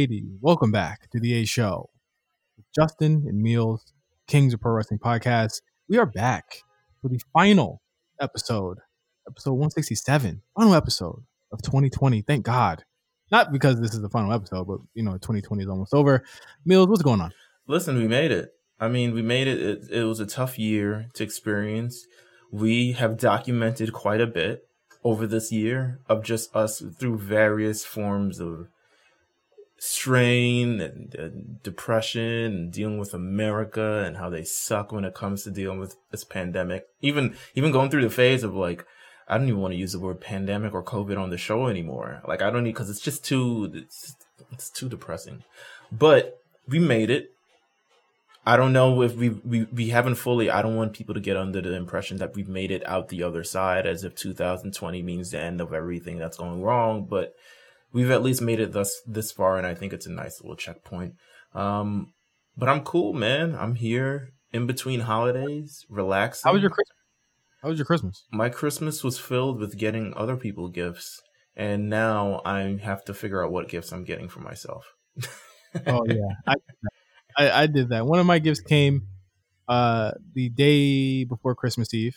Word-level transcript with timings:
ladies, 0.00 0.24
welcome 0.40 0.72
back 0.72 1.10
to 1.10 1.20
the 1.20 1.34
A 1.34 1.44
Show. 1.44 1.90
Justin 2.74 3.26
and 3.28 3.44
Meelz, 3.44 3.92
Kings 4.26 4.54
of 4.54 4.60
Pro 4.62 4.72
Wrestling 4.72 4.98
Podcast. 4.98 5.60
We 5.90 5.98
are 5.98 6.06
back 6.06 6.62
for 7.02 7.10
the 7.10 7.20
final 7.34 7.82
episode, 8.18 8.78
episode 9.28 9.50
167, 9.50 10.40
final 10.56 10.74
episode 10.74 11.22
of 11.52 11.60
2020. 11.60 12.22
Thank 12.22 12.46
God. 12.46 12.82
Not 13.30 13.52
because 13.52 13.78
this 13.78 13.92
is 13.92 14.00
the 14.00 14.08
final 14.08 14.32
episode, 14.32 14.66
but 14.66 14.78
you 14.94 15.02
know, 15.02 15.12
2020 15.18 15.64
is 15.64 15.68
almost 15.68 15.92
over. 15.92 16.24
Meelz, 16.66 16.88
what's 16.88 17.02
going 17.02 17.20
on? 17.20 17.34
Listen, 17.66 17.98
we 17.98 18.08
made 18.08 18.30
it. 18.30 18.54
I 18.80 18.88
mean, 18.88 19.12
we 19.12 19.20
made 19.20 19.48
it. 19.48 19.60
It, 19.60 19.90
it 19.90 20.04
was 20.04 20.18
a 20.18 20.24
tough 20.24 20.58
year 20.58 21.08
to 21.12 21.22
experience. 21.22 22.06
We 22.50 22.92
have 22.92 23.18
documented 23.18 23.92
quite 23.92 24.22
a 24.22 24.26
bit 24.26 24.66
over 25.04 25.26
this 25.26 25.52
year 25.52 26.00
of 26.08 26.24
just 26.24 26.56
us 26.56 26.82
through 26.98 27.18
various 27.18 27.84
forms 27.84 28.40
of 28.40 28.68
strain 29.82 30.78
and, 30.78 31.14
and, 31.14 31.62
depression 31.62 32.22
and 32.22 32.70
dealing 32.70 32.98
with 32.98 33.14
America 33.14 34.04
and 34.06 34.18
how 34.18 34.28
they 34.28 34.44
suck 34.44 34.92
when 34.92 35.06
it 35.06 35.14
comes 35.14 35.42
to 35.42 35.50
dealing 35.50 35.78
with 35.78 35.96
this 36.10 36.22
pandemic. 36.22 36.84
Even 37.00 37.34
even 37.54 37.72
going 37.72 37.88
through 37.90 38.02
the 38.02 38.10
phase 38.10 38.44
of 38.44 38.54
like 38.54 38.84
I 39.26 39.38
don't 39.38 39.48
even 39.48 39.60
want 39.60 39.72
to 39.72 39.78
use 39.78 39.92
the 39.92 39.98
word 39.98 40.20
pandemic 40.20 40.74
or 40.74 40.84
COVID 40.84 41.18
on 41.18 41.30
the 41.30 41.38
show 41.38 41.66
anymore. 41.66 42.20
Like 42.28 42.42
I 42.42 42.50
don't 42.50 42.64
need 42.64 42.74
because 42.74 42.90
it's 42.90 43.00
just 43.00 43.24
too 43.24 43.72
it's, 43.74 44.16
it's 44.52 44.68
too 44.68 44.90
depressing. 44.90 45.44
But 45.90 46.38
we 46.68 46.78
made 46.78 47.08
it. 47.08 47.30
I 48.44 48.58
don't 48.58 48.74
know 48.74 49.00
if 49.00 49.16
we, 49.16 49.30
we 49.30 49.64
we 49.64 49.88
haven't 49.88 50.16
fully. 50.16 50.50
I 50.50 50.60
don't 50.60 50.76
want 50.76 50.92
people 50.92 51.14
to 51.14 51.20
get 51.20 51.38
under 51.38 51.62
the 51.62 51.74
impression 51.74 52.18
that 52.18 52.34
we've 52.34 52.48
made 52.48 52.70
it 52.70 52.86
out 52.86 53.08
the 53.08 53.22
other 53.22 53.44
side, 53.44 53.86
as 53.86 54.04
if 54.04 54.14
2020 54.14 55.02
means 55.02 55.30
the 55.30 55.40
end 55.40 55.62
of 55.62 55.72
everything 55.72 56.18
that's 56.18 56.36
going 56.36 56.60
wrong. 56.62 57.06
But 57.08 57.34
we've 57.92 58.10
at 58.10 58.22
least 58.22 58.42
made 58.42 58.60
it 58.60 58.72
thus 58.72 59.00
this 59.06 59.32
far, 59.32 59.56
and 59.56 59.66
I 59.66 59.74
think 59.74 59.92
it's 59.92 60.06
a 60.06 60.12
nice 60.12 60.40
little 60.40 60.56
checkpoint. 60.56 61.14
Um, 61.54 62.12
but 62.56 62.68
I'm 62.68 62.82
cool, 62.82 63.12
man. 63.12 63.54
I'm 63.54 63.74
here 63.74 64.32
in 64.52 64.66
between 64.66 65.00
holidays, 65.00 65.84
relaxing. 65.88 66.48
How 66.48 66.52
was 66.52 66.62
your 66.62 66.70
Christmas? 66.70 66.96
How 67.62 67.68
was 67.68 67.78
your 67.78 67.86
Christmas? 67.86 68.24
My 68.32 68.48
Christmas 68.48 69.04
was 69.04 69.18
filled 69.18 69.58
with 69.58 69.76
getting 69.76 70.14
other 70.14 70.36
people 70.36 70.68
gifts, 70.68 71.20
and 71.56 71.90
now 71.90 72.40
I 72.44 72.78
have 72.82 73.04
to 73.06 73.14
figure 73.14 73.44
out 73.44 73.52
what 73.52 73.68
gifts 73.68 73.92
I'm 73.92 74.04
getting 74.04 74.28
for 74.28 74.40
myself. 74.40 74.94
oh 75.86 76.04
yeah, 76.08 76.34
I, 76.46 76.54
I, 77.36 77.62
I 77.62 77.66
did 77.66 77.90
that. 77.90 78.06
One 78.06 78.18
of 78.18 78.26
my 78.26 78.38
gifts 78.38 78.60
came 78.60 79.08
uh, 79.68 80.12
the 80.34 80.48
day 80.48 81.24
before 81.24 81.54
Christmas 81.54 81.92
Eve, 81.92 82.16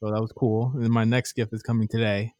so 0.00 0.10
that 0.12 0.20
was 0.20 0.32
cool. 0.32 0.72
And 0.74 0.84
then 0.84 0.92
my 0.92 1.04
next 1.04 1.32
gift 1.32 1.52
is 1.52 1.62
coming 1.62 1.88
today. 1.88 2.34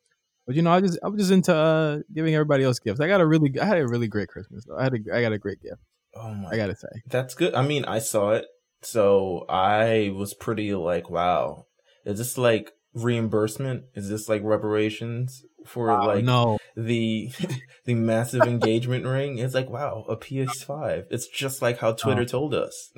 But 0.49 0.57
you 0.57 0.63
know, 0.63 0.73
I 0.73 0.81
just 0.81 0.99
I 1.05 1.09
was 1.09 1.21
just 1.21 1.31
into 1.31 1.55
uh, 1.55 1.99
giving 2.15 2.35
everybody 2.35 2.65
else 2.65 2.79
gifts. 2.79 3.01
I 3.01 3.07
got 3.07 3.21
a 3.21 3.27
really 3.27 3.53
I 3.61 3.67
had 3.67 3.77
a 3.77 3.87
really 3.87 4.09
great 4.09 4.29
Christmas. 4.29 4.65
Though. 4.65 4.79
I 4.79 4.85
had 4.85 4.95
a 4.95 4.99
I 5.15 5.21
got 5.21 5.35
a 5.35 5.39
great 5.39 5.61
gift. 5.61 5.83
Oh 6.15 6.33
my! 6.33 6.49
I 6.49 6.57
gotta 6.57 6.75
say 6.75 6.89
that's 7.07 7.35
good. 7.35 7.55
I 7.55 7.61
mean, 7.61 7.85
I 7.85 7.99
saw 7.99 8.31
it, 8.31 8.47
so 8.81 9.45
I 9.51 10.11
was 10.17 10.33
pretty 10.33 10.75
like, 10.75 11.11
wow. 11.11 11.67
Is 12.07 12.17
this 12.17 12.39
like 12.39 12.73
reimbursement? 12.95 13.85
Is 13.95 14.09
this 14.09 14.27
like 14.27 14.41
reparations 14.43 15.45
for 15.67 15.89
wow, 15.89 16.07
like 16.07 16.25
no. 16.25 16.57
the 16.75 17.31
the 17.85 17.93
massive 17.93 18.45
engagement 18.45 19.05
ring? 19.05 19.37
It's 19.37 19.53
like 19.53 19.69
wow, 19.69 20.07
a 20.09 20.17
PS5. 20.17 21.09
It's 21.11 21.29
just 21.29 21.61
like 21.61 21.77
how 21.77 21.93
Twitter 21.93 22.25
told 22.25 22.55
us. 22.55 22.91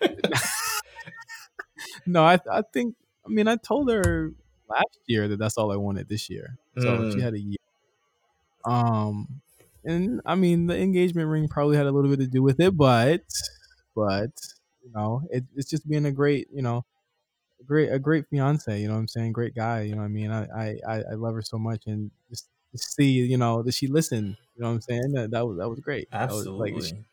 no, 2.06 2.24
I 2.24 2.40
I 2.50 2.62
think 2.72 2.94
I 3.26 3.28
mean 3.28 3.48
I 3.48 3.56
told 3.56 3.90
her 3.90 4.32
last 4.66 4.98
year 5.06 5.28
that 5.28 5.38
that's 5.38 5.58
all 5.58 5.70
I 5.70 5.76
wanted 5.76 6.08
this 6.08 6.30
year. 6.30 6.56
So 6.78 6.98
mm. 6.98 7.12
she 7.14 7.20
had 7.20 7.34
a 7.34 7.40
year. 7.40 7.56
Um, 8.64 9.40
and 9.84 10.20
I 10.26 10.34
mean 10.34 10.66
the 10.66 10.76
engagement 10.76 11.28
ring 11.28 11.48
probably 11.48 11.76
had 11.76 11.86
a 11.86 11.92
little 11.92 12.10
bit 12.10 12.20
to 12.20 12.26
do 12.26 12.42
with 12.42 12.60
it, 12.60 12.76
but 12.76 13.22
but 13.94 14.30
you 14.84 14.90
know 14.94 15.22
it, 15.30 15.44
it's 15.54 15.70
just 15.70 15.88
being 15.88 16.04
a 16.06 16.12
great 16.12 16.48
you 16.52 16.62
know 16.62 16.84
a 17.60 17.64
great 17.64 17.92
a 17.92 17.98
great 17.98 18.26
fiance. 18.28 18.80
You 18.80 18.88
know 18.88 18.94
what 18.94 19.00
I'm 19.00 19.08
saying? 19.08 19.32
Great 19.32 19.54
guy. 19.54 19.82
You 19.82 19.92
know 19.92 20.00
what 20.00 20.06
I 20.06 20.08
mean? 20.08 20.30
I 20.32 20.78
I 20.86 21.02
I 21.12 21.14
love 21.14 21.34
her 21.34 21.42
so 21.42 21.58
much, 21.58 21.84
and 21.86 22.10
just 22.28 22.48
to 22.72 22.78
see 22.78 23.10
you 23.10 23.38
know 23.38 23.62
that 23.62 23.74
she 23.74 23.86
listened. 23.86 24.36
You 24.56 24.62
know 24.62 24.68
what 24.68 24.74
I'm 24.74 24.80
saying? 24.82 25.12
That 25.12 25.30
that 25.30 25.46
was 25.46 25.58
that 25.58 25.68
was 25.68 25.80
great. 25.80 26.08
Absolutely. 26.12 26.72
Was 26.72 26.92
like, 26.92 26.98
she, 26.98 27.04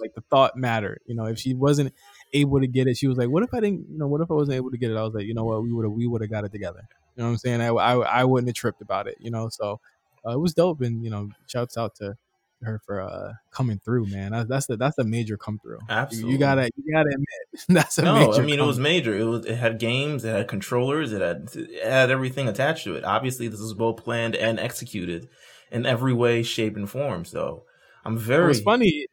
like 0.00 0.14
the 0.14 0.22
thought 0.30 0.56
mattered. 0.56 1.00
You 1.06 1.14
know, 1.14 1.26
if 1.26 1.38
she 1.38 1.54
wasn't 1.54 1.92
able 2.32 2.60
to 2.60 2.66
get 2.66 2.86
it, 2.86 2.96
she 2.96 3.08
was 3.08 3.18
like, 3.18 3.28
"What 3.28 3.42
if 3.42 3.52
I 3.52 3.60
didn't? 3.60 3.86
You 3.90 3.98
know, 3.98 4.06
what 4.06 4.20
if 4.20 4.30
I 4.30 4.34
wasn't 4.34 4.56
able 4.56 4.70
to 4.70 4.78
get 4.78 4.90
it?" 4.90 4.96
I 4.96 5.02
was 5.02 5.14
like, 5.14 5.26
"You 5.26 5.34
know 5.34 5.44
what? 5.44 5.62
We 5.62 5.72
would 5.72 5.84
have 5.84 5.92
we 5.92 6.06
would 6.06 6.22
have 6.22 6.30
got 6.30 6.44
it 6.44 6.52
together." 6.52 6.88
You 7.18 7.24
know 7.24 7.30
what 7.30 7.32
I'm 7.32 7.38
saying? 7.38 7.60
I 7.60 7.66
I, 7.66 8.20
I 8.20 8.24
wouldn't 8.24 8.48
have 8.48 8.54
tripped 8.54 8.80
about 8.80 9.08
it. 9.08 9.16
You 9.18 9.32
know, 9.32 9.48
so 9.48 9.80
uh, 10.24 10.30
it 10.30 10.38
was 10.38 10.54
dope, 10.54 10.80
and 10.82 11.02
you 11.02 11.10
know, 11.10 11.30
shouts 11.48 11.76
out 11.76 11.96
to 11.96 12.16
her 12.62 12.80
for 12.86 13.00
uh 13.00 13.32
coming 13.50 13.80
through, 13.84 14.06
man. 14.06 14.46
That's 14.48 14.66
the 14.66 14.76
that's 14.76 14.98
a 14.98 15.04
major 15.04 15.36
come 15.36 15.58
through. 15.58 15.80
Absolutely, 15.88 16.32
you, 16.32 16.38
gotta 16.38 16.70
you 16.76 16.92
gotta 16.94 17.10
admit 17.12 17.66
that's 17.68 17.98
a 17.98 18.02
no. 18.02 18.34
I 18.34 18.42
mean, 18.42 18.60
it 18.60 18.64
was 18.64 18.78
major. 18.78 19.18
It 19.18 19.24
was 19.24 19.46
it 19.46 19.56
had 19.56 19.80
games, 19.80 20.24
it 20.24 20.30
had 20.30 20.46
controllers, 20.46 21.12
it 21.12 21.20
had 21.20 21.48
it 21.56 21.84
had 21.84 22.10
everything 22.12 22.46
attached 22.46 22.84
to 22.84 22.94
it. 22.94 23.04
Obviously, 23.04 23.48
this 23.48 23.60
was 23.60 23.74
both 23.74 24.04
planned 24.04 24.36
and 24.36 24.60
executed 24.60 25.28
in 25.72 25.86
every 25.86 26.12
way, 26.12 26.44
shape, 26.44 26.76
and 26.76 26.88
form. 26.88 27.24
So 27.24 27.64
I'm 28.04 28.16
very. 28.16 28.46
What's 28.46 28.60
funny, 28.60 29.06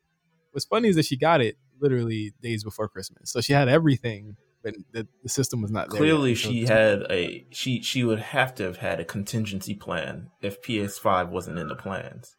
what's 0.51 0.65
funny 0.65 0.89
is 0.89 0.95
that 0.95 1.05
she 1.05 1.17
got 1.17 1.41
it 1.41 1.57
literally 1.79 2.33
days 2.39 2.63
before 2.63 2.87
Christmas, 2.87 3.31
so 3.31 3.41
she 3.41 3.53
had 3.53 3.67
everything. 3.67 4.37
But 4.65 4.75
the, 4.91 5.07
the 5.23 5.29
system 5.29 5.61
was 5.61 5.71
not 5.71 5.89
there. 5.89 5.99
Clearly, 5.99 6.31
yet, 6.31 6.37
she 6.39 6.65
had 6.65 7.03
a 7.09 7.45
she 7.51 7.81
she 7.81 8.03
would 8.03 8.19
have 8.19 8.53
to 8.55 8.63
have 8.63 8.77
had 8.77 8.99
a 8.99 9.05
contingency 9.05 9.75
plan 9.75 10.31
if 10.41 10.61
PS5 10.61 11.29
wasn't 11.29 11.59
in 11.59 11.69
the 11.69 11.75
plans 11.75 12.35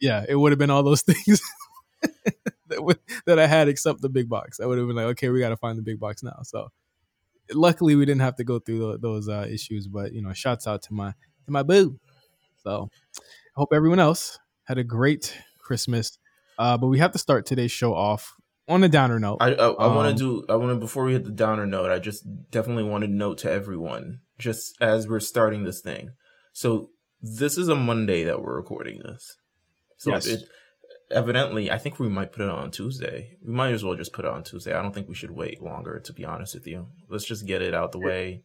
yeah, 0.00 0.24
it 0.26 0.34
would 0.34 0.50
have 0.50 0.58
been 0.58 0.70
all 0.70 0.82
those 0.82 1.02
things 1.02 1.40
that, 2.68 2.82
would, 2.82 2.98
that 3.26 3.38
I 3.38 3.46
had 3.46 3.68
except 3.68 4.00
the 4.00 4.08
big 4.08 4.28
box. 4.28 4.58
I 4.58 4.66
would 4.66 4.78
have 4.78 4.86
been 4.86 4.96
like, 4.96 5.06
okay, 5.06 5.28
we 5.28 5.40
got 5.40 5.50
to 5.50 5.56
find 5.56 5.78
the 5.78 5.82
big 5.82 6.00
box 6.00 6.22
now. 6.22 6.40
So 6.42 6.68
luckily, 7.52 7.94
we 7.94 8.06
didn't 8.06 8.22
have 8.22 8.36
to 8.36 8.44
go 8.44 8.58
through 8.58 8.98
those 8.98 9.28
uh, 9.28 9.46
issues. 9.48 9.86
But 9.86 10.12
you 10.12 10.22
know, 10.22 10.32
shouts 10.32 10.66
out 10.66 10.82
to 10.82 10.94
my 10.94 11.10
to 11.44 11.50
my 11.50 11.62
boo. 11.62 11.98
So 12.62 12.88
I 13.16 13.56
hope 13.56 13.70
everyone 13.72 14.00
else 14.00 14.38
had 14.64 14.78
a 14.78 14.84
great 14.84 15.36
Christmas. 15.58 16.18
Uh, 16.58 16.76
but 16.76 16.88
we 16.88 16.98
have 16.98 17.12
to 17.12 17.18
start 17.18 17.46
today's 17.46 17.72
show 17.72 17.94
off 17.94 18.34
on 18.68 18.84
a 18.84 18.88
downer 18.88 19.18
note. 19.18 19.38
I 19.40 19.52
I, 19.52 19.68
I 19.68 19.86
um, 19.86 19.94
want 19.94 20.16
to 20.16 20.22
do 20.22 20.44
I 20.48 20.56
want 20.56 20.70
to 20.70 20.76
before 20.76 21.04
we 21.04 21.12
hit 21.12 21.24
the 21.24 21.30
downer 21.30 21.66
note. 21.66 21.90
I 21.90 21.98
just 21.98 22.24
definitely 22.50 22.84
want 22.84 23.02
to 23.02 23.08
note 23.08 23.38
to 23.38 23.50
everyone 23.50 24.20
just 24.38 24.74
as 24.80 25.08
we're 25.08 25.20
starting 25.20 25.64
this 25.64 25.80
thing. 25.80 26.10
So 26.52 26.90
this 27.22 27.58
is 27.58 27.68
a 27.68 27.74
Monday 27.74 28.24
that 28.24 28.42
we're 28.42 28.56
recording 28.56 29.00
this. 29.04 29.36
So 29.98 30.10
yes. 30.10 30.26
it, 30.26 30.44
evidently, 31.10 31.70
I 31.70 31.78
think 31.78 31.98
we 31.98 32.08
might 32.08 32.32
put 32.32 32.42
it 32.42 32.50
on 32.50 32.70
Tuesday. 32.70 33.36
We 33.44 33.52
might 33.52 33.72
as 33.72 33.84
well 33.84 33.96
just 33.96 34.12
put 34.12 34.24
it 34.24 34.30
on 34.30 34.42
Tuesday. 34.42 34.72
I 34.74 34.82
don't 34.82 34.94
think 34.94 35.08
we 35.08 35.14
should 35.14 35.30
wait 35.30 35.62
longer, 35.62 36.00
to 36.00 36.12
be 36.12 36.24
honest 36.24 36.54
with 36.54 36.66
you. 36.66 36.88
Let's 37.08 37.26
just 37.26 37.46
get 37.46 37.62
it 37.62 37.74
out 37.74 37.92
the 37.92 37.98
way. 37.98 38.42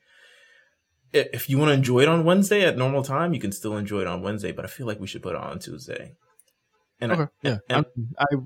If 1.14 1.50
you 1.50 1.58
want 1.58 1.70
to 1.70 1.74
enjoy 1.74 2.02
it 2.02 2.10
on 2.10 2.26
Wednesday 2.26 2.66
at 2.66 2.78
normal 2.78 3.04
time, 3.04 3.34
you 3.34 3.40
can 3.40 3.54
still 3.54 3.78
enjoy 3.78 4.02
it 4.02 4.08
on 4.08 4.22
Wednesday, 4.22 4.52
but 4.52 4.66
I 4.66 4.68
feel 4.68 4.86
like 4.86 5.00
we 5.00 5.08
should 5.08 5.24
put 5.24 5.36
it 5.36 5.42
on 5.42 5.60
Tuesday. 5.60 6.16
And 7.00 7.12
okay, 7.12 7.24
I, 7.24 7.28
yeah, 7.42 7.58
and, 7.70 7.86
I, 8.18 8.24
I 8.24 8.38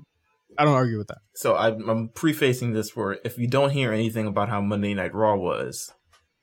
don't 0.64 0.74
argue 0.74 0.98
with 0.98 1.08
that. 1.08 1.18
So 1.34 1.56
I'm, 1.56 1.88
I'm 1.88 2.08
prefacing 2.08 2.72
this 2.72 2.90
for 2.90 3.18
if 3.24 3.38
you 3.38 3.48
don't 3.48 3.70
hear 3.70 3.92
anything 3.92 4.26
about 4.26 4.48
how 4.48 4.60
Monday 4.60 4.94
Night 4.94 5.14
Raw 5.14 5.36
was, 5.36 5.92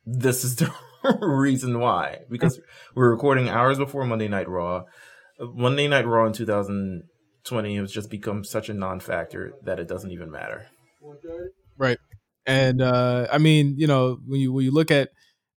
this 0.05 0.43
is 0.43 0.55
the 0.55 0.73
reason 1.21 1.79
why. 1.79 2.19
Because 2.29 2.59
we're 2.95 3.11
recording 3.11 3.49
hours 3.49 3.77
before 3.77 4.05
Monday 4.05 4.27
Night 4.27 4.49
Raw. 4.49 4.83
Monday 5.39 5.87
Night 5.87 6.07
Raw 6.07 6.25
in 6.25 6.33
2020 6.33 7.75
has 7.77 7.91
just 7.91 8.09
become 8.09 8.43
such 8.43 8.69
a 8.69 8.73
non-factor 8.73 9.53
that 9.63 9.79
it 9.79 9.87
doesn't 9.87 10.11
even 10.11 10.31
matter. 10.31 10.67
Right, 11.77 11.99
and 12.45 12.81
uh, 12.81 13.27
I 13.31 13.37
mean, 13.37 13.75
you 13.77 13.87
know, 13.87 14.17
when 14.25 14.39
you 14.39 14.51
when 14.51 14.65
you 14.65 14.71
look 14.71 14.89
at 14.89 15.09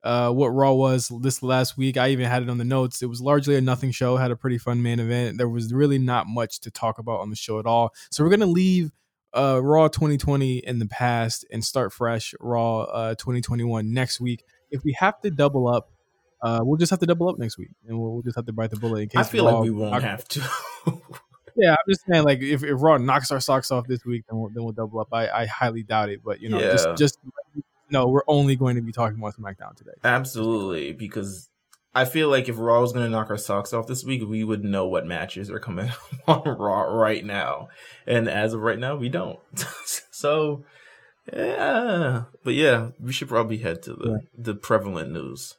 uh, 0.03 0.31
what 0.31 0.49
Raw 0.49 0.73
was 0.73 1.13
this 1.21 1.43
last 1.43 1.77
week, 1.77 1.97
I 1.97 2.09
even 2.11 2.27
had 2.27 2.43
it 2.43 2.51
on 2.51 2.59
the 2.59 2.65
notes. 2.65 3.03
It 3.03 3.07
was 3.07 3.21
largely 3.21 3.57
a 3.57 3.61
nothing 3.61 3.91
show. 3.91 4.17
Had 4.17 4.31
a 4.31 4.37
pretty 4.37 4.59
fun 4.59 4.83
main 4.83 5.01
event. 5.01 5.39
There 5.39 5.49
was 5.49 5.73
really 5.73 5.99
not 5.99 6.27
much 6.27 6.61
to 6.61 6.71
talk 6.71 6.99
about 6.99 7.21
on 7.21 7.31
the 7.31 7.37
show 7.37 7.59
at 7.59 7.67
all. 7.67 7.93
So 8.11 8.25
we're 8.25 8.31
gonna 8.31 8.47
leave 8.47 8.93
uh, 9.35 9.61
Raw 9.63 9.89
2020 9.89 10.59
in 10.59 10.79
the 10.79 10.87
past 10.87 11.45
and 11.53 11.65
start 11.65 11.93
fresh 11.93 12.35
Raw 12.41 12.83
uh, 12.83 13.15
2021 13.17 13.93
next 13.93 14.21
week. 14.21 14.45
If 14.71 14.85
we 14.85 14.93
have 14.93 15.21
to 15.23 15.31
double 15.31 15.69
up 15.69 15.91
uh, 16.43 16.61
we'll 16.63 16.79
just 16.79 16.91
have 16.91 17.01
to 17.01 17.07
double 17.07 17.29
up 17.29 17.39
next 17.39 17.59
week, 17.59 17.71
and 17.87 17.99
we'll, 17.99 18.13
we'll 18.13 18.23
just 18.23 18.37
have 18.37 18.47
to 18.47 18.53
bite 18.53 18.71
the 18.71 18.79
bullet. 18.79 19.03
In 19.03 19.09
case 19.09 19.21
I 19.21 19.25
feel 19.25 19.45
Raw, 19.45 19.59
like 19.59 19.65
we 19.65 19.71
won't 19.71 20.03
have 20.03 20.27
to. 20.29 20.41
yeah, 21.57 21.73
I'm 21.73 21.77
just 21.89 22.05
saying, 22.07 22.25
like 22.25 22.41
if, 22.41 22.65
if 22.65 22.81
Raw 22.81 22.97
knocks 22.97 23.31
our 23.31 23.41
socks 23.41 23.71
off 23.71 23.87
this 23.87 24.05
week, 24.05 24.25
then 24.29 24.39
we'll, 24.39 24.49
then 24.49 24.65
we'll 24.65 24.73
double 24.73 25.01
up. 25.01 25.09
I, 25.13 25.29
I 25.29 25.47
highly 25.47 25.83
doubt 25.83 26.09
it, 26.09 26.21
but 26.25 26.41
you 26.41 26.49
know, 26.49 26.59
yeah. 26.59 26.73
just 26.73 26.89
just 26.97 27.19
no, 27.91 28.09
we're 28.09 28.23
only 28.27 28.57
going 28.57 28.77
to 28.77 28.83
be 28.83 28.93
talking 28.93 29.19
about 29.19 29.37
SmackDown 29.37 29.77
today. 29.77 29.93
Absolutely, 30.05 30.93
because 30.93 31.49
I 31.95 32.05
feel 32.05 32.29
like 32.29 32.49
if 32.49 32.59
Raw 32.59 32.81
was 32.81 32.93
going 32.93 33.05
to 33.05 33.11
knock 33.11 33.31
our 33.31 33.39
socks 33.39 33.73
off 33.73 33.87
this 33.87 34.05
week, 34.05 34.23
we 34.27 34.45
would 34.45 34.65
know 34.65 34.87
what 34.87 35.07
matches 35.07 35.51
are 35.51 35.61
coming 35.61 35.91
on 36.27 36.43
Raw 36.45 36.83
right 36.83 37.25
now, 37.25 37.69
and 38.07 38.29
as 38.29 38.55
of 38.55 38.61
right 38.61 38.79
now, 38.79 38.97
we 38.97 39.09
don't. 39.09 39.39
so, 40.11 40.65
yeah, 41.33 42.25
but 42.45 42.55
yeah, 42.55 42.91
we 43.01 43.13
should 43.13 43.29
probably 43.29 43.59
head 43.59 43.83
to 43.85 43.95
the 43.95 44.11
yeah. 44.11 44.19
the 44.37 44.55
prevalent 44.55 45.13
news 45.13 45.57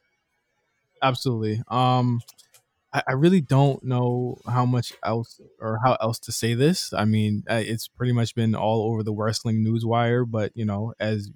absolutely. 1.02 1.62
Um, 1.68 2.22
I, 2.94 3.04
I 3.10 3.12
really 3.14 3.42
don't 3.42 3.84
know 3.84 4.38
how 4.48 4.66
much 4.66 4.94
else 5.04 5.40
or 5.60 5.80
how 5.84 5.98
else 6.02 6.20
to 6.20 6.32
say 6.32 6.54
this. 6.54 6.94
I 6.94 7.06
mean, 7.06 7.44
it's 7.50 7.88
pretty 7.88 8.14
much 8.14 8.36
been 8.36 8.56
all 8.56 8.92
over 8.92 9.04
the 9.04 9.14
wrestling 9.14 9.64
news 9.64 9.86
wire, 9.86 10.26
but 10.26 10.52
you 10.56 10.66
know, 10.66 10.94
as 11.00 11.30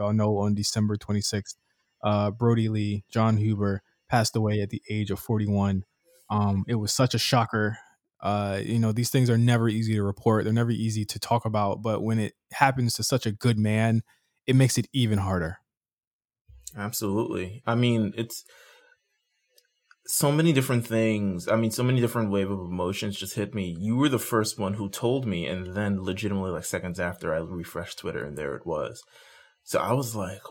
we 0.00 0.06
all 0.06 0.12
know, 0.12 0.38
on 0.38 0.54
December 0.54 0.96
26th, 0.96 1.56
uh, 2.02 2.30
Brodie 2.30 2.68
Lee, 2.68 3.04
Jon 3.10 3.36
Huber 3.36 3.82
passed 4.08 4.34
away 4.34 4.60
at 4.60 4.70
the 4.70 4.82
age 4.88 5.10
of 5.10 5.18
41. 5.18 5.84
Um, 6.30 6.64
it 6.66 6.76
was 6.76 6.92
such 6.92 7.14
a 7.14 7.18
shocker. 7.18 7.78
Uh, 8.20 8.60
you 8.62 8.78
know, 8.78 8.92
these 8.92 9.10
things 9.10 9.28
are 9.28 9.38
never 9.38 9.68
easy 9.68 9.94
to 9.94 10.02
report. 10.02 10.44
They're 10.44 10.52
never 10.52 10.70
easy 10.70 11.04
to 11.04 11.18
talk 11.18 11.44
about, 11.44 11.82
but 11.82 12.02
when 12.02 12.18
it 12.18 12.34
happens 12.52 12.94
to 12.94 13.02
such 13.02 13.26
a 13.26 13.32
good 13.32 13.58
man, 13.58 14.02
it 14.46 14.56
makes 14.56 14.78
it 14.78 14.88
even 14.92 15.18
harder. 15.18 15.58
Absolutely. 16.76 17.62
I 17.66 17.74
mean, 17.74 18.12
it's 18.16 18.44
so 20.06 20.32
many 20.32 20.52
different 20.52 20.86
things. 20.86 21.46
I 21.46 21.56
mean, 21.56 21.70
so 21.70 21.82
many 21.82 22.00
different 22.00 22.30
wave 22.30 22.50
of 22.50 22.60
emotions 22.60 23.18
just 23.18 23.34
hit 23.34 23.54
me. 23.54 23.76
You 23.78 23.96
were 23.96 24.08
the 24.08 24.18
first 24.18 24.58
one 24.58 24.74
who 24.74 24.88
told 24.88 25.26
me, 25.26 25.46
and 25.46 25.74
then 25.74 26.02
legitimately 26.02 26.52
like 26.52 26.64
seconds 26.64 26.98
after, 26.98 27.34
I 27.34 27.38
refreshed 27.38 27.98
Twitter, 27.98 28.24
and 28.24 28.36
there 28.36 28.54
it 28.54 28.66
was. 28.66 29.02
So 29.70 29.78
I 29.78 29.92
was 29.92 30.16
like, 30.16 30.42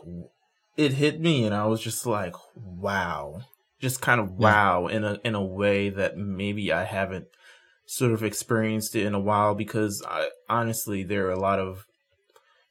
it 0.78 0.94
hit 0.94 1.20
me, 1.20 1.44
and 1.44 1.54
I 1.54 1.66
was 1.66 1.82
just 1.82 2.06
like, 2.06 2.34
wow, 2.56 3.42
just 3.78 4.00
kind 4.00 4.18
of 4.18 4.32
wow 4.32 4.86
in 4.86 5.04
a 5.04 5.18
in 5.22 5.34
a 5.34 5.44
way 5.44 5.90
that 5.90 6.16
maybe 6.16 6.72
I 6.72 6.84
haven't 6.84 7.26
sort 7.84 8.12
of 8.12 8.24
experienced 8.24 8.96
it 8.96 9.04
in 9.04 9.12
a 9.12 9.20
while 9.20 9.54
because 9.54 10.02
I 10.08 10.30
honestly 10.48 11.02
there 11.02 11.26
are 11.26 11.32
a 11.32 11.38
lot 11.38 11.58
of 11.58 11.84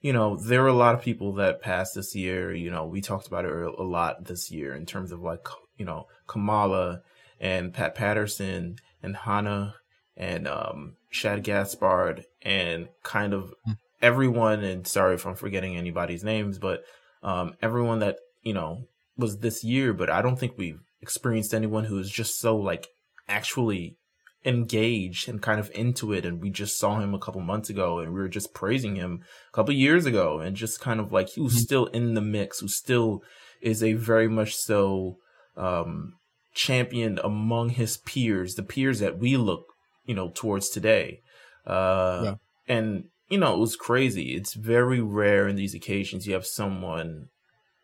you 0.01 0.11
know, 0.11 0.37
there 0.37 0.63
were 0.63 0.69
a 0.69 0.73
lot 0.73 0.95
of 0.95 1.03
people 1.03 1.33
that 1.33 1.61
passed 1.61 1.93
this 1.93 2.15
year. 2.15 2.51
You 2.51 2.71
know, 2.71 2.83
we 2.83 2.99
talked 2.99 3.27
about 3.27 3.45
it 3.45 3.51
a 3.51 3.83
lot 3.83 4.25
this 4.25 4.49
year 4.49 4.73
in 4.73 4.87
terms 4.87 5.11
of 5.11 5.19
like, 5.19 5.45
you 5.77 5.85
know, 5.85 6.07
Kamala 6.25 7.01
and 7.39 7.75
Pat 7.75 7.93
Patterson 7.93 8.77
and 9.03 9.15
Hana 9.15 9.75
and 10.17 10.47
um, 10.47 10.95
Shad 11.11 11.43
Gaspard 11.43 12.25
and 12.41 12.87
kind 13.03 13.35
of 13.35 13.53
hmm. 13.63 13.73
Everyone. 14.01 14.63
And 14.63 14.87
sorry 14.87 15.15
if 15.15 15.25
I'm 15.25 15.35
forgetting 15.35 15.75
anybody's 15.75 16.23
names, 16.23 16.57
but 16.57 16.83
um, 17.23 17.53
everyone 17.61 17.99
that, 17.99 18.17
you 18.41 18.53
know, 18.53 18.85
was 19.17 19.39
this 19.39 19.63
year. 19.63 19.93
But 19.93 20.09
I 20.09 20.21
don't 20.21 20.37
think 20.39 20.53
we've 20.57 20.81
experienced 21.01 21.53
anyone 21.53 21.85
who 21.85 21.99
is 21.99 22.09
just 22.09 22.39
so 22.39 22.57
like 22.57 22.87
actually 23.27 23.97
engaged 24.45 25.27
and 25.27 25.41
kind 25.41 25.59
of 25.59 25.69
into 25.75 26.13
it 26.13 26.25
and 26.25 26.41
we 26.41 26.49
just 26.49 26.79
saw 26.79 26.99
him 26.99 27.13
a 27.13 27.19
couple 27.19 27.41
months 27.41 27.69
ago 27.69 27.99
and 27.99 28.13
we 28.13 28.19
were 28.19 28.29
just 28.29 28.53
praising 28.53 28.95
him 28.95 29.21
a 29.49 29.53
couple 29.53 29.73
years 29.73 30.05
ago 30.05 30.39
and 30.39 30.55
just 30.55 30.79
kind 30.79 31.01
of 31.01 31.11
like 31.11 31.29
he 31.29 31.41
was 31.41 31.53
mm-hmm. 31.53 31.59
still 31.59 31.85
in 31.87 32.13
the 32.13 32.21
mix 32.21 32.59
who 32.59 32.67
still 32.69 33.21
is 33.61 33.83
a 33.83 33.93
very 33.93 34.29
much 34.29 34.55
so 34.55 35.17
um 35.57 36.13
championed 36.53 37.19
among 37.21 37.69
his 37.69 37.97
peers 37.97 38.55
the 38.55 38.63
peers 38.63 38.99
that 38.99 39.19
we 39.19 39.35
look 39.35 39.73
you 40.05 40.15
know 40.15 40.31
towards 40.33 40.69
today 40.69 41.19
uh 41.67 42.21
yeah. 42.23 42.35
and 42.73 43.03
you 43.29 43.37
know 43.37 43.55
it 43.55 43.59
was 43.59 43.75
crazy 43.75 44.35
it's 44.35 44.53
very 44.53 45.01
rare 45.01 45.47
in 45.47 45.55
these 45.55 45.75
occasions 45.75 46.27
you 46.27 46.33
have 46.33 46.45
someone 46.45 47.29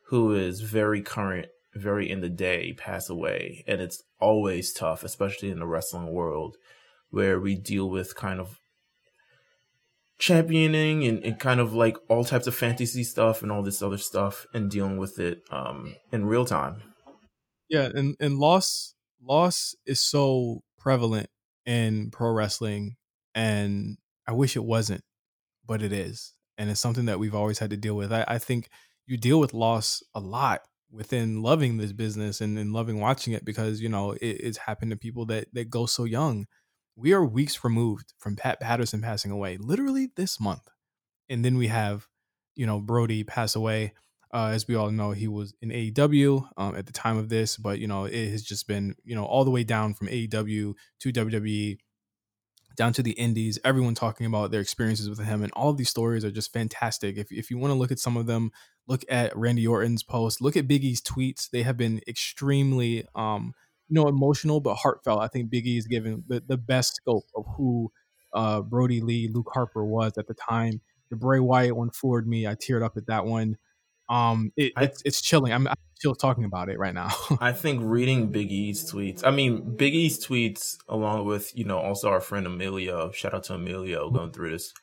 who 0.07 0.33
is 0.33 0.61
very 0.61 1.01
current 1.01 1.47
very 1.75 2.09
in 2.09 2.21
the 2.21 2.29
day 2.29 2.73
pass 2.73 3.09
away. 3.09 3.63
And 3.67 3.81
it's 3.81 4.01
always 4.19 4.73
tough, 4.73 5.03
especially 5.03 5.51
in 5.51 5.59
the 5.59 5.67
wrestling 5.67 6.11
world 6.11 6.55
where 7.09 7.39
we 7.39 7.55
deal 7.55 7.89
with 7.89 8.15
kind 8.15 8.39
of 8.39 8.59
championing 10.17 11.03
and, 11.05 11.23
and 11.23 11.39
kind 11.39 11.59
of 11.59 11.73
like 11.73 11.97
all 12.07 12.23
types 12.23 12.47
of 12.47 12.55
fantasy 12.55 13.03
stuff 13.03 13.41
and 13.41 13.51
all 13.51 13.61
this 13.61 13.81
other 13.81 13.97
stuff 13.97 14.47
and 14.53 14.71
dealing 14.71 14.97
with 14.97 15.19
it 15.19 15.41
um, 15.51 15.95
in 16.11 16.25
real 16.25 16.45
time. 16.45 16.81
Yeah, 17.69 17.89
and, 17.93 18.15
and 18.19 18.37
loss 18.37 18.93
loss 19.21 19.75
is 19.85 19.99
so 19.99 20.61
prevalent 20.77 21.27
in 21.65 22.11
pro 22.11 22.31
wrestling 22.31 22.95
and 23.33 23.97
I 24.27 24.33
wish 24.33 24.55
it 24.55 24.63
wasn't, 24.63 25.03
but 25.65 25.81
it 25.81 25.91
is. 25.91 26.33
And 26.57 26.69
it's 26.69 26.79
something 26.79 27.05
that 27.05 27.19
we've 27.19 27.35
always 27.35 27.59
had 27.59 27.69
to 27.71 27.77
deal 27.77 27.95
with. 27.95 28.13
I, 28.13 28.23
I 28.27 28.37
think 28.37 28.69
you 29.07 29.17
deal 29.17 29.39
with 29.39 29.53
loss 29.53 30.03
a 30.13 30.19
lot 30.19 30.61
within 30.91 31.41
loving 31.41 31.77
this 31.77 31.91
business 31.91 32.41
and, 32.41 32.57
and 32.57 32.73
loving 32.73 32.99
watching 32.99 33.33
it 33.33 33.43
because 33.43 33.81
you 33.81 33.89
know 33.89 34.11
it, 34.13 34.25
it's 34.27 34.59
happened 34.59 34.91
to 34.91 34.97
people 34.97 35.25
that 35.25 35.47
that 35.53 35.69
go 35.69 35.85
so 35.85 36.03
young 36.03 36.45
we 36.95 37.11
are 37.11 37.25
weeks 37.25 37.63
removed 37.63 38.13
from 38.17 38.35
pat 38.35 38.59
patterson 38.59 39.01
passing 39.01 39.31
away 39.31 39.57
literally 39.57 40.09
this 40.15 40.39
month 40.39 40.69
and 41.29 41.43
then 41.43 41.57
we 41.57 41.67
have 41.67 42.07
you 42.55 42.65
know 42.65 42.79
Brodie 42.79 43.23
pass 43.23 43.55
away 43.55 43.93
uh, 44.33 44.47
as 44.47 44.67
we 44.67 44.75
all 44.75 44.91
know 44.91 45.11
he 45.11 45.27
was 45.27 45.53
in 45.61 45.69
aew 45.69 46.47
um, 46.57 46.75
at 46.75 46.85
the 46.85 46.93
time 46.93 47.17
of 47.17 47.29
this 47.29 47.57
but 47.57 47.79
you 47.79 47.87
know 47.87 48.05
it 48.05 48.29
has 48.29 48.43
just 48.43 48.67
been 48.67 48.95
you 49.03 49.15
know 49.15 49.25
all 49.25 49.43
the 49.43 49.51
way 49.51 49.63
down 49.63 49.93
from 49.93 50.07
aew 50.07 50.73
to 50.99 51.11
wwe 51.11 51.77
down 52.75 52.93
to 52.93 53.03
the 53.03 53.11
indies, 53.11 53.59
everyone 53.63 53.95
talking 53.95 54.25
about 54.25 54.51
their 54.51 54.61
experiences 54.61 55.09
with 55.09 55.19
him. 55.19 55.43
And 55.43 55.51
all 55.53 55.69
of 55.69 55.77
these 55.77 55.89
stories 55.89 56.25
are 56.25 56.31
just 56.31 56.53
fantastic. 56.53 57.17
If, 57.17 57.31
if 57.31 57.49
you 57.49 57.57
want 57.57 57.71
to 57.71 57.79
look 57.79 57.91
at 57.91 57.99
some 57.99 58.17
of 58.17 58.27
them, 58.27 58.51
look 58.87 59.03
at 59.09 59.35
Randy 59.35 59.65
Orton's 59.65 60.03
post, 60.03 60.41
look 60.41 60.57
at 60.57 60.67
Big 60.67 60.83
E's 60.83 61.01
tweets. 61.01 61.49
They 61.49 61.63
have 61.63 61.77
been 61.77 62.01
extremely, 62.07 63.05
um, 63.15 63.53
you 63.87 63.95
know, 63.95 64.07
emotional 64.07 64.59
but 64.59 64.75
heartfelt. 64.75 65.21
I 65.21 65.27
think 65.27 65.51
Biggie 65.51 65.77
is 65.77 65.87
given 65.87 66.23
the, 66.27 66.43
the 66.45 66.57
best 66.57 66.95
scope 66.95 67.25
of 67.35 67.45
who 67.57 67.91
uh, 68.33 68.61
Brodie 68.61 69.01
Lee, 69.01 69.29
Luke 69.31 69.49
Harper 69.53 69.85
was 69.85 70.17
at 70.17 70.27
the 70.27 70.33
time. 70.33 70.81
The 71.09 71.15
Bray 71.15 71.39
Wyatt 71.39 71.75
one 71.75 71.91
floored 71.91 72.27
me. 72.27 72.47
I 72.47 72.55
teared 72.55 72.83
up 72.83 72.97
at 72.97 73.07
that 73.07 73.25
one. 73.25 73.57
Um, 74.09 74.51
it, 74.55 74.73
I, 74.75 74.85
it's 74.85 75.01
it's 75.03 75.21
chilling. 75.21 75.51
I'm, 75.51 75.67
I'm 75.67 75.75
still 75.95 76.15
talking 76.15 76.45
about 76.45 76.69
it 76.69 76.77
right 76.77 76.93
now. 76.93 77.09
I 77.39 77.51
think 77.51 77.81
reading 77.83 78.31
Big 78.31 78.51
E's 78.51 78.89
tweets. 78.89 79.25
I 79.25 79.31
mean, 79.31 79.75
Big 79.75 79.95
E's 79.95 80.25
tweets, 80.25 80.77
along 80.87 81.25
with 81.25 81.55
you 81.57 81.65
know 81.65 81.79
also 81.79 82.09
our 82.09 82.21
friend 82.21 82.45
Emilio. 82.45 83.11
Shout 83.11 83.33
out 83.33 83.43
to 83.45 83.55
Emilio 83.55 84.09
going 84.09 84.31
through 84.31 84.51
this 84.51 84.73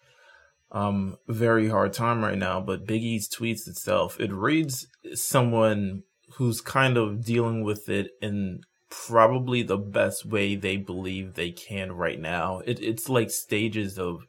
um 0.73 1.19
very 1.29 1.69
hard 1.69 1.93
time 1.93 2.25
right 2.25 2.38
now. 2.38 2.61
But 2.61 2.87
Big 2.87 3.02
E's 3.02 3.29
tweets 3.29 3.69
itself, 3.69 4.19
it 4.19 4.33
reads 4.33 4.87
someone 5.14 6.02
who's 6.35 6.61
kind 6.61 6.97
of 6.97 7.25
dealing 7.25 7.62
with 7.62 7.88
it 7.88 8.11
in 8.21 8.62
probably 8.88 9.62
the 9.62 9.79
best 9.79 10.26
way 10.26 10.55
they 10.55 10.76
believe 10.76 11.35
they 11.35 11.50
can 11.50 11.93
right 11.93 12.21
now. 12.21 12.61
It, 12.67 12.81
it's 12.83 13.09
like 13.09 13.31
stages 13.31 13.99
of 13.99 14.26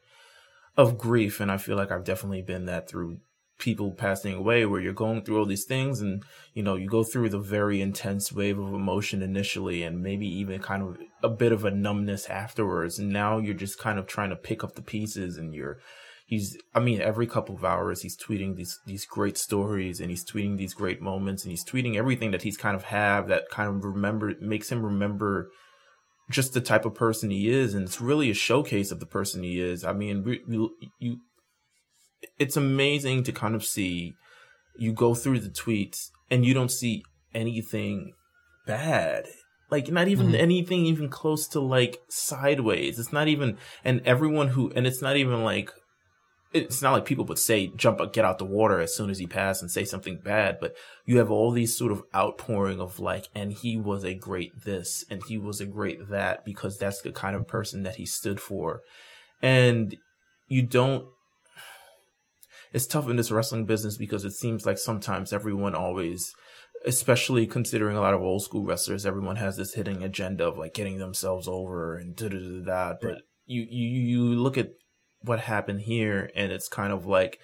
of 0.76 0.98
grief, 0.98 1.40
and 1.40 1.50
I 1.50 1.56
feel 1.56 1.76
like 1.76 1.92
I've 1.92 2.04
definitely 2.04 2.42
been 2.42 2.66
that 2.66 2.88
through 2.88 3.18
people 3.58 3.92
passing 3.92 4.34
away 4.34 4.66
where 4.66 4.80
you're 4.80 4.92
going 4.92 5.22
through 5.22 5.38
all 5.38 5.46
these 5.46 5.64
things 5.64 6.00
and 6.00 6.22
you 6.54 6.62
know 6.62 6.74
you 6.74 6.88
go 6.88 7.04
through 7.04 7.28
the 7.28 7.38
very 7.38 7.80
intense 7.80 8.32
wave 8.32 8.58
of 8.58 8.74
emotion 8.74 9.22
initially 9.22 9.82
and 9.82 10.02
maybe 10.02 10.26
even 10.26 10.60
kind 10.60 10.82
of 10.82 10.98
a 11.22 11.28
bit 11.28 11.52
of 11.52 11.64
a 11.64 11.70
numbness 11.70 12.26
afterwards. 12.26 12.98
And 12.98 13.10
now 13.10 13.38
you're 13.38 13.54
just 13.54 13.78
kind 13.78 13.98
of 13.98 14.06
trying 14.06 14.30
to 14.30 14.36
pick 14.36 14.64
up 14.64 14.74
the 14.74 14.82
pieces 14.82 15.36
and 15.36 15.54
you're 15.54 15.78
he's 16.26 16.56
i 16.74 16.80
mean 16.80 17.02
every 17.02 17.26
couple 17.26 17.54
of 17.54 17.66
hours 17.66 18.00
he's 18.00 18.16
tweeting 18.16 18.56
these 18.56 18.80
these 18.86 19.04
great 19.04 19.36
stories 19.36 20.00
and 20.00 20.08
he's 20.08 20.24
tweeting 20.24 20.56
these 20.56 20.72
great 20.72 21.02
moments 21.02 21.42
and 21.42 21.50
he's 21.50 21.64
tweeting 21.64 21.96
everything 21.96 22.30
that 22.30 22.40
he's 22.40 22.56
kind 22.56 22.74
of 22.74 22.84
have 22.84 23.28
that 23.28 23.44
kind 23.50 23.68
of 23.68 23.84
remember 23.84 24.32
makes 24.40 24.72
him 24.72 24.82
remember 24.82 25.50
just 26.30 26.54
the 26.54 26.60
type 26.60 26.86
of 26.86 26.94
person 26.94 27.30
he 27.30 27.50
is. 27.50 27.74
And 27.74 27.84
it's 27.84 28.00
really 28.00 28.30
a 28.30 28.34
showcase 28.34 28.90
of 28.90 29.00
the 29.00 29.06
person 29.06 29.42
he 29.42 29.60
is. 29.60 29.84
I 29.84 29.92
mean 29.92 30.24
we, 30.24 30.40
we, 30.48 30.90
you 30.98 31.18
it's 32.38 32.56
amazing 32.56 33.22
to 33.24 33.32
kind 33.32 33.54
of 33.54 33.64
see 33.64 34.14
you 34.76 34.92
go 34.92 35.14
through 35.14 35.40
the 35.40 35.50
tweets 35.50 36.10
and 36.30 36.44
you 36.44 36.54
don't 36.54 36.70
see 36.70 37.04
anything 37.34 38.12
bad. 38.66 39.26
Like 39.70 39.88
not 39.88 40.08
even 40.08 40.28
mm-hmm. 40.28 40.36
anything 40.36 40.86
even 40.86 41.08
close 41.08 41.48
to 41.48 41.60
like 41.60 41.98
sideways. 42.08 42.98
It's 42.98 43.12
not 43.12 43.28
even 43.28 43.58
and 43.84 44.02
everyone 44.04 44.48
who 44.48 44.70
and 44.74 44.86
it's 44.86 45.02
not 45.02 45.16
even 45.16 45.42
like 45.42 45.70
it's 46.52 46.80
not 46.80 46.92
like 46.92 47.04
people 47.04 47.24
would 47.24 47.38
say 47.38 47.66
jump 47.74 48.00
up, 48.00 48.12
get 48.12 48.24
out 48.24 48.38
the 48.38 48.44
water 48.44 48.80
as 48.80 48.94
soon 48.94 49.10
as 49.10 49.18
he 49.18 49.26
passed 49.26 49.60
and 49.60 49.68
say 49.68 49.84
something 49.84 50.20
bad 50.22 50.58
but 50.60 50.76
you 51.04 51.18
have 51.18 51.28
all 51.28 51.50
these 51.50 51.76
sort 51.76 51.90
of 51.90 52.04
outpouring 52.14 52.80
of 52.80 53.00
like 53.00 53.28
and 53.34 53.52
he 53.52 53.76
was 53.76 54.04
a 54.04 54.14
great 54.14 54.62
this 54.64 55.04
and 55.10 55.20
he 55.24 55.36
was 55.36 55.60
a 55.60 55.66
great 55.66 56.08
that 56.10 56.44
because 56.44 56.78
that's 56.78 57.00
the 57.02 57.10
kind 57.10 57.34
of 57.34 57.48
person 57.48 57.82
that 57.82 57.96
he 57.96 58.06
stood 58.06 58.38
for. 58.38 58.82
And 59.42 59.96
you 60.46 60.62
don't 60.62 61.06
it's 62.74 62.86
tough 62.86 63.08
in 63.08 63.16
this 63.16 63.30
wrestling 63.30 63.64
business 63.64 63.96
because 63.96 64.24
it 64.24 64.32
seems 64.32 64.66
like 64.66 64.78
sometimes 64.78 65.32
everyone 65.32 65.74
always 65.74 66.34
especially 66.84 67.46
considering 67.46 67.96
a 67.96 68.00
lot 68.00 68.14
of 68.14 68.20
old 68.20 68.42
school 68.42 68.66
wrestlers, 68.66 69.06
everyone 69.06 69.36
has 69.36 69.56
this 69.56 69.74
hidden 69.74 70.02
agenda 70.02 70.46
of 70.46 70.58
like 70.58 70.74
getting 70.74 70.98
themselves 70.98 71.48
over 71.48 71.96
and 71.96 72.14
da 72.14 72.28
da 72.28 72.38
da 72.38 72.64
da. 72.64 72.94
But 73.00 73.22
you, 73.46 73.66
you 73.68 73.88
you 73.88 74.22
look 74.34 74.58
at 74.58 74.70
what 75.20 75.40
happened 75.40 75.82
here, 75.82 76.30
and 76.34 76.52
it's 76.52 76.68
kind 76.68 76.92
of 76.92 77.06
like 77.06 77.38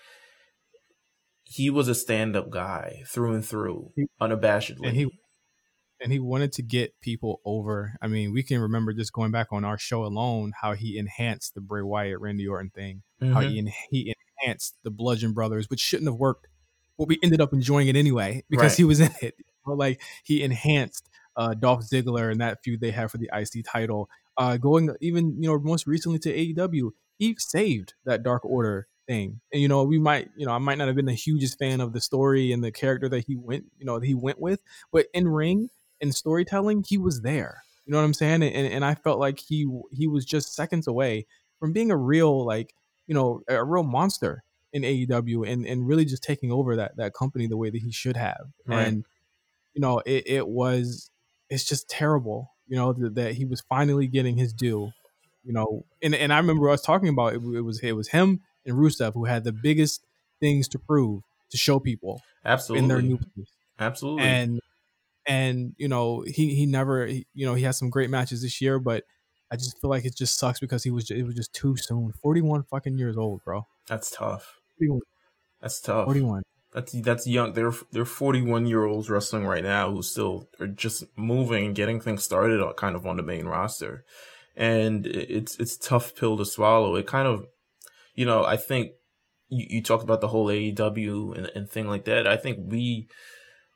he 1.44 1.70
was 1.70 1.88
a 1.88 1.94
stand 1.94 2.37
up 2.37 2.50
guy 2.50 3.02
through 3.08 3.34
and 3.34 3.44
through, 3.44 3.92
unabashedly. 4.20 4.88
And 4.88 4.96
he 4.96 5.08
and 6.02 6.12
he 6.12 6.18
wanted 6.18 6.52
to 6.52 6.62
get 6.62 7.00
people 7.00 7.40
over. 7.44 7.94
I 8.02 8.08
mean, 8.08 8.32
we 8.32 8.42
can 8.42 8.60
remember 8.60 8.92
just 8.92 9.12
going 9.12 9.30
back 9.30 9.49
on 9.52 9.64
our 9.64 9.78
show 9.78 10.04
alone 10.04 10.52
how 10.60 10.75
he 10.75 10.99
enhanced 10.99 11.54
the 11.54 11.60
Bray 11.60 11.82
Wyatt 11.82 12.20
Randy 12.20 12.46
Orton 12.46 12.70
thing. 12.75 13.02
Mm-hmm. 13.22 13.32
How 13.32 13.40
he 13.40 13.72
he 13.90 14.14
enhanced 14.40 14.76
the 14.82 14.90
Bludgeon 14.90 15.32
Brothers, 15.32 15.68
which 15.70 15.80
shouldn't 15.80 16.09
have 16.09 16.18
worked, 16.18 16.47
but 16.99 17.09
we 17.09 17.18
ended 17.23 17.40
up 17.40 17.52
enjoying 17.52 17.88
it 17.88 17.97
anyway 17.97 18.44
because 18.50 18.73
right. 18.73 18.76
he 18.76 18.85
was 18.85 19.00
in 19.00 19.11
it. 19.20 19.35
like 19.66 20.00
he 20.25 20.42
enhanced 20.42 21.09
uh, 21.37 21.54
Dolph 21.54 21.88
Ziggler 21.88 22.30
and 22.30 22.40
that 22.40 22.62
feud 22.62 22.80
they 22.80 22.90
had 22.90 23.11
for 23.11 23.18
the 23.18 23.30
IC 23.32 23.64
title. 23.64 24.09
Uh, 24.37 24.56
going 24.56 24.94
even 25.00 25.42
you 25.42 25.49
know 25.49 25.59
most 25.59 25.87
recently 25.87 26.18
to 26.20 26.32
AEW, 26.32 26.90
he 27.18 27.37
saved 27.38 27.94
that 28.04 28.23
Dark 28.23 28.44
Order 28.44 28.88
thing. 29.06 29.40
And 29.52 29.61
you 29.61 29.68
know, 29.68 29.82
we 29.82 29.99
might, 29.99 30.30
you 30.37 30.47
know, 30.47 30.52
I 30.52 30.59
might 30.59 30.78
not 30.78 30.87
have 30.87 30.97
been 30.97 31.06
the 31.06 31.12
hugest 31.12 31.59
fan 31.59 31.80
of 31.80 31.92
the 31.92 32.00
story 32.00 32.52
and 32.52 32.62
the 32.62 32.70
character 32.70 33.09
that 33.09 33.25
he 33.26 33.37
went, 33.37 33.64
you 33.78 33.85
know, 33.85 33.99
he 33.99 34.14
went 34.14 34.40
with, 34.40 34.61
but 34.92 35.06
in 35.12 35.28
ring 35.28 35.68
and 36.00 36.14
storytelling, 36.14 36.85
he 36.87 36.97
was 36.97 37.23
there. 37.23 37.62
You 37.85 37.92
know 37.92 37.99
what 37.99 38.04
I'm 38.04 38.14
saying? 38.14 38.42
And 38.42 38.73
and 38.73 38.85
I 38.85 38.94
felt 38.94 39.18
like 39.18 39.40
he 39.40 39.68
he 39.90 40.06
was 40.06 40.25
just 40.25 40.54
seconds 40.54 40.87
away 40.87 41.26
from 41.59 41.73
being 41.73 41.90
a 41.90 41.97
real 41.97 42.47
like, 42.47 42.73
you 43.11 43.14
know, 43.14 43.43
a 43.49 43.64
real 43.64 43.83
monster 43.83 44.45
in 44.73 44.83
AEW 44.83 45.50
and 45.50 45.67
and 45.67 45.88
really 45.88 46.05
just 46.05 46.23
taking 46.23 46.52
over 46.52 46.76
that 46.76 46.97
that 46.97 47.12
company 47.12 47.49
the 47.49 47.57
way 47.57 47.71
that 47.71 47.83
he 47.83 47.90
should 47.90 48.17
have. 48.17 48.52
Right. 48.67 48.87
And 48.87 49.05
you 49.75 49.81
know, 49.81 49.99
it, 50.07 50.23
it 50.26 50.49
was 50.49 51.11
it's 51.49 51.64
just 51.64 51.90
terrible, 51.90 52.52
you 52.69 52.76
know, 52.76 52.93
that, 52.93 53.17
that 53.17 53.35
he 53.35 53.45
was 53.45 53.62
finally 53.69 54.07
getting 54.07 54.37
his 54.37 54.52
due 54.52 54.93
you 55.43 55.52
know, 55.52 55.85
and, 56.02 56.14
and 56.14 56.33
I 56.33 56.38
remember 56.38 56.69
us 56.69 56.83
talking 56.83 57.09
about 57.09 57.35
it, 57.35 57.37
it 57.37 57.62
was 57.62 57.81
it 57.83 57.93
was 57.93 58.09
him 58.09 58.40
and 58.67 58.76
Rusev 58.76 59.14
who 59.14 59.25
had 59.25 59.45
the 59.45 59.52
biggest 59.52 60.05
things 60.38 60.69
to 60.69 60.79
prove 60.79 61.23
to 61.50 61.57
show 61.57 61.81
people 61.81 62.21
absolutely 62.45 62.85
in 62.85 62.88
their 62.88 63.02
new 63.02 63.17
place. 63.17 63.50
Absolutely. 63.79 64.25
And 64.25 64.61
and 65.26 65.75
you 65.79 65.88
know, 65.88 66.25
he 66.26 66.55
he 66.55 66.67
never 66.67 67.07
he, 67.07 67.26
you 67.35 67.47
know, 67.47 67.55
he 67.55 67.64
has 67.64 67.79
some 67.79 67.90
great 67.90 68.11
matches 68.11 68.43
this 68.43 68.61
year, 68.61 68.79
but 68.79 69.05
I 69.50 69.57
just 69.57 69.80
feel 69.80 69.90
like 69.90 70.04
it 70.04 70.16
just 70.16 70.38
sucks 70.38 70.61
because 70.61 70.85
he 70.85 70.90
was 70.90 71.11
it 71.11 71.23
was 71.25 71.35
just 71.35 71.52
too 71.52 71.76
soon. 71.76 72.12
41 72.23 72.64
fucking 72.64 72.99
years 72.99 73.16
old, 73.16 73.42
bro. 73.45 73.66
That's 73.88 74.11
tough. 74.11 74.61
41. 74.78 75.00
That's 75.61 75.80
tough. 75.80 76.04
41. 76.07 76.42
That's 76.73 76.92
that's 76.92 77.26
young. 77.26 77.52
They're 77.54 77.73
they're 77.90 78.04
41 78.04 78.66
year 78.66 78.85
olds 78.85 79.11
wrestling 79.11 79.47
right 79.47 79.64
now 79.64 79.90
who 79.90 80.02
still 80.02 80.49
are 80.61 80.69
just 80.69 81.04
moving 81.16 81.66
and 81.66 81.75
getting 81.75 82.00
things 82.00 82.23
started 82.23 82.64
kind 82.76 82.95
of 82.95 83.07
on 83.07 83.16
the 83.16 83.23
main 83.23 83.47
roster 83.47 84.04
and 84.57 85.07
it's 85.07 85.59
it's 85.59 85.76
tough 85.76 86.14
pill 86.14 86.37
to 86.37 86.45
swallow. 86.45 86.95
It 86.95 87.07
kind 87.07 87.26
of, 87.26 87.47
you 88.14 88.26
know, 88.26 88.45
I 88.45 88.57
think 88.57 88.92
you, 89.49 89.66
you 89.71 89.83
talked 89.83 90.04
about 90.04 90.21
the 90.21 90.28
whole 90.28 90.47
AEW 90.47 91.37
and, 91.37 91.50
and 91.54 91.69
thing 91.69 91.88
like 91.88 92.04
that. 92.04 92.26
I 92.26 92.37
think 92.37 92.59
we 92.71 93.09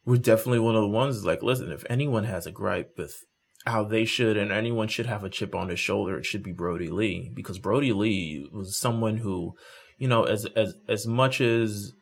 we're 0.05 0.17
definitely 0.19 0.59
one 0.59 0.77
of 0.77 0.83
the 0.83 0.89
ones 0.89 1.25
like, 1.25 1.43
listen, 1.43 1.73
if 1.73 1.85
anyone 1.89 2.25
has 2.25 2.47
a 2.47 2.53
gripe 2.53 2.93
with 2.99 3.25
how 3.67 3.85
they 3.85 4.05
should 4.05 4.37
and 4.37 4.53
anyone 4.53 4.89
should 4.89 5.07
have 5.07 5.25
a 5.25 5.31
chip 5.31 5.55
on 5.55 5.69
their 5.69 5.77
shoulder, 5.77 6.19
it 6.19 6.27
should 6.27 6.43
be 6.43 6.53
Brodie 6.53 6.89
Lee 6.89 7.31
because 7.35 7.59
Brodie 7.59 7.93
Lee 7.93 8.49
was 8.53 8.77
someone 8.77 9.19
who, 9.19 9.55
you 9.99 10.09
know, 10.09 10.25
as 10.25 10.47
as 10.57 10.75
as 10.89 11.07
much 11.07 11.41
as 11.41 11.93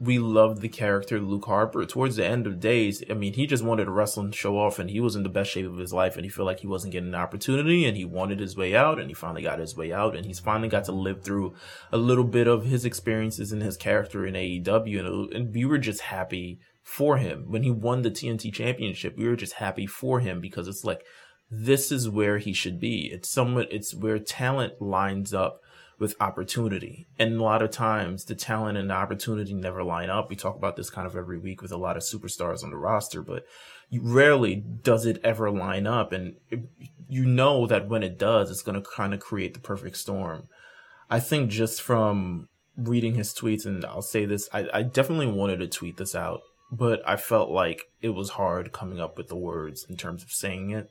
we 0.00 0.18
loved 0.18 0.60
the 0.60 0.68
character 0.68 1.20
Luke 1.20 1.46
Harper. 1.46 1.84
Towards 1.84 2.16
the 2.16 2.24
end 2.24 2.46
of 2.46 2.60
days, 2.60 3.02
I 3.10 3.14
mean, 3.14 3.32
he 3.32 3.46
just 3.46 3.64
wanted 3.64 3.86
to 3.86 3.90
wrestle 3.90 4.24
and 4.24 4.34
show 4.34 4.56
off, 4.56 4.78
and 4.78 4.90
he 4.90 5.00
was 5.00 5.16
in 5.16 5.24
the 5.24 5.28
best 5.28 5.50
shape 5.50 5.66
of 5.66 5.78
his 5.78 5.92
life, 5.92 6.16
and 6.16 6.24
he 6.24 6.30
felt 6.30 6.46
like 6.46 6.60
he 6.60 6.66
wasn't 6.66 6.92
getting 6.92 7.08
an 7.08 7.14
opportunity, 7.14 7.84
and 7.84 7.96
he 7.96 8.04
wanted 8.04 8.38
his 8.38 8.56
way 8.56 8.76
out, 8.76 9.00
and 9.00 9.08
he 9.08 9.14
finally 9.14 9.42
got 9.42 9.58
his 9.58 9.76
way 9.76 9.92
out, 9.92 10.16
and 10.16 10.24
he's 10.24 10.38
finally 10.38 10.68
got 10.68 10.84
to 10.84 10.92
live 10.92 11.22
through 11.22 11.54
a 11.90 11.98
little 11.98 12.24
bit 12.24 12.46
of 12.46 12.64
his 12.64 12.84
experiences 12.84 13.50
and 13.50 13.62
his 13.62 13.76
character 13.76 14.24
in 14.24 14.34
AEW, 14.34 15.00
and, 15.00 15.32
and 15.32 15.54
we 15.54 15.64
were 15.64 15.78
just 15.78 16.00
happy 16.02 16.60
for 16.88 17.18
him 17.18 17.44
when 17.48 17.62
he 17.62 17.70
won 17.70 18.00
the 18.00 18.10
TNT 18.10 18.50
Championship. 18.50 19.14
We 19.14 19.28
were 19.28 19.36
just 19.36 19.52
happy 19.54 19.86
for 19.86 20.20
him 20.20 20.40
because 20.40 20.66
it's 20.66 20.84
like 20.84 21.04
this 21.50 21.92
is 21.92 22.08
where 22.08 22.38
he 22.38 22.54
should 22.54 22.80
be. 22.80 23.10
It's 23.12 23.28
somewhat, 23.28 23.68
it's 23.70 23.94
where 23.94 24.18
talent 24.18 24.80
lines 24.80 25.34
up 25.34 25.60
with 25.98 26.16
opportunity. 26.18 27.06
And 27.18 27.34
a 27.34 27.42
lot 27.42 27.60
of 27.60 27.70
times 27.70 28.24
the 28.24 28.34
talent 28.34 28.78
and 28.78 28.88
the 28.88 28.94
opportunity 28.94 29.52
never 29.52 29.84
line 29.84 30.08
up. 30.08 30.30
We 30.30 30.36
talk 30.36 30.56
about 30.56 30.76
this 30.76 30.88
kind 30.88 31.06
of 31.06 31.14
every 31.14 31.38
week 31.38 31.60
with 31.60 31.72
a 31.72 31.76
lot 31.76 31.98
of 31.98 32.02
superstars 32.02 32.64
on 32.64 32.70
the 32.70 32.78
roster, 32.78 33.20
but 33.20 33.44
rarely 33.92 34.56
does 34.56 35.04
it 35.04 35.20
ever 35.22 35.50
line 35.50 35.86
up. 35.86 36.10
And 36.10 36.36
it, 36.48 36.60
you 37.06 37.26
know 37.26 37.66
that 37.66 37.86
when 37.86 38.02
it 38.02 38.18
does, 38.18 38.50
it's 38.50 38.62
going 38.62 38.82
to 38.82 38.90
kind 38.96 39.12
of 39.12 39.20
create 39.20 39.52
the 39.52 39.60
perfect 39.60 39.98
storm. 39.98 40.48
I 41.10 41.20
think 41.20 41.50
just 41.50 41.82
from 41.82 42.48
reading 42.78 43.16
his 43.16 43.34
tweets, 43.34 43.66
and 43.66 43.84
I'll 43.84 44.00
say 44.00 44.24
this, 44.24 44.48
I, 44.54 44.68
I 44.72 44.82
definitely 44.82 45.26
wanted 45.26 45.58
to 45.58 45.68
tweet 45.68 45.98
this 45.98 46.14
out, 46.14 46.40
but 46.70 47.02
I 47.06 47.16
felt 47.16 47.50
like 47.50 47.84
it 48.00 48.10
was 48.10 48.30
hard 48.30 48.72
coming 48.72 49.00
up 49.00 49.16
with 49.16 49.28
the 49.28 49.36
words 49.36 49.86
in 49.88 49.96
terms 49.96 50.22
of 50.22 50.30
saying 50.30 50.70
it. 50.70 50.90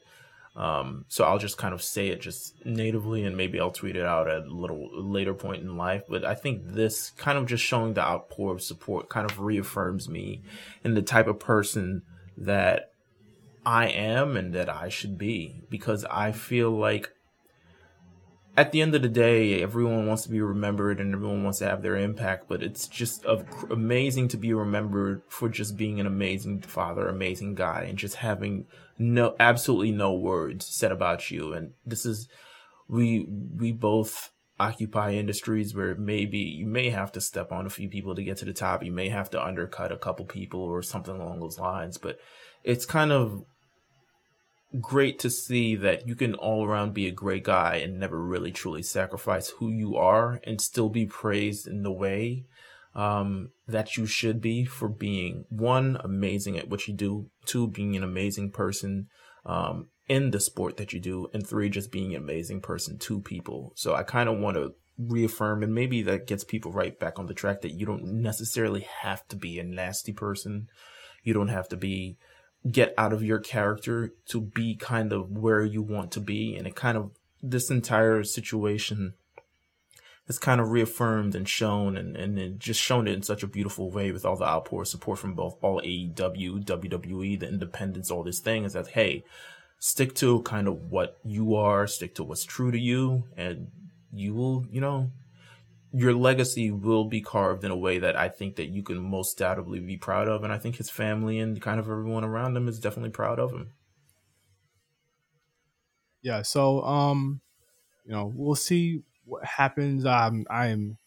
Um, 0.56 1.06
so 1.08 1.24
I'll 1.24 1.38
just 1.38 1.60
kind 1.60 1.74
of 1.74 1.84
say 1.84 2.08
it 2.08 2.20
just 2.20 2.66
natively 2.66 3.24
and 3.24 3.38
maybe 3.38 3.60
I'll 3.60 3.70
tweet 3.70 3.96
it 3.96 4.06
out 4.06 4.28
at 4.28 4.46
a 4.46 4.54
little 4.54 4.90
later 4.92 5.36
point 5.36 5.62
in 5.62 5.78
life. 5.78 6.04
But 6.10 6.26
I 6.26 6.34
think 6.34 6.64
this 6.66 7.12
kind 7.12 7.38
of 7.38 7.46
just 7.46 7.64
showing 7.64 7.94
the 7.94 8.02
outpour 8.02 8.54
of 8.54 8.64
support 8.64 9.08
kind 9.08 9.30
of 9.30 9.40
reaffirms 9.40 10.10
me 10.10 10.42
in 10.84 10.96
the 10.96 11.04
type 11.04 11.28
of 11.28 11.40
person 11.40 12.02
that 12.36 12.92
I 13.64 13.88
am 13.88 14.36
and 14.36 14.54
that 14.54 14.68
I 14.68 14.90
should 14.90 15.18
be 15.18 15.62
because 15.70 16.06
I 16.06 16.32
feel 16.32 16.72
like 16.72 17.12
at 18.58 18.72
the 18.72 18.82
end 18.82 18.96
of 18.96 19.04
the 19.04 19.08
day, 19.08 19.62
everyone 19.62 20.08
wants 20.08 20.24
to 20.24 20.30
be 20.30 20.42
remembered 20.42 21.00
and 21.00 21.14
everyone 21.14 21.44
wants 21.44 21.60
to 21.60 21.70
have 21.70 21.84
their 21.84 21.96
impact, 21.96 22.50
but 22.50 22.64
it's 22.64 22.88
just 22.88 23.24
amazing 23.70 24.28
to 24.30 24.38
be 24.38 24.52
remembered 24.52 25.22
for 25.28 25.48
just 25.48 25.78
being 25.78 26.00
an 26.00 26.08
amazing 26.08 26.62
father, 26.62 27.08
amazing 27.08 27.54
guy, 27.54 27.86
and 27.88 28.00
just 28.00 28.16
having 28.16 28.66
no, 28.98 29.36
absolutely 29.40 29.92
no 29.92 30.12
words 30.12 30.66
said 30.66 30.92
about 30.92 31.30
you. 31.30 31.54
And 31.54 31.74
this 31.86 32.04
is, 32.04 32.28
we, 32.88 33.28
we 33.30 33.72
both 33.72 34.32
occupy 34.60 35.12
industries 35.12 35.76
where 35.76 35.94
maybe 35.94 36.40
you 36.40 36.66
may 36.66 36.90
have 36.90 37.12
to 37.12 37.22
step 37.22 37.52
on 37.52 37.68
a 37.68 37.70
few 37.70 37.88
people 37.88 38.16
to 38.16 38.24
get 38.24 38.38
to 38.38 38.46
the 38.46 38.54
top. 38.54 38.84
You 38.84 38.92
may 38.92 39.10
have 39.10 39.30
to 39.32 39.44
undercut 39.44 39.92
a 39.92 39.98
couple 39.98 40.26
people 40.26 40.62
or 40.62 40.82
something 40.82 41.16
along 41.16 41.42
those 41.42 41.60
lines, 41.60 42.00
but 42.00 42.18
it's 42.64 42.88
kind 42.88 43.12
of 43.12 43.46
great 44.82 45.20
to 45.20 45.30
see 45.30 45.76
that 45.76 46.08
you 46.08 46.16
can 46.16 46.36
all 46.36 46.66
around 46.66 46.94
be 46.94 47.08
a 47.08 47.12
great 47.12 47.44
guy 47.44 47.76
and 47.76 48.00
never 48.00 48.22
really 48.22 48.52
truly 48.52 48.84
sacrifice 48.84 49.50
who 49.50 49.70
you 49.70 49.96
are 49.96 50.42
and 50.44 50.60
still 50.60 50.90
be 50.90 51.06
praised 51.06 51.68
in 51.68 51.84
the 51.84 51.92
way 51.92 52.46
um, 52.98 53.52
that 53.68 53.96
you 53.96 54.06
should 54.06 54.42
be 54.42 54.66
for 54.66 54.90
being 54.90 55.46
one 55.50 55.98
amazing 56.04 56.58
at 56.58 56.68
what 56.68 56.88
you 56.88 56.94
do, 56.94 57.30
two 57.46 57.68
being 57.68 57.96
an 57.96 58.04
amazing 58.04 58.52
person 58.52 59.08
um, 59.46 59.88
in 60.08 60.32
the 60.32 60.40
sport 60.40 60.78
that 60.78 60.94
you 60.94 61.00
do, 61.00 61.28
and 61.34 61.46
three 61.46 61.70
just 61.70 61.92
being 61.92 62.16
an 62.16 62.22
amazing 62.22 62.60
person 62.60 62.98
to 62.98 63.22
people. 63.22 63.72
So 63.76 63.94
I 63.94 64.04
kind 64.04 64.28
of 64.28 64.40
want 64.40 64.58
to 64.58 64.74
reaffirm, 64.98 65.62
and 65.62 65.76
maybe 65.76 66.02
that 66.02 66.28
gets 66.28 66.44
people 66.44 66.72
right 66.72 67.00
back 67.00 67.20
on 67.20 67.28
the 67.28 67.36
track 67.36 67.62
that 67.62 67.74
you 67.74 67.86
don't 67.86 68.04
necessarily 68.04 68.88
have 69.02 69.28
to 69.28 69.36
be 69.36 69.60
a 69.60 69.64
nasty 69.64 70.12
person. 70.12 70.68
You 71.24 71.34
don't 71.34 71.50
have 71.50 71.70
to 71.70 71.78
be 71.78 72.18
get 72.72 72.94
out 72.98 73.14
of 73.14 73.24
your 73.24 73.40
character 73.40 74.14
to 74.28 74.42
be 74.42 74.76
kind 74.76 75.14
of 75.14 75.32
where 75.32 75.64
you 75.64 75.82
want 75.82 76.12
to 76.12 76.20
be. 76.20 76.56
And 76.56 76.68
it 76.68 76.76
kind 76.76 76.98
of, 76.98 77.12
this 77.42 77.70
entire 77.70 78.24
situation 78.24 79.14
is 80.28 80.40
kind 80.40 80.60
of 80.60 80.72
reaffirmed 80.72 81.36
and 81.36 81.48
shown 81.48 81.96
and, 81.96 82.18
and 82.18 82.60
just 82.60 82.82
shown 82.82 83.08
it 83.08 83.14
in 83.14 83.24
such 83.24 83.44
a 83.44 83.48
beautiful 83.48 83.90
way 83.90 84.12
with 84.12 84.26
all 84.26 84.36
the 84.36 84.46
outpour 84.46 84.86
support 84.86 85.20
from 85.20 85.34
both 85.34 85.58
all 85.62 85.82
AEW, 85.82 86.66
WWE, 86.66 87.40
the 87.40 87.48
independents, 87.48 88.12
all 88.12 88.24
this 88.24 88.40
thing 88.40 88.66
is 88.66 88.74
that, 88.74 88.88
hey, 88.88 89.24
stick 89.80 90.14
to 90.16 90.42
kind 90.42 90.68
of 90.68 90.92
what 90.92 91.18
you 91.24 91.56
are, 91.56 91.88
stick 91.88 92.16
to 92.16 92.24
what's 92.24 92.44
true 92.44 92.72
to 92.72 92.80
you, 92.80 93.24
and 93.38 93.72
you 94.12 94.34
will, 94.34 94.66
you 94.70 94.82
know, 94.82 95.12
your 95.94 96.14
legacy 96.14 96.70
will 96.72 97.06
be 97.06 97.22
carved 97.22 97.64
in 97.64 97.72
a 97.72 97.78
way 97.78 98.00
that 98.00 98.16
I 98.16 98.30
think 98.30 98.56
that 98.58 98.68
you 98.68 98.84
can 98.84 98.98
most 98.98 99.38
doubtably 99.38 99.86
be 99.86 99.98
proud 99.98 100.28
of. 100.28 100.44
And 100.44 100.52
I 100.52 100.58
think 100.58 100.76
his 100.76 100.90
family 100.90 101.40
and 101.40 101.62
kind 101.62 101.80
of 101.80 101.90
everyone 101.90 102.24
around 102.24 102.58
him 102.58 102.68
is 102.68 102.80
definitely 102.80 103.12
proud 103.12 103.40
of 103.40 103.52
him. 103.52 103.72
Yeah. 106.22 106.42
So, 106.42 106.82
um, 106.82 107.40
you 108.06 108.12
know, 108.12 108.32
we'll 108.36 108.56
see 108.56 109.02
what 109.26 109.46
happens. 109.46 110.06
Um, 110.06 110.46
I'm, 110.50 110.98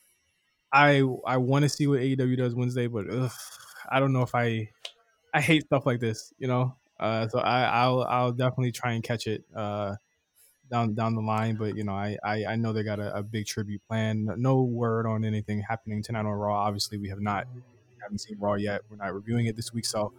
I, 0.72 1.02
I 1.26 1.37
want 1.37 1.64
to 1.64 1.68
see 1.68 1.87
what 1.87 2.00
AEW 2.00 2.37
does 2.37 2.54
Wednesday, 2.54 2.87
but 2.87 3.10
ugh, 3.10 3.32
I 3.90 4.00
don't 4.00 4.12
know 4.12 4.22
if 4.22 4.34
I, 4.34 4.70
I 5.34 5.40
hate 5.40 5.64
stuff 5.64 5.84
like 5.84 6.00
this, 6.00 6.32
you 6.38 6.49
know? 6.49 6.75
Uh, 6.99 7.28
so 7.28 7.38
I, 7.38 7.64
I'll, 7.64 8.02
I'll 8.02 8.32
definitely 8.32 8.72
try 8.72 8.92
and 8.92 9.02
catch 9.02 9.26
it. 9.26 9.44
Uh, 9.54 9.96
down 10.71 10.95
down 10.95 11.15
the 11.15 11.21
line. 11.21 11.57
But 11.57 11.77
you 11.77 11.85
know, 11.85 11.93
I 11.93 12.17
I, 12.25 12.45
I 12.47 12.57
know 12.57 12.73
they 12.73 12.83
got 12.83 13.00
a, 13.00 13.17
a, 13.17 13.23
big 13.23 13.47
tribute 13.47 13.83
plan. 13.89 14.29
No 14.37 14.62
word 14.62 15.07
on 15.07 15.25
anything 15.25 15.62
happening 15.69 16.03
tonight 16.03 16.21
on 16.21 16.27
Raw. 16.27 16.55
Obviously, 16.55 16.99
we 16.99 17.09
have 17.09 17.21
not 17.21 17.47
haven't 18.03 18.19
seen 18.19 18.37
Raw 18.39 18.55
yet. 18.55 18.83
We're 18.89 18.97
not 18.97 19.15
reviewing 19.15 19.47
it 19.47 19.57
this 19.57 19.73
week, 19.73 19.85
so 19.85 20.12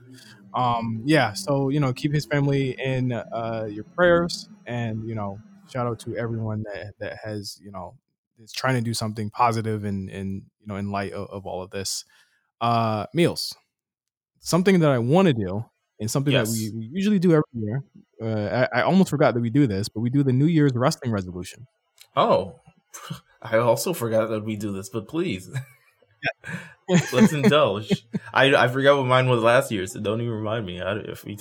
um 0.53 1.01
yeah. 1.05 1.33
So 1.33 1.69
you 1.69 1.79
know, 1.79 1.93
keep 1.93 2.13
his 2.13 2.25
family 2.25 2.71
in 2.83 3.11
uh, 3.11 3.67
your 3.69 3.83
prayers, 3.83 4.49
and 4.65 5.07
you 5.07 5.15
know, 5.15 5.39
shout 5.71 5.87
out 5.87 5.99
to 5.99 6.15
everyone 6.15 6.63
that 6.63 6.93
that 6.99 7.17
has 7.23 7.59
you 7.63 7.71
know 7.71 7.95
is 8.39 8.51
trying 8.51 8.75
to 8.75 8.81
do 8.81 8.93
something 8.93 9.29
positive 9.29 9.83
and 9.83 10.09
and 10.09 10.43
you 10.59 10.67
know 10.67 10.75
in 10.75 10.91
light 10.91 11.13
of, 11.13 11.29
of 11.29 11.45
all 11.45 11.61
of 11.61 11.71
this. 11.71 12.05
Uh, 12.59 13.07
Meelz, 13.15 13.55
something 14.39 14.79
that 14.79 14.91
I 14.91 14.99
want 14.99 15.27
to 15.27 15.33
do 15.33 15.65
and 16.01 16.09
something 16.09 16.33
yes. 16.33 16.49
that 16.49 16.73
we, 16.73 16.79
we, 16.79 16.89
usually 16.91 17.19
do 17.19 17.31
every 17.31 17.43
year. 17.53 17.83
Uh, 18.21 18.67
I, 18.73 18.79
I, 18.79 18.81
almost 18.81 19.11
forgot 19.11 19.35
that 19.35 19.39
we 19.39 19.51
do 19.51 19.67
this, 19.67 19.87
but 19.87 20.01
we 20.01 20.09
do 20.09 20.23
the 20.23 20.33
New 20.33 20.47
Year's 20.47 20.73
wrestling 20.73 21.11
resolution. 21.11 21.67
Oh, 22.17 22.59
I 23.41 23.59
also 23.59 23.93
forgot 23.93 24.29
that 24.29 24.43
we 24.43 24.55
do 24.55 24.73
this, 24.73 24.89
but 24.89 25.07
please. 25.07 25.49
Let's 27.13 27.31
indulge. 27.31 28.05
I 28.33 28.53
I 28.53 28.67
forgot 28.67 28.97
what 28.97 29.07
mine 29.07 29.29
was 29.29 29.41
last 29.41 29.71
year, 29.71 29.87
so 29.87 29.99
don't 29.99 30.21
even 30.21 30.33
remind 30.33 30.65
me. 30.65 30.81
I, 30.81 30.97
if 30.97 31.23
we 31.23 31.37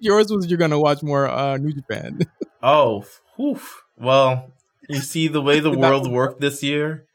Yours 0.00 0.30
was 0.30 0.48
you're 0.48 0.58
gonna 0.58 0.80
watch 0.80 1.02
more 1.02 1.28
uh, 1.28 1.56
New 1.58 1.72
Japan. 1.72 2.20
oh, 2.62 3.04
whew. 3.36 3.60
well, 3.96 4.52
you 4.88 5.00
see 5.00 5.28
the 5.28 5.40
way 5.40 5.60
the 5.60 5.70
world 5.70 6.10
worked 6.10 6.40
this 6.40 6.62
year. 6.62 7.06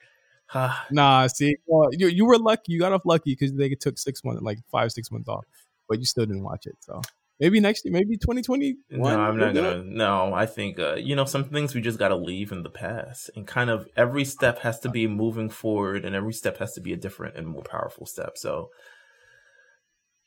Nah, 0.91 1.27
see, 1.27 1.57
well, 1.65 1.89
you 1.91 2.07
you 2.07 2.25
were 2.25 2.37
lucky. 2.37 2.71
You 2.73 2.79
got 2.79 2.93
off 2.93 3.05
lucky 3.05 3.33
because 3.33 3.53
they 3.53 3.69
took 3.75 3.97
six 3.97 4.23
months, 4.23 4.41
like 4.41 4.59
five, 4.71 4.91
six 4.91 5.11
months 5.11 5.27
off, 5.27 5.45
but 5.87 5.99
you 5.99 6.05
still 6.05 6.25
didn't 6.25 6.43
watch 6.43 6.65
it. 6.65 6.77
So 6.79 7.01
maybe 7.39 7.59
next 7.59 7.85
year, 7.85 7.93
maybe 7.93 8.17
2020. 8.17 8.77
No, 8.91 9.05
I'm 9.05 9.37
not 9.37 9.53
gonna. 9.53 9.83
No, 9.83 10.33
I 10.33 10.45
think 10.45 10.79
uh, 10.79 10.95
you 10.95 11.15
know 11.15 11.25
some 11.25 11.45
things 11.45 11.75
we 11.75 11.81
just 11.81 11.99
gotta 11.99 12.15
leave 12.15 12.51
in 12.51 12.63
the 12.63 12.69
past, 12.69 13.29
and 13.35 13.45
kind 13.45 13.69
of 13.69 13.87
every 13.95 14.25
step 14.25 14.59
has 14.59 14.79
to 14.81 14.89
be 14.89 15.07
moving 15.07 15.49
forward, 15.49 16.05
and 16.05 16.15
every 16.15 16.33
step 16.33 16.57
has 16.57 16.73
to 16.73 16.81
be 16.81 16.93
a 16.93 16.97
different 16.97 17.35
and 17.35 17.47
more 17.47 17.63
powerful 17.63 18.05
step. 18.05 18.37
So 18.37 18.69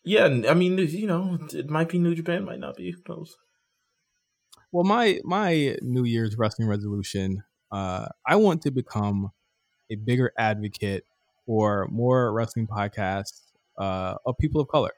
yeah, 0.04 0.24
I 0.24 0.54
mean, 0.54 0.78
you 0.78 1.06
know, 1.06 1.38
it 1.52 1.68
might 1.68 1.88
be 1.88 1.98
New 1.98 2.14
Japan, 2.14 2.44
might 2.44 2.60
not 2.60 2.76
be. 2.76 2.92
Who 2.92 3.00
knows? 3.08 3.36
Well, 4.72 4.84
my 4.84 5.20
my 5.24 5.76
New 5.82 6.04
Year's 6.04 6.36
wrestling 6.38 6.68
resolution, 6.68 7.42
uh, 7.72 8.06
I 8.26 8.36
want 8.36 8.62
to 8.62 8.70
become 8.70 9.30
a 9.90 9.96
bigger 9.96 10.32
advocate 10.38 11.04
for 11.46 11.88
more 11.90 12.32
wrestling 12.32 12.66
podcasts 12.66 13.40
uh, 13.78 14.14
of 14.26 14.38
people 14.38 14.60
of 14.60 14.68
color. 14.68 14.92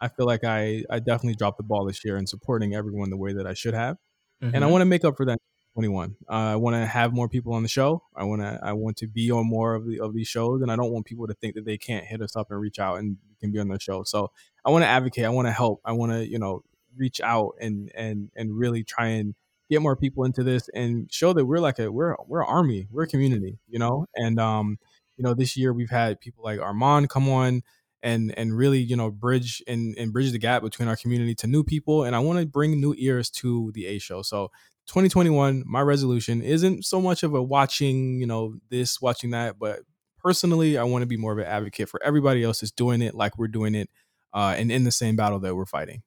I 0.00 0.08
feel 0.08 0.26
like 0.26 0.44
I 0.44 0.84
I 0.90 0.98
definitely 1.00 1.34
dropped 1.34 1.58
the 1.58 1.64
ball 1.64 1.84
this 1.84 2.04
year 2.04 2.16
in 2.16 2.26
supporting 2.26 2.74
everyone 2.74 3.10
the 3.10 3.16
way 3.16 3.32
that 3.32 3.46
I 3.46 3.54
should 3.54 3.74
have, 3.74 3.96
mm-hmm. 4.42 4.54
and 4.54 4.56
I 4.56 4.60
mm-hmm. 4.60 4.72
want 4.72 4.82
to 4.82 4.86
make 4.86 5.04
up 5.04 5.16
for 5.16 5.26
that 5.26 5.38
21. 5.74 6.16
Uh, 6.28 6.32
I 6.32 6.56
want 6.56 6.74
to 6.74 6.86
have 6.86 7.12
more 7.12 7.28
people 7.28 7.52
on 7.52 7.62
the 7.62 7.68
show. 7.68 8.02
I 8.16 8.24
want 8.24 8.42
to 8.42 8.58
I 8.62 8.72
want 8.72 8.96
to 8.98 9.06
be 9.06 9.30
on 9.30 9.46
more 9.46 9.74
of 9.74 9.86
the 9.86 10.00
of 10.00 10.14
these 10.14 10.28
shows, 10.28 10.62
and 10.62 10.70
I 10.70 10.76
don't 10.76 10.90
want 10.92 11.06
people 11.06 11.26
to 11.26 11.34
think 11.34 11.54
that 11.54 11.64
they 11.64 11.78
can't 11.78 12.04
hit 12.04 12.20
us 12.20 12.36
up 12.36 12.50
and 12.50 12.60
reach 12.60 12.78
out 12.78 12.98
and 12.98 13.16
can 13.40 13.52
be 13.52 13.58
on 13.58 13.68
the 13.68 13.78
show. 13.78 14.02
So 14.04 14.30
I 14.64 14.70
want 14.70 14.82
to 14.82 14.88
advocate. 14.88 15.24
I 15.24 15.30
want 15.30 15.46
to 15.46 15.52
help. 15.52 15.80
I 15.84 15.92
want 15.92 16.12
to 16.12 16.26
you 16.26 16.38
know 16.38 16.62
reach 16.96 17.20
out 17.20 17.54
and 17.60 17.90
and 17.94 18.30
and 18.34 18.56
really 18.56 18.82
try 18.84 19.06
and 19.06 19.34
get 19.70 19.82
more 19.82 19.96
people 19.96 20.24
into 20.24 20.42
this 20.42 20.68
and 20.74 21.12
show 21.12 21.32
that 21.32 21.44
we're 21.44 21.60
like 21.60 21.78
a 21.78 21.90
we're 21.90 22.16
we're 22.26 22.42
an 22.42 22.48
army. 22.48 22.88
We're 22.90 23.04
a 23.04 23.08
community. 23.08 23.58
You 23.68 23.78
know, 23.78 24.06
and 24.14 24.38
um 24.38 24.78
you 25.16 25.24
know 25.24 25.34
this 25.34 25.56
year 25.56 25.72
we've 25.72 25.90
had 25.90 26.20
people 26.20 26.44
like 26.44 26.60
Armand 26.60 27.08
come 27.10 27.28
on 27.28 27.62
and 28.02 28.32
and 28.38 28.56
really 28.56 28.78
you 28.78 28.96
know 28.96 29.10
bridge 29.10 29.62
and 29.66 29.96
and 29.98 30.12
bridge 30.12 30.30
the 30.30 30.38
gap 30.38 30.62
between 30.62 30.88
our 30.88 30.96
community 30.96 31.34
to 31.34 31.48
new 31.48 31.64
people 31.64 32.04
and 32.04 32.14
i 32.14 32.20
want 32.20 32.38
to 32.38 32.46
bring 32.46 32.80
new 32.80 32.94
ears 32.96 33.28
to 33.28 33.72
the 33.74 33.86
a 33.86 33.98
show 33.98 34.22
so 34.22 34.52
2021, 34.88 35.64
my 35.66 35.82
resolution 35.82 36.40
isn't 36.40 36.84
so 36.84 37.00
much 37.00 37.22
of 37.22 37.34
a 37.34 37.42
watching, 37.42 38.20
you 38.20 38.26
know, 38.26 38.54
this, 38.70 39.02
watching 39.02 39.30
that, 39.30 39.58
but 39.58 39.80
personally, 40.18 40.78
I 40.78 40.84
want 40.84 41.02
to 41.02 41.06
be 41.06 41.18
more 41.18 41.32
of 41.32 41.38
an 41.38 41.44
advocate 41.44 41.90
for 41.90 42.02
everybody 42.02 42.42
else 42.42 42.60
that's 42.60 42.72
doing 42.72 43.02
it 43.02 43.14
like 43.14 43.38
we're 43.38 43.48
doing 43.48 43.74
it 43.74 43.90
uh, 44.32 44.54
and 44.56 44.72
in 44.72 44.84
the 44.84 44.90
same 44.90 45.14
battle 45.14 45.40
that 45.40 45.54
we're 45.54 45.66
fighting. 45.66 46.02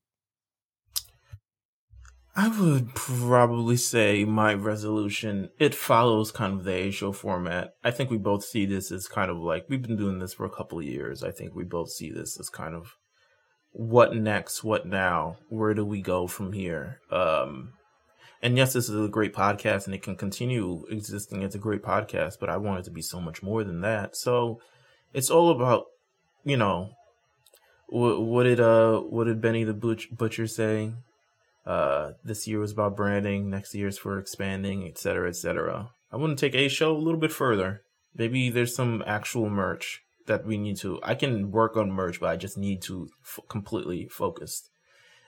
I 2.34 2.48
would 2.48 2.96
probably 2.96 3.76
say 3.76 4.24
my 4.24 4.54
resolution, 4.54 5.50
it 5.60 5.76
follows 5.76 6.32
kind 6.32 6.54
of 6.54 6.64
the 6.64 6.74
A 6.74 6.92
format. 6.92 7.76
I 7.84 7.92
think 7.92 8.10
we 8.10 8.18
both 8.18 8.46
see 8.46 8.66
this 8.66 8.90
as 8.90 9.10
kind 9.10 9.30
of 9.30 9.38
like, 9.38 9.66
we've 9.68 9.82
been 9.82 9.98
doing 9.98 10.20
this 10.20 10.34
for 10.34 10.46
a 10.46 10.50
couple 10.50 10.80
of 10.80 10.86
years. 10.86 11.24
I 11.24 11.32
think 11.32 11.54
we 11.54 11.66
both 11.66 11.90
see 11.90 12.10
this 12.10 12.40
as 12.40 12.50
kind 12.50 12.74
of 12.74 12.96
what 13.74 14.16
next, 14.16 14.64
what 14.64 14.86
now, 14.86 15.38
where 15.50 15.74
do 15.74 15.84
we 15.84 16.02
go 16.02 16.26
from 16.26 16.54
here? 16.54 17.02
Um, 17.12 17.74
and 18.42 18.58
yes, 18.58 18.74
this 18.74 18.88
is 18.88 19.06
a 19.06 19.10
great 19.10 19.34
podcast 19.34 19.86
and 19.86 19.94
it 19.94 20.02
can 20.02 20.16
continue 20.16 20.86
existing 20.90 21.44
as 21.44 21.54
a 21.54 21.60
great 21.60 21.84
podcast, 21.84 22.38
but 22.40 22.50
I 22.50 22.56
want 22.56 22.80
it 22.80 22.84
to 22.86 22.92
be 22.92 23.02
so 23.02 23.20
much 23.20 23.44
more 23.44 23.66
than 23.66 23.82
that. 23.82 24.16
So 24.16 24.62
it's 25.14 25.30
all 25.30 25.52
about, 25.52 25.88
you 26.46 26.56
know, 26.56 26.92
what, 27.88 28.22
what 28.22 28.44
did, 28.44 28.62
uh, 28.62 29.00
what 29.00 29.26
did 29.26 29.42
Benny 29.42 29.66
the 29.66 29.74
Butch, 29.74 30.10
Butcher 30.16 30.48
say? 30.48 30.94
Uh, 31.66 32.12
this 32.24 32.48
year 32.48 32.60
was 32.60 32.72
about 32.72 32.96
branding. 32.96 33.50
Next 33.50 33.76
year's 33.76 33.98
for 33.98 34.18
expanding, 34.18 34.88
etc., 34.88 35.30
etc. 35.30 35.92
I 36.12 36.18
want 36.18 36.38
to 36.38 36.46
take 36.46 36.56
a 36.56 36.68
show 36.68 36.96
a 36.96 36.98
little 36.98 37.20
bit 37.20 37.32
further. 37.32 37.84
Maybe 38.16 38.50
there's 38.50 38.76
some 38.76 39.04
actual 39.06 39.50
merch 39.50 40.02
that 40.28 40.46
we 40.46 40.58
need 40.58 40.78
to. 40.78 41.00
I 41.04 41.16
can 41.16 41.52
work 41.52 41.78
on 41.78 41.92
merch, 41.92 42.20
but 42.20 42.30
I 42.30 42.36
just 42.36 42.58
need 42.58 42.82
to 42.84 43.10
f- 43.24 43.40
completely 43.48 44.08
focused 44.10 44.70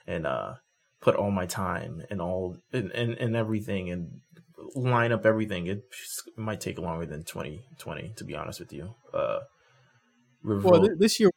and 0.06 0.26
uh 0.26 0.54
put 1.00 1.14
all 1.16 1.30
my 1.30 1.46
time 1.46 2.02
and 2.10 2.20
all 2.20 2.56
and, 2.72 2.90
and, 2.92 3.12
and 3.12 3.36
everything 3.36 3.90
and 3.90 4.20
line 4.74 5.12
up 5.12 5.26
everything. 5.26 5.66
It 5.66 5.84
might 6.36 6.60
take 6.60 6.78
longer 6.78 7.06
than 7.06 7.24
2020, 7.24 8.14
to 8.16 8.24
be 8.24 8.34
honest 8.34 8.58
with 8.58 8.72
you. 8.72 8.94
Uh, 9.12 9.40
well, 10.42 10.88
this 10.98 11.20
year 11.20 11.30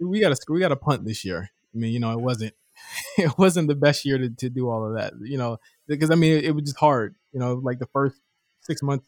we 0.00 0.20
got 0.20 0.34
to 0.34 0.40
we 0.48 0.60
got 0.60 0.68
to 0.68 0.76
punt 0.76 1.04
this 1.04 1.24
year. 1.24 1.50
I 1.74 1.78
mean, 1.78 1.92
you 1.92 2.00
know, 2.00 2.12
it 2.12 2.20
wasn't 2.20 2.54
it 3.18 3.36
wasn't 3.38 3.68
the 3.68 3.74
best 3.74 4.04
year 4.04 4.18
to, 4.18 4.30
to 4.30 4.50
do 4.50 4.68
all 4.68 4.86
of 4.86 4.94
that. 4.96 5.12
You 5.22 5.38
know, 5.38 5.58
because 5.86 6.10
I 6.10 6.14
mean, 6.14 6.38
it, 6.38 6.44
it 6.44 6.50
was 6.52 6.64
just 6.64 6.78
hard. 6.78 7.14
You 7.32 7.40
know, 7.40 7.54
like 7.54 7.78
the 7.78 7.88
first 7.92 8.16
six 8.60 8.82
months 8.82 9.04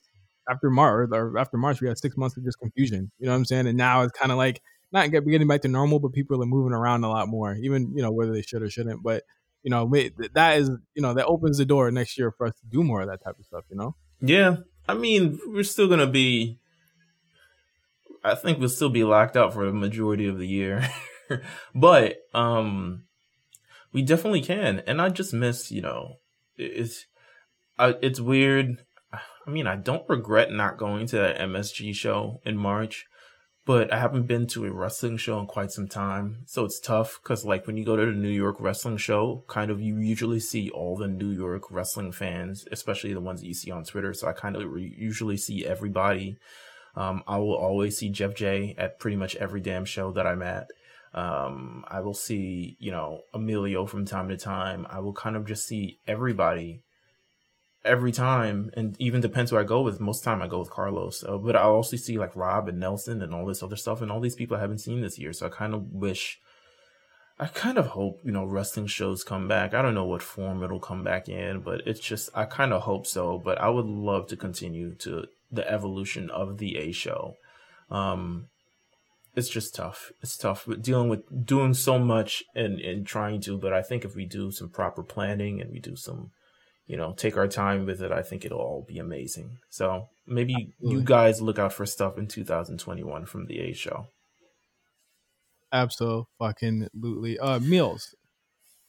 after 0.48 0.70
March 0.70 1.08
or 1.12 1.38
after 1.38 1.56
March, 1.56 1.80
we 1.80 1.88
had 1.88 1.98
six 1.98 2.16
months 2.16 2.36
of 2.36 2.44
just 2.44 2.58
confusion. 2.58 3.10
You 3.18 3.26
know 3.26 3.32
what 3.32 3.38
I'm 3.38 3.44
saying? 3.44 3.66
And 3.66 3.78
now 3.78 4.02
it's 4.02 4.18
kind 4.18 4.32
of 4.32 4.38
like 4.38 4.60
not 4.92 5.10
getting 5.10 5.48
back 5.48 5.62
to 5.62 5.68
normal, 5.68 5.98
but 5.98 6.12
people 6.12 6.42
are 6.42 6.46
moving 6.46 6.72
around 6.72 7.04
a 7.04 7.10
lot 7.10 7.28
more, 7.28 7.54
even 7.54 7.92
you 7.94 8.02
know 8.02 8.12
whether 8.12 8.32
they 8.32 8.42
should 8.42 8.62
or 8.62 8.70
shouldn't. 8.70 9.02
But 9.02 9.24
you 9.66 9.70
know, 9.70 9.90
that 10.34 10.58
is, 10.58 10.70
you 10.94 11.02
know, 11.02 11.14
that 11.14 11.26
opens 11.26 11.58
the 11.58 11.64
door 11.64 11.90
next 11.90 12.16
year 12.16 12.30
for 12.30 12.46
us 12.46 12.54
to 12.60 12.66
do 12.70 12.84
more 12.84 13.00
of 13.00 13.08
that 13.08 13.20
type 13.24 13.36
of 13.36 13.44
stuff, 13.44 13.64
you 13.68 13.76
know? 13.76 13.96
Yeah. 14.20 14.58
I 14.88 14.94
mean, 14.94 15.40
we're 15.44 15.64
still 15.64 15.88
going 15.88 15.98
to 15.98 16.06
be, 16.06 16.60
I 18.22 18.36
think 18.36 18.60
we'll 18.60 18.68
still 18.68 18.90
be 18.90 19.02
locked 19.02 19.36
out 19.36 19.52
for 19.52 19.66
the 19.66 19.72
majority 19.72 20.28
of 20.28 20.38
the 20.38 20.46
year. 20.46 20.88
but, 21.74 22.18
um, 22.32 23.05
we 23.96 24.02
definitely 24.02 24.42
can. 24.42 24.82
And 24.86 25.00
I 25.00 25.08
just 25.08 25.32
miss, 25.32 25.72
you 25.72 25.82
know, 25.82 26.16
it's, 26.56 27.06
I, 27.78 27.94
it's 28.00 28.20
weird. 28.20 28.84
I 29.12 29.50
mean, 29.50 29.66
I 29.66 29.76
don't 29.76 30.08
regret 30.08 30.52
not 30.52 30.76
going 30.76 31.06
to 31.08 31.16
that 31.16 31.38
MSG 31.38 31.94
show 31.94 32.40
in 32.44 32.56
March 32.56 33.06
but 33.66 33.92
I 33.92 33.98
haven't 33.98 34.28
been 34.28 34.46
to 34.48 34.64
a 34.64 34.72
wrestling 34.72 35.16
show 35.16 35.40
in 35.40 35.46
quite 35.46 35.72
some 35.72 35.88
time. 35.88 36.44
So 36.46 36.64
it's 36.64 36.78
tough 36.78 37.18
because, 37.20 37.44
like, 37.44 37.66
when 37.66 37.76
you 37.76 37.84
go 37.84 37.96
to 37.96 38.06
the 38.06 38.12
New 38.12 38.28
York 38.28 38.58
wrestling 38.60 38.96
show, 38.96 39.44
kind 39.48 39.72
of 39.72 39.80
you 39.80 39.98
usually 39.98 40.38
see 40.38 40.70
all 40.70 40.96
the 40.96 41.08
New 41.08 41.30
York 41.30 41.64
wrestling 41.68 42.12
fans, 42.12 42.64
especially 42.70 43.12
the 43.12 43.20
ones 43.20 43.40
that 43.40 43.48
you 43.48 43.54
see 43.54 43.72
on 43.72 43.82
Twitter. 43.82 44.14
So 44.14 44.28
I 44.28 44.32
kind 44.32 44.54
of 44.54 44.70
re- 44.70 44.94
usually 44.96 45.36
see 45.36 45.66
everybody. 45.66 46.38
Um, 46.94 47.24
I 47.26 47.38
will 47.38 47.56
always 47.56 47.98
see 47.98 48.08
Jeff 48.08 48.36
J 48.36 48.76
at 48.78 49.00
pretty 49.00 49.16
much 49.16 49.34
every 49.34 49.60
damn 49.60 49.84
show 49.84 50.12
that 50.12 50.28
I'm 50.28 50.42
at. 50.42 50.68
Um, 51.16 51.84
I 51.88 52.00
will 52.00 52.14
see, 52.14 52.76
you 52.78 52.90
know, 52.90 53.22
Emilio 53.32 53.86
from 53.86 54.04
time 54.04 54.28
to 54.28 54.36
time. 54.36 54.86
I 54.90 55.00
will 55.00 55.14
kind 55.14 55.34
of 55.34 55.46
just 55.46 55.66
see 55.66 55.98
everybody 56.06 56.82
every 57.86 58.12
time, 58.12 58.70
and 58.74 58.94
even 59.00 59.22
depends 59.22 59.50
who 59.50 59.56
I 59.56 59.62
go 59.62 59.80
with. 59.80 59.98
Most 59.98 60.22
time 60.22 60.42
I 60.42 60.46
go 60.46 60.58
with 60.58 60.68
Carlos, 60.68 61.24
uh, 61.26 61.38
but 61.38 61.56
I 61.56 61.62
also 61.62 61.96
see 61.96 62.18
like 62.18 62.36
Rob 62.36 62.68
and 62.68 62.78
Nelson 62.78 63.22
and 63.22 63.32
all 63.32 63.46
this 63.46 63.62
other 63.62 63.76
stuff, 63.76 64.02
and 64.02 64.12
all 64.12 64.20
these 64.20 64.34
people 64.34 64.58
I 64.58 64.60
haven't 64.60 64.80
seen 64.80 65.00
this 65.00 65.18
year. 65.18 65.32
So 65.32 65.46
I 65.46 65.48
kind 65.48 65.72
of 65.72 65.90
wish, 65.90 66.38
I 67.38 67.46
kind 67.46 67.78
of 67.78 67.86
hope 67.86 68.20
you 68.22 68.32
know 68.32 68.44
wrestling 68.44 68.86
shows 68.86 69.24
come 69.24 69.48
back. 69.48 69.72
I 69.72 69.80
don't 69.80 69.94
know 69.94 70.04
what 70.04 70.22
form 70.22 70.62
it'll 70.62 70.80
come 70.80 71.02
back 71.02 71.30
in, 71.30 71.60
but 71.60 71.80
it's 71.86 72.00
just 72.00 72.28
I 72.34 72.44
kind 72.44 72.74
of 72.74 72.82
hope 72.82 73.06
so. 73.06 73.38
But 73.38 73.58
I 73.58 73.70
would 73.70 73.86
love 73.86 74.26
to 74.28 74.36
continue 74.36 74.94
to 74.96 75.28
the 75.50 75.66
evolution 75.70 76.28
of 76.28 76.58
the 76.58 76.76
A 76.76 76.92
show. 76.92 77.36
Um, 77.90 78.48
it's 79.36 79.48
just 79.48 79.74
tough. 79.74 80.10
It's 80.22 80.36
tough 80.36 80.66
dealing 80.80 81.08
with 81.08 81.46
doing 81.46 81.74
so 81.74 81.98
much 81.98 82.42
and 82.54 82.80
and 82.80 83.06
trying 83.06 83.40
to. 83.42 83.58
But 83.58 83.72
I 83.72 83.82
think 83.82 84.04
if 84.04 84.16
we 84.16 84.24
do 84.24 84.50
some 84.50 84.70
proper 84.70 85.02
planning 85.02 85.60
and 85.60 85.70
we 85.70 85.78
do 85.78 85.94
some 85.94 86.30
you 86.86 86.96
know, 86.96 87.12
take 87.12 87.36
our 87.36 87.48
time 87.48 87.84
with 87.84 88.00
it. 88.00 88.12
I 88.12 88.22
think 88.22 88.44
it'll 88.44 88.60
all 88.60 88.84
be 88.86 88.98
amazing. 88.98 89.58
So 89.70 90.08
maybe 90.26 90.54
Absolutely. 90.54 90.98
you 90.98 91.04
guys 91.04 91.42
look 91.42 91.58
out 91.58 91.72
for 91.72 91.84
stuff 91.84 92.16
in 92.16 92.28
2021 92.28 93.26
from 93.26 93.46
the 93.46 93.58
A 93.60 93.72
show. 93.72 94.06
Absolutely. 95.72 97.38
Uh, 97.38 97.58
Meelz. 97.58 98.14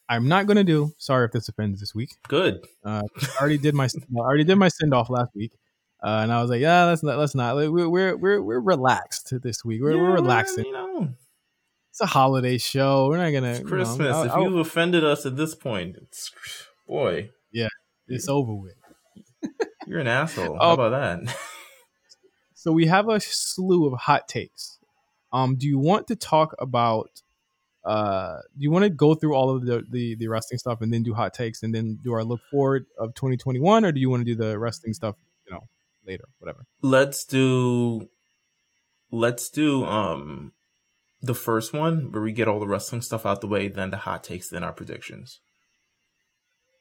I'm 0.09 0.29
not 0.29 0.45
gonna 0.45 0.63
do. 0.63 0.91
Sorry 0.97 1.25
if 1.25 1.31
this 1.31 1.49
offends 1.49 1.81
this 1.81 1.93
week. 1.93 2.11
Good. 2.29 2.65
Uh, 2.85 3.01
I 3.21 3.41
already 3.41 3.57
did 3.57 3.73
my 3.75 3.85
I 3.85 4.19
already 4.19 4.45
did 4.45 4.55
my 4.55 4.69
send 4.69 4.93
off 4.93 5.09
last 5.09 5.31
week, 5.35 5.51
uh, 6.03 6.19
and 6.21 6.31
I 6.31 6.41
was 6.41 6.49
like, 6.49 6.61
yeah, 6.61 6.85
let's 6.85 7.01
not 7.01 7.17
let's 7.17 7.33
not. 7.33 7.55
We're 7.55 7.89
we're 7.89 8.15
we're, 8.15 8.41
we're 8.41 8.59
relaxed 8.59 9.33
this 9.41 9.65
week. 9.65 9.81
We're, 9.81 9.95
yeah, 9.95 10.01
we're 10.01 10.13
relaxing. 10.13 10.65
You 10.65 10.71
know, 10.71 11.09
it's 11.89 12.01
a 12.01 12.05
holiday 12.05 12.59
show. 12.59 13.07
We're 13.07 13.17
not 13.17 13.31
gonna 13.31 13.53
it's 13.53 13.67
Christmas. 13.67 13.99
You 13.99 14.03
know, 14.03 14.23
if 14.23 14.35
you've 14.35 14.59
offended 14.59 15.03
us 15.03 15.25
at 15.25 15.35
this 15.35 15.55
point, 15.55 15.97
it's 15.99 16.31
boy. 16.87 17.31
Yeah, 17.51 17.69
it's 18.07 18.29
over 18.29 18.53
with. 18.53 18.75
You're 19.87 19.99
an 19.99 20.07
asshole. 20.07 20.57
How 20.59 20.73
um, 20.73 20.79
about 20.79 20.89
that? 20.91 21.35
so 22.53 22.71
we 22.71 22.85
have 22.85 23.09
a 23.09 23.19
slew 23.19 23.87
of 23.91 23.99
hot 23.99 24.27
takes. 24.27 24.77
Um, 25.33 25.55
do 25.55 25.65
you 25.65 25.79
want 25.79 26.07
to 26.07 26.15
talk 26.15 26.53
about? 26.59 27.23
Uh, 27.83 28.41
do 28.55 28.63
you 28.63 28.69
want 28.69 28.83
to 28.83 28.89
go 28.89 29.15
through 29.15 29.33
all 29.33 29.49
of 29.49 29.65
the, 29.65 29.83
the 29.89 30.15
the 30.15 30.27
wrestling 30.27 30.59
stuff 30.59 30.81
and 30.81 30.93
then 30.93 31.01
do 31.01 31.13
hot 31.13 31.33
takes 31.33 31.63
and 31.63 31.73
then 31.73 31.97
do 32.03 32.13
our 32.13 32.23
look 32.23 32.41
forward 32.51 32.85
of 32.99 33.15
2021, 33.15 33.85
or 33.85 33.91
do 33.91 33.99
you 33.99 34.09
want 34.11 34.21
to 34.21 34.25
do 34.25 34.35
the 34.35 34.59
wrestling 34.59 34.93
stuff? 34.93 35.15
You 35.47 35.55
know, 35.55 35.63
later, 36.07 36.25
whatever. 36.39 36.65
Let's 36.81 37.25
do. 37.25 38.09
Let's 39.11 39.49
do. 39.49 39.85
Um, 39.85 40.53
the 41.21 41.35
first 41.35 41.73
one 41.73 42.11
where 42.11 42.21
we 42.21 42.31
get 42.31 42.47
all 42.47 42.59
the 42.59 42.67
wrestling 42.67 43.01
stuff 43.01 43.25
out 43.25 43.41
the 43.41 43.47
way, 43.47 43.67
then 43.67 43.91
the 43.91 43.97
hot 43.97 44.23
takes, 44.23 44.49
then 44.49 44.63
our 44.63 44.73
predictions. 44.73 45.39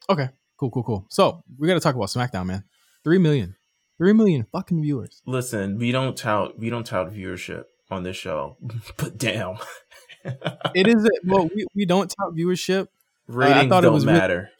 Okay, 0.09 0.29
cool, 0.59 0.71
cool, 0.71 0.83
cool. 0.83 1.07
So 1.11 1.43
we 1.59 1.67
got 1.67 1.75
to 1.75 1.81
talk 1.81 1.95
about 1.95 2.09
SmackDown, 2.09 2.47
man. 2.47 2.65
Three 3.03 3.19
million, 3.19 3.57
three 3.99 4.12
million 4.12 4.47
fucking 4.53 4.83
viewers. 4.83 5.23
Listen, 5.27 5.79
we 5.79 5.93
don't 5.93 6.17
tout 6.17 6.59
we 6.59 6.71
don't 6.71 6.87
tout 6.87 7.12
viewership 7.12 7.65
on 7.91 8.03
this 8.03 8.17
show, 8.17 8.57
but 8.97 9.17
damn, 9.17 9.57
it 10.25 10.87
is. 10.87 11.09
Well, 11.25 11.49
we, 11.55 11.67
we 11.75 11.87
don't 11.87 12.11
tout 12.11 12.35
viewership. 12.37 12.89
Ratings 13.29 13.57
uh, 13.57 13.61
I 13.61 13.69
thought 13.69 13.81
don't 13.81 13.93
it 13.93 13.95
was 13.95 14.05
matter. 14.05 14.51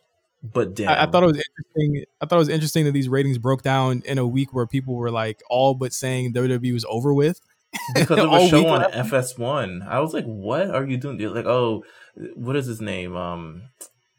But 0.52 0.74
damn. 0.74 0.88
I, 0.88 1.04
I, 1.04 1.06
thought 1.06 1.22
it 1.22 1.26
was 1.26 1.42
interesting. 1.42 2.04
I 2.20 2.26
thought 2.26 2.37
it 2.37 2.40
was 2.40 2.48
interesting 2.48 2.85
that 2.85 2.92
these 2.92 3.09
ratings 3.09 3.38
broke 3.38 3.62
down 3.62 4.02
in 4.04 4.18
a 4.18 4.26
week 4.26 4.52
where 4.52 4.66
people 4.66 4.94
were 4.94 5.11
like 5.11 5.42
all 5.48 5.74
but 5.74 5.92
saying 5.92 6.35
WWE 6.35 6.72
was 6.72 6.85
over 6.88 7.14
with. 7.14 7.40
Because 7.94 8.18
of 8.24 8.32
a 8.32 8.48
show 8.48 8.66
on 8.66 8.90
FS1. 8.90 9.87
I 9.87 10.00
was 10.00 10.14
like, 10.14 10.24
what 10.24 10.70
are 10.70 10.87
you 10.87 10.96
doing? 10.96 11.18
Like, 11.18 11.46
oh, 11.46 11.85
what 12.35 12.56
is 12.56 12.66
his 12.66 12.80
name? 12.80 13.16
Um, 13.16 13.62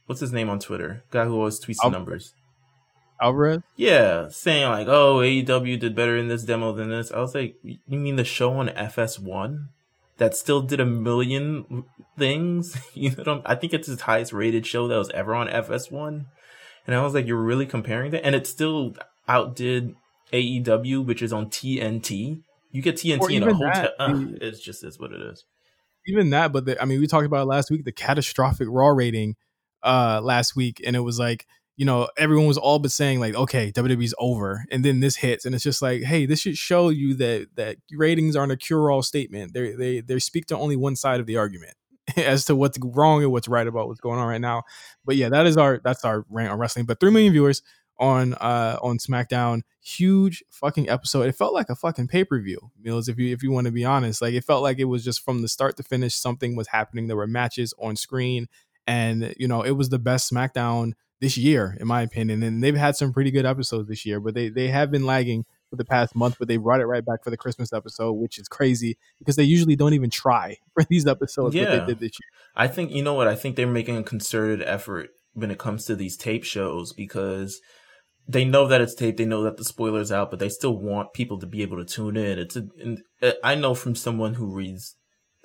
what's 0.05 0.21
his 0.21 0.33
name 0.33 0.49
on 0.49 0.59
Twitter? 0.59 1.03
Guy 1.11 1.25
who 1.25 1.35
always 1.35 1.59
tweets 1.59 1.77
Al- 1.83 1.89
the 1.89 1.97
numbers. 1.97 2.33
Alvarez? 3.21 3.63
Yeah, 3.75 4.27
saying 4.29 4.69
like, 4.69 4.87
oh, 4.87 5.17
AEW 5.17 5.79
did 5.79 5.95
better 5.95 6.17
in 6.17 6.27
this 6.27 6.43
demo 6.43 6.71
than 6.73 6.89
this. 6.89 7.11
I 7.11 7.19
was 7.19 7.33
like, 7.33 7.55
you 7.63 7.79
mean 7.87 8.15
the 8.15 8.23
show 8.23 8.53
on 8.53 8.69
FS1? 8.69 9.69
That 10.17 10.35
still 10.35 10.61
did 10.61 10.79
a 10.79 10.85
million 10.85 11.85
things. 12.17 12.77
You 12.93 13.11
know, 13.11 13.41
I 13.45 13.55
think 13.55 13.73
it's 13.73 13.87
his 13.87 14.01
highest 14.01 14.33
rated 14.33 14.65
show 14.65 14.87
that 14.87 14.97
was 14.97 15.11
ever 15.11 15.35
on 15.35 15.47
FS1. 15.47 16.25
And 16.87 16.95
I 16.95 17.03
was 17.03 17.13
like, 17.13 17.27
you're 17.27 17.37
really 17.37 17.67
comparing 17.67 18.11
that? 18.11 18.25
And 18.25 18.33
it 18.33 18.47
still 18.47 18.95
outdid 19.27 19.93
AEW, 20.33 21.05
which 21.05 21.21
is 21.21 21.31
on 21.31 21.47
TNT. 21.47 22.41
You 22.71 22.81
get 22.81 22.95
TNT 22.95 23.35
in 23.35 23.43
a 23.43 23.53
hotel. 23.53 23.71
That, 23.71 23.93
uh, 23.99 24.23
it's 24.41 24.59
just 24.59 24.83
is 24.83 24.99
what 24.99 25.11
it 25.11 25.21
is. 25.21 25.45
Even 26.07 26.31
that, 26.31 26.51
but 26.51 26.65
the, 26.65 26.81
I 26.81 26.85
mean, 26.85 26.99
we 26.99 27.07
talked 27.07 27.25
about 27.25 27.43
it 27.43 27.49
last 27.49 27.69
week, 27.69 27.83
the 27.83 27.91
catastrophic 27.91 28.67
Raw 28.69 28.89
rating 28.89 29.35
uh 29.83 30.19
last 30.23 30.55
week, 30.55 30.81
and 30.83 30.95
it 30.95 31.01
was 31.01 31.19
like 31.19 31.45
you 31.77 31.85
know, 31.85 32.09
everyone 32.17 32.47
was 32.47 32.57
all 32.57 32.79
but 32.79 32.91
saying 32.91 33.19
like, 33.19 33.35
okay, 33.35 33.71
WWE's 33.71 34.15
over, 34.17 34.65
and 34.71 34.83
then 34.83 34.99
this 34.99 35.15
hits, 35.15 35.45
and 35.45 35.53
it's 35.53 35.63
just 35.63 35.81
like, 35.81 36.01
hey, 36.01 36.25
this 36.25 36.41
should 36.41 36.57
show 36.57 36.89
you 36.89 37.13
that 37.15 37.49
that 37.55 37.77
ratings 37.91 38.35
aren't 38.35 38.51
a 38.51 38.57
cure-all 38.57 39.03
statement. 39.03 39.53
They 39.53 39.73
they 39.73 40.01
they 40.01 40.19
speak 40.19 40.47
to 40.47 40.57
only 40.57 40.75
one 40.75 40.95
side 40.95 41.19
of 41.19 41.27
the 41.27 41.37
argument 41.37 41.75
as 42.17 42.45
to 42.45 42.55
what's 42.55 42.79
wrong 42.81 43.21
and 43.21 43.31
what's 43.31 43.47
right 43.47 43.67
about 43.67 43.87
what's 43.87 44.01
going 44.01 44.19
on 44.19 44.27
right 44.27 44.41
now. 44.41 44.63
But 45.05 45.17
yeah, 45.17 45.29
that 45.29 45.45
is 45.45 45.55
our 45.55 45.79
that's 45.83 46.03
our 46.03 46.25
rant 46.29 46.51
on 46.51 46.57
wrestling. 46.57 46.87
But 46.87 46.99
three 46.99 47.11
million 47.11 47.31
viewers 47.31 47.61
on 47.99 48.33
uh 48.33 48.79
on 48.81 48.97
SmackDown, 48.97 49.61
huge 49.79 50.43
fucking 50.49 50.89
episode. 50.89 51.27
It 51.27 51.35
felt 51.35 51.53
like 51.53 51.69
a 51.69 51.75
fucking 51.75 52.07
pay 52.07 52.23
per 52.23 52.41
view, 52.41 52.71
Mills. 52.81 53.07
If 53.07 53.19
you 53.19 53.31
if 53.31 53.43
you 53.43 53.51
want 53.51 53.65
to 53.67 53.71
be 53.71 53.85
honest, 53.85 54.19
like 54.19 54.33
it 54.33 54.43
felt 54.43 54.63
like 54.63 54.79
it 54.79 54.85
was 54.85 55.03
just 55.05 55.23
from 55.23 55.43
the 55.43 55.47
start 55.47 55.77
to 55.77 55.83
finish, 55.83 56.15
something 56.15 56.55
was 56.55 56.69
happening. 56.69 57.05
There 57.05 57.17
were 57.17 57.27
matches 57.27 57.71
on 57.79 57.95
screen, 57.95 58.47
and 58.87 59.35
you 59.37 59.47
know 59.47 59.61
it 59.61 59.71
was 59.71 59.89
the 59.89 59.99
best 59.99 60.31
SmackDown 60.33 60.93
this 61.19 61.37
year, 61.37 61.77
in 61.79 61.87
my 61.87 62.01
opinion. 62.01 62.43
And 62.43 62.63
they've 62.63 62.75
had 62.75 62.95
some 62.95 63.13
pretty 63.13 63.31
good 63.31 63.45
episodes 63.45 63.87
this 63.87 64.05
year, 64.05 64.19
but 64.19 64.33
they 64.33 64.49
they 64.49 64.67
have 64.67 64.91
been 64.91 65.05
lagging 65.05 65.45
for 65.69 65.75
the 65.75 65.85
past 65.85 66.15
month. 66.15 66.37
But 66.39 66.47
they 66.47 66.57
brought 66.57 66.81
it 66.81 66.85
right 66.85 67.05
back 67.05 67.23
for 67.23 67.29
the 67.29 67.37
Christmas 67.37 67.73
episode, 67.73 68.13
which 68.13 68.37
is 68.37 68.47
crazy 68.47 68.97
because 69.19 69.35
they 69.35 69.43
usually 69.43 69.75
don't 69.75 69.93
even 69.93 70.09
try 70.09 70.57
for 70.73 70.83
these 70.83 71.07
episodes. 71.07 71.55
Yeah, 71.55 71.77
they 71.77 71.85
did 71.85 71.99
this 71.99 72.11
year. 72.19 72.29
I 72.55 72.67
think 72.67 72.91
you 72.91 73.03
know 73.03 73.13
what 73.13 73.27
I 73.27 73.35
think 73.35 73.55
they're 73.55 73.67
making 73.67 73.97
a 73.97 74.03
concerted 74.03 74.61
effort 74.63 75.09
when 75.33 75.51
it 75.51 75.59
comes 75.59 75.85
to 75.85 75.95
these 75.95 76.17
tape 76.17 76.43
shows 76.43 76.93
because 76.93 77.61
they 78.27 78.43
know 78.43 78.67
that 78.67 78.81
it's 78.81 78.93
taped, 78.93 79.17
they 79.17 79.25
know 79.25 79.43
that 79.43 79.57
the 79.57 79.63
spoilers 79.63 80.11
out, 80.11 80.29
but 80.29 80.39
they 80.39 80.49
still 80.49 80.77
want 80.77 81.13
people 81.13 81.39
to 81.39 81.45
be 81.45 81.61
able 81.61 81.77
to 81.77 81.85
tune 81.85 82.17
in. 82.17 82.39
It's 82.39 82.57
a, 82.57 82.67
uh, 83.21 83.31
I 83.43 83.55
know 83.55 83.73
from 83.73 83.95
someone 83.95 84.33
who 84.33 84.47
reads 84.47 84.95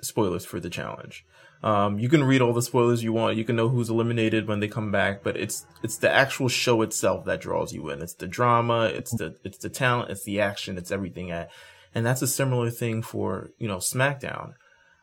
spoilers 0.01 0.45
for 0.45 0.59
the 0.59 0.69
challenge. 0.69 1.25
Um, 1.63 1.97
you 1.97 2.09
can 2.09 2.25
read 2.25 2.41
all 2.41 2.51
the 2.51 2.61
spoilers 2.61 3.03
you 3.03 3.13
want. 3.13 3.37
You 3.37 3.45
can 3.45 3.55
know 3.55 3.69
who's 3.69 3.89
eliminated 3.89 4.47
when 4.47 4.59
they 4.59 4.67
come 4.67 4.91
back, 4.91 5.23
but 5.23 5.37
it's 5.37 5.65
it's 5.81 5.97
the 5.97 6.11
actual 6.11 6.49
show 6.49 6.81
itself 6.81 7.23
that 7.25 7.39
draws 7.39 7.73
you 7.73 7.89
in. 7.89 8.01
It's 8.01 8.13
the 8.13 8.27
drama, 8.27 8.85
it's 8.85 9.11
the 9.11 9.37
it's 9.45 9.59
the 9.59 9.69
talent, 9.69 10.11
it's 10.11 10.25
the 10.25 10.41
action, 10.41 10.77
it's 10.77 10.91
everything 10.91 11.31
at, 11.31 11.49
and 11.95 12.05
that's 12.05 12.21
a 12.21 12.27
similar 12.27 12.69
thing 12.69 13.01
for 13.01 13.51
you 13.57 13.69
know 13.69 13.77
SmackDown. 13.77 14.55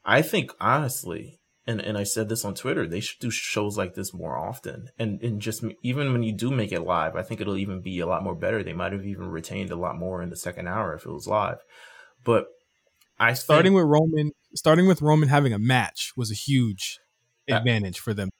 I 0.04 0.20
think 0.20 0.52
honestly, 0.60 1.40
and 1.66 1.80
and 1.80 1.96
I 1.96 2.02
said 2.04 2.28
this 2.28 2.44
on 2.44 2.54
Twitter, 2.54 2.86
they 2.86 3.00
should 3.00 3.20
do 3.20 3.30
shows 3.30 3.78
like 3.78 3.94
this 3.94 4.12
more 4.12 4.36
often, 4.36 4.90
and 4.98 5.18
and 5.22 5.40
just 5.40 5.64
even 5.82 6.12
when 6.12 6.22
you 6.22 6.36
do 6.36 6.50
make 6.50 6.72
it 6.72 6.82
live, 6.82 7.16
I 7.16 7.22
think 7.22 7.40
it'll 7.40 7.56
even 7.56 7.80
be 7.80 8.00
a 8.00 8.06
lot 8.06 8.22
more 8.22 8.34
better. 8.34 8.62
They 8.62 8.74
might 8.74 8.92
have 8.92 9.06
even 9.06 9.28
retained 9.28 9.70
a 9.70 9.76
lot 9.76 9.96
more 9.96 10.22
in 10.22 10.28
the 10.28 10.36
second 10.36 10.68
hour 10.68 10.94
if 10.94 11.06
it 11.06 11.10
was 11.10 11.26
live, 11.26 11.60
but 12.22 12.48
I 13.20 13.34
starting 13.34 13.74
with 13.74 13.84
Roman, 13.84 14.32
starting 14.54 14.88
with 14.88 15.00
Roman 15.00 15.28
having 15.28 15.52
a 15.52 15.58
match 15.58 16.12
was 16.16 16.30
a 16.30 16.34
huge 16.34 16.98
advantage 17.48 17.98
for 17.98 18.14
them 18.14 18.30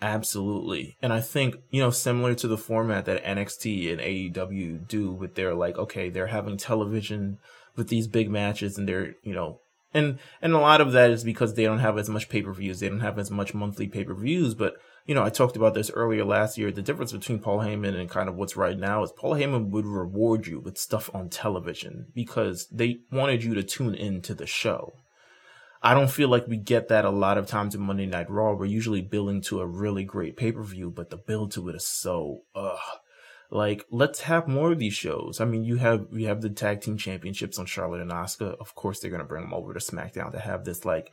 Absolutely. 0.00 0.96
And 1.02 1.12
I 1.12 1.20
think, 1.20 1.56
you 1.70 1.80
know, 1.80 1.90
similar 1.90 2.34
to 2.36 2.48
the 2.48 2.56
format 2.56 3.04
that 3.04 3.24
NXT 3.24 3.92
and 3.92 4.00
AEW 4.00 4.86
do 4.86 5.12
with 5.12 5.34
their 5.34 5.54
like, 5.54 5.76
okay, 5.76 6.08
they're 6.08 6.28
having 6.28 6.56
television 6.56 7.38
with 7.76 7.88
these 7.88 8.06
big 8.06 8.30
matches 8.30 8.78
and 8.78 8.88
they're, 8.88 9.14
you 9.22 9.34
know, 9.34 9.60
and 9.92 10.18
and 10.42 10.52
a 10.52 10.58
lot 10.58 10.80
of 10.80 10.92
that 10.92 11.10
is 11.10 11.24
because 11.24 11.54
they 11.54 11.64
don't 11.64 11.78
have 11.78 11.98
as 11.98 12.08
much 12.08 12.28
pay-per-views, 12.28 12.80
they 12.80 12.88
don't 12.88 13.00
have 13.00 13.18
as 13.18 13.30
much 13.30 13.54
monthly 13.54 13.88
pay-per-views, 13.88 14.54
but 14.54 14.76
you 15.08 15.14
know, 15.14 15.24
I 15.24 15.30
talked 15.30 15.56
about 15.56 15.72
this 15.72 15.90
earlier 15.90 16.22
last 16.22 16.58
year. 16.58 16.70
The 16.70 16.82
difference 16.82 17.12
between 17.12 17.38
Paul 17.38 17.60
Heyman 17.60 17.98
and 17.98 18.10
kind 18.10 18.28
of 18.28 18.36
what's 18.36 18.58
right 18.58 18.78
now 18.78 19.02
is 19.02 19.10
Paul 19.10 19.32
Heyman 19.32 19.70
would 19.70 19.86
reward 19.86 20.46
you 20.46 20.60
with 20.60 20.76
stuff 20.76 21.08
on 21.14 21.30
television 21.30 22.08
because 22.14 22.68
they 22.70 22.98
wanted 23.10 23.42
you 23.42 23.54
to 23.54 23.62
tune 23.62 23.94
in 23.94 24.20
to 24.20 24.34
the 24.34 24.46
show. 24.46 24.92
I 25.82 25.94
don't 25.94 26.10
feel 26.10 26.28
like 26.28 26.46
we 26.46 26.58
get 26.58 26.88
that 26.88 27.06
a 27.06 27.10
lot 27.10 27.38
of 27.38 27.46
times 27.46 27.74
in 27.74 27.80
Monday 27.80 28.04
Night 28.04 28.28
Raw. 28.28 28.52
We're 28.52 28.66
usually 28.66 29.00
building 29.00 29.40
to 29.42 29.60
a 29.60 29.66
really 29.66 30.04
great 30.04 30.36
pay 30.36 30.52
per 30.52 30.62
view, 30.62 30.90
but 30.90 31.08
the 31.08 31.16
build 31.16 31.52
to 31.52 31.70
it 31.70 31.76
is 31.76 31.86
so, 31.86 32.42
ugh. 32.54 32.76
Like, 33.50 33.86
let's 33.90 34.20
have 34.22 34.46
more 34.46 34.72
of 34.72 34.78
these 34.78 34.92
shows. 34.92 35.40
I 35.40 35.46
mean, 35.46 35.64
you 35.64 35.76
have 35.76 36.08
we 36.12 36.24
have 36.24 36.42
the 36.42 36.50
tag 36.50 36.82
team 36.82 36.98
championships 36.98 37.58
on 37.58 37.64
Charlotte 37.64 38.02
and 38.02 38.10
Asuka. 38.10 38.58
Of 38.60 38.74
course, 38.74 39.00
they're 39.00 39.10
gonna 39.10 39.24
bring 39.24 39.44
them 39.44 39.54
over 39.54 39.72
to 39.72 39.80
SmackDown 39.80 40.32
to 40.32 40.38
have 40.38 40.66
this 40.66 40.84
like 40.84 41.10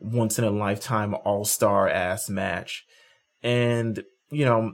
once 0.00 0.40
in 0.40 0.44
a 0.44 0.50
lifetime 0.50 1.14
all 1.24 1.44
star 1.44 1.88
ass 1.88 2.28
match. 2.28 2.84
And, 3.42 4.04
you 4.30 4.44
know, 4.44 4.72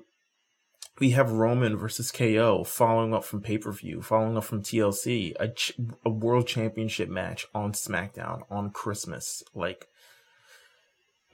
we 1.01 1.11
have 1.11 1.33
Roman 1.33 1.77
versus 1.77 2.13
KO 2.13 2.65
following 2.65 3.13
up 3.13 3.25
from 3.25 3.41
pay 3.41 3.59
per 3.59 3.73
view, 3.73 4.01
following 4.01 4.37
up 4.37 4.45
from 4.45 4.63
TLC, 4.63 5.35
a, 5.41 5.49
ch- 5.49 5.73
a 6.05 6.11
world 6.11 6.47
championship 6.47 7.09
match 7.09 7.47
on 7.55 7.73
SmackDown 7.73 8.43
on 8.51 8.71
Christmas. 8.71 9.43
Like, 9.55 9.89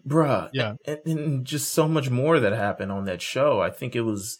bruh. 0.06 0.48
Yeah. 0.52 0.74
And, 0.86 0.98
and 1.04 1.44
just 1.44 1.72
so 1.72 1.86
much 1.86 2.10
more 2.10 2.40
that 2.40 2.52
happened 2.52 2.90
on 2.90 3.04
that 3.04 3.20
show. 3.20 3.60
I 3.60 3.70
think 3.70 3.94
it 3.94 4.02
was, 4.02 4.38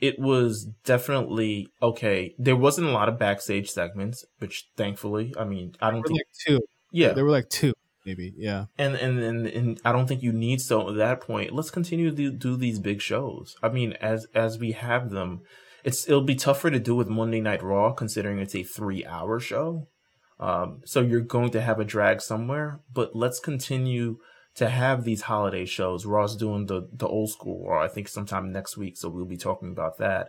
it 0.00 0.18
was 0.18 0.64
definitely 0.84 1.68
okay. 1.80 2.34
There 2.38 2.56
wasn't 2.56 2.88
a 2.88 2.92
lot 2.92 3.08
of 3.08 3.18
backstage 3.18 3.70
segments, 3.70 4.24
which 4.38 4.68
thankfully, 4.76 5.32
I 5.38 5.44
mean, 5.44 5.74
I 5.80 5.90
don't 5.90 6.02
think. 6.02 6.18
Like 6.18 6.26
two. 6.46 6.60
Yeah. 6.90 7.12
There 7.12 7.24
were 7.24 7.30
like 7.30 7.48
two 7.48 7.72
maybe 8.04 8.34
yeah. 8.36 8.66
And, 8.78 8.94
and 8.96 9.18
and 9.18 9.46
and 9.46 9.80
i 9.84 9.92
don't 9.92 10.06
think 10.06 10.22
you 10.22 10.32
need 10.32 10.60
so 10.60 10.88
at 10.88 10.96
that 10.96 11.20
point 11.20 11.52
let's 11.52 11.70
continue 11.70 12.14
to 12.14 12.30
do 12.30 12.56
these 12.56 12.78
big 12.78 13.00
shows. 13.00 13.56
I 13.62 13.68
mean 13.68 13.92
as 13.94 14.26
as 14.34 14.58
we 14.58 14.72
have 14.72 15.10
them 15.10 15.40
it's 15.84 16.06
it'll 16.08 16.22
be 16.22 16.34
tougher 16.34 16.70
to 16.70 16.78
do 16.78 16.94
with 16.94 17.08
monday 17.08 17.40
night 17.40 17.62
raw 17.62 17.92
considering 17.92 18.38
it's 18.38 18.54
a 18.54 18.62
three 18.62 19.04
hour 19.04 19.40
show. 19.40 19.88
Um 20.38 20.80
so 20.84 21.00
you're 21.00 21.20
going 21.20 21.50
to 21.50 21.60
have 21.60 21.80
a 21.80 21.84
drag 21.84 22.20
somewhere 22.20 22.80
but 22.92 23.14
let's 23.14 23.40
continue 23.40 24.18
to 24.56 24.68
have 24.68 25.02
these 25.02 25.22
holiday 25.22 25.64
shows. 25.64 26.06
Raw's 26.06 26.36
doing 26.36 26.66
the 26.66 26.88
the 26.92 27.08
old 27.08 27.30
school 27.30 27.66
raw 27.68 27.82
i 27.82 27.88
think 27.88 28.08
sometime 28.08 28.52
next 28.52 28.76
week 28.76 28.96
so 28.96 29.08
we'll 29.08 29.24
be 29.24 29.36
talking 29.36 29.70
about 29.70 29.98
that 29.98 30.28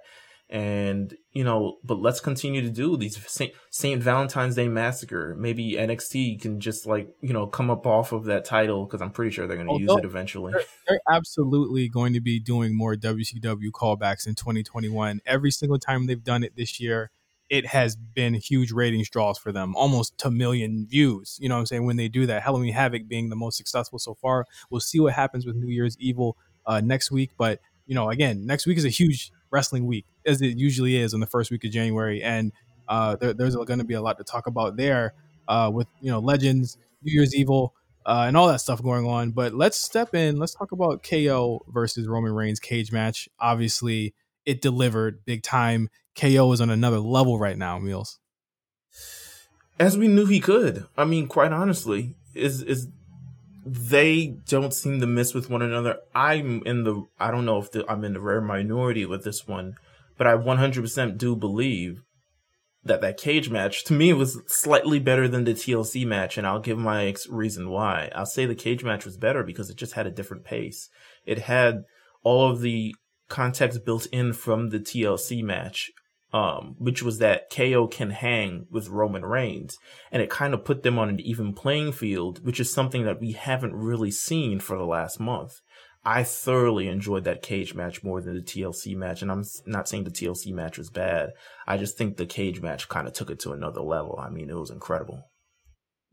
and 0.49 1.15
you 1.31 1.43
know 1.43 1.77
but 1.83 1.99
let's 1.99 2.19
continue 2.19 2.61
to 2.61 2.69
do 2.69 2.97
these 2.97 3.17
saint, 3.27 3.51
saint 3.71 4.01
valentine's 4.01 4.55
day 4.55 4.67
massacre. 4.67 5.35
Maybe 5.39 5.73
nxt 5.73 6.41
can 6.41 6.59
just 6.59 6.85
like 6.85 7.09
you 7.21 7.33
know 7.33 7.47
come 7.47 7.71
up 7.71 7.87
off 7.87 8.11
of 8.11 8.25
that 8.25 8.45
title 8.45 8.85
because 8.85 9.01
i'm 9.01 9.11
pretty 9.11 9.31
sure 9.31 9.47
they're 9.47 9.57
going 9.57 9.67
to 9.67 9.73
oh, 9.73 9.79
use 9.79 9.97
it 9.97 10.05
eventually. 10.05 10.53
they're, 10.53 10.61
they're, 10.87 10.99
absolutely 11.09 11.89
going 11.89 12.13
to 12.13 12.21
be 12.21 12.39
doing 12.39 12.77
more 12.77 12.95
wcw 12.95 13.71
callbacks 13.71 14.27
in 14.27 14.35
2021 14.35 15.19
every 15.25 15.51
single 15.51 15.79
time 15.79 16.05
they've 16.05 16.23
done 16.23 16.43
it 16.43 16.55
this 16.55 16.79
year 16.79 17.09
it 17.49 17.67
has 17.67 17.95
been 17.95 18.33
huge 18.33 18.71
ratings 18.71 19.09
draws 19.09 19.37
for 19.37 19.51
them 19.51 19.75
almost 19.75 20.17
to 20.17 20.31
million 20.31 20.87
views. 20.87 21.37
You 21.39 21.47
know 21.47 21.55
what 21.55 21.59
i'm 21.59 21.65
saying? 21.67 21.85
When 21.85 21.95
they 21.95 22.07
do 22.07 22.25
that 22.25 22.43
halloween 22.43 22.73
havoc 22.73 23.07
being 23.07 23.29
the 23.29 23.35
most 23.35 23.57
successful 23.57 23.99
so 23.99 24.15
far. 24.15 24.45
We'll 24.69 24.81
see 24.81 24.99
what 24.99 25.13
happens 25.13 25.45
with 25.45 25.55
new 25.55 25.71
year's 25.71 25.97
evil 25.99 26.37
uh, 26.65 26.81
next 26.81 27.11
week 27.11 27.31
but 27.37 27.59
you 27.85 27.95
know 27.95 28.09
again 28.09 28.45
next 28.45 28.65
week 28.65 28.77
is 28.77 28.85
a 28.85 28.89
huge 28.89 29.31
wrestling 29.51 29.85
week 29.85 30.05
as 30.25 30.41
it 30.41 30.57
usually 30.57 30.97
is 30.97 31.13
on 31.13 31.19
the 31.19 31.27
first 31.27 31.51
week 31.51 31.63
of 31.63 31.71
January, 31.71 32.21
and 32.21 32.51
uh, 32.87 33.15
there, 33.15 33.33
there's 33.33 33.55
going 33.55 33.79
to 33.79 33.85
be 33.85 33.93
a 33.93 34.01
lot 34.01 34.17
to 34.17 34.23
talk 34.23 34.47
about 34.47 34.77
there 34.77 35.13
uh, 35.47 35.71
with 35.73 35.87
you 36.01 36.11
know 36.11 36.19
Legends, 36.19 36.77
New 37.01 37.13
Year's 37.13 37.35
Evil, 37.35 37.73
uh, 38.05 38.25
and 38.27 38.37
all 38.37 38.47
that 38.47 38.61
stuff 38.61 38.81
going 38.81 39.05
on. 39.05 39.31
But 39.31 39.53
let's 39.53 39.77
step 39.77 40.13
in. 40.13 40.37
Let's 40.37 40.53
talk 40.53 40.71
about 40.71 41.03
KO 41.03 41.65
versus 41.67 42.07
Roman 42.07 42.33
Reigns 42.33 42.59
cage 42.59 42.91
match. 42.91 43.27
Obviously, 43.39 44.13
it 44.45 44.61
delivered 44.61 45.25
big 45.25 45.43
time. 45.43 45.89
KO 46.19 46.51
is 46.51 46.61
on 46.61 46.69
another 46.69 46.99
level 46.99 47.39
right 47.39 47.57
now, 47.57 47.79
Meelz. 47.79 48.17
As 49.79 49.97
we 49.97 50.07
knew 50.07 50.25
he 50.25 50.39
could. 50.39 50.85
I 50.97 51.03
mean, 51.03 51.27
quite 51.27 51.51
honestly, 51.51 52.15
is 52.33 52.61
is 52.61 52.87
they 53.65 54.27
don't 54.47 54.73
seem 54.73 55.01
to 55.01 55.07
miss 55.07 55.33
with 55.33 55.49
one 55.49 55.63
another. 55.63 55.97
I'm 56.13 56.61
in 56.65 56.83
the 56.83 57.05
I 57.19 57.31
don't 57.31 57.45
know 57.45 57.57
if 57.57 57.71
the, 57.71 57.89
I'm 57.89 58.03
in 58.03 58.13
the 58.13 58.21
rare 58.21 58.41
minority 58.41 59.05
with 59.05 59.23
this 59.23 59.47
one, 59.47 59.75
but 60.17 60.27
I 60.27 60.35
100% 60.35 61.17
do 61.17 61.35
believe 61.35 62.03
that 62.83 63.01
that 63.01 63.17
cage 63.17 63.49
match 63.49 63.83
to 63.85 63.93
me 63.93 64.13
was 64.13 64.39
slightly 64.45 64.99
better 64.99 65.27
than 65.27 65.43
the 65.43 65.53
TLC 65.53 66.05
match, 66.05 66.37
and 66.37 66.45
I'll 66.45 66.59
give 66.59 66.77
my 66.77 67.05
ex- 67.05 67.27
reason 67.27 67.69
why. 67.69 68.11
I'll 68.13 68.27
say 68.27 68.45
the 68.45 68.53
cage 68.53 68.83
match 68.83 69.03
was 69.03 69.17
better 69.17 69.41
because 69.41 69.71
it 69.71 69.77
just 69.77 69.93
had 69.93 70.05
a 70.05 70.11
different 70.11 70.43
pace. 70.43 70.87
It 71.25 71.39
had 71.39 71.85
all 72.21 72.51
of 72.51 72.61
the 72.61 72.93
context 73.27 73.83
built 73.83 74.05
in 74.11 74.33
from 74.33 74.69
the 74.69 74.79
TLC 74.79 75.43
match, 75.43 75.91
um, 76.35 76.75
which 76.79 77.01
was 77.01 77.19
that 77.19 77.49
KO 77.49 77.87
can 77.87 78.09
hang 78.09 78.67
with 78.69 78.89
Roman 78.89 79.23
Reigns, 79.23 79.77
and 80.11 80.21
it 80.21 80.29
kind 80.29 80.53
of 80.53 80.65
put 80.65 80.83
them 80.83 80.99
on 80.99 81.07
an 81.07 81.21
even 81.21 81.53
playing 81.53 81.93
field, 81.93 82.43
which 82.43 82.59
is 82.59 82.69
something 82.69 83.05
that 83.05 83.21
we 83.21 83.31
haven't 83.31 83.73
really 83.73 84.11
seen 84.11 84.59
for 84.59 84.77
the 84.77 84.83
last 84.83 85.17
month. 85.17 85.61
I 86.03 86.23
thoroughly 86.23 86.89
enjoyed 86.89 87.23
that 87.23 87.41
cage 87.41 87.73
match 87.73 88.03
more 88.03 88.19
than 88.21 88.35
the 88.35 88.41
TLC 88.41 88.97
match. 88.97 89.21
And 89.21 89.31
I'm 89.31 89.45
not 89.65 89.87
saying 89.87 90.03
the 90.03 90.11
TLC 90.11 90.51
match 90.51 90.77
was 90.77 90.89
bad. 90.89 91.29
I 91.65 91.77
just 91.77 91.97
think 91.97 92.17
the 92.17 92.25
cage 92.25 92.61
match 92.61 92.89
kind 92.89 93.07
of 93.07 93.13
took 93.13 93.31
it 93.31 93.39
to 93.39 93.53
another 93.53 93.81
level. 93.81 94.19
I 94.21 94.29
mean, 94.29 94.49
it 94.49 94.59
was 94.59 94.69
incredible. 94.69 95.31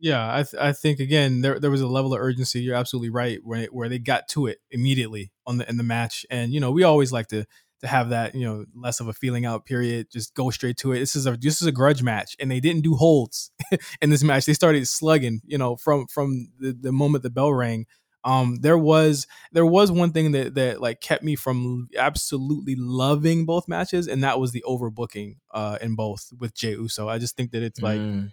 Yeah, 0.02 0.34
I 0.34 0.42
th- 0.42 0.60
I 0.60 0.72
think 0.72 0.98
again 0.98 1.42
there 1.42 1.60
there 1.60 1.70
was 1.70 1.80
a 1.80 1.86
level 1.86 2.12
of 2.12 2.20
urgency. 2.20 2.60
You're 2.60 2.74
absolutely 2.74 3.10
right 3.10 3.38
where 3.44 3.66
where 3.66 3.88
they 3.88 4.00
got 4.00 4.26
to 4.30 4.46
it 4.46 4.58
immediately 4.70 5.30
on 5.46 5.58
the 5.58 5.68
in 5.68 5.76
the 5.76 5.84
match, 5.84 6.26
and 6.28 6.52
you 6.52 6.58
know 6.58 6.72
we 6.72 6.82
always 6.82 7.12
like 7.12 7.28
to 7.28 7.44
to 7.82 7.88
have 7.88 8.10
that 8.10 8.34
you 8.34 8.44
know 8.44 8.64
less 8.74 9.00
of 9.00 9.08
a 9.08 9.12
feeling 9.12 9.44
out 9.44 9.66
period. 9.66 10.08
Just 10.10 10.34
go 10.34 10.50
straight 10.50 10.76
to 10.78 10.92
it. 10.92 11.00
This 11.00 11.14
is 11.14 11.26
a 11.26 11.36
this 11.36 11.60
is 11.60 11.66
a 11.66 11.72
grudge 11.72 12.02
match, 12.02 12.36
and 12.40 12.50
they 12.50 12.60
didn't 12.60 12.82
do 12.82 12.94
holds 12.94 13.50
in 14.02 14.10
this 14.10 14.22
match. 14.22 14.46
They 14.46 14.54
started 14.54 14.86
slugging, 14.88 15.40
you 15.44 15.58
know, 15.58 15.76
from 15.76 16.06
from 16.06 16.48
the, 16.58 16.72
the 16.72 16.92
moment 16.92 17.22
the 17.22 17.30
bell 17.30 17.52
rang 17.52 17.86
um 18.24 18.58
there 18.60 18.78
was 18.78 19.26
there 19.50 19.66
was 19.66 19.90
one 19.90 20.12
thing 20.12 20.32
that 20.32 20.54
that 20.54 20.80
like 20.80 21.00
kept 21.00 21.24
me 21.24 21.34
from 21.34 21.88
absolutely 21.98 22.76
loving 22.76 23.44
both 23.44 23.66
matches 23.66 24.06
and 24.06 24.22
that 24.22 24.38
was 24.38 24.52
the 24.52 24.64
overbooking 24.66 25.36
uh 25.50 25.78
in 25.80 25.94
both 25.96 26.32
with 26.38 26.54
Jey 26.54 26.72
Uso. 26.72 27.08
I 27.08 27.18
just 27.18 27.36
think 27.36 27.50
that 27.52 27.62
it's 27.62 27.80
like 27.80 27.98
mm. 27.98 28.30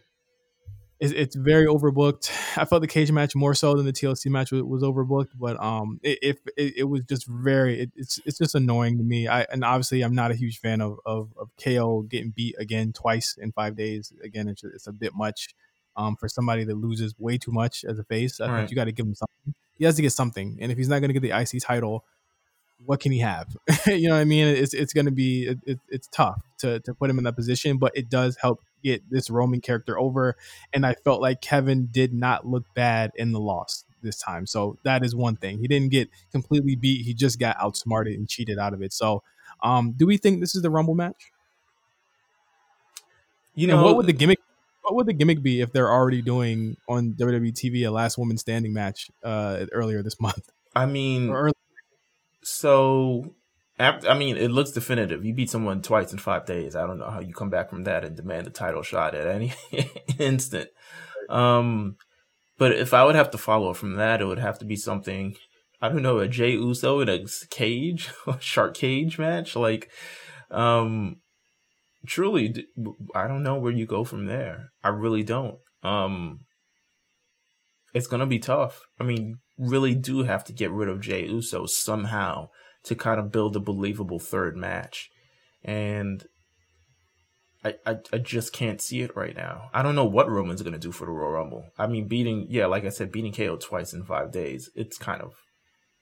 It's, 1.00 1.14
it's 1.14 1.36
very 1.36 1.66
overbooked. 1.66 2.32
I 2.58 2.66
felt 2.66 2.82
the 2.82 2.88
cage 2.88 3.12
match 3.12 3.36
more 3.36 3.54
so 3.54 3.76
than 3.76 3.86
the 3.86 3.94
TLC 3.94 4.28
match 4.28 4.52
was, 4.52 4.64
was 4.64 4.84
overbooked, 4.84 5.30
but 5.40 5.62
um 5.62 6.00
it, 6.04 6.40
it, 6.58 6.74
it 6.78 6.84
was 6.84 7.02
just 7.04 7.26
very 7.28 7.82
it, 7.82 7.92
it's 7.96 8.20
it's 8.26 8.38
just 8.38 8.56
annoying 8.56 8.98
to 8.98 9.04
me. 9.04 9.28
I 9.28 9.46
and 9.52 9.64
obviously 9.64 10.02
I'm 10.02 10.16
not 10.16 10.32
a 10.32 10.36
huge 10.36 10.60
fan 10.60 10.82
of 10.82 11.00
of, 11.06 11.30
of 11.38 11.50
KO 11.64 12.04
getting 12.04 12.32
beat 12.32 12.56
again 12.60 12.94
twice 12.94 13.38
in 13.40 13.52
5 13.52 13.76
days. 13.76 14.14
Again, 14.24 14.48
it's 14.48 14.64
it's 14.64 14.88
a 14.88 14.94
bit 14.94 15.14
much 15.16 15.50
um 15.96 16.16
for 16.16 16.28
somebody 16.28 16.64
that 16.66 16.76
loses 16.76 17.16
way 17.18 17.38
too 17.38 17.52
much 17.52 17.86
as 17.86 17.98
a 17.98 18.04
face. 18.04 18.40
I 18.40 18.44
All 18.44 18.50
think 18.50 18.58
right. 18.58 18.70
you 18.70 18.76
got 18.76 18.86
to 18.86 18.92
give 18.92 19.06
him 19.06 19.16
something 19.16 19.56
he 19.80 19.86
has 19.86 19.96
to 19.96 20.02
get 20.02 20.12
something. 20.12 20.58
And 20.62 20.72
if 20.72 20.78
he's 20.78 20.90
not 20.90 21.00
going 21.00 21.12
to 21.12 21.20
get 21.20 21.22
the 21.22 21.40
IC 21.40 21.64
title, 21.64 22.04
what 22.86 23.00
can 23.00 23.12
he 23.12 23.20
have? 23.20 23.56
you 23.88 24.10
know 24.10 24.16
what 24.16 24.22
I 24.22 24.26
mean? 24.26 24.48
It's 24.48 24.74
it's 24.74 24.94
going 24.94 25.06
to 25.06 25.12
be 25.12 25.56
it, 25.66 25.80
it's 25.88 26.08
tough 26.08 26.42
to 26.60 26.80
to 26.82 26.94
put 26.94 27.10
him 27.10 27.18
in 27.18 27.24
that 27.24 27.36
position, 27.36 27.78
but 27.78 27.94
it 27.96 28.10
does 28.10 28.38
help 28.40 28.62
get 28.84 29.10
this 29.10 29.30
Roman 29.30 29.62
character 29.62 30.00
over. 30.00 30.36
And 30.74 30.86
I 30.86 30.96
felt 31.04 31.22
like 31.22 31.42
Kevin 31.42 31.90
did 31.92 32.14
not 32.14 32.46
look 32.46 32.66
bad 32.74 33.12
in 33.16 33.32
the 33.32 33.40
loss 33.40 33.86
this 34.02 34.18
time. 34.18 34.46
So 34.46 34.78
that 34.84 35.04
is 35.04 35.16
one 35.16 35.36
thing. 35.36 35.60
He 35.60 35.68
didn't 35.68 35.92
get 35.92 36.10
completely 36.32 36.76
beat. 36.76 37.06
He 37.06 37.14
just 37.14 37.40
got 37.40 37.58
outsmarted 37.62 38.18
and 38.18 38.28
cheated 38.28 38.58
out 38.58 38.74
of 38.74 38.82
it. 38.82 38.94
So, 38.94 39.24
um, 39.62 39.94
do 39.98 40.06
we 40.06 40.18
think 40.18 40.40
this 40.40 40.56
is 40.56 40.62
the 40.62 40.70
Rumble 40.70 40.96
match? 40.96 41.32
You 43.56 43.68
know, 43.68 43.76
and 43.76 43.84
what 43.84 43.98
would 43.98 44.06
the 44.06 44.14
gimmick 44.14 44.40
what 44.84 44.96
would 44.96 45.06
the 45.06 45.14
gimmick 45.14 45.44
be 45.44 45.62
if 45.62 45.72
they're 45.72 45.92
already 45.92 46.22
doing 46.22 46.78
on 46.88 47.14
WWE 47.14 47.54
TV 47.54 47.86
a 47.86 47.92
last 47.92 48.18
woman 48.18 48.38
standing 48.38 48.74
match 48.74 49.12
uh, 49.24 49.66
earlier 49.72 50.02
this 50.02 50.20
month? 50.20 50.50
I 50.76 50.86
mean, 50.86 51.36
so 52.42 53.36
I 53.80 54.14
mean, 54.14 54.36
it 54.36 54.52
looks 54.52 54.72
definitive. 54.72 55.24
You 55.24 55.34
beat 55.34 55.50
someone 55.50 55.82
twice 55.82 56.12
in 56.12 56.20
five 56.20 56.46
days. 56.46 56.76
I 56.76 56.86
don't 56.86 57.00
know 57.00 57.10
how 57.10 57.22
you 57.22 57.34
come 57.34 57.50
back 57.50 57.70
from 57.70 57.86
that 57.86 58.04
and 58.04 58.16
demand 58.16 58.46
a 58.48 58.50
title 58.50 58.84
shot 58.84 59.16
at 59.16 59.28
any 59.28 59.54
instant. 60.20 60.70
Um, 61.30 61.96
but 62.58 62.74
if 62.74 62.94
I 62.94 63.06
would 63.06 63.16
have 63.16 63.32
to 63.32 63.38
follow 63.38 63.74
from 63.74 63.96
that, 63.96 64.20
it 64.20 64.26
would 64.26 64.40
have 64.40 64.60
to 64.60 64.66
be 64.66 64.76
something. 64.76 65.36
I 65.82 65.88
don't 65.88 66.02
know, 66.02 66.20
a 66.20 66.28
Jey 66.28 66.52
Uso 66.52 67.00
in 67.00 67.08
a 67.08 67.24
cage, 67.50 68.10
a 68.28 68.38
shark 68.42 68.74
cage 68.74 69.18
match, 69.18 69.56
like, 69.56 69.90
um, 70.52 71.22
truly, 72.06 72.66
I 73.16 73.30
don't 73.30 73.44
know 73.44 73.56
where 73.56 73.72
you 73.72 73.86
go 73.86 74.04
from 74.04 74.26
there. 74.26 74.72
I 74.84 74.90
really 74.90 75.24
don't. 75.24 75.56
Um, 75.84 76.42
it's 77.94 78.08
gonna 78.08 78.26
be 78.26 78.40
tough. 78.40 78.82
I 79.00 79.06
mean, 79.06 79.38
really 79.58 79.96
do 79.96 80.24
have 80.24 80.44
to 80.46 80.54
get 80.54 80.72
rid 80.72 80.90
of 80.90 81.00
Jey 81.00 81.28
Uso 81.28 81.66
somehow 81.66 82.50
to 82.84 82.96
kind 82.96 83.20
of 83.20 83.32
build 83.32 83.56
a 83.56 83.60
believable 83.60 84.20
third 84.20 84.56
match, 84.56 85.10
and 85.64 86.26
I, 87.64 87.76
I, 87.86 87.98
I 88.14 88.18
just 88.18 88.54
can't 88.54 88.82
see 88.82 89.02
it 89.02 89.16
right 89.16 89.36
now. 89.36 89.70
I 89.74 89.82
don't 89.82 89.96
know 89.96 90.06
what 90.06 90.30
Roman's 90.30 90.62
gonna 90.62 90.78
do 90.78 90.92
for 90.92 91.06
the 91.06 91.12
Royal 91.12 91.34
Rumble. 91.34 91.66
I 91.78 91.88
mean, 91.88 92.08
beating 92.08 92.48
yeah, 92.50 92.68
like 92.68 92.86
I 92.86 92.90
said, 92.90 93.12
beating 93.12 93.34
KO 93.34 93.58
twice 93.58 93.94
in 93.94 94.04
five 94.04 94.32
days. 94.32 94.70
It's 94.76 94.98
kind 94.98 95.22
of 95.22 95.34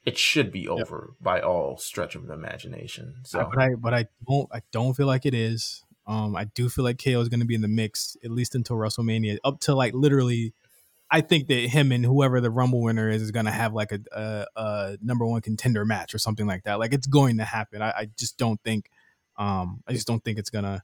it 0.06 0.18
should 0.18 0.52
be 0.52 0.68
over 0.68 1.10
yep. 1.10 1.24
by 1.24 1.42
all 1.42 1.78
stretch 1.78 2.16
of 2.16 2.28
the 2.28 2.34
imagination. 2.34 3.16
So, 3.26 3.50
but 3.54 3.62
I 3.62 3.70
but 3.78 3.94
I 3.94 4.06
don't 4.28 4.48
I 4.54 4.62
don't 4.72 4.94
feel 4.94 5.08
like 5.08 5.26
it 5.26 5.34
is. 5.34 5.84
Um, 6.06 6.36
I 6.36 6.46
do 6.46 6.70
feel 6.70 6.86
like 6.86 7.04
KO 7.04 7.20
is 7.20 7.28
going 7.28 7.42
to 7.42 7.46
be 7.46 7.56
in 7.56 7.62
the 7.62 7.68
mix 7.68 8.16
at 8.24 8.32
least 8.32 8.56
until 8.56 8.78
WrestleMania, 8.78 9.38
up 9.44 9.60
to 9.62 9.76
like 9.76 9.94
literally. 9.94 10.54
I 11.10 11.22
think 11.22 11.48
that 11.48 11.56
him 11.70 11.92
and 11.92 12.04
whoever 12.04 12.42
the 12.42 12.52
Rumble 12.52 12.82
winner 12.82 13.10
is 13.10 13.22
is 13.22 13.32
going 13.32 13.46
to 13.46 13.52
have 13.52 13.74
like 13.74 13.92
a, 13.92 14.00
a, 14.12 14.46
a, 14.56 14.98
number 15.02 15.26
one 15.26 15.42
contender 15.42 15.86
match 15.86 16.14
or 16.14 16.18
something 16.18 16.46
like 16.46 16.64
that. 16.64 16.80
Like 16.80 16.94
it's 16.94 17.08
going 17.08 17.38
to 17.38 17.46
happen. 17.46 17.82
I, 17.82 17.90
I 17.92 18.10
just 18.18 18.38
don't 18.38 18.62
think. 18.64 18.90
Um, 19.38 19.84
I 19.88 19.94
just 19.94 20.08
don't 20.08 20.24
think 20.24 20.40
it's 20.40 20.50
gonna. 20.50 20.84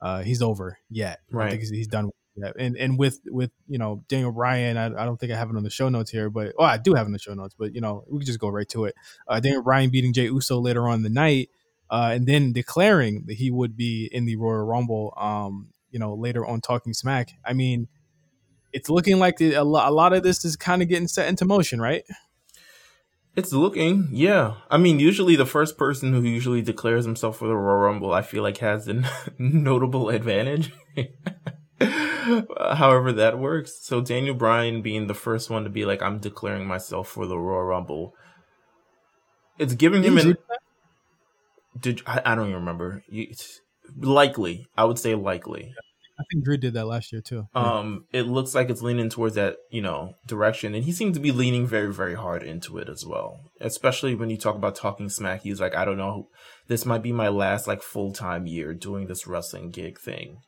Uh, 0.00 0.22
he's 0.22 0.42
over 0.42 0.78
yet. 0.90 1.20
Right. 1.30 1.46
I 1.46 1.50
think 1.50 1.60
he's, 1.60 1.70
he's 1.70 1.88
done. 1.88 2.10
Yet. 2.34 2.54
And 2.58 2.76
and 2.76 2.98
with 2.98 3.20
with 3.26 3.50
you 3.68 3.78
know 3.78 4.02
Daniel 4.08 4.32
Bryan, 4.32 4.76
I, 4.76 4.86
I 4.86 5.04
don't 5.04 5.18
think 5.18 5.32
I 5.32 5.36
have 5.36 5.50
it 5.50 5.56
on 5.56 5.62
the 5.62 5.70
show 5.70 5.88
notes 5.88 6.10
here, 6.10 6.30
but 6.30 6.54
oh, 6.58 6.64
I 6.64 6.78
do 6.78 6.94
have 6.94 7.06
it 7.06 7.08
in 7.08 7.12
the 7.12 7.18
show 7.18 7.34
notes. 7.34 7.54
But 7.58 7.74
you 7.74 7.80
know 7.80 8.04
we 8.10 8.18
can 8.18 8.26
just 8.26 8.40
go 8.40 8.48
right 8.48 8.68
to 8.70 8.86
it. 8.86 8.94
Uh, 9.28 9.38
Daniel 9.38 9.62
Bryan 9.62 9.90
beating 9.90 10.12
Jey 10.12 10.24
Uso 10.24 10.58
later 10.58 10.88
on 10.88 10.96
in 10.96 11.02
the 11.02 11.10
night 11.10 11.50
uh, 11.92 12.10
and 12.14 12.26
then 12.26 12.52
declaring 12.52 13.24
that 13.26 13.34
he 13.34 13.50
would 13.50 13.76
be 13.76 14.08
in 14.10 14.24
the 14.24 14.36
Royal 14.36 14.64
Rumble. 14.64 15.12
Um, 15.16 15.68
you 15.90 15.98
know, 15.98 16.14
later 16.14 16.44
on 16.44 16.62
talking 16.62 16.94
smack. 16.94 17.34
I 17.44 17.52
mean, 17.52 17.86
it's 18.72 18.88
looking 18.88 19.18
like 19.18 19.40
a 19.40 19.62
lot 19.62 20.12
of 20.12 20.22
this 20.22 20.44
is 20.44 20.56
kind 20.56 20.82
of 20.82 20.88
getting 20.88 21.08
set 21.08 21.28
into 21.28 21.44
motion, 21.44 21.80
right? 21.80 22.04
It's 23.34 23.52
looking, 23.52 24.08
yeah. 24.12 24.56
I 24.70 24.76
mean, 24.76 24.98
usually 24.98 25.36
the 25.36 25.46
first 25.46 25.78
person 25.78 26.12
who 26.12 26.20
usually 26.20 26.60
declares 26.60 27.06
himself 27.06 27.38
for 27.38 27.48
the 27.48 27.56
Royal 27.56 27.78
Rumble, 27.78 28.12
I 28.12 28.20
feel 28.20 28.42
like 28.42 28.58
has 28.58 28.86
a 28.88 29.02
notable 29.38 30.10
advantage. 30.10 30.70
However, 31.80 33.12
that 33.12 33.38
works. 33.38 33.78
So 33.80 34.02
Daniel 34.02 34.34
Bryan 34.34 34.82
being 34.82 35.06
the 35.06 35.14
first 35.14 35.48
one 35.48 35.64
to 35.64 35.70
be 35.70 35.84
like, 35.84 36.02
"I'm 36.02 36.18
declaring 36.18 36.66
myself 36.66 37.08
for 37.08 37.26
the 37.26 37.38
Royal 37.38 37.64
Rumble," 37.64 38.14
it's 39.58 39.74
giving 39.74 40.02
him 40.02 40.18
an. 40.18 40.36
Did 41.80 42.02
I, 42.06 42.20
I 42.24 42.34
don't 42.34 42.48
even 42.48 42.60
remember. 42.60 43.02
It's 43.08 43.60
likely, 43.96 44.66
I 44.76 44.84
would 44.84 44.98
say 44.98 45.14
likely. 45.14 45.74
I 46.18 46.24
think 46.30 46.44
Drew 46.44 46.56
did 46.56 46.74
that 46.74 46.86
last 46.86 47.12
year 47.12 47.22
too. 47.22 47.48
Um, 47.54 48.04
it 48.12 48.22
looks 48.22 48.54
like 48.54 48.68
it's 48.70 48.82
leaning 48.82 49.08
towards 49.08 49.34
that, 49.36 49.56
you 49.70 49.80
know, 49.80 50.14
direction, 50.26 50.74
and 50.74 50.84
he 50.84 50.92
seems 50.92 51.16
to 51.16 51.22
be 51.22 51.32
leaning 51.32 51.66
very, 51.66 51.92
very 51.92 52.14
hard 52.14 52.42
into 52.42 52.78
it 52.78 52.88
as 52.88 53.04
well. 53.06 53.50
Especially 53.60 54.14
when 54.14 54.30
you 54.30 54.36
talk 54.36 54.54
about 54.54 54.74
talking 54.74 55.08
smack, 55.08 55.42
he's 55.42 55.60
like, 55.60 55.74
I 55.74 55.84
don't 55.84 55.96
know, 55.96 56.28
this 56.68 56.84
might 56.84 57.02
be 57.02 57.12
my 57.12 57.28
last 57.28 57.66
like 57.66 57.82
full 57.82 58.12
time 58.12 58.46
year 58.46 58.74
doing 58.74 59.06
this 59.06 59.26
wrestling 59.26 59.70
gig 59.70 59.98
thing. 59.98 60.38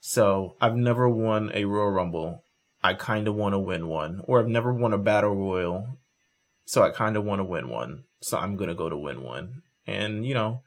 So 0.00 0.56
I've 0.60 0.76
never 0.76 1.08
won 1.08 1.50
a 1.54 1.64
Royal 1.64 1.90
Rumble. 1.90 2.42
I 2.82 2.94
kind 2.94 3.28
of 3.28 3.36
want 3.36 3.52
to 3.52 3.60
win 3.60 3.86
one, 3.86 4.22
or 4.24 4.40
I've 4.40 4.48
never 4.48 4.72
won 4.72 4.92
a 4.92 4.98
Battle 4.98 5.36
Royal, 5.36 5.98
so 6.64 6.82
I 6.82 6.90
kind 6.90 7.16
of 7.16 7.24
want 7.24 7.38
to 7.38 7.44
win 7.44 7.68
one. 7.68 8.04
So 8.20 8.36
I'm 8.38 8.56
gonna 8.56 8.74
go 8.74 8.88
to 8.88 8.96
win 8.96 9.22
one, 9.22 9.62
and 9.86 10.26
you 10.26 10.34
know, 10.34 10.62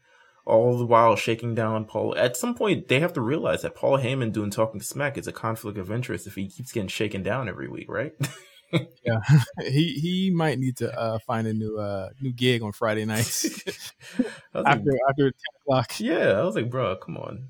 all 0.45 0.77
the 0.77 0.85
while 0.85 1.15
shaking 1.15 1.55
down 1.55 1.85
Paul. 1.85 2.15
At 2.17 2.37
some 2.37 2.55
point, 2.55 2.87
they 2.87 2.99
have 2.99 3.13
to 3.13 3.21
realize 3.21 3.63
that 3.63 3.75
Paul 3.75 3.97
Heyman 3.97 4.31
doing 4.31 4.51
talking 4.51 4.81
smack 4.81 5.17
is 5.17 5.27
a 5.27 5.31
conflict 5.31 5.77
of 5.77 5.91
interest 5.91 6.27
if 6.27 6.35
he 6.35 6.47
keeps 6.47 6.71
getting 6.71 6.87
shaken 6.87 7.23
down 7.23 7.49
every 7.49 7.67
week, 7.67 7.89
right? 7.89 8.13
yeah, 9.03 9.19
he 9.61 9.93
he 9.93 10.31
might 10.33 10.59
need 10.59 10.77
to 10.77 10.97
uh, 10.97 11.19
find 11.25 11.47
a 11.47 11.53
new 11.53 11.77
uh, 11.77 12.09
new 12.21 12.31
gig 12.31 12.61
on 12.61 12.71
Friday 12.71 13.05
nights 13.05 13.45
after 14.53 14.61
like, 14.61 14.99
after 15.09 15.31
ten 15.31 15.61
o'clock. 15.61 15.99
Yeah, 15.99 16.33
I 16.33 16.43
was 16.43 16.55
like, 16.55 16.69
bro, 16.69 16.95
come 16.95 17.17
on, 17.17 17.49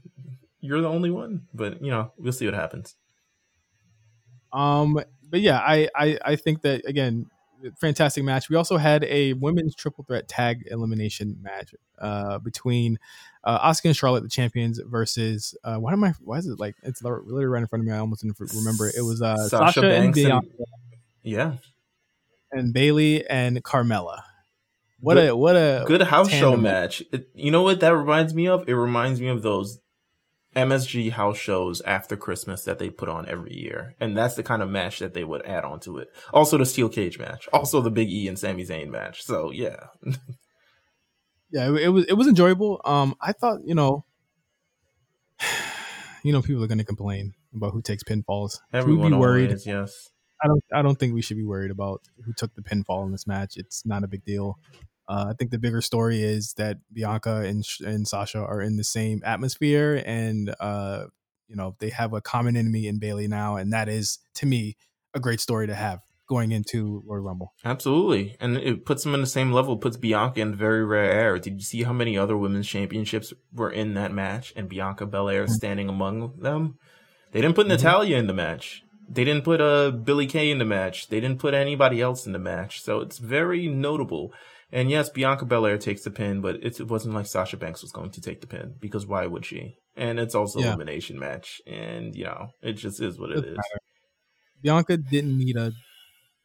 you're 0.62 0.82
the 0.82 0.90
only 0.90 1.12
one. 1.12 1.48
But 1.54 1.84
you 1.84 1.92
know, 1.92 2.12
we'll 2.18 2.34
see 2.34 2.46
what 2.46 2.56
happens. 2.56 2.96
Um, 4.54 5.00
but 5.30 5.42
yeah, 5.42 5.60
I 5.60 5.90
I 5.96 6.18
I 6.24 6.36
think 6.38 6.62
that 6.62 6.88
again, 6.88 7.26
fantastic 7.80 8.24
match. 8.24 8.50
We 8.50 8.56
also 8.56 8.78
had 8.78 9.04
a 9.06 9.34
women's 9.34 9.76
triple 9.76 10.04
threat 10.04 10.28
tag 10.28 10.68
elimination 10.70 11.38
match 11.42 11.74
uh, 12.00 12.40
between 12.40 13.00
uh, 13.44 13.70
Asuka 13.70 13.86
and 13.86 13.96
Charlotte, 13.96 14.24
the 14.24 14.30
champions, 14.30 14.80
versus 14.86 15.56
uh, 15.64 15.78
why 15.78 15.94
am 15.94 16.04
I? 16.04 16.14
Why 16.22 16.38
is 16.38 16.48
it 16.48 16.60
like 16.60 16.76
it's 16.84 17.04
literally 17.04 17.46
right 17.46 17.62
in 17.62 17.68
front 17.68 17.82
of 17.82 17.88
me? 17.88 17.94
I 17.94 18.00
almost 18.00 18.22
didn't 18.22 18.40
remember. 18.54 18.88
It 18.88 19.02
was 19.02 19.22
uh, 19.22 19.36
Sasha, 19.48 19.82
Sasha 19.82 19.94
and 19.94 20.14
Bianca. 20.14 20.48
Yeah. 21.24 21.54
And 22.52 22.74
Bayley 22.74 23.28
and 23.28 23.64
Carmella. 23.64 24.22
What 25.00 25.16
good, 25.16 25.30
a 25.30 25.36
what 25.36 25.56
a 25.56 25.84
good 25.86 26.02
house 26.02 26.30
show 26.30 26.56
match. 26.56 27.04
It, 27.12 27.30
you 27.34 27.52
know 27.52 27.62
what 27.62 27.82
that 27.82 27.96
reminds 27.96 28.34
me 28.34 28.48
of? 28.48 28.68
It 28.68 28.74
reminds 28.74 29.20
me 29.20 29.28
of 29.28 29.42
those 29.42 29.80
MSG 30.56 31.12
house 31.12 31.38
shows 31.38 31.82
after 31.82 32.16
Christmas 32.16 32.64
that 32.64 32.80
they 32.80 32.90
put 32.90 33.10
on 33.10 33.28
every 33.28 33.54
year. 33.54 33.96
And 34.00 34.16
that's 34.16 34.36
the 34.36 34.44
kind 34.44 34.62
of 34.62 34.70
match 34.70 35.00
that 35.00 35.14
they 35.14 35.24
would 35.24 35.46
add 35.46 35.66
on 35.66 35.80
to 35.82 35.98
it. 35.98 36.10
Also 36.34 36.58
the 36.58 36.66
steel 36.66 36.90
cage 36.90 37.20
match. 37.20 37.48
Also 37.52 37.82
the 37.82 37.92
Big 37.92 38.10
E 38.10 38.28
and 38.28 38.40
Sami 38.40 38.66
Zayn 38.66 38.90
match. 38.90 39.24
So 39.24 39.52
yeah. 39.52 39.88
yeah, 41.52 41.70
it, 41.70 41.84
it, 41.84 41.90
was 41.90 42.06
it 42.06 42.14
was 42.14 42.28
enjoyable. 42.28 42.82
Um 42.86 43.16
I 43.22 43.34
thought, 43.34 43.60
you 43.66 43.76
know, 43.76 44.06
you 46.24 46.32
know 46.32 46.42
people 46.42 46.64
are 46.64 46.68
gonna 46.68 46.86
complain 46.86 47.34
about 47.54 47.74
who 47.74 47.82
takes 47.82 48.04
pinfalls. 48.04 48.60
Everyone 48.74 49.12
be 49.12 49.18
worried. 49.18 49.50
Always, 49.50 49.66
yes. 49.66 50.10
I 50.42 50.48
don't 50.48 50.64
I 50.74 50.82
don't 50.82 50.98
think 50.98 51.14
we 51.14 51.22
should 51.22 51.38
be 51.38 51.46
worried 51.46 51.72
about 51.72 52.02
who 52.24 52.34
took 52.34 52.56
the 52.56 52.62
pinfall 52.62 53.06
in 53.06 53.12
this 53.12 53.28
match. 53.28 53.58
It's 53.58 53.86
not 53.86 54.04
a 54.04 54.08
big 54.08 54.24
deal. 54.24 54.58
Uh, 55.08 55.28
I 55.30 55.34
think 55.34 55.52
the 55.52 55.60
bigger 55.60 55.82
story 55.82 56.24
is 56.24 56.54
that 56.54 56.78
Bianca 56.92 57.42
and, 57.42 57.64
and 57.86 58.08
Sasha 58.08 58.40
are 58.40 58.62
in 58.62 58.78
the 58.78 58.84
same 58.84 59.22
atmosphere, 59.24 60.02
and 60.06 60.54
uh, 60.60 61.06
you 61.48 61.56
know 61.56 61.76
they 61.80 61.90
have 61.90 62.14
a 62.14 62.22
common 62.22 62.58
enemy 62.58 62.88
in 62.88 63.00
Bayley 63.00 63.28
now, 63.28 63.56
and 63.56 63.72
that 63.72 63.88
is 63.88 64.20
to 64.36 64.46
me 64.46 64.78
a 65.14 65.20
great 65.20 65.40
story 65.40 65.68
to 65.68 65.76
have 65.76 66.02
going 66.28 66.52
into 66.52 67.04
Royal 67.06 67.22
Rumble. 67.22 67.54
Absolutely, 67.64 68.36
and 68.40 68.58
it 68.58 68.86
puts 68.86 69.04
them 69.04 69.14
in 69.14 69.22
the 69.22 69.28
same 69.28 69.52
level. 69.52 69.78
Puts 69.78 69.98
Bianca 69.98 70.42
in 70.42 70.56
very 70.56 70.84
rare 70.84 71.12
air. 71.12 71.38
Did 71.38 71.56
you 71.56 71.62
see 71.62 71.84
how 71.84 71.94
many 71.94 72.18
other 72.18 72.36
women's 72.36 72.68
championships 72.68 73.32
were 73.54 73.70
in 73.70 73.94
that 73.94 74.12
match, 74.12 74.54
and 74.56 74.68
Bianca 74.68 75.06
Belair 75.06 75.44
mm-hmm. 75.44 75.54
standing 75.54 75.88
among 75.88 76.40
them? 76.40 76.80
They 77.32 77.42
didn't 77.42 77.56
put 77.56 77.68
mm-hmm. 77.68 77.74
Natalya 77.74 78.18
in 78.18 78.28
the 78.28 78.34
match. 78.34 78.82
They 79.08 79.24
didn't 79.24 79.44
put 79.44 79.62
uh, 79.62 79.92
Billie 79.92 80.26
Kay 80.26 80.50
in 80.50 80.58
the 80.58 80.66
match. 80.66 81.10
They 81.10 81.20
didn't 81.20 81.40
put 81.40 81.54
anybody 81.54 82.02
else 82.02 82.26
in 82.26 82.34
the 82.34 82.40
match. 82.40 82.82
So 82.82 83.02
it's 83.02 83.20
very 83.20 83.68
notable. 83.68 84.34
And 84.76 84.92
yes, 84.92 85.08
Bianca 85.08 85.46
Belair 85.46 85.78
takes 85.78 86.04
the 86.04 86.12
pin, 86.12 86.42
but 86.42 86.56
it, 86.58 86.82
it 86.82 86.90
wasn't 86.90 87.16
like 87.16 87.28
Sasha 87.28 87.56
Banks 87.56 87.82
was 87.82 87.94
going 87.94 88.12
to 88.12 88.20
take 88.20 88.42
the 88.42 88.48
pin 88.48 88.76
because 88.78 89.08
why 89.08 89.26
would 89.26 89.46
she? 89.46 89.78
And 89.96 90.20
it's 90.20 90.36
also 90.36 90.60
yeah. 90.60 90.68
elimination 90.68 91.18
match, 91.18 91.62
and 91.66 92.14
you 92.14 92.26
know 92.26 92.50
it 92.62 92.74
just 92.74 93.02
is 93.02 93.18
what 93.18 93.32
it 93.32 93.46
is. 93.46 93.58
Bianca 94.62 94.98
didn't 94.98 95.38
need 95.38 95.56
a 95.56 95.72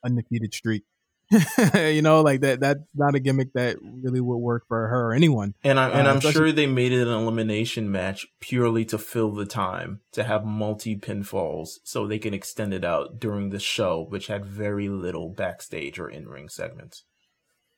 undefeated 0.04 0.54
streak. 0.54 0.84
you 1.74 2.02
know, 2.02 2.20
like 2.20 2.42
that. 2.42 2.60
That's 2.60 2.78
not 2.94 3.16
a 3.16 3.18
gimmick 3.18 3.52
that 3.54 3.78
really 3.82 4.20
would 4.20 4.36
work 4.36 4.62
for 4.68 4.86
her 4.86 5.08
or 5.08 5.12
anyone. 5.12 5.54
And 5.64 5.80
I'm 5.80 5.90
and 5.90 6.06
uh, 6.06 6.12
I'm 6.12 6.20
sure 6.20 6.52
they 6.52 6.68
made 6.68 6.92
it 6.92 7.08
an 7.08 7.12
elimination 7.12 7.90
match 7.90 8.28
purely 8.38 8.84
to 8.86 8.98
fill 8.98 9.32
the 9.32 9.46
time 9.46 10.02
to 10.12 10.22
have 10.22 10.44
multi 10.44 10.96
pinfalls, 10.96 11.78
so 11.82 12.06
they 12.06 12.20
can 12.20 12.32
extend 12.32 12.74
it 12.74 12.84
out 12.84 13.18
during 13.18 13.50
the 13.50 13.58
show, 13.58 14.06
which 14.08 14.28
had 14.28 14.46
very 14.46 14.88
little 14.88 15.30
backstage 15.30 15.98
or 15.98 16.08
in 16.08 16.28
ring 16.28 16.48
segments 16.48 17.02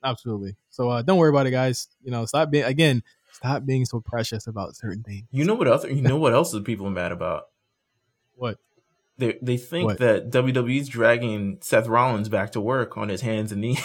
absolutely. 0.05 0.57
So 0.71 0.91
uh, 0.91 1.03
don't 1.03 1.19
worry 1.19 1.31
about 1.31 1.47
it, 1.47 1.51
guys. 1.51 1.89
You 2.03 2.11
know, 2.11 2.25
stop 2.27 2.51
being 2.51 2.65
again. 2.65 3.03
Stop 3.33 3.65
being 3.65 3.87
so 3.87 4.01
precious 4.01 4.47
about 4.47 4.77
certain 4.77 5.03
things. 5.03 5.25
You 5.33 5.45
know 5.45 5.55
what 5.55 5.67
else? 5.67 5.85
You 5.85 6.03
know 6.03 6.19
what 6.19 6.35
else 6.35 6.53
is 6.53 6.63
people 6.63 6.91
mad 6.91 7.13
about? 7.13 7.45
What? 8.35 8.59
They 9.19 9.39
they 9.43 9.57
think 9.57 9.87
what? 9.87 9.99
that 9.99 10.31
WWE's 10.31 10.89
dragging 10.89 11.59
Seth 11.61 11.87
Rollins 11.87 12.29
back 12.29 12.53
to 12.53 12.61
work 12.61 12.97
on 12.97 13.09
his 13.09 13.21
hands 13.21 13.53
and 13.53 13.61
knees. 13.61 13.83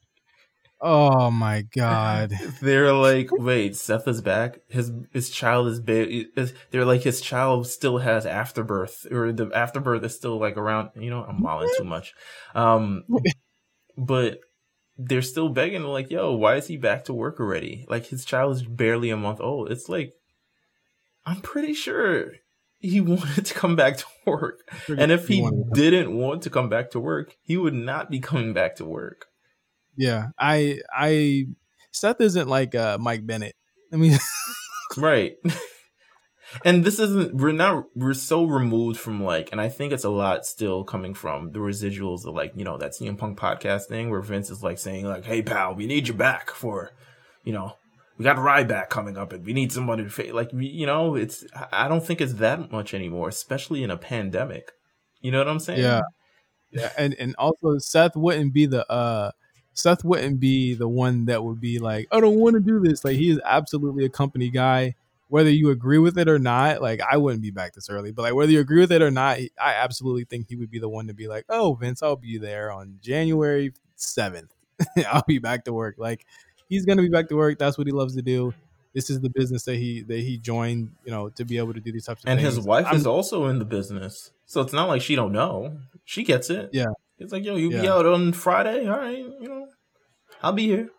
oh 0.80 1.30
my 1.30 1.62
god! 1.62 2.32
They're 2.60 2.92
like, 2.92 3.30
wait, 3.32 3.76
Seth 3.76 4.06
is 4.06 4.20
back. 4.20 4.60
His 4.68 4.92
his 5.12 5.30
child 5.30 5.68
is 5.68 5.80
big. 5.80 6.26
They're 6.70 6.84
like, 6.84 7.02
his 7.02 7.20
child 7.20 7.66
still 7.66 7.98
has 7.98 8.26
afterbirth, 8.26 9.06
or 9.10 9.32
the 9.32 9.50
afterbirth 9.54 10.04
is 10.04 10.14
still 10.14 10.38
like 10.38 10.56
around. 10.56 10.90
You 10.96 11.10
know, 11.10 11.24
I'm 11.24 11.42
mauling 11.42 11.70
too 11.76 11.84
much. 11.84 12.14
Um, 12.54 13.04
but 13.96 14.40
they're 15.08 15.22
still 15.22 15.48
begging 15.48 15.82
like 15.84 16.10
yo 16.10 16.34
why 16.34 16.56
is 16.56 16.66
he 16.66 16.76
back 16.76 17.04
to 17.04 17.14
work 17.14 17.40
already? 17.40 17.86
Like 17.88 18.06
his 18.06 18.24
child 18.24 18.56
is 18.56 18.62
barely 18.62 19.10
a 19.10 19.16
month 19.16 19.40
old. 19.40 19.70
It's 19.70 19.88
like 19.88 20.14
i'm 21.26 21.40
pretty 21.40 21.74
sure 21.74 22.32
he 22.78 23.00
wanted 23.12 23.46
to 23.46 23.54
come 23.54 23.76
back 23.76 23.98
to 23.98 24.06
work. 24.26 24.60
And 24.88 25.12
if 25.12 25.28
he 25.28 25.48
didn't 25.72 26.16
want 26.16 26.42
to 26.42 26.50
come 26.50 26.68
back 26.68 26.90
to 26.90 27.00
work 27.00 27.36
he 27.42 27.56
would 27.56 27.74
not 27.74 28.10
be 28.10 28.20
coming 28.20 28.52
back 28.52 28.76
to 28.76 28.84
work. 28.84 29.26
Yeah 29.96 30.28
i 30.38 30.80
i 30.94 31.46
seth 31.92 32.20
isn't 32.20 32.48
like 32.48 32.74
uh 32.74 32.98
mike 33.00 33.26
bennett. 33.26 33.56
I 33.92 33.96
mean 33.96 34.18
right 34.96 35.36
and 36.64 36.84
this 36.84 36.98
isn't 36.98 37.34
we're 37.34 37.52
not 37.52 37.84
we're 37.94 38.14
so 38.14 38.44
removed 38.44 38.98
from 38.98 39.22
like 39.22 39.50
and 39.52 39.60
i 39.60 39.68
think 39.68 39.92
it's 39.92 40.04
a 40.04 40.10
lot 40.10 40.44
still 40.44 40.84
coming 40.84 41.14
from 41.14 41.52
the 41.52 41.58
residuals 41.58 42.26
of 42.26 42.34
like 42.34 42.52
you 42.56 42.64
know 42.64 42.76
that 42.76 42.92
cm 42.92 43.16
punk 43.16 43.38
podcast 43.38 43.86
thing 43.86 44.10
where 44.10 44.20
vince 44.20 44.50
is 44.50 44.62
like 44.62 44.78
saying 44.78 45.06
like 45.06 45.24
hey 45.24 45.42
pal 45.42 45.74
we 45.74 45.86
need 45.86 46.08
you 46.08 46.14
back 46.14 46.50
for 46.50 46.92
you 47.44 47.52
know 47.52 47.74
we 48.18 48.24
got 48.24 48.36
Ryback 48.36 48.90
coming 48.90 49.16
up 49.16 49.32
and 49.32 49.46
we 49.46 49.54
need 49.54 49.72
somebody 49.72 50.04
to 50.04 50.10
face 50.10 50.32
like 50.32 50.50
you 50.52 50.84
know 50.84 51.14
it's 51.14 51.44
i 51.72 51.88
don't 51.88 52.04
think 52.04 52.20
it's 52.20 52.34
that 52.34 52.70
much 52.70 52.92
anymore 52.92 53.28
especially 53.28 53.82
in 53.82 53.90
a 53.90 53.96
pandemic. 53.96 54.72
You 55.22 55.30
know 55.30 55.38
what 55.38 55.48
i'm 55.48 55.58
saying? 55.58 55.80
Yeah. 55.80 56.02
Yeah 56.70 56.92
and 56.98 57.14
and 57.18 57.34
also 57.36 57.78
seth 57.78 58.16
wouldn't 58.16 58.52
be 58.52 58.66
the 58.66 58.90
uh 58.92 59.30
Seth 59.72 60.04
wouldn't 60.04 60.40
be 60.40 60.74
the 60.74 60.88
one 60.88 61.26
that 61.26 61.42
would 61.42 61.60
be 61.60 61.78
like, 61.78 62.08
I 62.10 62.20
don't 62.20 62.38
want 62.38 62.54
to 62.54 62.60
do 62.60 62.80
this. 62.80 63.04
Like 63.04 63.16
he 63.16 63.30
is 63.30 63.40
absolutely 63.44 64.04
a 64.04 64.10
company 64.10 64.50
guy 64.50 64.94
whether 65.30 65.48
you 65.48 65.70
agree 65.70 65.98
with 65.98 66.18
it 66.18 66.28
or 66.28 66.40
not, 66.40 66.82
like 66.82 67.00
I 67.00 67.16
wouldn't 67.16 67.40
be 67.40 67.52
back 67.52 67.72
this 67.72 67.88
early, 67.88 68.10
but 68.10 68.22
like 68.22 68.34
whether 68.34 68.50
you 68.50 68.58
agree 68.58 68.80
with 68.80 68.90
it 68.90 69.00
or 69.00 69.12
not, 69.12 69.38
I 69.60 69.74
absolutely 69.74 70.24
think 70.24 70.48
he 70.48 70.56
would 70.56 70.70
be 70.70 70.80
the 70.80 70.88
one 70.88 71.06
to 71.06 71.14
be 71.14 71.28
like, 71.28 71.44
"Oh, 71.48 71.74
Vince, 71.74 72.02
I'll 72.02 72.16
be 72.16 72.36
there 72.36 72.72
on 72.72 72.98
January 73.00 73.72
7th. 73.96 74.50
I'll 75.08 75.24
be 75.26 75.38
back 75.38 75.64
to 75.64 75.72
work." 75.72 75.94
Like 75.98 76.26
he's 76.68 76.84
going 76.84 76.98
to 76.98 77.02
be 77.02 77.08
back 77.08 77.28
to 77.28 77.36
work. 77.36 77.58
That's 77.58 77.78
what 77.78 77.86
he 77.86 77.92
loves 77.92 78.16
to 78.16 78.22
do. 78.22 78.52
This 78.92 79.08
is 79.08 79.20
the 79.20 79.30
business 79.30 79.62
that 79.64 79.76
he 79.76 80.02
that 80.02 80.18
he 80.18 80.36
joined, 80.36 80.90
you 81.04 81.12
know, 81.12 81.28
to 81.30 81.44
be 81.44 81.58
able 81.58 81.74
to 81.74 81.80
do 81.80 81.92
these 81.92 82.06
types 82.06 82.22
of 82.22 82.24
things. 82.24 82.32
and 82.32 82.40
things. 82.40 82.56
his 82.56 82.66
wife 82.66 82.86
I'm, 82.88 82.96
is 82.96 83.06
also 83.06 83.46
in 83.46 83.60
the 83.60 83.64
business. 83.64 84.32
So 84.46 84.60
it's 84.60 84.72
not 84.72 84.88
like 84.88 85.00
she 85.00 85.14
don't 85.14 85.32
know. 85.32 85.78
She 86.04 86.24
gets 86.24 86.50
it. 86.50 86.70
Yeah. 86.72 86.86
It's 87.20 87.32
like, 87.32 87.44
"Yo, 87.44 87.54
you 87.54 87.70
yeah. 87.70 87.82
be 87.82 87.88
out 87.88 88.04
on 88.04 88.32
Friday? 88.32 88.88
All 88.88 88.98
right, 88.98 89.16
you 89.16 89.48
know. 89.48 89.68
I'll 90.42 90.52
be 90.52 90.66
here." 90.66 90.90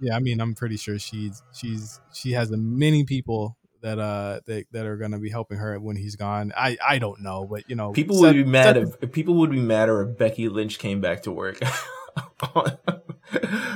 Yeah, 0.00 0.16
I 0.16 0.20
mean, 0.20 0.40
I'm 0.40 0.54
pretty 0.54 0.76
sure 0.76 0.98
she's 0.98 1.42
she's 1.52 2.00
she 2.12 2.32
has 2.32 2.50
many 2.50 3.04
people 3.04 3.56
that 3.82 3.98
uh 3.98 4.40
that, 4.46 4.66
that 4.72 4.86
are 4.86 4.96
gonna 4.96 5.18
be 5.18 5.30
helping 5.30 5.58
her 5.58 5.78
when 5.78 5.96
he's 5.96 6.16
gone. 6.16 6.52
I 6.56 6.76
I 6.86 6.98
don't 6.98 7.22
know, 7.22 7.46
but 7.46 7.68
you 7.68 7.76
know, 7.76 7.92
people 7.92 8.20
would 8.20 8.34
be 8.34 8.44
mad 8.44 8.76
if 8.76 9.12
people 9.12 9.34
would 9.34 9.50
be 9.50 9.60
madder 9.60 10.02
if 10.02 10.18
Becky 10.18 10.48
Lynch 10.48 10.78
came 10.78 11.00
back 11.00 11.22
to 11.22 11.32
work. 11.32 11.60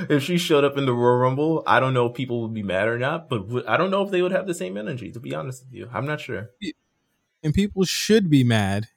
if 0.09 0.23
she 0.23 0.37
showed 0.37 0.63
up 0.63 0.77
in 0.77 0.85
the 0.85 0.93
Royal 0.93 1.17
Rumble, 1.17 1.63
I 1.65 1.79
don't 1.79 1.93
know 1.93 2.07
if 2.07 2.13
people 2.13 2.41
would 2.41 2.53
be 2.53 2.63
mad 2.63 2.87
or 2.87 2.97
not, 2.97 3.29
but 3.29 3.67
I 3.67 3.77
don't 3.77 3.91
know 3.91 4.03
if 4.03 4.11
they 4.11 4.21
would 4.21 4.31
have 4.31 4.47
the 4.47 4.53
same 4.53 4.77
energy. 4.77 5.11
To 5.11 5.19
be 5.19 5.33
honest 5.33 5.65
with 5.65 5.73
you, 5.73 5.89
I'm 5.91 6.05
not 6.05 6.19
sure. 6.19 6.51
And 7.43 7.53
people 7.53 7.83
should 7.85 8.29
be 8.29 8.43
mad 8.43 8.87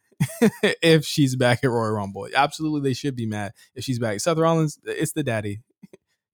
if 0.63 1.05
she's 1.05 1.37
back 1.37 1.65
at 1.65 1.71
Royal 1.71 1.93
Rumble. 1.93 2.29
Absolutely, 2.35 2.91
they 2.91 2.95
should 2.95 3.17
be 3.17 3.27
mad 3.27 3.53
if 3.75 3.85
she's 3.85 3.99
back. 3.99 4.21
Seth 4.21 4.39
Rollins, 4.39 4.79
it's 4.85 5.13
the 5.13 5.23
daddy. 5.23 5.61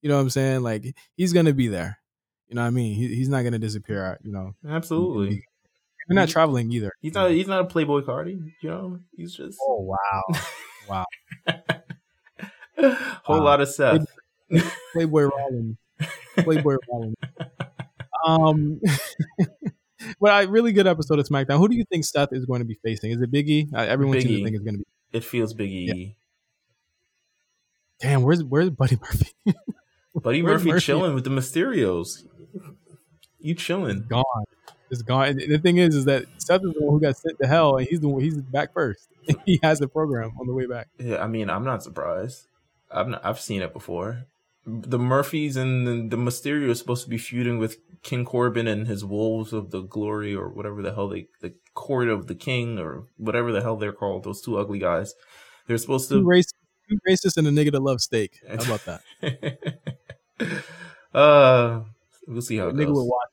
You 0.01 0.09
know 0.09 0.15
what 0.15 0.21
I'm 0.21 0.29
saying? 0.29 0.63
Like 0.63 0.95
he's 1.15 1.33
gonna 1.33 1.53
be 1.53 1.67
there. 1.67 1.99
You 2.47 2.55
know 2.55 2.61
what 2.61 2.67
I 2.67 2.71
mean? 2.71 2.95
He, 2.95 3.07
he's 3.07 3.29
not 3.29 3.43
gonna 3.43 3.59
disappear. 3.59 4.19
You 4.23 4.31
know, 4.31 4.53
absolutely. 4.67 5.43
We're 6.09 6.15
not 6.15 6.29
traveling 6.29 6.71
either. 6.71 6.91
He's 7.01 7.13
not. 7.13 7.31
He's 7.31 7.47
not 7.47 7.61
a 7.61 7.65
Playboi 7.65 8.03
Carti. 8.03 8.41
You 8.61 8.69
know, 8.69 8.99
he's 9.15 9.33
just. 9.33 9.57
Oh 9.61 9.79
wow, 9.81 10.23
wow. 10.89 11.05
Whole 13.23 13.37
wow. 13.39 13.43
lot 13.43 13.61
of 13.61 13.69
Seth. 13.69 14.05
Playboy 14.93 15.23
Rollins. 15.23 15.77
Playboy 16.37 16.77
Rollins. 16.89 17.15
Um, 18.25 18.81
but 20.19 20.43
a 20.43 20.47
really 20.47 20.71
good 20.71 20.87
episode 20.87 21.19
of 21.19 21.27
SmackDown. 21.27 21.57
Who 21.57 21.69
do 21.69 21.75
you 21.75 21.85
think 21.85 22.05
Seth 22.05 22.33
is 22.33 22.45
going 22.45 22.59
to 22.59 22.65
be 22.65 22.77
facing? 22.83 23.11
Is 23.11 23.21
it 23.21 23.31
Biggie? 23.31 23.73
Uh, 23.73 23.77
everyone 23.77 24.17
Big 24.17 24.23
seems 24.23 24.39
to 24.39 24.43
think 24.43 24.55
it's 24.55 24.63
going 24.63 24.75
to 24.75 24.79
be. 24.79 25.17
It 25.17 25.23
feels 25.23 25.53
Biggie. 25.53 25.87
Yeah. 25.87 26.11
Damn, 28.01 28.23
where's 28.23 28.43
where's 28.43 28.69
Buddy 28.71 28.97
Murphy? 28.99 29.31
Buddy 30.15 30.41
Murphy, 30.41 30.69
Murphy, 30.69 30.85
chilling 30.85 31.13
with 31.15 31.23
the 31.23 31.29
Mysterios. 31.29 32.25
You 33.39 33.55
chilling? 33.55 34.05
Gone. 34.07 34.45
It's 34.89 35.01
gone. 35.01 35.29
And 35.29 35.39
the 35.39 35.57
thing 35.57 35.77
is, 35.77 35.95
is 35.95 36.05
that 36.05 36.25
Seth 36.37 36.63
is 36.63 36.73
the 36.73 36.81
one 36.81 36.93
who 36.93 36.99
got 36.99 37.17
sent 37.17 37.39
to 37.41 37.47
hell, 37.47 37.77
and 37.77 37.87
he's 37.87 38.01
the 38.01 38.09
one, 38.09 38.21
he's 38.21 38.35
back 38.41 38.73
first. 38.73 39.07
he 39.45 39.59
has 39.63 39.79
the 39.79 39.87
program 39.87 40.31
on 40.39 40.47
the 40.47 40.53
way 40.53 40.65
back. 40.65 40.89
Yeah, 40.99 41.23
I 41.23 41.27
mean, 41.27 41.49
I'm 41.49 41.63
not 41.63 41.81
surprised. 41.81 42.47
I've 42.91 43.07
not, 43.07 43.25
I've 43.25 43.39
seen 43.39 43.61
it 43.61 43.71
before. 43.71 44.25
The 44.65 44.99
Murphys 44.99 45.55
and 45.55 45.87
the, 45.87 46.15
the 46.15 46.21
Mysterio 46.21 46.69
are 46.69 46.75
supposed 46.75 47.03
to 47.05 47.09
be 47.09 47.17
feuding 47.17 47.57
with 47.57 47.77
King 48.03 48.25
Corbin 48.25 48.67
and 48.67 48.87
his 48.87 49.03
Wolves 49.05 49.53
of 49.53 49.71
the 49.71 49.81
Glory, 49.81 50.35
or 50.35 50.49
whatever 50.49 50.81
the 50.81 50.93
hell 50.93 51.07
they, 51.07 51.27
the 51.39 51.53
Court 51.73 52.09
of 52.09 52.27
the 52.27 52.35
King, 52.35 52.77
or 52.77 53.05
whatever 53.17 53.51
the 53.51 53.61
hell 53.61 53.77
they're 53.77 53.93
called. 53.93 54.23
Those 54.25 54.41
two 54.41 54.57
ugly 54.57 54.79
guys. 54.79 55.15
They're 55.67 55.77
supposed 55.77 56.09
to 56.09 56.21
race 56.23 56.51
racist 57.07 57.37
and 57.37 57.47
a 57.47 57.51
nigga 57.51 57.71
that 57.71 57.81
loves 57.81 58.03
steak. 58.03 58.39
How 58.47 58.55
about 58.75 58.85
that? 58.85 59.77
uh, 61.13 61.81
we'll 62.27 62.41
see 62.41 62.57
how 62.57 62.67
it 62.67 62.75
nigga 62.75 62.87
goes. 62.87 62.97
with 62.97 63.07
watch 63.07 63.29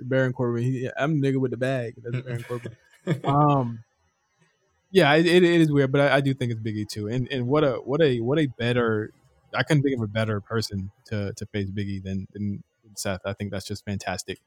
Baron 0.00 0.32
Corbin. 0.32 0.62
He, 0.62 0.90
I'm 0.96 1.20
the 1.20 1.28
nigga 1.28 1.36
with 1.38 1.50
the 1.50 1.56
bag. 1.56 1.94
That's 2.02 2.24
Baron 2.24 2.44
Corbin. 2.44 2.76
um, 3.24 3.84
yeah, 4.90 5.14
it, 5.14 5.26
it 5.26 5.42
is 5.42 5.70
weird, 5.70 5.92
but 5.92 6.00
I, 6.00 6.16
I, 6.16 6.20
do 6.20 6.34
think 6.34 6.52
it's 6.52 6.60
Biggie 6.60 6.88
too. 6.88 7.08
And 7.08 7.28
and 7.30 7.46
what 7.46 7.64
a 7.64 7.74
what 7.74 8.00
a 8.00 8.20
what 8.20 8.38
a 8.38 8.46
better 8.46 9.12
I 9.54 9.62
couldn't 9.62 9.82
think 9.82 9.96
of 9.96 10.02
a 10.02 10.08
better 10.08 10.40
person 10.40 10.90
to 11.06 11.32
to 11.34 11.46
face 11.46 11.70
Biggie 11.70 12.02
than 12.02 12.26
than 12.32 12.62
Seth. 12.96 13.20
I 13.24 13.32
think 13.32 13.50
that's 13.50 13.66
just 13.66 13.84
fantastic. 13.84 14.40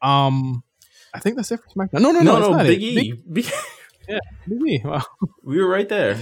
Um, 0.00 0.62
I 1.12 1.18
think 1.18 1.36
that's 1.36 1.50
it 1.50 1.60
for 1.60 1.68
SmackDown. 1.68 2.00
No, 2.00 2.12
no, 2.12 2.20
no, 2.20 2.38
no, 2.38 2.52
no 2.52 2.64
Big 2.64 2.82
E. 2.82 3.12
Big, 3.32 3.50
yeah, 4.08 4.18
Big 4.46 4.62
E. 4.62 4.82
Wow. 4.84 5.02
We 5.42 5.58
were 5.58 5.68
right 5.68 5.88
there. 5.88 6.18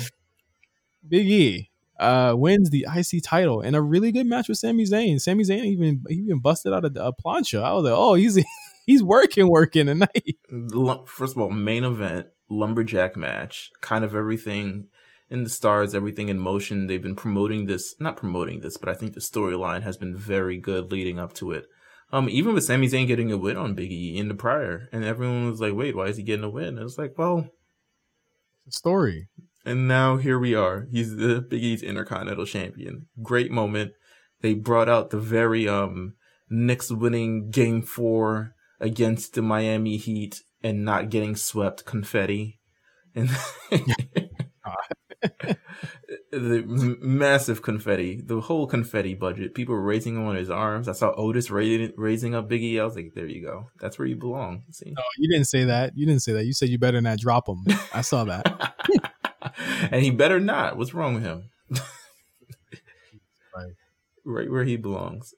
Big 1.06 1.26
E 1.28 1.70
uh, 1.98 2.34
wins 2.36 2.70
the 2.70 2.86
IC 2.94 3.22
title 3.22 3.60
in 3.60 3.74
a 3.74 3.82
really 3.82 4.12
good 4.12 4.26
match 4.26 4.48
with 4.48 4.58
Sami 4.58 4.84
Zayn. 4.84 5.20
Sami 5.20 5.44
Zayn 5.44 5.64
even 5.64 6.02
even 6.10 6.40
busted 6.40 6.72
out 6.72 6.84
a, 6.84 7.06
a 7.06 7.12
plancha. 7.12 7.62
I 7.62 7.72
was 7.72 7.84
like, 7.84 7.94
oh, 7.96 8.14
he's 8.14 8.42
he's 8.86 9.02
working, 9.02 9.48
working 9.48 9.86
tonight. 9.86 10.36
First 11.06 11.36
of 11.36 11.38
all, 11.38 11.50
main 11.50 11.84
event 11.84 12.26
lumberjack 12.48 13.16
match, 13.16 13.70
kind 13.80 14.04
of 14.04 14.14
everything 14.14 14.86
in 15.28 15.42
the 15.42 15.50
stars, 15.50 15.94
everything 15.94 16.28
in 16.28 16.38
motion. 16.38 16.86
They've 16.86 17.02
been 17.02 17.16
promoting 17.16 17.66
this, 17.66 17.94
not 17.98 18.16
promoting 18.16 18.60
this, 18.60 18.76
but 18.76 18.88
I 18.88 18.94
think 18.94 19.14
the 19.14 19.20
storyline 19.20 19.82
has 19.82 19.96
been 19.96 20.16
very 20.16 20.58
good 20.58 20.92
leading 20.92 21.18
up 21.18 21.32
to 21.34 21.52
it. 21.52 21.66
Um, 22.12 22.28
even 22.28 22.54
with 22.54 22.62
Sami 22.62 22.86
Zayn 22.86 23.08
getting 23.08 23.32
a 23.32 23.36
win 23.36 23.56
on 23.56 23.74
Big 23.74 23.90
E 23.90 24.16
in 24.16 24.28
the 24.28 24.34
prior, 24.34 24.88
and 24.92 25.04
everyone 25.04 25.50
was 25.50 25.60
like, 25.60 25.74
"Wait, 25.74 25.96
why 25.96 26.06
is 26.06 26.16
he 26.16 26.22
getting 26.22 26.44
a 26.44 26.50
win?" 26.50 26.78
And 26.78 26.80
it's 26.80 26.98
like, 26.98 27.18
well, 27.18 27.48
it's 28.64 28.76
a 28.76 28.78
story. 28.78 29.28
And 29.66 29.88
now 29.88 30.16
here 30.16 30.38
we 30.38 30.54
are. 30.54 30.86
He's 30.92 31.16
the 31.16 31.40
Big 31.40 31.62
E's 31.64 31.82
Intercontinental 31.82 32.46
Champion. 32.46 33.08
Great 33.20 33.50
moment. 33.50 33.94
They 34.40 34.54
brought 34.54 34.88
out 34.88 35.10
the 35.10 35.18
very 35.18 35.68
um 35.68 36.14
Knicks 36.48 36.92
winning 36.92 37.50
Game 37.50 37.82
Four 37.82 38.54
against 38.80 39.34
the 39.34 39.42
Miami 39.42 39.96
Heat 39.96 40.44
and 40.62 40.84
not 40.84 41.10
getting 41.10 41.34
swept 41.34 41.84
confetti, 41.84 42.60
and 43.12 43.28
the 46.30 46.96
massive 47.00 47.62
confetti, 47.62 48.22
the 48.24 48.40
whole 48.42 48.68
confetti 48.68 49.14
budget. 49.14 49.54
People 49.54 49.74
were 49.74 49.82
raising 49.82 50.14
him 50.14 50.26
on 50.26 50.36
his 50.36 50.50
arms. 50.50 50.86
I 50.88 50.92
saw 50.92 51.12
Otis 51.16 51.50
raising, 51.50 51.92
raising 51.96 52.36
up 52.36 52.48
Biggie. 52.48 52.80
I 52.80 52.84
was 52.84 52.94
like, 52.94 53.14
there 53.14 53.26
you 53.26 53.42
go. 53.42 53.70
That's 53.80 53.98
where 53.98 54.06
you 54.06 54.16
belong. 54.16 54.62
See? 54.70 54.92
No, 54.96 55.02
you 55.18 55.28
didn't 55.28 55.48
say 55.48 55.64
that. 55.64 55.96
You 55.96 56.06
didn't 56.06 56.22
say 56.22 56.34
that. 56.34 56.44
You 56.44 56.52
said 56.52 56.68
you 56.68 56.78
better 56.78 57.00
not 57.00 57.18
drop 57.18 57.48
him. 57.48 57.64
I 57.92 58.02
saw 58.02 58.24
that. 58.24 58.74
and 59.92 60.02
he 60.02 60.10
better 60.10 60.40
not. 60.40 60.76
What's 60.76 60.94
wrong 60.94 61.14
with 61.14 61.22
him? 61.22 61.50
right. 63.56 63.72
right 64.24 64.50
where 64.50 64.64
he 64.64 64.76
belongs. 64.76 65.34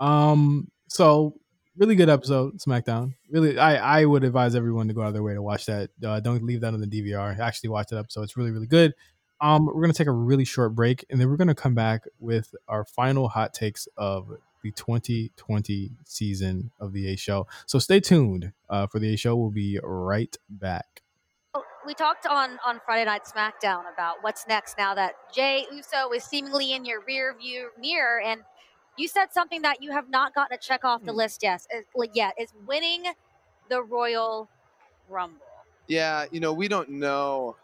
Um. 0.00 0.70
So 0.88 1.34
really 1.78 1.94
good 1.94 2.08
episode, 2.08 2.58
SmackDown. 2.58 3.14
Really, 3.30 3.58
I 3.58 4.00
I 4.00 4.04
would 4.04 4.24
advise 4.24 4.54
everyone 4.54 4.88
to 4.88 4.94
go 4.94 5.02
out 5.02 5.08
of 5.08 5.14
their 5.14 5.22
way 5.22 5.34
to 5.34 5.42
watch 5.42 5.66
that. 5.66 5.90
Uh, 6.04 6.20
don't 6.20 6.44
leave 6.44 6.60
that 6.60 6.74
on 6.74 6.80
the 6.80 6.86
DVR. 6.86 7.38
Actually, 7.38 7.70
watch 7.70 7.88
that 7.88 7.98
episode. 7.98 8.22
It's 8.22 8.36
really 8.36 8.50
really 8.50 8.66
good. 8.66 8.94
Um, 9.40 9.66
we're 9.66 9.80
gonna 9.80 9.92
take 9.92 10.08
a 10.08 10.12
really 10.12 10.44
short 10.44 10.74
break, 10.74 11.04
and 11.10 11.20
then 11.20 11.30
we're 11.30 11.36
gonna 11.36 11.54
come 11.54 11.74
back 11.74 12.02
with 12.18 12.54
our 12.66 12.84
final 12.84 13.28
hot 13.28 13.54
takes 13.54 13.88
of 13.96 14.28
the 14.62 14.72
2020 14.72 15.92
season 16.04 16.70
of 16.80 16.92
the 16.92 17.12
A 17.12 17.16
Show. 17.16 17.46
So 17.66 17.78
stay 17.78 18.00
tuned 18.00 18.52
uh, 18.68 18.88
for 18.88 18.98
the 18.98 19.14
A 19.14 19.16
Show. 19.16 19.36
We'll 19.36 19.50
be 19.50 19.78
right 19.82 20.36
back. 20.48 21.02
We 21.88 21.94
talked 21.94 22.26
on 22.26 22.58
on 22.66 22.82
Friday 22.84 23.06
Night 23.06 23.22
SmackDown 23.24 23.90
about 23.90 24.16
what's 24.20 24.46
next 24.46 24.76
now 24.76 24.94
that 24.94 25.14
Jey 25.34 25.64
Uso 25.72 26.10
is 26.10 26.22
seemingly 26.22 26.74
in 26.74 26.84
your 26.84 27.00
rear 27.06 27.34
view 27.34 27.70
mirror, 27.80 28.20
and 28.20 28.42
you 28.98 29.08
said 29.08 29.32
something 29.32 29.62
that 29.62 29.82
you 29.82 29.90
have 29.90 30.10
not 30.10 30.34
gotten 30.34 30.54
a 30.54 30.58
check 30.58 30.84
off 30.84 31.02
the 31.02 31.12
mm. 31.12 31.16
list 31.16 31.42
yet. 31.42 31.62
Yet 32.12 32.34
is 32.38 32.52
winning 32.66 33.04
the 33.70 33.82
Royal 33.82 34.50
Rumble. 35.08 35.38
Yeah, 35.86 36.26
you 36.30 36.40
know 36.40 36.52
we 36.52 36.68
don't 36.68 36.90
know. 36.90 37.56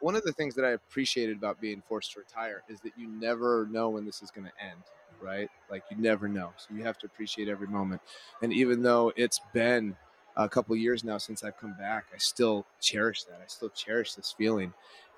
One 0.00 0.16
of 0.16 0.22
the 0.24 0.32
things 0.32 0.54
that 0.56 0.66
I 0.66 0.72
appreciated 0.72 1.38
about 1.38 1.58
being 1.58 1.82
forced 1.88 2.12
to 2.12 2.18
retire 2.18 2.62
is 2.68 2.80
that 2.80 2.92
you 2.94 3.08
never 3.08 3.66
know 3.70 3.88
when 3.88 4.04
this 4.04 4.20
is 4.20 4.30
going 4.30 4.48
to 4.48 4.52
end, 4.62 4.82
right? 5.18 5.48
Like 5.70 5.82
you 5.90 5.96
never 5.96 6.28
know, 6.28 6.52
so 6.58 6.74
you 6.74 6.82
have 6.82 6.98
to 6.98 7.06
appreciate 7.06 7.48
every 7.48 7.68
moment. 7.68 8.02
And 8.42 8.52
even 8.52 8.82
though 8.82 9.14
it's 9.16 9.40
been 9.54 9.96
a 10.36 10.48
couple 10.48 10.76
years 10.76 11.04
now 11.04 11.18
since 11.18 11.42
I've 11.42 11.56
come 11.58 11.74
back, 11.78 12.06
I 12.14 12.18
still 12.18 12.66
cherish 12.80 13.24
that. 13.24 13.40
I 13.42 13.46
still 13.46 13.70
cherish 13.70 14.14
this 14.14 14.34
feeling. 14.36 14.72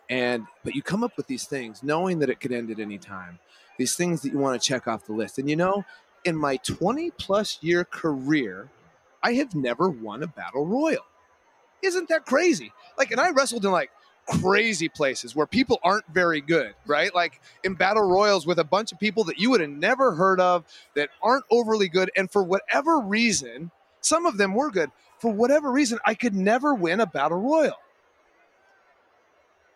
And 0.08 0.46
but 0.64 0.74
you 0.74 0.82
come 0.82 1.04
up 1.04 1.16
with 1.16 1.26
these 1.26 1.44
things 1.44 1.82
knowing 1.82 2.18
that 2.20 2.30
it 2.30 2.40
could 2.40 2.52
end 2.52 2.70
at 2.70 2.78
any 2.78 2.98
time 2.98 3.38
these 3.78 3.94
things 3.94 4.20
that 4.22 4.32
you 4.32 4.38
want 4.38 4.60
to 4.60 4.68
check 4.68 4.86
off 4.86 5.06
the 5.06 5.12
list. 5.12 5.38
And 5.38 5.48
you 5.48 5.56
know, 5.56 5.84
in 6.24 6.36
my 6.36 6.56
20 6.58 7.10
plus 7.12 7.58
year 7.62 7.84
career, 7.84 8.68
I 9.22 9.34
have 9.34 9.54
never 9.54 9.88
won 9.88 10.22
a 10.22 10.26
battle 10.26 10.66
royal. 10.66 11.04
Isn't 11.82 12.08
that 12.08 12.26
crazy? 12.26 12.72
Like, 12.98 13.12
and 13.12 13.20
I 13.20 13.30
wrestled 13.30 13.64
in 13.64 13.70
like 13.70 13.90
crazy 14.26 14.88
places 14.88 15.34
where 15.34 15.46
people 15.46 15.78
aren't 15.82 16.06
very 16.08 16.40
good, 16.40 16.74
right? 16.86 17.14
Like 17.14 17.40
in 17.64 17.74
battle 17.74 18.02
royals 18.02 18.46
with 18.46 18.58
a 18.58 18.64
bunch 18.64 18.92
of 18.92 18.98
people 18.98 19.24
that 19.24 19.38
you 19.38 19.50
would 19.50 19.60
have 19.60 19.70
never 19.70 20.14
heard 20.14 20.40
of 20.40 20.64
that 20.94 21.08
aren't 21.22 21.44
overly 21.50 21.88
good. 21.88 22.10
And 22.16 22.30
for 22.30 22.42
whatever 22.42 22.98
reason, 22.98 23.70
some 24.00 24.26
of 24.26 24.36
them 24.36 24.54
were 24.54 24.70
good. 24.70 24.90
For 25.20 25.32
whatever 25.32 25.70
reason, 25.70 25.98
I 26.06 26.14
could 26.14 26.34
never 26.34 26.74
win 26.74 27.00
a 27.00 27.06
battle 27.06 27.40
royal. 27.40 27.78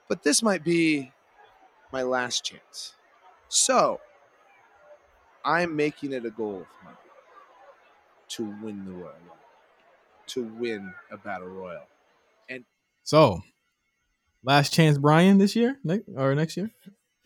But 0.09 0.23
this 0.23 0.43
might 0.43 0.65
be 0.65 1.13
my 1.93 2.03
last 2.03 2.45
chance. 2.45 2.95
So 3.49 4.01
I'm 5.45 5.75
making 5.75 6.13
it 6.13 6.25
a 6.25 6.31
goal 6.31 6.61
of 6.61 6.85
mine 6.85 6.95
to 8.29 8.45
win 8.63 8.85
the 8.85 8.93
Royal 8.93 9.15
to 10.29 10.45
win 10.45 10.95
a 11.11 11.19
battle 11.19 11.49
royal. 11.49 11.87
And 12.49 12.65
so, 13.03 13.41
last 14.43 14.73
chance, 14.73 14.99
Brian, 14.99 15.39
this 15.39 15.57
year 15.57 15.79
ne- 15.85 16.03
or 16.17 16.35
next 16.35 16.57
year. 16.57 16.71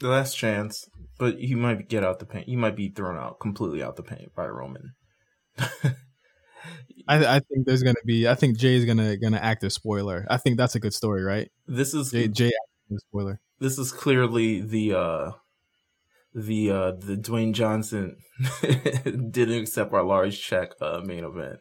The 0.00 0.08
last 0.08 0.36
chance, 0.36 0.88
but 1.18 1.38
he 1.38 1.54
might 1.54 1.88
get 1.88 2.04
out 2.04 2.18
the 2.18 2.26
paint. 2.26 2.48
He 2.48 2.56
might 2.56 2.76
be 2.76 2.88
thrown 2.88 3.16
out 3.16 3.40
completely 3.40 3.82
out 3.82 3.96
the 3.96 4.02
paint 4.02 4.34
by 4.34 4.46
Roman. 4.46 4.94
I, 7.08 7.36
I, 7.36 7.40
think 7.40 7.66
there's 7.66 7.82
gonna 7.82 7.94
be. 8.04 8.28
I 8.28 8.34
think 8.34 8.58
Jey's 8.58 8.84
gonna 8.84 9.16
gonna 9.16 9.38
act 9.38 9.62
as 9.64 9.74
spoiler. 9.74 10.26
I 10.28 10.36
think 10.36 10.56
that's 10.56 10.74
a 10.74 10.80
good 10.80 10.94
story, 10.94 11.22
right? 11.22 11.50
This 11.66 11.94
is 11.94 12.10
Jey, 12.10 12.28
Jey 12.28 12.52
spoiler. 13.08 13.40
This 13.58 13.78
is 13.78 13.92
clearly 13.92 14.60
the 14.60 14.94
uh 14.94 15.30
the 16.34 16.70
uh 16.70 16.92
the 16.92 17.16
Dwayne 17.16 17.52
Johnson 17.52 18.16
didn't 18.62 19.62
accept 19.62 19.92
our 19.92 20.02
large 20.02 20.40
check 20.40 20.72
uh 20.80 21.00
main 21.04 21.24
event. 21.24 21.60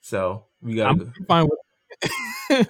So 0.00 0.46
we 0.60 0.74
gotta 0.74 1.04
go. 1.04 1.12
fine 1.28 1.44
with 1.44 1.58
it, 2.50 2.68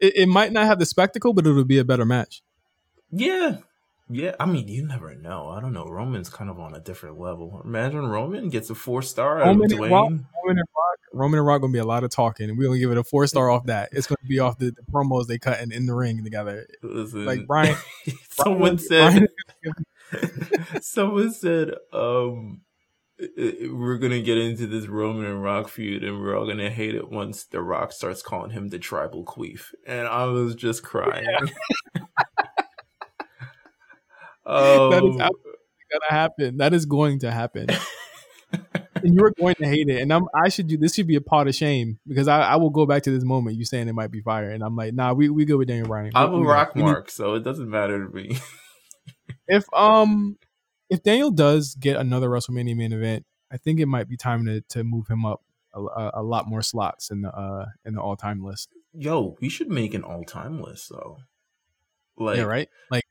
it 0.00 0.28
might 0.28 0.52
not 0.52 0.66
have 0.66 0.78
the 0.78 0.86
spectacle, 0.86 1.32
but 1.32 1.46
it'll 1.46 1.64
be 1.64 1.78
a 1.78 1.84
better 1.84 2.04
match. 2.04 2.42
Yeah. 3.10 3.58
Yeah, 4.12 4.34
I 4.40 4.46
mean, 4.46 4.66
you 4.66 4.84
never 4.84 5.14
know. 5.14 5.48
I 5.48 5.60
don't 5.60 5.72
know. 5.72 5.84
Roman's 5.84 6.28
kind 6.28 6.50
of 6.50 6.58
on 6.58 6.74
a 6.74 6.80
different 6.80 7.20
level. 7.20 7.62
Imagine 7.64 8.06
Roman 8.06 8.48
gets 8.48 8.68
a 8.68 8.74
four 8.74 9.02
star. 9.02 9.38
Roman, 9.38 9.70
and 9.70 9.80
Rock, 9.80 9.90
Roman 9.90 10.58
and 10.58 10.68
Rock, 10.76 10.98
Roman 11.12 11.38
and 11.38 11.46
Rock 11.46 11.60
gonna 11.60 11.72
be 11.72 11.78
a 11.78 11.84
lot 11.84 12.02
of 12.02 12.10
talking, 12.10 12.50
and 12.50 12.58
we're 12.58 12.66
gonna 12.66 12.80
give 12.80 12.90
it 12.90 12.98
a 12.98 13.04
four 13.04 13.28
star 13.28 13.50
off 13.50 13.66
that. 13.66 13.90
It's 13.92 14.08
gonna 14.08 14.16
be 14.28 14.40
off 14.40 14.58
the, 14.58 14.72
the 14.72 14.82
promos 14.92 15.28
they 15.28 15.38
cut 15.38 15.60
in, 15.60 15.70
in 15.70 15.86
the 15.86 15.94
ring 15.94 16.24
together. 16.24 16.66
Listen, 16.82 17.24
like 17.24 17.46
Brian, 17.46 17.76
someone 18.30 18.76
Brian, 18.76 18.78
said, 18.78 19.26
Brian 19.62 19.74
Someone 20.82 21.32
said, 21.32 21.74
um, 21.92 22.62
we're 23.38 23.98
gonna 23.98 24.22
get 24.22 24.38
into 24.38 24.66
this 24.66 24.86
Roman 24.86 25.26
and 25.26 25.42
Rock 25.42 25.68
feud, 25.68 26.02
and 26.02 26.20
we're 26.20 26.36
all 26.36 26.46
gonna 26.46 26.70
hate 26.70 26.94
it 26.94 27.10
once 27.10 27.44
The 27.44 27.60
Rock 27.60 27.92
starts 27.92 28.22
calling 28.22 28.50
him 28.50 28.68
the 28.68 28.78
tribal 28.78 29.24
queef, 29.24 29.72
and 29.86 30.08
I 30.08 30.24
was 30.24 30.54
just 30.54 30.82
crying. 30.82 31.26
Yeah. 31.26 32.02
um, 34.46 34.90
that 34.90 35.04
is 35.04 35.16
gonna 35.16 36.10
happen. 36.10 36.56
That 36.58 36.74
is 36.74 36.86
going 36.86 37.20
to 37.20 37.30
happen. 37.30 37.66
and 39.02 39.14
you're 39.14 39.32
going 39.38 39.54
to 39.56 39.66
hate 39.66 39.88
it, 39.88 40.00
and 40.00 40.12
I'm. 40.12 40.24
I 40.34 40.48
should 40.48 40.66
do 40.66 40.76
this. 40.76 40.94
Should 40.94 41.06
be 41.06 41.16
a 41.16 41.20
pot 41.20 41.48
of 41.48 41.54
shame 41.54 41.98
because 42.06 42.28
I, 42.28 42.40
I 42.40 42.56
will 42.56 42.70
go 42.70 42.86
back 42.86 43.02
to 43.04 43.10
this 43.10 43.24
moment. 43.24 43.56
You 43.56 43.64
saying 43.64 43.88
it 43.88 43.94
might 43.94 44.10
be 44.10 44.20
fire, 44.20 44.50
and 44.50 44.62
I'm 44.62 44.76
like, 44.76 44.94
nah, 44.94 45.12
we 45.12 45.28
we 45.28 45.44
go 45.44 45.56
with 45.58 45.68
Daniel 45.68 45.88
Bryan. 45.88 46.12
I'm 46.14 46.32
we, 46.32 46.40
a 46.40 46.48
Rock 46.48 46.76
Mark, 46.76 47.10
so 47.10 47.34
it 47.34 47.44
doesn't 47.44 47.70
matter 47.70 48.04
to 48.04 48.12
me 48.12 48.38
if 49.48 49.64
um 49.74 50.38
if 50.88 51.02
Daniel 51.02 51.30
does 51.30 51.74
get 51.74 51.96
another 51.96 52.28
WrestleMania 52.28 52.76
main 52.76 52.92
event, 52.92 53.26
I 53.52 53.56
think 53.56 53.80
it 53.80 53.86
might 53.86 54.08
be 54.08 54.16
time 54.16 54.46
to 54.46 54.62
to 54.70 54.84
move 54.84 55.08
him 55.08 55.26
up 55.26 55.42
a, 55.74 55.80
a, 55.80 56.10
a 56.14 56.22
lot 56.22 56.48
more 56.48 56.62
slots 56.62 57.10
in 57.10 57.22
the 57.22 57.30
uh 57.30 57.66
in 57.84 57.94
the 57.94 58.00
all 58.00 58.16
time 58.16 58.42
list. 58.42 58.70
Yo, 58.92 59.36
we 59.40 59.48
should 59.48 59.68
make 59.68 59.94
an 59.94 60.02
all 60.02 60.24
time 60.24 60.60
list 60.60 60.88
though. 60.90 61.18
Like 62.16 62.38
yeah, 62.38 62.44
right. 62.44 62.68
Like 62.90 63.04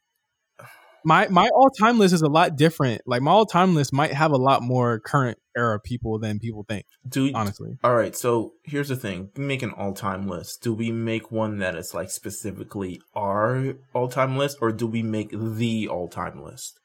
my 1.04 1.28
my 1.30 1.48
all 1.50 1.70
time 1.70 2.00
list 2.00 2.14
is 2.14 2.22
a 2.22 2.28
lot 2.28 2.56
different. 2.56 3.02
Like 3.06 3.22
my 3.22 3.32
all 3.32 3.46
time 3.46 3.76
list 3.76 3.94
might 3.94 4.14
have 4.14 4.32
a 4.32 4.38
lot 4.38 4.62
more 4.62 5.00
current 5.00 5.38
era 5.56 5.80
people 5.80 6.20
than 6.20 6.40
people 6.40 6.66
think. 6.68 6.86
Do 7.08 7.32
honestly. 7.34 7.78
All 7.84 7.96
right, 7.96 8.16
so 8.16 8.54
here's 8.64 8.90
the 8.90 8.96
thing: 8.96 9.30
we 9.36 9.44
make 9.44 9.62
an 9.62 9.72
all 9.72 9.94
time 9.94 10.28
list. 10.28 10.62
Do 10.64 10.74
we 10.74 10.92
make 10.92 11.32
one 11.32 11.60
that 11.60 11.76
is 11.76 11.94
like 11.94 12.12
specifically 12.12 13.02
our 13.16 13.76
all 13.94 14.08
time 14.08 14.38
list, 14.38 14.58
or 14.62 14.72
do 14.72 14.88
we 14.88 15.04
make 15.04 15.32
the 15.32 15.88
all 15.88 16.08
time 16.08 16.44
list? 16.44 16.80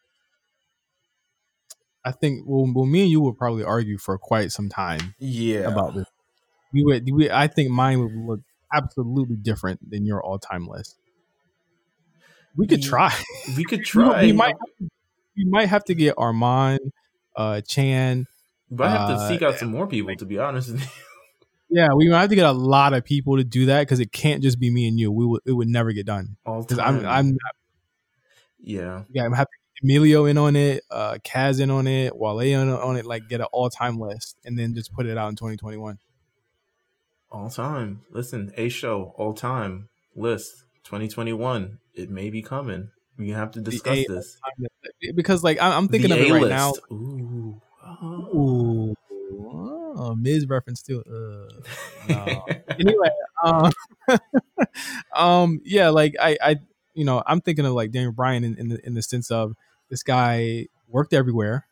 I 2.05 2.13
think 2.13 2.45
well, 2.47 2.71
well, 2.75 2.87
me 2.87 3.03
and 3.03 3.11
you 3.11 3.21
would 3.21 3.39
probably 3.39 3.65
argue 3.65 3.99
for 3.99 4.19
quite 4.19 4.53
some 4.53 4.69
time. 4.69 5.15
Yeah, 5.19 5.61
about 5.61 5.95
this. 5.95 6.07
We 6.73 6.83
would. 6.85 7.09
We, 7.11 7.31
I 7.31 7.49
think 7.49 7.71
mine 7.71 8.01
would 8.01 8.15
look 8.15 8.41
absolutely 8.73 9.37
different 9.37 9.91
than 9.91 10.05
your 10.05 10.23
all 10.23 10.39
time 10.39 10.67
list. 10.67 10.97
We 12.57 12.67
could 12.67 12.83
try. 12.83 13.13
We 13.57 13.65
could 13.65 13.85
try. 13.85 14.23
we, 14.23 14.33
might, 14.33 14.55
we 15.37 15.45
might 15.45 15.69
have 15.69 15.85
to 15.85 15.95
get 15.95 16.15
Armand, 16.17 16.81
uh, 17.37 17.61
Chan. 17.63 18.27
But 18.71 18.89
I 18.89 18.91
have 18.91 19.09
to 19.09 19.15
uh, 19.15 19.29
seek 19.29 19.43
out 19.43 19.57
some 19.57 19.71
more 19.71 19.87
people, 19.87 20.15
to 20.17 20.25
be 20.25 20.39
honest. 20.39 20.75
yeah, 21.69 21.89
we 21.95 22.09
might 22.09 22.21
have 22.21 22.31
to 22.31 22.37
get 22.37 22.47
a 22.47 22.53
lot 22.53 22.95
of 22.95 23.05
people 23.05 23.37
to 23.37 23.45
do 23.45 23.67
that 23.67 23.83
because 23.83 24.01
it 24.01 24.13
can't 24.13 24.43
just 24.43 24.59
be 24.59 24.71
me 24.71 24.89
and 24.89 24.99
you. 24.99 25.11
We 25.13 25.27
would 25.27 25.43
it 25.45 25.53
would 25.53 25.69
never 25.69 25.93
get 25.93 26.07
done. 26.07 26.37
Because 26.45 26.79
I'm 26.79 27.05
I'm 27.07 27.31
not. 27.31 27.55
Yeah. 28.61 29.03
Yeah, 29.11 29.25
I'm 29.25 29.33
happy 29.33 29.51
Emilio 29.83 30.25
in 30.25 30.39
on 30.39 30.57
it, 30.57 30.83
uh, 30.91 31.19
Kaz 31.25 31.61
in 31.61 31.71
on 31.71 31.87
it, 31.87 32.17
Wale 32.17 32.41
in 32.41 32.71
on 32.71 32.97
it, 32.97 33.05
like 33.05 33.29
get 33.29 33.41
an 33.41 33.47
all 33.53 33.69
time 33.69 33.99
list 33.99 34.37
and 34.45 34.59
then 34.59 34.75
just 34.75 34.93
put 34.93 35.07
it 35.07 35.19
out 35.19 35.29
in 35.29 35.37
2021. 35.37 35.99
All 37.31 37.51
time. 37.51 38.03
Listen, 38.11 38.53
a 38.57 38.69
show, 38.69 39.13
all 39.17 39.35
time 39.35 39.89
list 40.17 40.64
2021. 40.85 41.79
It 41.95 42.11
may 42.11 42.31
be 42.31 42.43
coming. 42.43 42.91
We 43.17 43.31
have 43.31 43.53
to 43.53 43.61
discuss 43.61 44.07
this 44.09 44.39
because, 45.15 45.45
like, 45.45 45.59
I'm 45.61 45.89
thinking 45.89 46.11
the 46.11 46.17
of 46.17 46.23
it 46.23 46.31
A-list. 46.31 46.43
right 46.43 46.51
now. 46.51 46.73
Ooh, 46.91 47.61
oh. 47.85 48.95
Ooh, 49.35 49.95
oh, 49.97 50.15
Miz 50.15 50.47
reference 50.47 50.83
too. 50.83 51.03
Uh, 51.07 52.09
no. 52.09 52.45
anyway, 52.79 53.09
um, 53.43 53.73
um, 55.15 55.61
yeah, 55.65 55.91
like 55.91 56.15
I, 56.21 56.37
I, 56.43 56.57
you 56.95 57.05
know, 57.05 57.23
I'm 57.27 57.41
thinking 57.41 57.65
of 57.65 57.73
like 57.73 57.91
Daniel 57.91 58.13
Bryan 58.13 58.45
in, 58.45 58.59
in 58.59 58.69
the 58.69 58.87
in 58.87 58.95
the 58.95 59.03
sense 59.03 59.31
of 59.31 59.55
this 59.91 60.03
guy 60.03 60.67
worked 60.89 61.13
everywhere. 61.13 61.67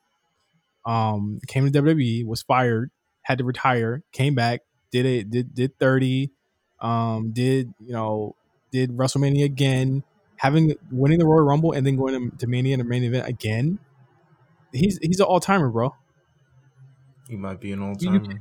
Um, 0.85 1.41
came 1.47 1.71
to 1.71 1.83
WWE, 1.83 2.27
was 2.27 2.43
fired, 2.43 2.91
had 3.23 3.39
to 3.39 3.45
retire, 3.45 4.03
came 4.13 4.35
back, 4.35 4.63
did 4.91 5.07
it, 5.07 5.31
did 5.31 5.55
did 5.55 5.79
thirty, 5.79 6.33
um, 6.81 7.33
did 7.33 7.73
you 7.81 7.93
know, 7.93 8.37
did 8.73 8.91
WrestleMania 8.97 9.45
again, 9.45 10.03
having 10.37 10.75
winning 10.91 11.19
the 11.19 11.27
Royal 11.27 11.45
Rumble 11.45 11.73
and 11.73 11.87
then 11.87 11.97
going 11.97 12.31
to, 12.31 12.37
to 12.39 12.47
Mania 12.49 12.75
and 12.75 12.81
the 12.81 12.85
main 12.85 13.05
event 13.05 13.29
again. 13.29 13.79
He's 14.73 14.99
he's 15.03 15.21
an 15.21 15.27
all 15.27 15.39
timer, 15.39 15.69
bro. 15.69 15.95
He 17.29 17.37
might 17.37 17.61
be 17.61 17.73
an 17.73 17.83
all 17.83 17.95
timer. 17.95 18.25
You, 18.25 18.39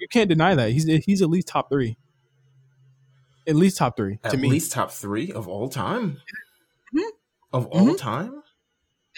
you, 0.00 0.08
can't 0.08 0.28
deny 0.28 0.54
that. 0.54 0.70
He's 0.70 0.84
he's 1.04 1.22
at 1.22 1.28
least 1.28 1.48
top 1.48 1.70
three. 1.70 1.96
At 3.46 3.56
least 3.56 3.76
top 3.76 3.96
three. 3.96 4.18
At 4.24 4.32
to 4.32 4.36
me. 4.36 4.48
least 4.48 4.72
top 4.72 4.90
three 4.90 5.30
of 5.30 5.46
all 5.46 5.68
time. 5.68 6.20
Mm-hmm. 6.94 7.08
Of 7.52 7.66
all 7.66 7.86
mm-hmm. 7.88 7.96
time. 7.96 8.42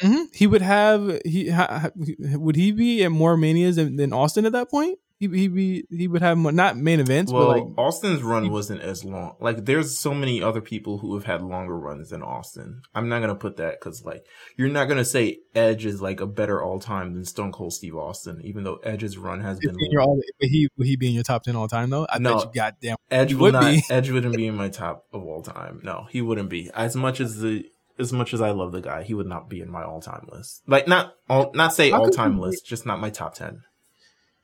Mm-hmm. 0.02 0.22
He 0.32 0.46
would 0.46 0.62
have 0.62 1.20
he 1.24 1.50
ha, 1.50 1.90
would 1.96 2.56
he 2.56 2.72
be 2.72 3.04
at 3.04 3.12
more 3.12 3.36
manias 3.36 3.76
than, 3.76 3.96
than 3.96 4.12
Austin 4.12 4.46
at 4.46 4.52
that 4.52 4.70
point? 4.70 4.98
He 5.22 5.28
he 5.28 5.46
be 5.46 5.84
he 5.88 6.08
would 6.08 6.20
have 6.20 6.36
more, 6.36 6.50
not 6.50 6.76
main 6.76 6.98
events, 6.98 7.30
well, 7.30 7.46
but 7.46 7.56
like 7.56 7.78
Austin's 7.78 8.24
run 8.24 8.50
wasn't 8.50 8.80
as 8.80 9.04
long. 9.04 9.36
Like 9.38 9.66
there's 9.66 9.96
so 9.96 10.12
many 10.12 10.42
other 10.42 10.60
people 10.60 10.98
who 10.98 11.14
have 11.14 11.22
had 11.22 11.42
longer 11.42 11.78
runs 11.78 12.10
than 12.10 12.24
Austin. 12.24 12.82
I'm 12.92 13.08
not 13.08 13.20
gonna 13.20 13.36
put 13.36 13.58
that 13.58 13.78
because 13.78 14.04
like 14.04 14.26
you're 14.56 14.68
not 14.68 14.88
gonna 14.88 15.04
say 15.04 15.38
Edge 15.54 15.86
is 15.86 16.02
like 16.02 16.20
a 16.20 16.26
better 16.26 16.60
all 16.60 16.80
time 16.80 17.14
than 17.14 17.24
Stone 17.24 17.52
Cold 17.52 17.72
Steve 17.72 17.94
Austin, 17.94 18.40
even 18.42 18.64
though 18.64 18.78
Edge's 18.78 19.16
run 19.16 19.42
has 19.42 19.60
been. 19.60 19.76
Your 19.78 20.02
all, 20.02 20.20
he 20.40 20.68
would 20.76 20.88
he 20.88 20.96
be 20.96 21.06
in 21.06 21.14
your 21.14 21.22
top 21.22 21.44
ten 21.44 21.54
all 21.54 21.68
time 21.68 21.90
though? 21.90 22.04
I 22.10 22.18
no, 22.18 22.38
bet 22.38 22.46
you 22.46 22.50
goddamn 22.52 22.96
Edge 23.08 23.34
would 23.34 23.52
not. 23.52 23.62
Be. 23.62 23.82
Edge 23.90 24.10
wouldn't 24.10 24.34
be 24.34 24.48
in 24.48 24.56
my 24.56 24.70
top 24.70 25.04
of 25.12 25.22
all 25.22 25.42
time. 25.42 25.82
No, 25.84 26.08
he 26.10 26.20
wouldn't 26.20 26.50
be. 26.50 26.68
As 26.74 26.96
much 26.96 27.20
as 27.20 27.38
the 27.38 27.64
as 27.96 28.12
much 28.12 28.34
as 28.34 28.40
I 28.40 28.50
love 28.50 28.72
the 28.72 28.80
guy, 28.80 29.04
he 29.04 29.14
would 29.14 29.28
not 29.28 29.48
be 29.48 29.60
in 29.60 29.70
my 29.70 29.84
all 29.84 30.00
time 30.00 30.28
list. 30.32 30.62
Like 30.66 30.88
not 30.88 31.14
all, 31.30 31.52
not 31.54 31.74
say 31.74 31.92
all 31.92 32.10
time 32.10 32.40
list, 32.40 32.66
just 32.66 32.86
not 32.86 33.00
my 33.00 33.10
top 33.10 33.34
ten. 33.34 33.62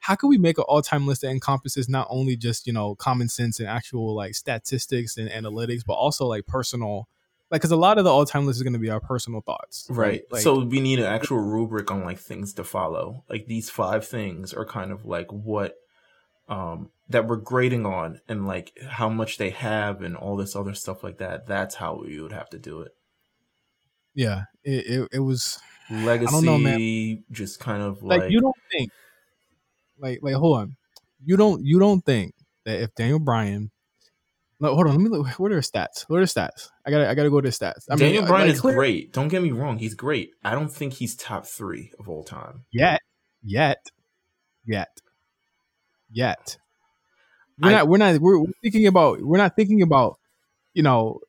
How 0.01 0.15
can 0.15 0.29
we 0.29 0.39
make 0.39 0.59
an 0.59 0.65
all 0.69 0.83
time 0.83 1.07
list 1.07 1.23
that 1.23 1.31
encompasses 1.31 1.89
not 1.89 2.07
only 2.11 2.37
just 2.37 2.67
you 2.67 2.73
know 2.73 2.95
common 2.95 3.29
sense 3.29 3.61
and 3.61 3.69
actual 3.69 4.15
like 4.15 4.35
statistics 4.35 5.17
and 5.17 5.29
analytics, 5.31 5.83
but 5.87 5.95
also 5.95 6.27
like 6.27 6.47
personal, 6.47 7.09
like 7.51 7.61
because 7.61 7.73
a 7.73 7.77
lot 7.77 7.99
of 7.99 8.05
the 8.05 8.11
all 8.11 8.25
time 8.25 8.47
list 8.47 8.59
is 8.59 8.63
going 8.63 8.73
to 8.73 8.79
be 8.79 8.91
our 8.91 9.01
personal 9.01 9.41
thoughts, 9.41 9.87
right? 9.91 10.07
right? 10.07 10.23
Like, 10.31 10.43
so 10.43 10.65
we 10.65 10.81
need 10.81 10.99
an 10.99 11.07
actual 11.07 11.39
rubric 11.39 11.91
on 11.91 12.05
like 12.05 12.19
things 12.19 12.55
to 12.55 12.65
follow. 12.65 13.25
Like 13.29 13.47
these 13.47 13.71
five 13.71 14.07
things 14.07 14.53
are 14.55 14.67
kind 14.67 14.93
of 14.93 15.05
like 15.05 15.31
what 15.33 15.77
um 16.49 16.91
that 17.11 17.27
we're 17.27 17.37
grading 17.37 17.87
on 17.87 18.21
and 18.29 18.47
like 18.47 18.73
how 18.89 19.09
much 19.09 19.39
they 19.39 19.51
have 19.51 20.03
and 20.03 20.17
all 20.17 20.37
this 20.37 20.57
other 20.57 20.75
stuff 20.75 21.03
like 21.03 21.19
that. 21.19 21.47
That's 21.47 21.75
how 21.75 22.03
we 22.03 22.21
would 22.21 22.33
have 22.33 22.51
to 22.51 22.59
do 22.59 22.81
it 22.81 22.95
yeah, 24.19 24.45
it, 24.65 24.87
it, 24.87 25.09
it 25.13 25.19
was 25.21 25.61
legacy. 25.89 26.29
I 26.29 26.31
don't 26.33 26.45
know, 26.45 26.59
man. 26.59 27.25
Just 27.31 27.61
kind 27.61 27.85
of 27.85 28.03
like, 28.03 28.23
like 28.23 28.31
you 28.33 28.41
don't 28.41 28.57
think, 28.73 28.91
like 30.01 30.21
like 30.23 30.35
hold 30.35 30.59
on, 30.59 30.77
you 31.25 31.37
don't 31.37 31.65
you 31.65 31.79
don't 31.79 32.05
think 32.05 32.35
that 32.65 32.81
if 32.81 32.95
Daniel 32.95 33.19
Bryan 33.19 33.71
no, 34.61 34.75
hold 34.75 34.89
on. 34.89 34.93
Let 34.93 35.01
me 35.01 35.09
look. 35.09 35.29
What 35.39 35.53
are 35.53 35.57
the 35.57 35.61
stats? 35.61 36.05
What 36.09 36.17
are 36.19 36.21
the 36.21 36.27
stats? 36.27 36.71
I 36.85 36.91
gotta, 36.91 37.09
I 37.09 37.15
gotta 37.15 37.31
go 37.31 37.41
to 37.41 37.49
the 37.49 37.55
stats. 37.55 37.85
I 37.89 37.97
Daniel 37.97 38.23
mean, 38.23 38.29
Bryan 38.29 38.49
like, 38.49 38.55
is 38.55 38.61
clear. 38.61 38.75
great. 38.75 39.13
Don't 39.13 39.29
get 39.29 39.43
me 39.43 39.53
wrong. 39.53 39.79
He's 39.79 39.95
great. 39.95 40.33
I 40.43 40.53
don't 40.53 40.71
think 40.71 40.95
he's 40.95 41.15
top 41.15 41.47
three 41.47 41.93
of 42.01 42.09
all 42.09 42.25
time 42.25 42.65
yet. 42.73 43.01
Yet, 43.45 43.91
yet, 44.67 45.01
yet. 46.11 46.59
We're 47.61 47.69
I, 47.69 47.73
not. 47.73 47.89
We're 47.89 47.99
not. 47.99 48.21
We're, 48.21 48.41
we're 48.41 48.53
thinking 48.61 48.89
about. 48.89 49.21
We're 49.23 49.39
not 49.39 49.55
thinking 49.55 49.83
about. 49.83 50.19
You 50.75 50.83
know, 50.83 51.21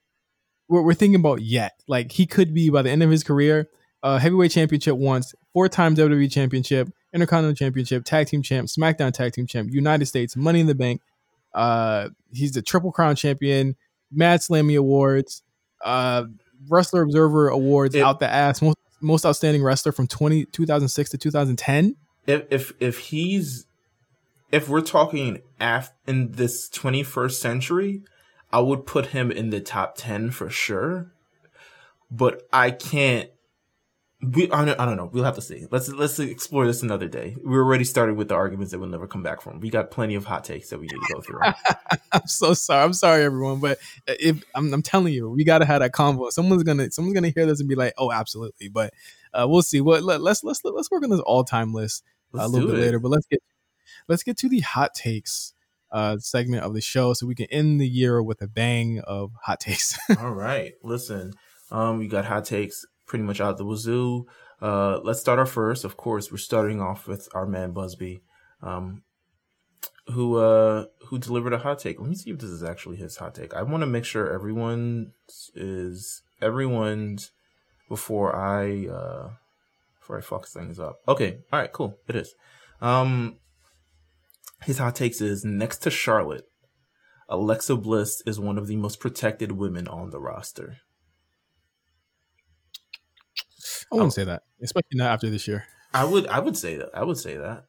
we're, 0.68 0.82
we're 0.82 0.94
thinking 0.96 1.20
about 1.20 1.42
yet. 1.42 1.74
Like 1.88 2.12
he 2.12 2.26
could 2.26 2.52
be 2.54 2.72
by 2.72 2.82
the 2.82 2.90
end 2.90 3.04
of 3.04 3.12
his 3.12 3.24
career, 3.24 3.70
uh, 4.02 4.18
heavyweight 4.18 4.52
championship 4.52 4.96
once, 4.96 5.36
four 5.54 5.70
times 5.70 6.00
WWE 6.00 6.32
championship, 6.32 6.90
Intercontinental 7.14 7.56
championship, 7.56 8.04
tag 8.06 8.28
team 8.28 8.42
champ, 8.42 8.68
SmackDown 8.68 9.12
tag 9.12 9.34
team 9.34 9.48
champ, 9.48 9.72
United 9.72 10.06
States, 10.06 10.36
Money 10.36 10.60
in 10.60 10.68
the 10.68 10.76
Bank. 10.76 11.02
Uh, 11.54 12.10
he's 12.32 12.52
the 12.52 12.62
Triple 12.62 12.92
Crown 12.92 13.16
champion, 13.16 13.76
Mad 14.12 14.42
Slammy 14.42 14.78
Awards, 14.78 15.44
uh, 15.84 16.26
Wrestler 16.68 17.02
Observer 17.02 17.50
Awards 17.50 17.96
it, 17.96 18.04
out 18.04 18.20
the 18.20 18.30
ass, 18.30 18.62
most, 18.62 18.78
most 19.02 19.26
outstanding 19.26 19.64
wrestler 19.64 19.92
from 19.92 20.08
20, 20.08 20.46
2006 20.46 21.10
to 21.12 21.18
2010. 21.18 21.96
If 22.28 22.46
if 22.52 22.74
if 22.80 23.00
he's 23.00 23.66
if 24.52 24.70
we're 24.70 24.82
talking 24.82 25.42
af- 25.60 25.94
in 26.08 26.34
this 26.34 26.70
21st 26.70 27.40
century, 27.40 28.02
I 28.52 28.60
would 28.60 28.86
put 28.86 29.08
him 29.08 29.32
in 29.32 29.50
the 29.50 29.62
top 29.62 29.96
10 29.98 30.32
for 30.32 30.50
sure. 30.50 31.12
But 32.12 32.48
I 32.52 32.72
can't 32.72 33.30
we 34.22 34.52
I 34.52 34.66
don't, 34.66 34.80
I 34.80 34.86
don't 34.86 34.98
know. 34.98 35.10
We'll 35.12 35.24
have 35.24 35.36
to 35.36 35.42
see. 35.42 35.66
Let's 35.72 35.88
let's 35.88 36.20
explore 36.20 36.68
this 36.68 36.84
another 36.84 37.08
day. 37.08 37.38
We 37.42 37.56
already 37.56 37.86
started 37.86 38.18
with 38.18 38.28
the 38.28 38.36
arguments 38.36 38.72
that 38.72 38.80
we'll 38.80 38.90
never 38.90 39.08
come 39.08 39.24
back 39.24 39.40
from. 39.40 39.62
We 39.62 39.70
got 39.70 39.92
plenty 39.92 40.16
of 40.16 40.26
hot 40.26 40.44
takes 40.44 40.70
that 40.70 40.80
we 40.80 40.88
need 40.88 41.00
to 41.08 41.14
go 41.14 41.22
through. 41.22 41.40
I'm 42.12 42.28
so 42.28 42.54
sorry. 42.54 42.84
I'm 42.84 42.92
sorry, 42.92 43.24
everyone. 43.24 43.62
But 43.62 43.78
if 44.08 44.44
I'm, 44.56 44.74
I'm 44.74 44.82
telling 44.82 45.14
you, 45.14 45.30
we 45.30 45.46
gotta 45.46 45.66
have 45.66 45.80
that 45.80 45.94
convo. 45.94 46.32
Someone's 46.32 46.64
gonna 46.64 46.92
someone's 46.92 47.14
gonna 47.14 47.30
hear 47.30 47.46
this 47.46 47.62
and 47.62 47.70
be 47.70 47.76
like, 47.76 47.94
"Oh, 47.98 48.12
absolutely." 48.12 48.68
But 48.68 48.94
uh, 49.34 49.48
we'll 49.48 49.62
see. 49.62 49.80
What 49.80 50.04
let, 50.04 50.20
us 50.20 50.44
let's 50.44 50.66
let's 50.66 50.92
work 50.92 51.04
on 51.04 51.12
this 51.12 51.22
all 51.22 51.46
time 51.46 51.74
list 51.74 52.04
uh, 52.38 52.42
a 52.42 52.48
little 52.48 52.68
bit 52.68 52.80
it. 52.80 52.82
later. 52.82 53.00
But 53.00 53.12
let's 53.12 53.26
get 53.26 53.42
let's 54.10 54.24
get 54.24 54.36
to 54.40 54.50
the 54.50 54.60
hot 54.60 54.94
takes 54.94 55.54
uh, 55.92 56.18
segment 56.18 56.64
of 56.64 56.74
the 56.74 56.82
show 56.82 57.14
so 57.14 57.26
we 57.26 57.36
can 57.36 57.48
end 57.48 57.80
the 57.80 57.88
year 57.88 58.22
with 58.22 58.42
a 58.42 58.48
bang 58.48 59.00
of 59.00 59.32
hot 59.44 59.62
takes. 59.62 59.98
All 60.20 60.32
right. 60.32 60.74
Listen, 60.84 61.34
um, 61.72 62.00
we 62.00 62.10
got 62.10 62.26
hot 62.26 62.44
takes 62.44 62.86
pretty 63.10 63.26
much 63.26 63.42
out 63.42 63.58
the 63.58 63.66
wazoo. 63.66 64.26
Uh, 64.62 65.00
let's 65.04 65.20
start 65.20 65.40
our 65.40 65.46
first. 65.46 65.84
Of 65.84 65.98
course, 65.98 66.32
we're 66.32 66.38
starting 66.38 66.80
off 66.80 67.08
with 67.08 67.28
our 67.34 67.46
man 67.46 67.72
Busby, 67.72 68.22
um, 68.62 69.04
who 70.08 70.38
uh, 70.38 70.86
who 71.08 71.20
delivered 71.20 71.54
a 71.54 71.58
hot 71.58 71.80
take. 71.80 72.00
Let 72.00 72.08
me 72.08 72.16
see 72.16 72.32
if 72.32 72.40
this 72.40 72.50
is 72.50 72.64
actually 72.64 72.96
his 72.96 73.18
hot 73.18 73.36
take. 73.36 73.54
I 73.54 73.64
want 73.64 73.82
to 73.82 73.88
make 73.88 74.06
sure 74.06 74.34
everyone 74.34 75.12
is 75.54 76.22
everyone's 76.42 77.32
before 77.90 78.34
I 78.34 78.88
uh, 78.88 79.30
before 80.00 80.18
I 80.18 80.22
fuck 80.22 80.48
things 80.48 80.80
up. 80.80 81.00
Okay, 81.08 81.40
all 81.52 81.60
right, 81.60 81.74
cool. 81.74 81.98
It 82.08 82.16
is. 82.16 82.34
Um, 82.82 83.40
his 84.64 84.78
hot 84.78 84.96
takes 84.96 85.20
is 85.20 85.44
next 85.44 85.80
to 85.80 85.92
Charlotte, 85.92 86.50
Alexa 87.30 87.76
Bliss 87.76 88.24
is 88.26 88.40
one 88.40 88.58
of 88.58 88.66
the 88.66 88.76
most 88.76 89.00
protected 89.00 89.52
women 89.52 89.88
on 89.88 90.10
the 90.10 90.20
roster. 90.20 90.78
I 93.92 93.96
wouldn't 93.96 94.14
oh. 94.14 94.16
say 94.16 94.24
that, 94.26 94.44
especially 94.62 94.98
not 94.98 95.12
after 95.12 95.30
this 95.30 95.48
year. 95.48 95.66
I 95.94 96.06
would 96.06 96.28
I 96.28 96.40
would 96.40 96.58
say 96.58 96.78
that. 96.78 96.90
I 96.94 97.04
would 97.04 97.18
say 97.18 97.38
that. 97.38 97.66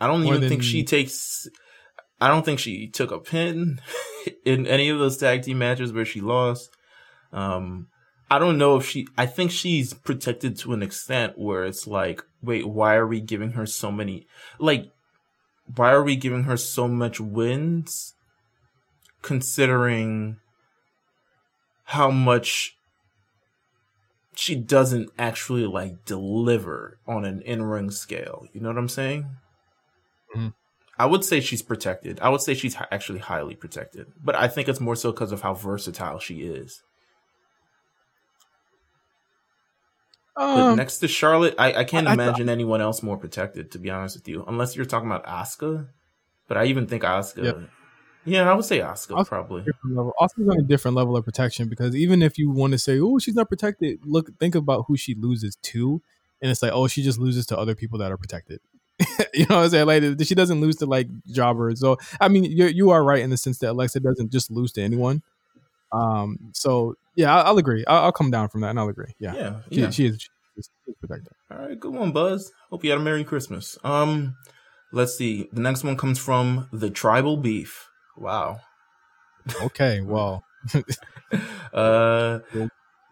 I 0.00 0.06
don't 0.06 0.22
More 0.22 0.34
even 0.34 0.42
than... 0.42 0.50
think 0.50 0.62
she 0.62 0.84
takes 0.84 1.48
I 2.20 2.28
don't 2.28 2.44
think 2.44 2.58
she 2.58 2.88
took 2.88 3.10
a 3.10 3.18
pin 3.18 3.80
in 4.44 4.66
any 4.66 4.88
of 4.88 4.98
those 4.98 5.16
tag 5.16 5.42
team 5.42 5.58
matches 5.58 5.92
where 5.92 6.04
she 6.04 6.20
lost. 6.20 6.70
Um 7.32 7.88
I 8.30 8.38
don't 8.38 8.58
know 8.58 8.76
if 8.76 8.88
she 8.88 9.06
I 9.18 9.26
think 9.26 9.50
she's 9.50 9.92
protected 9.92 10.56
to 10.58 10.72
an 10.72 10.82
extent 10.82 11.36
where 11.36 11.64
it's 11.64 11.86
like, 11.86 12.22
wait, 12.40 12.68
why 12.68 12.94
are 12.94 13.06
we 13.06 13.20
giving 13.20 13.52
her 13.52 13.66
so 13.66 13.90
many 13.90 14.26
like 14.58 14.90
why 15.76 15.90
are 15.90 16.02
we 16.02 16.16
giving 16.16 16.44
her 16.44 16.56
so 16.56 16.86
much 16.88 17.20
wins 17.20 18.14
considering 19.22 20.38
how 21.84 22.10
much 22.10 22.76
she 24.36 24.54
doesn't 24.54 25.10
actually 25.18 25.66
like 25.66 26.04
deliver 26.04 26.98
on 27.06 27.24
an 27.24 27.40
in-ring 27.42 27.90
scale 27.90 28.46
you 28.52 28.60
know 28.60 28.68
what 28.68 28.78
i'm 28.78 28.88
saying 28.88 29.22
mm-hmm. 30.34 30.48
I 31.00 31.06
would 31.06 31.24
say 31.24 31.40
she's 31.40 31.62
protected. 31.62 32.20
I 32.20 32.28
would 32.28 32.42
say 32.42 32.52
she's 32.52 32.76
actually 32.90 33.20
highly 33.20 33.54
protected, 33.54 34.08
but 34.22 34.34
I 34.34 34.48
think 34.48 34.68
it's 34.68 34.80
more 34.80 34.94
so 34.94 35.12
because 35.12 35.32
of 35.32 35.40
how 35.40 35.54
versatile 35.54 36.18
she 36.18 36.42
is. 36.42 36.82
Um, 40.36 40.76
next 40.76 40.98
to 40.98 41.08
Charlotte, 41.08 41.54
I, 41.58 41.72
I 41.72 41.84
can't 41.84 42.06
I, 42.06 42.12
imagine 42.12 42.50
I, 42.50 42.52
anyone 42.52 42.82
else 42.82 43.02
more 43.02 43.16
protected. 43.16 43.70
To 43.72 43.78
be 43.78 43.88
honest 43.88 44.16
with 44.16 44.28
you, 44.28 44.44
unless 44.46 44.76
you're 44.76 44.84
talking 44.84 45.10
about 45.10 45.24
Asuka, 45.24 45.88
but 46.48 46.58
I 46.58 46.66
even 46.66 46.86
think 46.86 47.02
Asuka. 47.02 47.44
Yep. 47.44 47.60
Yeah, 48.24 48.50
I 48.50 48.54
would 48.54 48.64
say 48.64 48.80
Asuka 48.80 49.26
probably. 49.26 49.62
Asuka's 49.62 50.48
on 50.48 50.58
a 50.58 50.62
different 50.62 50.96
level 50.96 51.16
of 51.16 51.24
protection 51.24 51.68
because 51.68 51.96
even 51.96 52.22
if 52.22 52.38
you 52.38 52.50
want 52.50 52.72
to 52.72 52.78
say, 52.78 52.98
"Oh, 53.00 53.18
she's 53.18 53.34
not 53.34 53.48
protected," 53.48 54.00
look, 54.04 54.28
think 54.38 54.54
about 54.54 54.84
who 54.88 54.96
she 54.96 55.14
loses 55.14 55.56
to, 55.56 56.02
and 56.42 56.50
it's 56.50 56.62
like, 56.62 56.72
"Oh, 56.72 56.86
she 56.86 57.02
just 57.02 57.18
loses 57.18 57.46
to 57.46 57.58
other 57.58 57.74
people 57.74 57.98
that 57.98 58.12
are 58.12 58.18
protected." 58.18 58.60
you 59.34 59.46
know 59.46 59.56
what 59.56 59.64
I'm 59.64 59.70
saying? 59.70 59.86
Like 59.86 60.26
she 60.26 60.34
doesn't 60.34 60.60
lose 60.60 60.76
to 60.76 60.86
like 60.86 61.08
jobbers. 61.26 61.80
So 61.80 61.96
I 62.20 62.28
mean, 62.28 62.44
you 62.44 62.66
you 62.66 62.90
are 62.90 63.02
right 63.02 63.22
in 63.22 63.30
the 63.30 63.36
sense 63.36 63.58
that 63.58 63.70
Alexa 63.70 64.00
doesn't 64.00 64.30
just 64.30 64.50
lose 64.50 64.72
to 64.72 64.82
anyone. 64.82 65.22
Um. 65.92 66.50
So 66.52 66.96
yeah, 67.16 67.34
I'll, 67.34 67.46
I'll 67.46 67.58
agree. 67.58 67.84
I'll, 67.86 68.04
I'll, 68.04 68.12
come 68.12 68.30
down 68.30 68.48
from 68.48 68.60
that, 68.60 68.70
and 68.70 68.78
I'll 68.78 68.88
agree. 68.88 69.14
Yeah. 69.18 69.34
Yeah. 69.34 69.56
She, 69.70 69.80
yeah. 69.80 69.90
she 69.90 70.06
is. 70.06 70.20
She 70.20 70.28
is 70.88 70.96
protected. 71.00 71.32
All 71.50 71.58
right. 71.58 71.80
Good 71.80 71.92
one, 71.92 72.12
Buzz. 72.12 72.52
Hope 72.70 72.84
you 72.84 72.90
had 72.90 73.00
a 73.00 73.02
Merry 73.02 73.24
Christmas. 73.24 73.78
Um. 73.82 74.36
Let's 74.92 75.16
see. 75.16 75.48
The 75.52 75.60
next 75.60 75.84
one 75.84 75.96
comes 75.96 76.18
from 76.18 76.68
the 76.72 76.90
Tribal 76.90 77.36
Beef. 77.36 77.89
Wow. 78.20 78.60
Okay. 79.62 80.00
Well. 80.00 80.44
uh. 81.72 82.40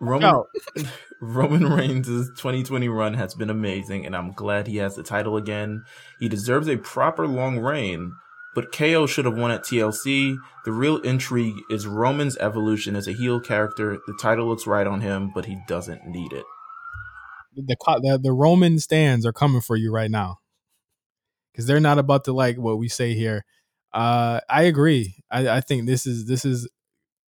Roman, 0.00 0.44
Roman 1.20 1.66
Reigns' 1.66 2.28
2020 2.36 2.88
run 2.88 3.14
has 3.14 3.34
been 3.34 3.50
amazing, 3.50 4.06
and 4.06 4.14
I'm 4.14 4.32
glad 4.32 4.66
he 4.66 4.76
has 4.76 4.94
the 4.94 5.02
title 5.02 5.36
again. 5.36 5.84
He 6.20 6.28
deserves 6.28 6.68
a 6.68 6.76
proper 6.76 7.26
long 7.26 7.58
reign, 7.58 8.12
but 8.54 8.72
KO 8.72 9.06
should 9.06 9.24
have 9.24 9.36
won 9.36 9.50
at 9.50 9.64
TLC. 9.64 10.36
The 10.64 10.72
real 10.72 10.98
intrigue 10.98 11.56
is 11.70 11.86
Roman's 11.86 12.36
evolution 12.38 12.94
as 12.94 13.08
a 13.08 13.12
heel 13.12 13.40
character. 13.40 13.98
The 14.06 14.18
title 14.20 14.46
looks 14.46 14.66
right 14.66 14.86
on 14.86 15.00
him, 15.00 15.32
but 15.34 15.46
he 15.46 15.58
doesn't 15.66 16.06
need 16.06 16.32
it. 16.32 16.44
The 17.56 17.62
the, 17.66 18.20
the 18.22 18.32
Roman 18.32 18.78
stands 18.78 19.26
are 19.26 19.32
coming 19.32 19.60
for 19.60 19.74
you 19.74 19.92
right 19.92 20.10
now 20.10 20.38
because 21.50 21.66
they're 21.66 21.80
not 21.80 21.98
about 21.98 22.24
to 22.24 22.32
like 22.32 22.56
what 22.56 22.78
we 22.78 22.88
say 22.88 23.14
here. 23.14 23.44
Uh, 23.92 24.40
I 24.48 24.64
agree. 24.64 25.16
I, 25.30 25.48
I 25.48 25.60
think 25.60 25.86
this 25.86 26.06
is 26.06 26.26
this 26.26 26.44
is 26.44 26.68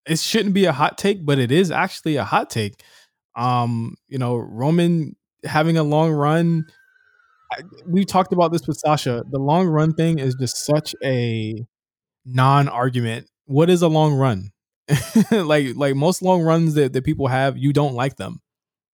it 0.06 0.18
shouldn't 0.18 0.54
be 0.54 0.64
a 0.66 0.72
hot 0.72 0.98
take, 0.98 1.24
but 1.24 1.38
it 1.38 1.52
is 1.52 1.70
actually 1.70 2.16
a 2.16 2.24
hot 2.24 2.50
take. 2.50 2.82
Um, 3.36 3.96
you 4.08 4.18
know, 4.18 4.36
Roman 4.36 5.16
having 5.44 5.76
a 5.76 5.82
long 5.82 6.12
run. 6.12 6.66
we 7.86 8.04
talked 8.04 8.32
about 8.32 8.52
this 8.52 8.66
with 8.66 8.78
Sasha. 8.78 9.22
The 9.30 9.38
long 9.38 9.66
run 9.68 9.94
thing 9.94 10.18
is 10.18 10.34
just 10.34 10.64
such 10.64 10.94
a 11.04 11.54
non-argument. 12.26 13.28
What 13.46 13.70
is 13.70 13.82
a 13.82 13.88
long 13.88 14.14
run? 14.14 14.50
like 15.30 15.76
like 15.76 15.94
most 15.94 16.22
long 16.22 16.42
runs 16.42 16.74
that, 16.74 16.92
that 16.92 17.04
people 17.04 17.28
have, 17.28 17.56
you 17.58 17.72
don't 17.72 17.94
like 17.94 18.16
them. 18.16 18.40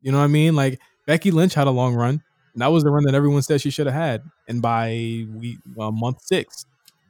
You 0.02 0.12
know 0.12 0.18
what 0.18 0.24
I 0.24 0.28
mean? 0.28 0.54
Like 0.56 0.78
Becky 1.06 1.30
Lynch 1.30 1.54
had 1.54 1.66
a 1.66 1.70
long 1.70 1.94
run. 1.94 2.22
And 2.54 2.62
that 2.62 2.72
was 2.72 2.84
the 2.84 2.90
run 2.90 3.04
that 3.04 3.14
everyone 3.14 3.42
said 3.42 3.60
she 3.60 3.70
should 3.70 3.86
have 3.86 3.94
had. 3.94 4.22
And 4.48 4.62
by 4.62 4.88
we 5.30 5.58
month 5.76 6.18
six, 6.22 6.64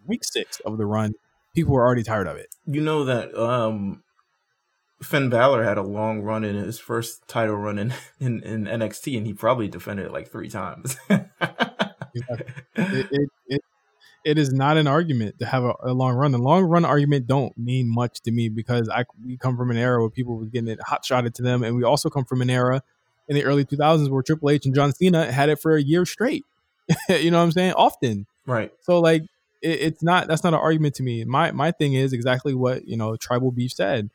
week 0.07 0.25
six 0.25 0.61
of 0.61 0.79
the 0.79 0.87
run, 0.87 1.15
people 1.55 1.73
were 1.73 1.85
already 1.85 2.03
tired 2.03 2.27
of 2.27 2.37
it. 2.37 2.55
You 2.67 2.81
know 2.81 3.05
that 3.05 3.35
um, 3.35 4.03
Finn 5.03 5.29
Balor 5.29 5.65
had 5.65 5.79
a 5.79 5.83
long 5.83 6.23
run 6.23 6.45
in 6.45 6.57
his 6.57 6.79
first 6.79 7.27
title 7.29 7.57
run 7.57 7.79
in, 7.79 7.95
in, 8.21 8.43
in 8.43 8.65
NXT, 8.65 9.17
and 9.17 9.27
he 9.27 9.35
probably 9.35 9.69
defended 9.69 10.07
it 10.07 10.13
like 10.13 10.31
three 10.31 10.49
times. 10.49 10.97
it, 11.11 11.27
it, 12.77 13.29
it, 13.47 13.61
it 14.25 14.39
is 14.39 14.53
not 14.53 14.77
an 14.77 14.87
argument 14.87 15.39
to 15.39 15.47
have 15.47 15.63
a, 15.63 15.75
a, 15.85 15.93
long 15.93 16.15
run. 16.17 16.33
The 16.33 16.39
long 16.39 16.65
run 16.65 16.85
argument 16.85 17.29
don't 17.29 17.57
mean 17.57 17.89
much 17.89 18.21
to 18.23 18.33
me 18.33 18.49
because 18.49 18.89
I 18.89 19.05
we 19.25 19.37
come 19.37 19.57
from 19.57 19.71
an 19.71 19.77
era 19.77 20.01
where 20.01 20.11
people 20.11 20.37
were 20.37 20.47
getting 20.47 20.69
it 20.69 20.81
hot 20.83 21.05
shotted 21.05 21.35
to 21.37 21.43
them, 21.43 21.63
and 21.63 21.77
we 21.77 21.85
also 21.85 22.11
come 22.11 22.25
from 22.25 22.43
an 22.43 22.51
era 22.51 22.83
in 23.29 23.37
the 23.37 23.45
early 23.45 23.65
2000s 23.65 24.11
where 24.11 24.23
Triple 24.23 24.51
H 24.51 24.67
and 24.67 24.75
John 24.75 24.93
Cena 24.93 25.31
had 25.31 25.49
it 25.49 25.61
for 25.61 25.77
a 25.77 25.83
year 25.83 26.05
straight. 26.05 26.45
you 27.09 27.31
know 27.31 27.39
what 27.39 27.45
I'm 27.45 27.53
saying? 27.53 27.75
Often, 27.75 28.27
right? 28.47 28.73
So 28.81 29.01
like 29.01 29.23
it, 29.63 29.81
it's 29.81 30.03
not 30.03 30.29
that's 30.29 30.45
not 30.45 30.55
an 30.55 30.61
argument 30.61 30.95
to 30.97 31.03
me. 31.03 31.25
My 31.25 31.53
my 31.53 31.71
thing 31.71 31.95
is 31.95 32.13
exactly 32.13 32.55
what 32.55 32.87
you 32.87 32.97
know 32.97 33.17
Tribal 33.17 33.51
Beef 33.51 33.73
said 33.73 34.11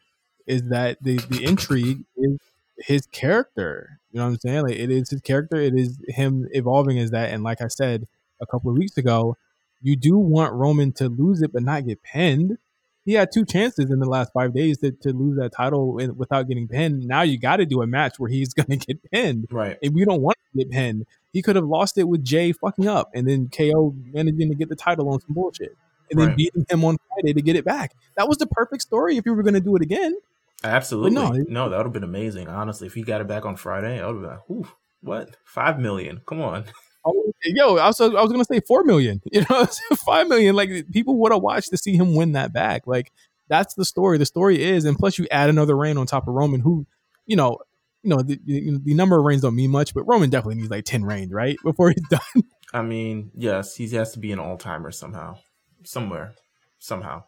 is 0.47 0.63
that 0.69 0.97
the 1.01 1.17
the 1.29 1.43
intrigue 1.43 2.03
is 2.17 2.37
his 2.77 3.05
character. 3.07 3.99
You 4.11 4.19
know 4.19 4.25
what 4.25 4.33
I'm 4.33 4.39
saying? 4.39 4.63
Like 4.63 4.77
it 4.77 4.91
is 4.91 5.09
his 5.09 5.21
character. 5.21 5.57
It 5.57 5.75
is 5.75 5.99
him 6.07 6.47
evolving 6.51 6.99
as 6.99 7.11
that. 7.11 7.31
And 7.31 7.43
like 7.43 7.61
I 7.61 7.67
said 7.67 8.07
a 8.41 8.45
couple 8.45 8.71
of 8.71 8.77
weeks 8.77 8.97
ago, 8.97 9.37
you 9.81 9.95
do 9.95 10.17
want 10.17 10.53
Roman 10.53 10.91
to 10.93 11.09
lose 11.09 11.41
it 11.41 11.53
but 11.53 11.63
not 11.63 11.85
get 11.85 12.03
pinned. 12.03 12.57
He 13.03 13.13
had 13.13 13.31
two 13.33 13.45
chances 13.45 13.89
in 13.89 13.99
the 13.99 14.05
last 14.05 14.31
five 14.33 14.53
days 14.53 14.77
to, 14.79 14.91
to 14.91 15.09
lose 15.11 15.37
that 15.37 15.51
title 15.51 15.93
without 16.15 16.47
getting 16.47 16.67
pinned. 16.67 17.07
Now 17.07 17.23
you 17.23 17.39
got 17.39 17.57
to 17.57 17.65
do 17.65 17.81
a 17.81 17.87
match 17.87 18.19
where 18.19 18.29
he's 18.29 18.53
going 18.53 18.77
to 18.79 18.85
get 18.85 19.11
pinned. 19.11 19.47
Right. 19.51 19.77
If 19.81 19.93
we 19.93 20.05
don't 20.05 20.21
want 20.21 20.37
to 20.51 20.59
get 20.59 20.71
pinned, 20.71 21.05
he 21.33 21.41
could 21.41 21.55
have 21.55 21.65
lost 21.65 21.97
it 21.97 22.03
with 22.03 22.23
Jey 22.23 22.51
fucking 22.51 22.87
up 22.87 23.09
and 23.13 23.27
then 23.27 23.49
KO 23.49 23.95
managing 24.13 24.49
to 24.49 24.55
get 24.55 24.69
the 24.69 24.75
title 24.75 25.09
on 25.09 25.19
some 25.21 25.33
bullshit 25.33 25.75
and 26.11 26.19
then 26.19 26.27
right. 26.29 26.37
beating 26.37 26.65
him 26.69 26.83
on 26.83 26.97
Friday 27.07 27.33
to 27.33 27.41
get 27.41 27.55
it 27.55 27.65
back. 27.65 27.93
That 28.17 28.27
was 28.27 28.37
the 28.37 28.47
perfect 28.47 28.81
story 28.83 29.17
if 29.17 29.25
you 29.25 29.33
were 29.33 29.43
going 29.43 29.55
to 29.55 29.61
do 29.61 29.75
it 29.75 29.81
again. 29.81 30.15
Absolutely. 30.63 31.11
no, 31.11 31.31
no, 31.47 31.69
that 31.69 31.77
would 31.77 31.87
have 31.87 31.93
been 31.93 32.03
amazing. 32.03 32.47
Honestly, 32.47 32.85
if 32.85 32.93
he 32.93 33.01
got 33.01 33.21
it 33.21 33.27
back 33.27 33.45
on 33.45 33.55
Friday, 33.55 33.99
I 33.99 34.05
would 34.05 34.21
have 34.21 34.21
been 34.21 34.31
like, 34.31 34.67
ooh, 34.67 34.71
what? 35.01 35.37
Five 35.43 35.79
million? 35.79 36.21
Come 36.27 36.41
on. 36.41 36.65
Oh, 37.03 37.31
yo, 37.43 37.77
I 37.77 37.87
was 37.87 37.99
I 37.99 38.07
was 38.07 38.31
gonna 38.31 38.45
say 38.45 38.59
four 38.59 38.83
million. 38.83 39.21
You 39.31 39.45
know, 39.49 39.67
five 40.05 40.27
million. 40.27 40.55
Like 40.55 40.69
people 40.91 41.17
would 41.17 41.31
have 41.31 41.41
watched 41.41 41.69
to 41.71 41.77
see 41.77 41.95
him 41.95 42.15
win 42.15 42.33
that 42.33 42.53
back. 42.53 42.85
Like 42.85 43.11
that's 43.47 43.73
the 43.73 43.85
story. 43.85 44.17
The 44.17 44.25
story 44.25 44.61
is, 44.61 44.85
and 44.85 44.97
plus 44.97 45.17
you 45.17 45.27
add 45.31 45.49
another 45.49 45.75
reign 45.75 45.97
on 45.97 46.05
top 46.05 46.27
of 46.27 46.33
Roman, 46.33 46.61
who, 46.61 46.85
you 47.25 47.35
know, 47.35 47.57
you 48.03 48.09
know, 48.09 48.21
the, 48.21 48.39
the, 48.45 48.93
number 48.93 49.17
of 49.17 49.25
reigns 49.25 49.41
don't 49.41 49.55
mean 49.55 49.69
much, 49.69 49.93
but 49.93 50.03
Roman 50.03 50.29
definitely 50.29 50.55
needs 50.55 50.71
like 50.71 50.85
10 50.85 51.03
reigns, 51.05 51.31
right? 51.31 51.57
Before 51.63 51.89
he's 51.89 52.07
done. 52.09 52.43
I 52.73 52.81
mean, 52.81 53.31
yes, 53.35 53.75
he 53.75 53.87
has 53.89 54.13
to 54.13 54.19
be 54.19 54.31
an 54.31 54.39
all 54.39 54.57
timer 54.57 54.91
somehow, 54.91 55.37
somewhere, 55.83 56.33
somehow. 56.79 57.25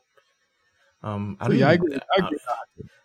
Um, 1.04 1.38
I 1.40 1.48
don't, 1.50 1.58
yeah, 1.58 1.70
I, 1.70 1.74
agree. 1.74 1.96
I, 1.96 2.26
agree. 2.26 2.38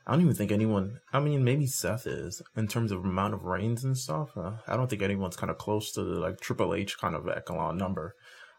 I, 0.08 0.12
don't 0.12 0.22
even 0.22 0.34
think 0.34 0.50
anyone. 0.50 1.00
I 1.12 1.20
mean, 1.20 1.44
maybe 1.44 1.66
Seth 1.66 2.06
is 2.06 2.42
in 2.56 2.68
terms 2.68 2.92
of 2.92 3.04
amount 3.04 3.34
of 3.34 3.44
reigns 3.44 3.84
and 3.84 3.96
stuff. 3.96 4.30
Uh, 4.36 4.52
I 4.66 4.76
don't 4.76 4.88
think 4.88 5.02
anyone's 5.02 5.36
kind 5.36 5.50
of 5.50 5.58
close 5.58 5.92
to 5.92 6.02
the 6.02 6.18
like 6.18 6.40
Triple 6.40 6.74
H 6.74 6.98
kind 6.98 7.14
of 7.14 7.28
echelon 7.28 7.76
number. 7.76 8.14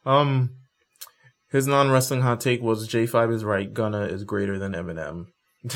Um, 0.06 0.52
his 1.52 1.68
non 1.68 1.90
wrestling 1.92 2.22
hot 2.22 2.42
take 2.42 2.62
was 2.62 2.88
J 2.88 3.06
Five 3.06 3.32
is 3.32 3.44
right. 3.44 3.74
Gunna 3.74 4.04
is 4.04 4.24
greater 4.24 4.60
than 4.60 4.74
Eminem. 4.74 5.28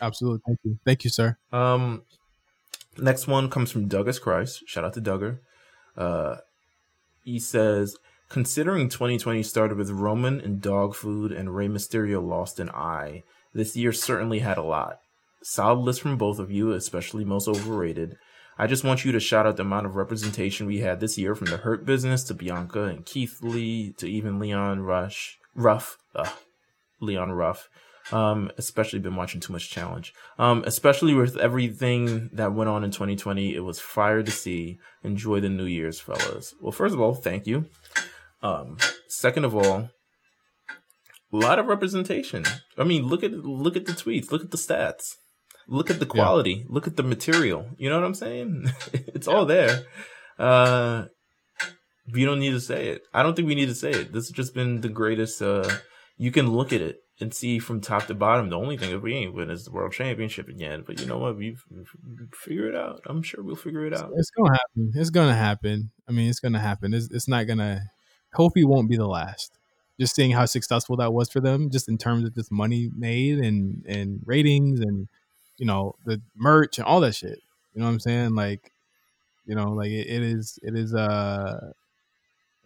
Absolutely. 0.00 0.40
Thank 0.46 0.58
you. 0.64 0.78
Thank 0.84 1.04
you, 1.04 1.10
sir. 1.10 1.36
Um, 1.52 2.02
next 2.98 3.26
one 3.26 3.50
comes 3.50 3.70
from 3.70 3.88
Douglas 3.88 4.18
Christ. 4.18 4.62
Shout 4.66 4.84
out 4.84 4.94
to 4.94 5.00
Duggar. 5.00 5.38
Uh, 5.96 6.36
he 7.24 7.38
says, 7.38 7.96
considering 8.28 8.88
2020 8.88 9.42
started 9.42 9.76
with 9.76 9.90
Roman 9.90 10.40
and 10.40 10.60
dog 10.60 10.94
food 10.94 11.32
and 11.32 11.54
Rey 11.54 11.68
Mysterio 11.68 12.26
lost 12.26 12.60
an 12.60 12.70
eye, 12.70 13.22
this 13.56 13.76
year 13.76 13.92
certainly 13.92 14.40
had 14.40 14.58
a 14.58 14.62
lot. 14.62 14.98
Solid 15.42 15.80
list 15.80 16.02
from 16.02 16.16
both 16.16 16.38
of 16.38 16.50
you, 16.50 16.72
especially 16.72 17.24
most 17.24 17.48
overrated. 17.48 18.16
I 18.58 18.66
just 18.66 18.84
want 18.84 19.04
you 19.04 19.12
to 19.12 19.20
shout 19.20 19.46
out 19.46 19.56
the 19.56 19.62
amount 19.62 19.86
of 19.86 19.96
representation 19.96 20.66
we 20.66 20.80
had 20.80 21.00
this 21.00 21.18
year 21.18 21.34
from 21.34 21.48
the 21.48 21.58
Hurt 21.58 21.84
Business 21.84 22.24
to 22.24 22.34
Bianca 22.34 22.84
and 22.84 23.04
Keith 23.04 23.38
Lee 23.42 23.92
to 23.98 24.06
even 24.06 24.38
Leon 24.38 24.80
Rush, 24.80 25.38
Ruff, 25.54 25.98
Leon 27.00 27.32
Ruff. 27.32 27.68
Um, 28.12 28.52
especially 28.56 29.00
been 29.00 29.16
watching 29.16 29.40
too 29.40 29.52
much 29.52 29.68
challenge. 29.68 30.14
Um, 30.38 30.62
especially 30.64 31.12
with 31.12 31.36
everything 31.36 32.30
that 32.34 32.54
went 32.54 32.70
on 32.70 32.84
in 32.84 32.92
2020, 32.92 33.52
it 33.52 33.60
was 33.60 33.80
fire 33.80 34.22
to 34.22 34.30
see. 34.30 34.78
Enjoy 35.02 35.40
the 35.40 35.48
New 35.48 35.64
Year's, 35.64 35.98
fellas. 35.98 36.54
Well, 36.60 36.70
first 36.70 36.94
of 36.94 37.00
all, 37.00 37.14
thank 37.14 37.48
you. 37.48 37.66
Um, 38.42 38.76
second 39.08 39.44
of 39.44 39.56
all, 39.56 39.90
a 41.36 41.46
lot 41.46 41.58
of 41.58 41.66
representation. 41.66 42.44
I 42.78 42.84
mean, 42.84 43.06
look 43.06 43.22
at 43.22 43.32
look 43.32 43.76
at 43.76 43.86
the 43.86 43.92
tweets, 43.92 44.30
look 44.30 44.42
at 44.42 44.50
the 44.50 44.56
stats, 44.56 45.16
look 45.68 45.90
at 45.90 46.00
the 46.00 46.06
quality, 46.06 46.52
yeah. 46.52 46.64
look 46.68 46.86
at 46.86 46.96
the 46.96 47.02
material. 47.02 47.66
You 47.78 47.90
know 47.90 47.96
what 47.96 48.06
I'm 48.06 48.14
saying? 48.14 48.70
it's 48.92 49.28
all 49.28 49.44
there. 49.44 49.84
Uh, 50.38 51.06
you 52.14 52.26
don't 52.26 52.40
need 52.40 52.50
to 52.50 52.60
say 52.60 52.88
it. 52.88 53.02
I 53.12 53.22
don't 53.22 53.34
think 53.34 53.48
we 53.48 53.54
need 53.54 53.68
to 53.68 53.74
say 53.74 53.90
it. 53.90 54.12
This 54.12 54.28
has 54.28 54.30
just 54.30 54.54
been 54.54 54.80
the 54.80 54.88
greatest. 54.88 55.42
Uh, 55.42 55.68
you 56.16 56.30
can 56.30 56.50
look 56.50 56.72
at 56.72 56.80
it 56.80 57.00
and 57.20 57.32
see 57.32 57.58
from 57.58 57.80
top 57.80 58.06
to 58.06 58.14
bottom. 58.14 58.50
The 58.50 58.58
only 58.58 58.76
thing 58.76 58.90
that 58.90 59.00
we 59.00 59.14
ain't 59.14 59.34
win 59.34 59.50
is 59.50 59.64
the 59.64 59.72
world 59.72 59.92
championship 59.92 60.48
again. 60.48 60.84
But 60.86 61.00
you 61.00 61.06
know 61.06 61.18
what? 61.18 61.36
We 61.36 61.56
figure 62.32 62.68
it 62.68 62.76
out. 62.76 63.02
I'm 63.06 63.22
sure 63.22 63.42
we'll 63.42 63.56
figure 63.56 63.86
it 63.86 63.94
out. 63.94 64.12
It's 64.16 64.30
gonna 64.30 64.52
happen. 64.52 64.92
It's 64.94 65.10
gonna 65.10 65.34
happen. 65.34 65.90
I 66.08 66.12
mean, 66.12 66.28
it's 66.28 66.40
gonna 66.40 66.60
happen. 66.60 66.94
It's, 66.94 67.10
it's 67.10 67.28
not 67.28 67.46
gonna. 67.46 67.90
Kofi 68.34 68.64
won't 68.64 68.88
be 68.88 68.96
the 68.96 69.06
last. 69.06 69.58
Just 69.98 70.14
seeing 70.14 70.30
how 70.30 70.44
successful 70.44 70.96
that 70.96 71.12
was 71.12 71.30
for 71.30 71.40
them, 71.40 71.70
just 71.70 71.88
in 71.88 71.96
terms 71.96 72.26
of 72.26 72.34
just 72.34 72.52
money 72.52 72.90
made 72.96 73.38
and 73.38 73.84
and 73.86 74.20
ratings 74.26 74.80
and 74.80 75.08
you 75.58 75.66
know 75.66 75.94
the 76.04 76.20
merch 76.36 76.78
and 76.78 76.86
all 76.86 77.00
that 77.00 77.14
shit. 77.14 77.40
You 77.74 77.80
know 77.80 77.86
what 77.86 77.92
I'm 77.92 78.00
saying? 78.00 78.34
Like, 78.34 78.72
you 79.46 79.54
know, 79.54 79.70
like 79.72 79.90
it, 79.90 80.06
it 80.06 80.22
is. 80.22 80.58
It 80.62 80.74
is. 80.76 80.94
Uh, 80.94 81.72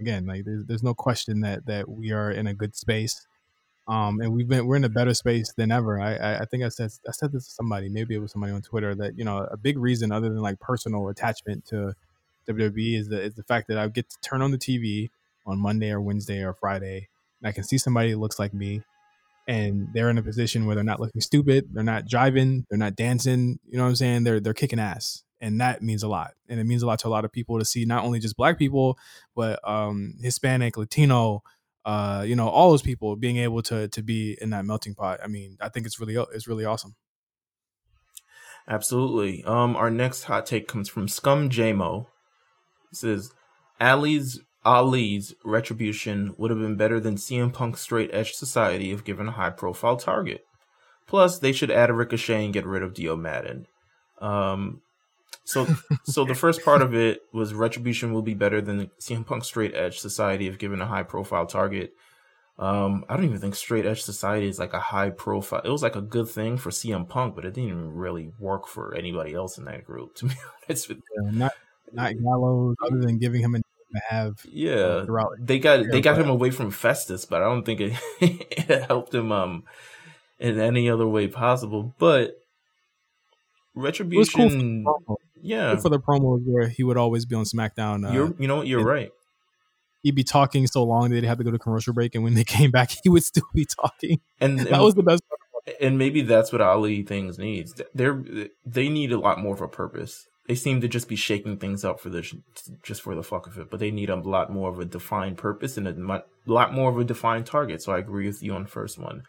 again, 0.01 0.27
like 0.27 0.45
there's 0.45 0.65
there's 0.65 0.83
no 0.83 0.95
question 0.95 1.41
that 1.41 1.67
that 1.67 1.89
we 1.89 2.13
are 2.13 2.31
in 2.31 2.47
a 2.47 2.55
good 2.55 2.75
space. 2.75 3.27
Um, 3.89 4.21
and 4.21 4.33
we've 4.33 4.49
been 4.49 4.67
we're 4.67 4.77
in 4.77 4.85
a 4.85 4.89
better 4.89 5.15
space 5.15 5.53
than 5.53 5.73
ever. 5.73 6.01
I, 6.01 6.39
I 6.39 6.45
think 6.45 6.63
I 6.63 6.69
said 6.69 6.91
I 7.09 7.13
said 7.13 7.33
this 7.33 7.47
to 7.47 7.51
somebody, 7.51 7.89
maybe 7.89 8.15
it 8.15 8.19
was 8.19 8.33
somebody 8.33 8.53
on 8.53 8.63
Twitter 8.63 8.95
that 8.95 9.19
you 9.19 9.25
know 9.25 9.39
a 9.51 9.57
big 9.57 9.79
reason 9.79 10.13
other 10.13 10.29
than 10.29 10.41
like 10.41 10.61
personal 10.61 11.09
attachment 11.09 11.65
to 11.67 11.95
WWE 12.49 12.99
is 12.99 13.09
the 13.09 13.21
is 13.21 13.35
the 13.35 13.43
fact 13.43 13.69
that 13.69 13.79
I 13.79 13.89
get 13.89 14.09
to 14.11 14.17
turn 14.21 14.43
on 14.43 14.51
the 14.51 14.59
TV 14.59 15.11
on 15.47 15.59
Monday 15.59 15.91
or 15.91 16.01
Wednesday 16.01 16.43
or 16.43 16.55
Friday, 16.55 17.09
I 17.45 17.53
can 17.53 17.65
see 17.65 17.79
somebody 17.79 18.13
that 18.13 18.19
looks 18.19 18.39
like 18.39 18.53
me, 18.55 18.83
and 19.49 19.89
they're 19.93 20.11
in 20.11 20.19
a 20.19 20.23
position 20.23 20.67
where 20.67 20.75
they're 20.75 20.85
not 20.85 21.01
looking 21.01 21.21
stupid, 21.21 21.69
they're 21.73 21.83
not 21.83 22.07
driving, 22.07 22.67
they're 22.69 22.79
not 22.79 22.97
dancing. 22.97 23.59
You 23.67 23.79
know 23.79 23.85
what 23.85 23.91
I'm 23.91 23.97
saying? 23.97 24.25
They're 24.25 24.41
they're 24.41 24.55
kicking 24.55 24.79
ass, 24.79 25.23
and 25.41 25.61
that 25.61 25.83
means 25.83 26.03
a 26.03 26.09
lot. 26.09 26.33
And 26.49 26.61
it 26.61 26.65
means 26.65 26.83
a 26.83 26.87
lot 26.87 26.99
to 27.01 27.09
a 27.09 27.11
lot 27.11 27.25
of 27.25 27.33
people 27.33 27.59
to 27.59 27.65
see 27.65 27.85
not 27.85 28.05
only 28.05 28.21
just 28.21 28.37
Black 28.37 28.59
people, 28.59 28.99
but 29.35 29.59
um, 29.69 30.15
Hispanic, 30.23 30.77
Latino, 30.77 31.43
uh, 31.85 32.25
you 32.27 32.37
know, 32.37 32.49
all 32.49 32.71
those 32.71 32.83
people 32.83 33.17
being 33.17 33.39
able 33.39 33.63
to 33.63 33.89
to 33.89 34.03
be 34.03 34.37
in 34.41 34.51
that 34.51 34.65
melting 34.65 34.95
pot. 34.95 35.21
I 35.23 35.27
mean, 35.27 35.57
I 35.61 35.69
think 35.69 35.87
it's 35.87 35.99
really 35.99 36.15
it's 36.33 36.47
really 36.47 36.65
awesome. 36.65 36.95
Absolutely. 38.69 39.43
Um, 39.45 39.75
our 39.75 39.91
next 39.91 40.25
hot 40.25 40.47
take 40.47 40.69
comes 40.69 40.89
from 40.89 41.09
Scum 41.09 41.49
JMO. 41.51 42.07
It 42.93 42.97
says 42.97 43.33
Ali's 43.81 44.41
Ali's 44.65 45.35
retribution 45.45 46.35
would 46.37 46.51
have 46.51 46.61
been 46.61 46.77
better 46.77 47.01
than 47.01 47.17
CM 47.17 47.53
Punk's 47.53 47.81
straight 47.81 48.11
edge 48.13 48.33
society 48.33 48.91
if 48.91 49.05
given 49.05 49.29
a 49.29 49.33
high 49.33 49.51
profile 49.51 49.97
target. 49.97 50.47
Plus, 51.07 51.39
they 51.39 51.53
should 51.53 51.71
add 51.71 51.91
a 51.91 51.95
Ricochet 51.95 52.45
and 52.45 52.55
get 52.55 52.67
rid 52.67 52.83
of 52.83 52.95
Dio 52.95 53.17
Maddin. 53.17 53.67
Um, 54.21 54.83
so, 55.45 55.67
so 56.05 56.25
the 56.25 56.35
first 56.35 56.65
part 56.65 56.83
of 56.83 56.95
it 56.95 57.23
was 57.33 57.55
retribution 57.55 58.13
will 58.13 58.23
be 58.23 58.35
better 58.35 58.61
than 58.61 58.91
CM 59.01 59.27
Punk's 59.27 59.49
straight 59.49 59.75
edge 59.75 59.99
society 59.99 60.47
if 60.47 60.59
given 60.59 60.81
a 60.81 60.87
high 60.87 61.03
profile 61.03 61.47
target. 61.47 61.95
Um, 62.59 63.07
I 63.09 63.17
don't 63.17 63.25
even 63.25 63.41
think 63.41 63.55
straight 63.55 63.87
edge 63.87 64.03
society 64.03 64.47
is 64.47 64.59
like 64.59 64.75
a 64.75 64.81
high 64.81 65.09
profile. 65.09 65.63
It 65.65 65.71
was 65.71 65.83
like 65.83 65.97
a 65.97 66.03
good 66.03 66.29
thing 66.29 66.59
for 66.59 66.69
CM 66.69 67.09
Punk, 67.09 67.35
but 67.35 67.47
it 67.47 67.55
didn't 67.55 67.71
even 67.71 67.95
really 67.95 68.33
work 68.39 68.67
for 68.67 68.95
anybody 68.95 69.33
else 69.33 69.57
in 69.57 69.65
that 69.65 69.85
group. 69.85 70.15
To 70.17 70.27
be 70.27 70.35
honest 70.69 70.91
with 70.91 70.99
you, 70.99 71.25
Yeah, 71.25 71.31
not 71.31 71.53
not 71.93 72.13
Gallows, 72.23 72.77
other 72.85 72.99
than 72.99 73.19
giving 73.19 73.41
him 73.41 73.55
a 73.55 73.59
name 73.59 73.65
to 73.95 74.01
have 74.09 74.45
yeah, 74.51 74.73
uh, 74.75 75.05
throughout. 75.05 75.33
they 75.39 75.59
got 75.59 75.85
they 75.91 76.01
got 76.01 76.19
him 76.19 76.29
away 76.29 76.51
from 76.51 76.71
Festus, 76.71 77.25
but 77.25 77.43
I 77.43 77.45
don't 77.47 77.65
think 77.65 77.81
it, 77.81 77.93
it 78.21 78.85
helped 78.87 79.15
him 79.15 79.33
um 79.33 79.65
in 80.39 80.59
any 80.61 80.89
other 80.91 81.07
way 81.07 81.29
possible. 81.29 81.95
But 81.99 82.41
It 83.75 83.79
was 83.79 83.99
cool 83.99 84.05
for 84.05 84.05
the 84.05 84.07
retribution, 84.07 84.85
promo. 84.85 85.17
yeah, 85.43 85.73
Cool 85.75 85.83
for 85.83 85.89
the 85.91 85.99
promos 86.01 86.43
where 86.45 86.69
he 86.69 86.83
would 86.83 86.97
always 86.97 87.25
be 87.27 87.37
on 87.37 87.45
SmackDown. 87.45 88.09
Uh, 88.09 88.13
you're 88.13 88.35
you 88.39 88.49
know 88.49 88.57
what 88.57 88.67
you're 88.67 88.81
and- 88.81 88.89
right. 88.89 89.11
he'd 90.03 90.15
be 90.15 90.25
talking 90.25 90.67
so 90.67 90.83
long 90.83 91.11
that 91.11 91.17
they'd 91.21 91.27
have 91.27 91.39
to 91.39 91.45
go 91.45 91.51
to 91.51 91.59
commercial 91.59 91.93
break, 91.93 92.15
and 92.15 92.25
when 92.25 92.35
they 92.35 92.45
came 92.59 92.71
back, 92.71 92.91
he 93.03 93.09
would 93.09 93.25
still 93.25 93.45
be 93.55 93.65
talking. 93.67 94.21
And 94.41 94.59
That 94.71 94.81
was 94.81 94.95
the 94.95 95.03
best. 95.03 95.23
part. 95.29 95.77
and 95.81 95.99
maybe 95.99 96.23
that's 96.23 96.53
what 96.53 96.61
Ali 96.61 97.03
things 97.03 97.39
needs. 97.39 97.75
They're 97.95 98.23
they 98.65 98.89
need 98.89 99.13
a 99.13 99.19
lot 99.19 99.39
more 99.39 99.55
of 99.55 99.61
a 99.61 99.69
purpose. 99.69 100.27
They 100.47 100.55
seem 100.55 100.81
to 100.81 100.89
just 100.89 101.09
be 101.09 101.17
shaking 101.17 101.59
things 101.59 101.85
up 101.85 102.01
for 102.01 102.09
this, 102.09 102.35
just 102.83 103.03
for 103.03 103.15
the 103.15 103.23
fuck 103.23 103.47
of 103.47 103.59
it. 103.59 103.71
But 103.71 103.79
they 103.79 103.91
need 103.91 104.11
a 104.11 104.17
lot 104.17 104.51
more 104.51 104.71
of 104.71 104.79
a 104.79 104.85
defined 104.85 105.39
purpose 105.39 105.77
and 105.77 105.87
a 105.87 106.23
lot 106.47 106.73
more 106.75 106.91
of 106.91 106.99
a 106.99 107.05
defined 107.05 107.47
target. 107.47 107.83
So 107.83 107.93
I 107.93 107.99
agree 107.99 108.27
with 108.27 108.43
you 108.43 108.55
on 108.55 108.65
the 108.65 108.69
first 108.69 108.99
one. 108.99 109.23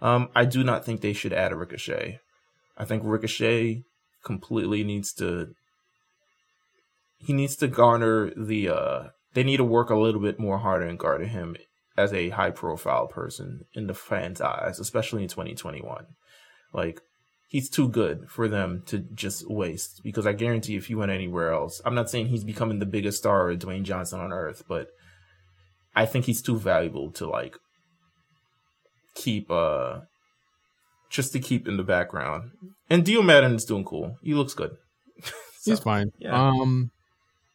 Um, 0.00 0.28
I 0.34 0.44
do 0.44 0.62
not 0.62 0.84
think 0.84 1.00
they 1.00 1.12
should 1.12 1.32
add 1.32 1.52
a 1.52 1.56
Ricochet. 1.56 2.20
I 2.76 2.84
think 2.84 3.02
Ricochet 3.04 3.82
completely 4.24 4.84
needs 4.84 5.12
to. 5.14 5.48
He 7.18 7.32
needs 7.32 7.56
to 7.56 7.66
garner 7.66 8.30
the. 8.36 8.68
uh 8.68 9.08
They 9.34 9.42
need 9.42 9.56
to 9.56 9.64
work 9.64 9.90
a 9.90 9.96
little 9.96 10.20
bit 10.20 10.38
more 10.38 10.58
harder 10.58 10.86
and 10.86 10.98
garner 10.98 11.26
him 11.26 11.56
as 11.96 12.12
a 12.12 12.28
high 12.30 12.50
profile 12.50 13.08
person 13.08 13.62
in 13.74 13.88
the 13.88 13.94
fans' 13.94 14.40
eyes, 14.40 14.78
especially 14.78 15.24
in 15.24 15.28
2021. 15.28 16.06
Like, 16.72 17.00
he's 17.48 17.68
too 17.70 17.88
good 17.88 18.28
for 18.28 18.46
them 18.46 18.82
to 18.86 18.98
just 18.98 19.50
waste 19.50 20.02
because 20.04 20.26
I 20.26 20.32
guarantee 20.34 20.76
if 20.76 20.86
he 20.86 20.94
went 20.94 21.10
anywhere 21.10 21.52
else, 21.52 21.80
I'm 21.84 21.94
not 21.94 22.10
saying 22.10 22.28
he's 22.28 22.44
becoming 22.44 22.78
the 22.78 22.86
biggest 22.86 23.18
star 23.18 23.50
of 23.50 23.58
Dwayne 23.58 23.82
Johnson 23.82 24.20
on 24.20 24.32
earth, 24.32 24.62
but 24.68 24.88
I 25.96 26.06
think 26.06 26.26
he's 26.26 26.42
too 26.42 26.58
valuable 26.58 27.10
to 27.12 27.28
like 27.28 27.56
keep 29.14 29.50
uh 29.50 30.00
just 31.10 31.32
to 31.32 31.40
keep 31.40 31.66
in 31.66 31.78
the 31.78 31.82
background. 31.82 32.50
And 32.90 33.04
Dio 33.04 33.22
Maddin 33.22 33.54
is 33.54 33.64
doing 33.64 33.84
cool. 33.84 34.16
He 34.22 34.34
looks 34.34 34.54
good. 34.54 34.76
He's 35.64 35.80
fine. 35.80 36.12
yeah. 36.18 36.48
Um, 36.48 36.90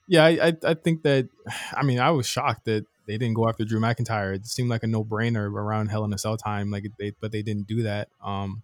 yeah, 0.07 0.25
I, 0.25 0.47
I 0.47 0.53
I 0.63 0.73
think 0.73 1.03
that. 1.03 1.27
I 1.73 1.83
mean, 1.83 1.99
I 1.99 2.11
was 2.11 2.25
shocked 2.25 2.65
that 2.65 2.85
they 3.07 3.17
didn't 3.17 3.35
go 3.35 3.47
after 3.47 3.63
Drew 3.63 3.79
McIntyre. 3.79 4.35
It 4.35 4.45
seemed 4.45 4.69
like 4.69 4.83
a 4.83 4.87
no 4.87 5.03
brainer 5.03 5.49
around 5.49 5.87
Hell 5.87 6.03
in 6.03 6.13
a 6.13 6.17
Cell 6.17 6.37
time. 6.37 6.71
Like 6.71 6.85
they, 6.99 7.13
but 7.21 7.31
they 7.31 7.41
didn't 7.41 7.67
do 7.67 7.83
that. 7.83 8.09
Um, 8.23 8.63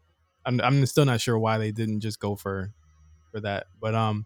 I'm 0.50 0.60
I'm 0.62 0.86
still 0.88 1.06
not 1.06 1.22
sure 1.22 1.38
why 1.38 1.60
they 1.60 1.72
didn't 1.72 2.00
just 2.00 2.20
go 2.20 2.36
for 2.36 2.74
for 3.32 3.40
that. 3.42 3.68
But 3.80 3.94
um, 3.94 4.26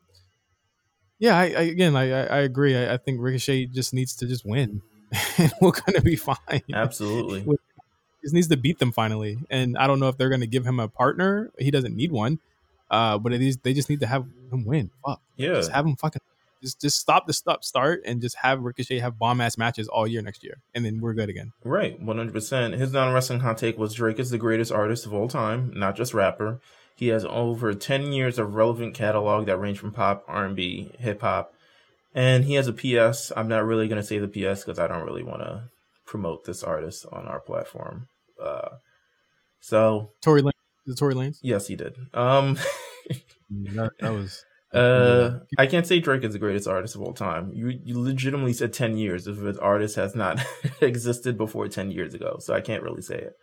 yeah, 1.20 1.38
I, 1.38 1.44
I 1.44 1.62
again, 1.64 1.96
I 1.96 2.12
I 2.28 2.40
agree. 2.40 2.78
I, 2.78 2.94
I 2.94 2.98
think 2.98 3.20
Ricochet 3.22 3.68
just 3.68 3.94
needs 3.94 4.16
to 4.18 4.26
just 4.26 4.46
win, 4.46 4.82
and 5.38 5.52
we're 5.62 5.72
gonna 5.72 6.02
be 6.02 6.16
fine. 6.16 6.64
Absolutely. 6.74 7.46
He 8.22 8.28
just 8.28 8.36
needs 8.36 8.48
to 8.48 8.56
beat 8.56 8.80
them 8.80 8.94
finally. 8.94 9.38
And 9.50 9.78
I 9.78 9.86
don't 9.86 10.00
know 10.00 10.08
if 10.08 10.18
they're 10.18 10.30
gonna 10.30 10.48
give 10.48 10.66
him 10.66 10.80
a 10.80 10.88
partner. 10.88 11.52
He 11.60 11.72
doesn't 11.72 11.94
need 11.94 12.10
one. 12.10 12.40
Uh, 12.90 13.18
but 13.18 13.34
it 13.34 13.42
is 13.42 13.58
they 13.58 13.74
just 13.74 13.90
need 13.90 14.00
to 14.00 14.08
have 14.08 14.26
him 14.50 14.64
win. 14.64 14.92
Fuck. 15.06 15.20
Yeah. 15.36 15.56
Just 15.56 15.72
have 15.72 15.86
him 15.86 15.98
fucking 15.98 16.22
just 16.64 16.82
just 16.82 17.00
stop 17.00 17.28
the 17.28 17.34
stop 17.34 17.64
start 17.64 18.02
and 18.06 18.22
just 18.22 18.38
have 18.38 18.62
Ricochet 18.62 19.00
have 19.00 19.20
bomb 19.20 19.42
ass 19.42 19.58
matches 19.58 19.88
all 19.88 20.08
year 20.08 20.22
next 20.22 20.44
year, 20.44 20.58
and 20.74 20.84
then 20.86 21.00
we're 21.02 21.14
good 21.14 21.30
again. 21.30 21.52
Right, 21.64 22.00
one 22.02 22.18
hundred 22.18 22.34
percent. 22.34 22.74
His 22.74 22.94
non-wrestling 22.94 23.42
hot 23.42 23.58
take 23.58 23.78
was 23.78 23.94
Drake 23.94 24.20
is 24.20 24.30
the 24.30 24.38
greatest 24.38 24.72
artist 24.72 25.06
of 25.06 25.14
all 25.14 25.28
time, 25.28 25.72
not 25.76 25.96
just 25.96 26.14
rapper. 26.14 26.60
He 26.96 27.10
has 27.10 27.26
over 27.26 27.74
ten 27.74 28.12
years 28.14 28.40
of 28.40 28.56
relevant 28.56 28.96
catalog 28.96 29.46
that 29.46 29.58
range 29.58 29.80
from 29.80 29.92
pop, 29.92 30.24
R 30.28 30.46
and 30.46 30.56
B, 30.56 30.92
hip 31.00 31.22
hop, 31.22 31.54
and 32.16 32.46
he 32.46 32.56
has 32.56 32.68
a 32.68 32.74
PS. 32.74 33.32
I'm 33.36 33.48
not 33.48 33.66
really 33.66 33.88
gonna 33.88 34.04
say 34.04 34.18
the 34.18 34.28
PS 34.28 34.64
because 34.64 34.80
I 34.80 34.88
don't 34.88 35.06
really 35.06 35.24
want 35.24 35.42
to 35.42 35.64
promote 36.06 36.46
this 36.46 36.64
artist 36.64 37.06
on 37.12 37.28
our 37.28 37.40
platform. 37.40 38.08
Uh, 38.42 38.70
so 39.60 40.12
Tory 40.22 40.42
Lane, 40.42 40.54
the 40.86 40.96
Tory 40.96 41.14
Lanez. 41.16 41.40
yes, 41.42 41.68
he 41.68 41.76
did. 41.76 41.96
Um, 42.14 42.58
That, 43.76 43.92
that 44.00 44.14
was 44.14 44.44
uh, 44.74 45.40
I 45.58 45.68
can't 45.68 45.86
say 45.86 46.00
Drake 46.00 46.24
is 46.24 46.34
the 46.34 46.40
greatest 46.40 46.68
artist 46.68 46.96
of 46.96 47.02
all 47.02 47.14
time. 47.14 47.52
You 47.54 47.70
you 47.84 48.00
legitimately 48.00 48.54
said 48.54 48.74
ten 48.74 48.98
years 48.98 49.28
if 49.28 49.38
an 49.40 49.58
artist 49.60 49.96
has 49.98 50.16
not 50.16 50.40
existed 50.82 51.38
before 51.38 51.68
ten 51.68 51.92
years 51.92 52.14
ago, 52.14 52.38
so 52.40 52.54
I 52.54 52.62
can't 52.62 52.84
really 52.84 53.02
say 53.02 53.18
it. 53.18 53.34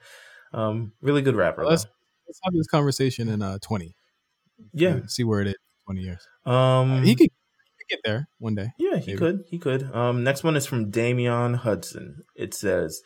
Um, 0.52 0.92
really 1.00 1.22
good 1.22 1.36
rapper. 1.36 1.64
Let's- 1.64 1.86
let's 2.26 2.40
have 2.44 2.52
this 2.54 2.66
conversation 2.68 3.28
in 3.28 3.42
uh 3.42 3.58
twenty. 3.62 3.94
Yeah. 4.72 5.00
see 5.06 5.24
where 5.24 5.40
it 5.40 5.48
is. 5.48 5.54
Twenty 5.86 6.02
years. 6.02 6.26
Um, 6.46 7.02
he 7.02 7.14
could, 7.14 7.24
he 7.24 7.28
could 7.78 7.88
get 7.88 8.00
there 8.04 8.28
one 8.38 8.54
day. 8.54 8.68
Yeah, 8.78 8.96
he 8.98 9.12
Maybe. 9.12 9.18
could. 9.18 9.44
He 9.48 9.58
could. 9.58 9.82
Um, 9.94 10.22
next 10.22 10.44
one 10.44 10.56
is 10.56 10.66
from 10.66 10.90
Damian 10.90 11.54
Hudson. 11.54 12.22
It 12.36 12.54
says, 12.54 13.00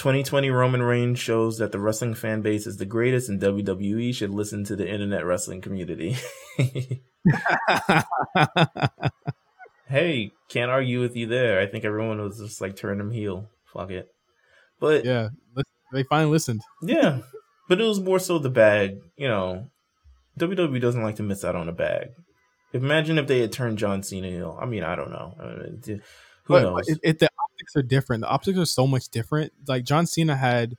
"2020 0.00 0.50
Roman 0.50 0.82
Reigns 0.82 1.18
shows 1.18 1.58
that 1.58 1.72
the 1.72 1.78
wrestling 1.78 2.14
fan 2.14 2.40
base 2.42 2.66
is 2.66 2.78
the 2.78 2.86
greatest, 2.86 3.28
and 3.28 3.40
WWE 3.40 4.14
should 4.14 4.30
listen 4.30 4.64
to 4.64 4.76
the 4.76 4.88
internet 4.88 5.24
wrestling 5.24 5.60
community." 5.60 6.16
hey, 9.88 10.32
can't 10.48 10.70
argue 10.70 11.00
with 11.00 11.16
you 11.16 11.26
there. 11.26 11.60
I 11.60 11.66
think 11.66 11.84
everyone 11.84 12.20
was 12.20 12.38
just 12.38 12.60
like 12.60 12.76
turn 12.76 13.00
him 13.00 13.10
heel. 13.10 13.48
Fuck 13.72 13.90
it. 13.90 14.08
But 14.78 15.04
yeah, 15.04 15.28
they 15.92 16.02
finally 16.04 16.30
listened. 16.30 16.62
Yeah, 16.82 17.20
but 17.68 17.80
it 17.80 17.84
was 17.84 18.00
more 18.00 18.18
so 18.18 18.38
the 18.38 18.50
bag. 18.50 18.98
You 19.16 19.28
know, 19.28 19.70
WWE 20.38 20.80
doesn't 20.80 21.02
like 21.02 21.16
to 21.16 21.22
miss 21.22 21.44
out 21.44 21.56
on 21.56 21.68
a 21.68 21.72
bag. 21.72 22.08
Imagine 22.72 23.18
if 23.18 23.26
they 23.26 23.40
had 23.40 23.52
turned 23.52 23.78
John 23.78 24.02
Cena 24.02 24.28
heel. 24.28 24.56
I 24.60 24.64
mean, 24.66 24.84
I 24.84 24.94
don't 24.94 25.10
know. 25.10 25.34
Uh, 25.40 25.70
d- 25.80 26.00
Who 26.44 26.54
But- 26.54 26.62
knows? 26.62 26.82
but 26.86 26.88
It, 26.88 26.98
it, 27.02 27.18
the 27.18 27.28
optics 27.60 27.76
are 27.76 27.82
different. 27.82 28.22
The 28.22 28.28
optics 28.28 28.58
are 28.58 28.66
so 28.66 28.86
much 28.86 29.08
different. 29.08 29.52
Like 29.66 29.84
John 29.84 30.06
Cena 30.06 30.36
had 30.36 30.76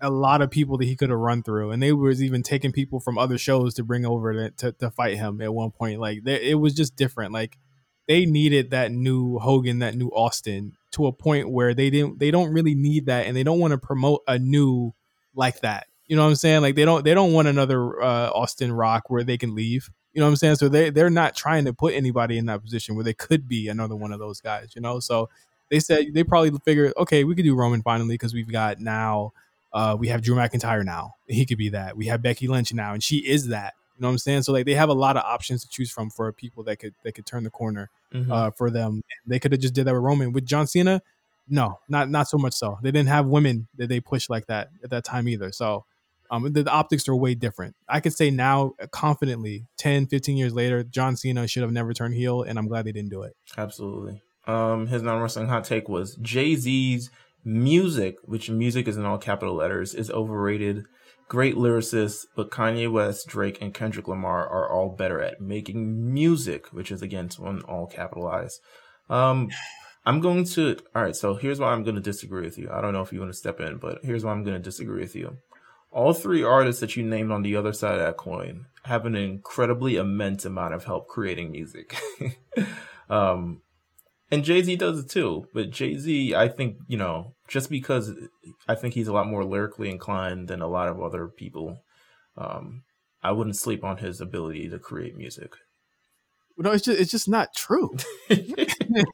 a 0.00 0.10
lot 0.10 0.40
of 0.40 0.50
people 0.50 0.78
that 0.78 0.86
he 0.86 0.96
could 0.96 1.10
have 1.10 1.18
run 1.18 1.42
through, 1.42 1.70
and 1.72 1.82
they 1.82 1.92
was 1.92 2.22
even 2.22 2.42
taking 2.42 2.72
people 2.72 3.00
from 3.00 3.18
other 3.18 3.36
shows 3.36 3.74
to 3.74 3.84
bring 3.84 4.06
over 4.06 4.32
to 4.32 4.50
to, 4.50 4.72
to 4.72 4.90
fight 4.90 5.16
him 5.16 5.40
at 5.42 5.52
one 5.52 5.70
point. 5.70 6.00
Like 6.00 6.24
they, 6.24 6.50
it 6.50 6.54
was 6.54 6.74
just 6.74 6.96
different. 6.96 7.32
Like 7.32 7.58
they 8.08 8.24
needed 8.26 8.70
that 8.70 8.92
new 8.92 9.38
Hogan, 9.38 9.80
that 9.80 9.94
new 9.94 10.08
Austin, 10.08 10.72
to 10.92 11.06
a 11.06 11.12
point 11.12 11.50
where 11.50 11.74
they 11.74 11.90
didn't. 11.90 12.18
They 12.18 12.30
don't 12.30 12.52
really 12.52 12.74
need 12.74 13.06
that, 13.06 13.26
and 13.26 13.36
they 13.36 13.42
don't 13.42 13.60
want 13.60 13.72
to 13.72 13.78
promote 13.78 14.22
a 14.26 14.38
new 14.38 14.92
like 15.34 15.60
that. 15.60 15.86
You 16.06 16.16
know 16.16 16.22
what 16.22 16.30
I'm 16.30 16.36
saying? 16.36 16.62
Like 16.62 16.74
they 16.74 16.84
don't. 16.84 17.04
They 17.04 17.14
don't 17.14 17.32
want 17.32 17.48
another 17.48 18.02
uh, 18.02 18.30
Austin 18.30 18.72
Rock 18.72 19.10
where 19.10 19.22
they 19.22 19.36
can 19.36 19.54
leave. 19.54 19.90
You 20.12 20.20
know 20.20 20.26
what 20.26 20.30
I'm 20.30 20.36
saying? 20.36 20.56
So 20.56 20.68
they 20.68 20.90
they're 20.90 21.10
not 21.10 21.36
trying 21.36 21.66
to 21.66 21.72
put 21.72 21.94
anybody 21.94 22.36
in 22.36 22.46
that 22.46 22.62
position 22.62 22.96
where 22.96 23.04
they 23.04 23.14
could 23.14 23.46
be 23.46 23.68
another 23.68 23.94
one 23.94 24.12
of 24.12 24.18
those 24.18 24.40
guys. 24.40 24.72
You 24.74 24.82
know, 24.82 24.98
so 24.98 25.28
they 25.70 25.80
said 25.80 26.06
they 26.12 26.24
probably 26.24 26.50
figured, 26.64 26.92
okay, 26.96 27.24
we 27.24 27.34
could 27.34 27.44
do 27.44 27.54
Roman 27.54 27.82
finally 27.82 28.14
because 28.14 28.34
we've 28.34 28.50
got 28.50 28.80
now, 28.80 29.32
uh, 29.72 29.96
we 29.98 30.08
have 30.08 30.20
Drew 30.22 30.34
McIntyre 30.36 30.84
now. 30.84 31.14
He 31.26 31.46
could 31.46 31.58
be 31.58 31.68
that. 31.70 31.96
We 31.96 32.06
have 32.06 32.22
Becky 32.22 32.48
Lynch 32.48 32.74
now, 32.74 32.92
and 32.92 33.02
she 33.02 33.18
is 33.18 33.48
that. 33.48 33.74
You 33.96 34.02
know 34.02 34.08
what 34.08 34.12
I'm 34.12 34.18
saying? 34.18 34.42
So 34.42 34.52
like 34.52 34.66
they 34.66 34.74
have 34.74 34.88
a 34.88 34.94
lot 34.94 35.16
of 35.16 35.22
options 35.24 35.62
to 35.62 35.68
choose 35.68 35.90
from 35.90 36.08
for 36.10 36.32
people 36.32 36.62
that 36.64 36.76
could 36.78 36.94
that 37.04 37.12
could 37.12 37.26
turn 37.26 37.44
the 37.44 37.50
corner 37.50 37.90
Mhm. 38.14 38.30
uh, 38.32 38.50
for 38.50 38.70
them. 38.70 39.02
They 39.26 39.38
could 39.38 39.52
have 39.52 39.60
just 39.60 39.74
did 39.74 39.84
that 39.86 39.92
with 39.94 40.02
Roman. 40.02 40.32
With 40.32 40.44
John 40.46 40.66
Cena, 40.66 41.02
no, 41.48 41.78
not 41.88 42.08
not 42.10 42.26
so 42.26 42.38
much 42.38 42.54
so. 42.54 42.78
They 42.82 42.90
didn't 42.90 43.08
have 43.10 43.26
women 43.26 43.68
that 43.76 43.88
they 43.88 44.00
pushed 44.00 44.30
like 44.30 44.46
that 44.46 44.70
at 44.82 44.90
that 44.90 45.04
time 45.04 45.28
either. 45.28 45.52
So 45.52 45.84
um, 46.30 46.50
the, 46.52 46.62
the 46.62 46.70
optics 46.70 47.08
are 47.08 47.14
way 47.14 47.34
different. 47.34 47.74
I 47.88 48.00
could 48.00 48.12
say 48.14 48.30
now 48.30 48.72
uh, 48.80 48.86
confidently, 48.86 49.66
10, 49.78 50.06
15 50.06 50.36
years 50.36 50.54
later, 50.54 50.82
John 50.84 51.16
Cena 51.16 51.46
should 51.46 51.62
have 51.62 51.72
never 51.72 51.92
turned 51.92 52.14
heel, 52.14 52.42
and 52.42 52.58
I'm 52.58 52.68
glad 52.68 52.84
they 52.86 52.92
didn't 52.92 53.10
do 53.10 53.22
it. 53.22 53.36
Absolutely. 53.58 54.22
Um, 54.50 54.88
his 54.88 55.02
non 55.02 55.20
wrestling 55.20 55.48
hot 55.48 55.64
take 55.64 55.88
was 55.88 56.16
Jay 56.16 56.56
Z's 56.56 57.10
music, 57.44 58.16
which 58.24 58.50
music 58.50 58.88
is 58.88 58.96
in 58.96 59.04
all 59.04 59.18
capital 59.18 59.54
letters, 59.54 59.94
is 59.94 60.10
overrated. 60.10 60.84
Great 61.28 61.54
lyricists, 61.54 62.26
but 62.34 62.50
Kanye 62.50 62.90
West, 62.90 63.28
Drake, 63.28 63.58
and 63.62 63.72
Kendrick 63.72 64.08
Lamar 64.08 64.48
are 64.48 64.68
all 64.68 64.88
better 64.88 65.22
at 65.22 65.40
making 65.40 66.12
music, 66.12 66.66
which 66.72 66.90
is 66.90 67.02
again 67.02 67.30
one 67.38 67.62
all 67.62 67.86
capitalized. 67.86 68.60
Um, 69.08 69.50
I'm 70.04 70.18
going 70.18 70.44
to. 70.44 70.76
All 70.96 71.02
right, 71.02 71.14
so 71.14 71.34
here's 71.34 71.60
why 71.60 71.68
I'm 71.68 71.84
going 71.84 71.94
to 71.94 72.00
disagree 72.00 72.42
with 72.42 72.58
you. 72.58 72.68
I 72.72 72.80
don't 72.80 72.92
know 72.92 73.02
if 73.02 73.12
you 73.12 73.20
want 73.20 73.32
to 73.32 73.38
step 73.38 73.60
in, 73.60 73.76
but 73.76 74.00
here's 74.02 74.24
why 74.24 74.32
I'm 74.32 74.42
going 74.42 74.56
to 74.56 74.62
disagree 74.62 75.00
with 75.00 75.14
you. 75.14 75.36
All 75.92 76.12
three 76.12 76.42
artists 76.42 76.80
that 76.80 76.96
you 76.96 77.04
named 77.04 77.30
on 77.30 77.42
the 77.42 77.54
other 77.54 77.72
side 77.72 77.94
of 77.94 78.00
that 78.00 78.16
coin 78.16 78.66
have 78.84 79.06
an 79.06 79.14
incredibly 79.14 79.96
immense 79.96 80.44
amount 80.44 80.74
of 80.74 80.84
help 80.84 81.06
creating 81.06 81.52
music. 81.52 81.96
um, 83.10 83.62
and 84.30 84.44
Jay 84.44 84.62
Z 84.62 84.76
does 84.76 85.00
it 85.00 85.10
too. 85.10 85.46
But 85.52 85.70
Jay 85.70 85.96
Z, 85.96 86.34
I 86.34 86.48
think, 86.48 86.76
you 86.86 86.96
know, 86.96 87.34
just 87.48 87.68
because 87.70 88.12
I 88.68 88.74
think 88.74 88.94
he's 88.94 89.08
a 89.08 89.12
lot 89.12 89.26
more 89.26 89.44
lyrically 89.44 89.90
inclined 89.90 90.48
than 90.48 90.62
a 90.62 90.68
lot 90.68 90.88
of 90.88 91.00
other 91.00 91.28
people, 91.28 91.82
um, 92.36 92.82
I 93.22 93.32
wouldn't 93.32 93.56
sleep 93.56 93.84
on 93.84 93.98
his 93.98 94.20
ability 94.20 94.68
to 94.68 94.78
create 94.78 95.16
music. 95.16 95.54
No, 96.56 96.72
it's 96.72 96.84
just 96.84 97.00
it's 97.00 97.10
just 97.10 97.28
not 97.28 97.54
true. 97.56 97.96
it's 98.28 99.04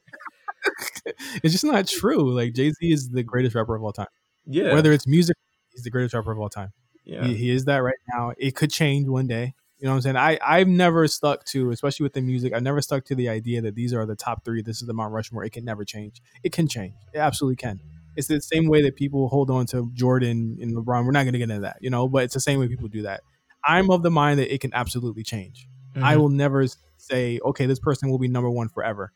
just 1.43 1.63
not 1.63 1.87
true. 1.87 2.33
Like 2.33 2.53
Jay 2.53 2.71
Z 2.71 2.91
is 2.91 3.09
the 3.09 3.23
greatest 3.23 3.55
rapper 3.55 3.75
of 3.75 3.83
all 3.83 3.93
time. 3.93 4.07
yeah. 4.45 4.73
Whether 4.73 4.91
it's 4.91 5.07
music, 5.07 5.35
he's 5.71 5.83
the 5.83 5.89
greatest 5.89 6.13
rapper 6.13 6.31
of 6.31 6.39
all 6.39 6.49
time. 6.49 6.69
yeah. 7.05 7.25
He, 7.25 7.35
he 7.35 7.49
is 7.49 7.65
that 7.65 7.77
right 7.77 7.95
now. 8.13 8.33
It 8.37 8.55
could 8.55 8.71
change 8.71 9.07
one 9.07 9.27
day. 9.27 9.55
You 9.79 9.85
know 9.85 9.91
what 9.91 9.95
I'm 9.97 10.01
saying? 10.01 10.15
I 10.17 10.39
I've 10.43 10.67
never 10.67 11.07
stuck 11.07 11.45
to, 11.45 11.69
especially 11.71 12.03
with 12.03 12.13
the 12.13 12.21
music, 12.21 12.53
I've 12.53 12.63
never 12.63 12.81
stuck 12.81 13.05
to 13.05 13.15
the 13.15 13.29
idea 13.29 13.61
that 13.61 13.75
these 13.75 13.93
are 13.93 14.05
the 14.05 14.15
top 14.15 14.43
three. 14.43 14.61
This 14.63 14.81
is 14.81 14.87
the 14.87 14.93
Mount 14.93 15.13
Rushmore. 15.13 15.43
It 15.43 15.51
can 15.51 15.65
never 15.65 15.85
change. 15.85 16.21
It 16.43 16.51
can 16.51 16.67
change. 16.67 16.93
It 17.13 17.19
absolutely 17.19 17.57
can. 17.57 17.79
It's 18.15 18.27
the 18.27 18.41
same 18.41 18.67
way 18.67 18.81
that 18.81 18.95
people 18.95 19.27
hold 19.27 19.51
on 19.51 19.67
to 19.67 19.91
Jordan 19.93 20.57
and 20.59 20.75
LeBron. 20.75 21.05
We're 21.05 21.11
not 21.11 21.23
going 21.23 21.33
to 21.33 21.39
get 21.39 21.49
into 21.51 21.61
that, 21.61 21.77
you 21.81 21.91
know, 21.91 22.07
but 22.07 22.23
it's 22.23 22.33
the 22.33 22.39
same 22.39 22.59
way 22.59 22.67
people 22.67 22.87
do 22.87 23.03
that. 23.03 23.21
I'm 23.63 23.91
of 23.91 24.01
the 24.01 24.09
mind 24.09 24.39
that 24.39 24.51
it 24.51 24.61
can 24.61 24.73
absolutely 24.73 25.21
change. 25.23 25.67
I 25.97 26.15
Mhm. 26.15 26.19
will 26.19 26.29
never 26.29 26.65
say, 26.97 27.39
okay, 27.45 27.67
this 27.67 27.79
person 27.79 28.09
will 28.09 28.17
be 28.17 28.27
number 28.27 28.49
one 28.49 28.69
forever. 28.69 29.11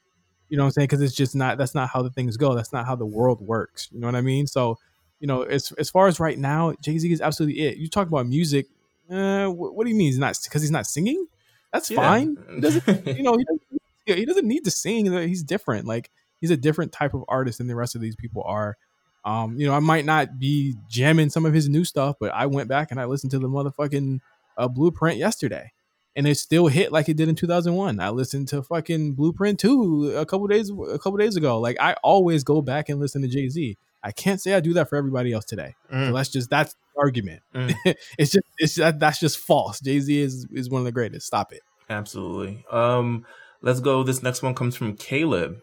You 0.50 0.58
know 0.58 0.64
what 0.64 0.68
I'm 0.68 0.72
saying? 0.74 0.86
Because 0.90 1.02
it's 1.02 1.16
just 1.16 1.36
not. 1.36 1.58
That's 1.58 1.74
not 1.74 1.90
how 1.90 2.04
the 2.04 2.12
things 2.12 2.38
go. 2.38 2.54
That's 2.54 2.74
not 2.74 2.86
how 2.86 2.96
the 2.96 3.06
world 3.06 3.42
works. 3.42 3.90
You 3.92 4.00
know 4.00 4.08
what 4.08 4.16
I 4.16 4.22
mean? 4.22 4.46
So, 4.46 4.78
you 5.20 5.26
know, 5.26 5.42
as 5.44 5.72
as 5.80 5.90
far 5.90 6.08
as 6.08 6.20
right 6.20 6.38
now, 6.38 6.74
Jay 6.84 6.98
Z 7.00 7.12
is 7.12 7.22
absolutely 7.22 7.62
it. 7.62 7.78
You 7.78 7.88
talk 7.88 8.08
about 8.08 8.28
music. 8.28 8.68
Uh, 9.12 9.48
what, 9.48 9.76
what 9.76 9.84
do 9.84 9.90
you 9.90 9.96
mean? 9.96 10.08
He's 10.08 10.18
not 10.20 10.38
because 10.44 10.62
he's 10.62 10.72
not 10.72 10.88
singing? 10.88 11.28
That's 11.74 11.90
Yeah. 11.92 11.98
fine. 11.98 12.38
He 12.54 12.62
doesn't. 12.62 12.84
You 13.18 13.24
know, 13.24 13.38
he 13.38 13.44
doesn't, 13.44 13.62
he 14.06 14.26
doesn't 14.26 14.48
need 14.48 14.64
to 14.66 14.72
sing. 14.72 15.12
He's 15.28 15.44
different. 15.44 15.86
Like 15.86 16.10
he's 16.40 16.52
a 16.52 16.58
different 16.58 16.92
type 16.92 17.14
of 17.14 17.24
artist 17.28 17.58
than 17.60 17.68
the 17.68 17.76
rest 17.76 17.96
of 17.96 18.02
these 18.02 18.16
people 18.16 18.44
are. 18.46 18.78
Um, 19.24 19.58
you 19.60 19.68
know, 19.68 19.74
I 19.74 19.80
might 19.80 20.06
not 20.06 20.40
be 20.40 20.76
jamming 20.90 21.30
some 21.30 21.46
of 21.46 21.54
his 21.54 21.70
new 21.70 21.86
stuff, 21.86 22.16
but 22.20 22.34
I 22.34 22.48
went 22.48 22.68
back 22.68 22.90
and 22.92 23.00
I 23.00 23.06
listened 23.06 23.32
to 23.32 23.40
the 23.40 23.48
motherfucking 23.48 24.20
uh, 24.58 24.68
Blueprint 24.68 25.18
yesterday, 25.18 25.72
and 26.16 26.26
it 26.28 26.36
still 26.40 26.68
hit 26.68 26.92
like 26.92 27.08
it 27.08 27.18
did 27.18 27.30
in 27.30 27.36
2001. 27.36 28.00
I 28.00 28.10
listened 28.10 28.48
to 28.50 28.64
fucking 28.64 29.14
Blueprint 29.14 29.60
2 29.60 30.14
a 30.18 30.26
couple 30.26 30.48
days 30.48 30.72
a 30.72 30.98
couple 30.98 31.18
days 31.18 31.36
ago. 31.36 31.60
Like 31.60 31.78
I 31.80 31.94
always 32.04 32.44
go 32.44 32.62
back 32.64 32.90
and 32.90 33.00
listen 33.00 33.22
to 33.22 33.28
Jay 33.28 33.48
Z. 33.50 33.78
I 34.04 34.12
can't 34.12 34.42
say 34.42 34.54
I 34.54 34.60
do 34.60 34.74
that 34.74 34.90
for 34.90 34.96
everybody 34.96 35.32
else 35.34 35.46
today. 35.46 35.76
So 35.90 35.96
Mm. 35.96 36.14
that's 36.16 36.30
just 36.30 36.50
that's 36.50 36.74
the 36.74 37.02
argument. 37.02 37.42
Mm. 37.54 37.74
it's 38.18 38.32
just 38.32 38.46
it's 38.58 38.76
that 38.76 39.00
that's 39.00 39.20
just 39.20 39.38
false. 39.38 39.80
Jay 39.80 40.00
Z 40.00 40.20
is 40.20 40.48
is 40.52 40.70
one 40.70 40.80
of 40.82 40.86
the 40.86 40.92
greatest. 40.92 41.28
Stop 41.28 41.54
it. 41.54 41.62
Absolutely. 41.90 42.66
Um, 42.72 43.26
let's 43.62 43.80
go. 43.80 44.04
This 44.04 44.24
next 44.24 44.42
one 44.42 44.56
comes 44.56 44.76
from 44.76 44.96
Caleb. 44.96 45.58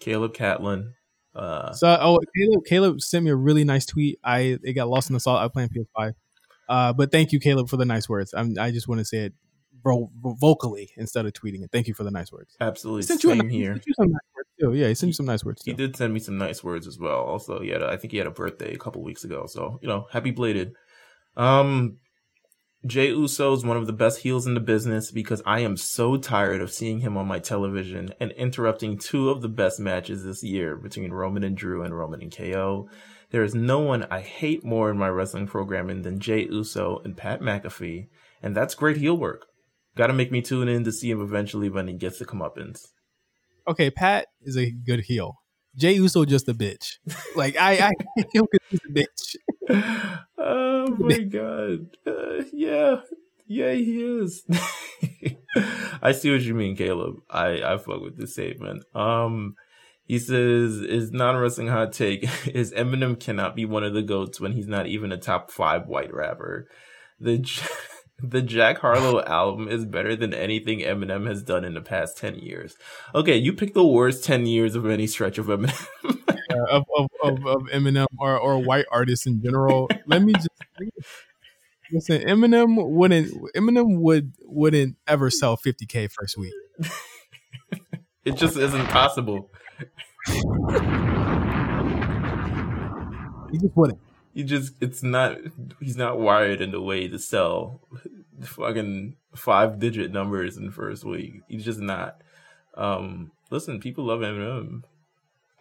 Caleb 0.00 0.34
Catlin. 0.34 0.94
Uh, 1.34 1.72
So 1.72 1.96
oh 2.00 2.18
Caleb 2.36 2.64
Caleb 2.66 3.00
sent 3.00 3.24
me 3.24 3.30
a 3.30 3.36
really 3.36 3.64
nice 3.64 3.86
tweet. 3.86 4.18
I 4.24 4.58
it 4.62 4.72
got 4.74 4.88
lost 4.88 5.10
in 5.10 5.14
the 5.14 5.20
salt. 5.20 5.40
I 5.40 5.48
play 5.48 5.62
on 5.64 5.68
PS5. 5.68 6.14
Uh, 6.68 6.92
but 6.92 7.10
thank 7.10 7.32
you, 7.32 7.40
Caleb, 7.40 7.68
for 7.68 7.76
the 7.76 7.84
nice 7.84 8.08
words. 8.08 8.32
I'm, 8.36 8.56
I 8.58 8.70
just 8.70 8.86
want 8.88 9.00
to 9.00 9.04
say 9.04 9.18
it 9.26 9.32
vo- 9.82 10.10
vocally 10.22 10.90
instead 10.96 11.26
of 11.26 11.32
tweeting 11.32 11.64
it. 11.64 11.70
Thank 11.72 11.88
you 11.88 11.94
for 11.94 12.04
the 12.04 12.12
nice 12.12 12.30
words. 12.30 12.56
absolutely. 12.60 13.02
He 13.02 13.06
sent 13.06 13.24
you, 13.24 13.30
a, 13.32 13.36
Same 13.36 13.48
he 13.48 13.58
here. 13.58 13.74
nice 13.74 13.84
too. 14.60 14.74
Yeah, 14.74 14.88
he 14.88 14.94
sent 14.94 15.08
you 15.08 15.14
some 15.14 15.26
nice 15.26 15.44
words 15.44 15.62
He 15.64 15.72
did 15.72 15.96
send 15.96 16.12
me 16.12 16.20
some 16.20 16.38
nice 16.38 16.62
words 16.62 16.86
as 16.86 16.98
well. 16.98 17.20
Also, 17.20 17.60
he 17.60 17.68
had 17.70 17.82
a, 17.82 17.88
I 17.88 17.96
think 17.96 18.12
he 18.12 18.18
had 18.18 18.26
a 18.26 18.32
birthday 18.32 18.74
a 18.74 18.78
couple 18.78 19.02
weeks 19.02 19.24
ago. 19.24 19.46
So, 19.46 19.78
you 19.82 19.88
know, 19.88 20.06
happy 20.10 20.30
belated. 20.30 20.74
Um, 21.36 21.98
Jey 22.86 23.08
Uso 23.08 23.52
is 23.52 23.64
one 23.64 23.76
of 23.76 23.86
the 23.86 23.92
best 23.92 24.20
heels 24.20 24.46
in 24.46 24.54
the 24.54 24.60
business 24.60 25.10
because 25.10 25.42
I 25.44 25.60
am 25.60 25.76
so 25.76 26.16
tired 26.16 26.62
of 26.62 26.72
seeing 26.72 27.00
him 27.00 27.16
on 27.18 27.26
my 27.26 27.38
television 27.38 28.14
and 28.18 28.32
interrupting 28.32 28.96
two 28.96 29.28
of 29.28 29.42
the 29.42 29.50
best 29.50 29.78
matches 29.78 30.24
this 30.24 30.42
year 30.42 30.76
between 30.76 31.12
Roman 31.12 31.44
and 31.44 31.54
Drew 31.54 31.82
and 31.82 31.94
Roman 31.94 32.22
and 32.22 32.34
KO. 32.34 32.88
There 33.32 33.44
is 33.44 33.54
no 33.54 33.80
one 33.80 34.06
I 34.10 34.20
hate 34.20 34.64
more 34.64 34.90
in 34.90 34.96
my 34.96 35.08
wrestling 35.08 35.46
programming 35.46 36.02
than 36.02 36.20
Jey 36.20 36.46
Uso 36.50 37.02
and 37.04 37.16
Pat 37.16 37.42
McAfee, 37.42 38.08
and 38.42 38.56
that's 38.56 38.74
great 38.74 38.96
heel 38.96 39.16
work. 39.16 39.46
Gotta 39.94 40.14
make 40.14 40.32
me 40.32 40.40
tune 40.40 40.68
in 40.68 40.84
to 40.84 40.92
see 40.92 41.10
him 41.10 41.20
eventually 41.20 41.68
when 41.68 41.86
he 41.86 41.92
gets 41.92 42.18
the 42.18 42.24
comeuppance. 42.24 42.86
Okay, 43.68 43.90
Pat 43.90 44.26
is 44.42 44.56
a 44.56 44.70
good 44.70 45.00
heel. 45.00 45.40
Jey 45.76 45.92
Uso 45.94 46.24
just 46.24 46.48
a 46.48 46.54
bitch. 46.54 46.98
Like 47.36 47.56
I, 47.56 47.72
I 47.72 47.90
hate 48.16 48.26
him 48.32 48.46
because 48.50 48.66
he's 48.70 48.80
a 48.84 48.92
bitch. 48.92 50.18
oh 50.38 50.96
my 50.98 51.18
god. 51.18 51.96
Uh, 52.06 52.44
yeah. 52.52 53.00
Yeah, 53.46 53.72
he 53.72 54.00
is. 54.02 54.44
I 56.02 56.12
see 56.12 56.30
what 56.30 56.42
you 56.42 56.54
mean, 56.54 56.76
Caleb. 56.76 57.16
I, 57.28 57.62
I 57.62 57.78
fuck 57.78 58.00
with 58.00 58.16
this 58.16 58.32
statement. 58.34 58.84
Um, 58.94 59.56
he 60.04 60.18
says, 60.18 60.80
is 60.80 61.12
non-wrestling 61.12 61.68
hot 61.68 61.92
take 61.92 62.28
is 62.46 62.72
Eminem 62.72 63.18
cannot 63.18 63.56
be 63.56 63.64
one 63.64 63.84
of 63.84 63.94
the 63.94 64.02
goats 64.02 64.40
when 64.40 64.52
he's 64.52 64.68
not 64.68 64.86
even 64.86 65.12
a 65.12 65.16
top 65.16 65.50
five 65.50 65.86
white 65.86 66.12
rapper. 66.12 66.68
The, 67.18 67.38
the 68.22 68.42
Jack 68.42 68.78
Harlow 68.78 69.22
album 69.24 69.68
is 69.68 69.84
better 69.84 70.16
than 70.16 70.34
anything 70.34 70.80
Eminem 70.80 71.26
has 71.26 71.42
done 71.42 71.64
in 71.64 71.74
the 71.74 71.80
past 71.80 72.16
10 72.18 72.36
years. 72.36 72.76
Okay, 73.14 73.36
you 73.36 73.52
pick 73.52 73.74
the 73.74 73.86
worst 73.86 74.24
10 74.24 74.46
years 74.46 74.74
of 74.74 74.86
any 74.86 75.06
stretch 75.06 75.38
of 75.38 75.46
Eminem. 75.46 75.86
uh, 76.50 76.64
of, 76.70 76.84
of, 76.96 77.06
of, 77.22 77.46
of 77.46 77.62
Eminem 77.72 78.06
or, 78.18 78.36
or 78.38 78.58
white 78.58 78.86
artists 78.90 79.26
in 79.26 79.42
general. 79.42 79.88
Let 80.06 80.22
me 80.22 80.32
just 80.32 80.48
listen. 81.92 82.22
Eminem 82.22 82.90
wouldn't 82.90 83.32
Eminem 83.54 84.00
would 84.00 84.32
wouldn't 84.42 84.96
ever 85.06 85.30
sell 85.30 85.56
50k 85.56 86.10
first 86.10 86.36
week. 86.36 86.52
it 88.24 88.36
just 88.36 88.56
isn't 88.56 88.86
possible. 88.86 89.50
He 93.50 93.58
just 93.58 93.76
wouldn't. 93.76 94.00
He 94.40 94.46
just 94.46 94.72
it's 94.80 95.02
not 95.02 95.36
he's 95.80 95.98
not 95.98 96.18
wired 96.18 96.62
in 96.62 96.70
the 96.70 96.80
way 96.80 97.06
to 97.08 97.18
sell 97.18 97.82
fucking 98.42 99.16
five 99.34 99.78
digit 99.78 100.12
numbers 100.12 100.56
in 100.56 100.64
the 100.64 100.72
first 100.72 101.04
week. 101.04 101.42
He's 101.46 101.62
just 101.62 101.78
not. 101.78 102.22
Um 102.74 103.32
listen, 103.50 103.80
people 103.80 104.04
love 104.04 104.20
Eminem. 104.20 104.84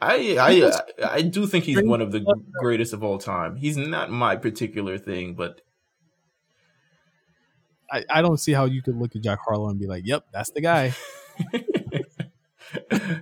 I 0.02 0.38
I 0.40 1.08
I 1.10 1.22
do 1.24 1.46
think 1.46 1.66
he's 1.66 1.84
one 1.84 2.00
of 2.00 2.14
the 2.14 2.26
greatest 2.62 2.94
of 2.94 3.04
all 3.04 3.18
time. 3.18 3.58
He's 3.58 3.76
not 3.76 4.12
my 4.12 4.38
particular 4.38 4.98
thing, 4.98 5.34
but 5.34 5.60
I, 7.92 8.06
I 8.10 8.22
don't 8.22 8.40
see 8.40 8.54
how 8.54 8.64
you 8.64 8.82
could 8.82 8.96
look 8.96 9.14
at 9.14 9.24
Jack 9.24 9.40
Harlow 9.46 9.68
and 9.68 9.78
be 9.78 9.88
like, 9.88 10.04
"Yep, 10.06 10.28
that's 10.32 10.52
the 10.52 10.62
guy." 10.62 10.94
I 12.92 13.22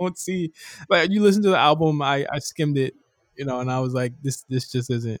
don't 0.00 0.18
see 0.18 0.52
But 0.88 1.12
you 1.12 1.22
listen 1.22 1.44
to 1.44 1.50
the 1.50 1.56
album. 1.56 2.02
I 2.02 2.26
I 2.32 2.40
skimmed 2.40 2.78
it, 2.78 2.94
you 3.36 3.44
know, 3.44 3.60
and 3.60 3.70
I 3.70 3.80
was 3.80 3.94
like, 3.94 4.14
"This 4.22 4.42
this 4.48 4.70
just 4.70 4.90
isn't." 4.90 5.20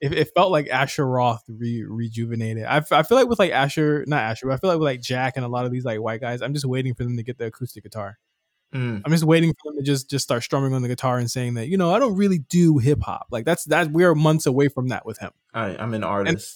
It, 0.00 0.12
it 0.12 0.30
felt 0.34 0.52
like 0.52 0.68
Asher 0.68 1.06
Roth 1.06 1.42
re, 1.48 1.82
rejuvenated. 1.84 2.64
I, 2.64 2.76
f- 2.78 2.92
I 2.92 3.02
feel 3.02 3.18
like 3.18 3.28
with 3.28 3.40
like 3.40 3.50
Asher, 3.50 4.04
not 4.06 4.22
Asher, 4.22 4.46
but 4.46 4.54
I 4.54 4.56
feel 4.58 4.70
like 4.70 4.78
with 4.78 4.86
like 4.86 5.00
Jack 5.00 5.36
and 5.36 5.44
a 5.44 5.48
lot 5.48 5.66
of 5.66 5.72
these 5.72 5.84
like 5.84 6.00
white 6.00 6.20
guys, 6.20 6.40
I'm 6.40 6.54
just 6.54 6.66
waiting 6.66 6.94
for 6.94 7.02
them 7.04 7.16
to 7.16 7.22
get 7.24 7.38
the 7.38 7.46
acoustic 7.46 7.82
guitar. 7.82 8.18
mm, 8.74 9.02
I'm 9.04 9.12
just 9.12 9.24
waiting 9.24 9.52
for 9.52 9.72
them 9.72 9.78
to 9.78 9.84
just 9.84 10.08
just 10.10 10.22
start 10.24 10.42
strumming 10.42 10.72
on 10.74 10.82
the 10.82 10.88
guitar 10.88 11.18
and 11.18 11.30
saying 11.30 11.54
that 11.54 11.68
you 11.68 11.76
know 11.76 11.92
I 11.94 11.98
don't 11.98 12.16
really 12.16 12.38
do 12.38 12.78
hip 12.78 13.00
hop. 13.02 13.26
Like 13.30 13.44
that's 13.44 13.64
that 13.64 13.90
we're 13.90 14.14
months 14.14 14.46
away 14.46 14.68
from 14.68 14.88
that 14.88 15.04
with 15.06 15.18
him. 15.18 15.32
I, 15.54 15.76
I'm 15.76 15.94
an 15.94 16.04
artist. 16.04 16.54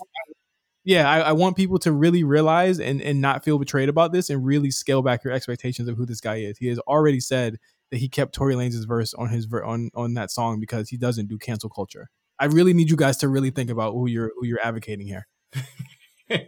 Yeah, 0.85 1.09
I, 1.09 1.21
I 1.21 1.33
want 1.33 1.57
people 1.57 1.79
to 1.81 1.93
really 1.93 2.25
realize 2.25 2.81
and 2.81 3.01
and 3.01 3.21
not 3.21 3.45
feel 3.45 3.59
betrayed 3.59 3.89
about 3.89 4.13
this 4.13 4.31
and 4.31 4.45
really 4.45 4.71
scale 4.73 5.01
back 5.03 5.23
your 5.23 5.33
expectations 5.33 5.89
of 5.89 5.97
who 5.97 6.07
this 6.07 6.21
guy 6.21 6.37
is. 6.39 6.59
He 6.59 6.67
has 6.69 6.79
already 6.81 7.21
said 7.21 7.59
that 7.93 7.99
he 7.99 8.09
kept 8.09 8.35
Tory 8.35 8.55
Lanez 8.55 8.89
verse 8.89 9.15
on 9.15 9.29
his 9.29 9.45
ver- 9.45 9.63
on 9.63 9.91
on 9.95 10.15
that 10.15 10.31
song 10.33 10.59
because 10.59 10.89
he 10.89 10.97
doesn't 10.97 11.29
do 11.29 11.39
cancel 11.39 11.71
culture. 11.71 12.09
I 12.39 12.47
really 12.47 12.73
need 12.73 12.91
you 12.91 12.97
guys 12.97 13.19
to 13.19 13.29
really 13.29 13.51
think 13.51 13.71
about 13.71 13.93
who 13.93 14.09
you're 14.09 14.33
who 14.37 14.47
you're 14.47 14.65
advocating 14.65 15.07
here. 15.07 15.29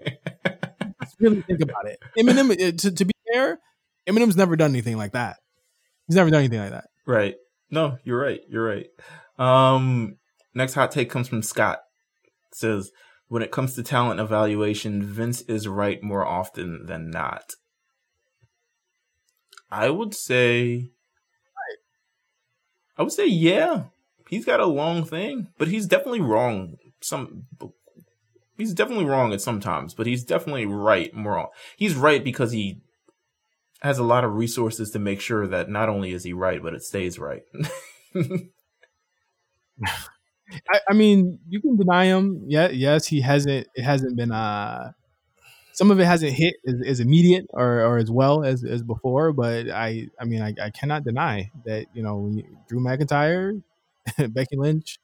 really 1.20 1.42
think 1.42 1.60
about 1.60 1.86
it. 1.86 1.98
Eminem, 2.18 2.50
uh, 2.50 2.72
to, 2.78 2.90
to 2.90 3.04
be 3.04 3.12
fair, 3.32 3.60
Eminem's 4.08 4.36
never 4.36 4.56
done 4.56 4.70
anything 4.70 4.96
like 4.96 5.12
that. 5.12 5.36
He's 6.08 6.16
never 6.16 6.30
done 6.30 6.40
anything 6.40 6.60
like 6.60 6.70
that. 6.70 6.86
Right. 7.06 7.36
No, 7.70 7.98
you're 8.04 8.20
right. 8.20 8.40
You're 8.48 8.64
right. 8.64 8.86
Um, 9.38 10.16
next 10.54 10.74
hot 10.74 10.92
take 10.92 11.10
comes 11.10 11.28
from 11.28 11.42
Scott. 11.42 11.80
It 12.50 12.56
says, 12.56 12.90
when 13.28 13.42
it 13.42 13.50
comes 13.50 13.74
to 13.74 13.82
talent 13.82 14.20
evaluation, 14.20 15.02
Vince 15.02 15.42
is 15.42 15.68
right 15.68 16.02
more 16.02 16.26
often 16.26 16.86
than 16.86 17.10
not. 17.10 17.52
I 19.70 19.90
would 19.90 20.14
say, 20.14 20.90
I 22.96 23.02
would 23.02 23.12
say, 23.12 23.26
yeah, 23.26 23.84
he's 24.28 24.44
got 24.44 24.60
a 24.60 24.66
long 24.66 25.04
thing, 25.04 25.48
but 25.58 25.68
he's 25.68 25.86
definitely 25.86 26.20
wrong. 26.20 26.76
Some, 27.00 27.44
he's 28.56 28.74
definitely 28.74 29.06
wrong 29.06 29.32
at 29.32 29.40
sometimes, 29.40 29.94
but 29.94 30.06
he's 30.06 30.24
definitely 30.24 30.66
right 30.66 31.14
more. 31.14 31.50
He's 31.76 31.94
right 31.94 32.22
because 32.22 32.52
he 32.52 32.80
has 33.80 33.98
a 33.98 34.04
lot 34.04 34.24
of 34.24 34.34
resources 34.34 34.90
to 34.92 34.98
make 34.98 35.20
sure 35.20 35.46
that 35.46 35.68
not 35.68 35.88
only 35.88 36.12
is 36.12 36.24
he 36.24 36.32
right, 36.32 36.62
but 36.62 36.74
it 36.74 36.82
stays 36.82 37.18
right. 37.18 37.42
I, 40.72 40.80
I, 40.88 40.92
mean, 40.92 41.38
you 41.48 41.60
can 41.60 41.76
deny 41.76 42.06
him. 42.06 42.44
Yeah, 42.46 42.68
yes, 42.68 43.06
he 43.06 43.20
hasn't. 43.20 43.66
It 43.74 43.82
hasn't 43.82 44.16
been. 44.16 44.32
Uh, 44.32 44.92
some 45.74 45.90
of 45.90 45.98
it 45.98 46.04
hasn't 46.04 46.32
hit 46.32 46.54
as, 46.66 46.74
as 46.86 47.00
immediate 47.00 47.46
or, 47.50 47.80
or 47.80 47.98
as 47.98 48.08
well 48.10 48.44
as, 48.44 48.64
as 48.64 48.82
before. 48.82 49.32
But 49.32 49.68
I, 49.68 50.08
I 50.20 50.24
mean, 50.24 50.40
I, 50.40 50.54
I 50.62 50.70
cannot 50.70 51.04
deny 51.04 51.50
that 51.66 51.86
you 51.92 52.02
know 52.02 52.40
Drew 52.68 52.80
McIntyre, 52.80 53.60
Becky 54.28 54.56
Lynch, 54.56 54.98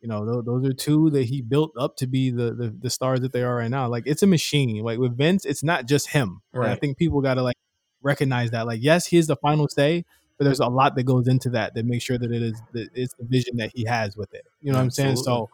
you 0.00 0.08
know 0.08 0.26
those, 0.26 0.44
those, 0.44 0.66
are 0.68 0.74
two 0.74 1.10
that 1.10 1.24
he 1.24 1.40
built 1.40 1.72
up 1.78 1.96
to 1.98 2.06
be 2.06 2.30
the, 2.30 2.52
the, 2.52 2.76
the 2.78 2.90
stars 2.90 3.20
that 3.20 3.32
they 3.32 3.42
are 3.42 3.54
right 3.54 3.70
now. 3.70 3.88
Like 3.88 4.02
it's 4.06 4.22
a 4.22 4.26
machine. 4.26 4.82
Like 4.84 4.98
with 4.98 5.16
Vince, 5.16 5.44
it's 5.44 5.62
not 5.62 5.86
just 5.86 6.08
him. 6.08 6.42
Right. 6.52 6.70
I 6.70 6.74
think 6.74 6.98
people 6.98 7.20
got 7.20 7.34
to 7.34 7.42
like 7.42 7.56
recognize 8.02 8.50
that. 8.50 8.66
Like 8.66 8.80
yes, 8.82 9.06
he 9.06 9.16
is 9.16 9.28
the 9.28 9.36
final 9.36 9.68
say, 9.68 10.04
but 10.36 10.44
there's 10.44 10.60
a 10.60 10.66
lot 10.66 10.96
that 10.96 11.04
goes 11.04 11.28
into 11.28 11.50
that 11.50 11.74
that 11.74 11.86
makes 11.86 12.04
sure 12.04 12.18
that 12.18 12.32
it 12.32 12.42
is 12.42 12.60
that 12.72 12.88
it's 12.94 13.14
the 13.14 13.24
vision 13.24 13.58
that 13.58 13.70
he 13.74 13.84
has 13.84 14.16
with 14.16 14.34
it. 14.34 14.44
You 14.60 14.72
know 14.72 14.80
Absolutely. 14.80 15.14
what 15.14 15.18
I'm 15.20 15.24
saying? 15.24 15.24
So, 15.24 15.50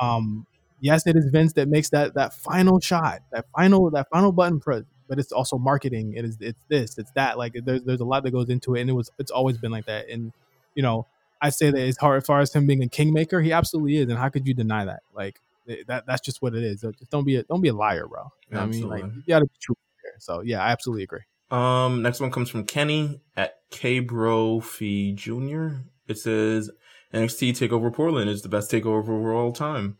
um, 0.00 0.46
yes, 0.82 1.06
it 1.06 1.16
is 1.16 1.24
Vince 1.30 1.54
that 1.54 1.68
makes 1.68 1.88
that 1.90 2.14
that 2.14 2.34
final 2.34 2.78
shot, 2.80 3.22
that 3.30 3.46
final 3.56 3.90
that 3.92 4.10
final 4.10 4.32
button 4.32 4.60
press. 4.60 4.82
But 5.08 5.18
it's 5.18 5.32
also 5.32 5.58
marketing. 5.58 6.14
It 6.14 6.24
is 6.24 6.36
it's 6.40 6.60
this, 6.68 6.98
it's 6.98 7.10
that. 7.12 7.38
Like 7.38 7.54
there's 7.64 7.82
there's 7.84 8.00
a 8.00 8.04
lot 8.04 8.22
that 8.24 8.32
goes 8.32 8.50
into 8.50 8.74
it, 8.74 8.82
and 8.82 8.90
it 8.90 8.92
was 8.92 9.10
it's 9.18 9.30
always 9.30 9.56
been 9.56 9.70
like 9.70 9.86
that. 9.86 10.08
And 10.10 10.32
you 10.74 10.82
know, 10.82 11.06
I 11.40 11.50
say 11.50 11.70
that 11.70 11.80
as 11.80 11.96
hard 11.96 12.18
as 12.18 12.26
far 12.26 12.40
as 12.40 12.52
him 12.52 12.66
being 12.66 12.82
a 12.82 12.88
kingmaker, 12.88 13.40
he 13.40 13.52
absolutely 13.52 13.96
is. 13.98 14.08
And 14.08 14.18
how 14.18 14.28
could 14.28 14.46
you 14.46 14.54
deny 14.54 14.84
that? 14.84 15.02
Like 15.14 15.40
that 15.86 16.04
that's 16.06 16.20
just 16.20 16.42
what 16.42 16.54
it 16.54 16.64
is. 16.64 16.82
Just 16.82 17.10
don't 17.10 17.24
be 17.24 17.36
a 17.36 17.42
don't 17.44 17.60
be 17.60 17.68
a 17.68 17.74
liar, 17.74 18.06
bro. 18.06 18.30
You 18.48 18.54
know 18.54 18.60
what 18.60 18.68
I 18.68 18.70
mean? 18.70 18.88
Like 18.88 19.04
you 19.04 19.22
gotta 19.28 19.46
be 19.46 19.52
true. 19.60 19.76
So 20.18 20.40
yeah, 20.40 20.62
I 20.62 20.70
absolutely 20.72 21.04
agree. 21.04 21.22
Um, 21.50 22.00
next 22.00 22.20
one 22.20 22.30
comes 22.30 22.48
from 22.48 22.64
Kenny 22.64 23.20
at 23.36 23.70
Kbrofi 23.70 25.14
Jr. 25.14 25.82
It 26.08 26.18
says 26.18 26.70
NXT 27.12 27.50
Takeover 27.50 27.92
Portland 27.92 28.30
is 28.30 28.40
the 28.40 28.48
best 28.48 28.70
takeover 28.70 29.20
of 29.20 29.36
all 29.36 29.52
time. 29.52 29.98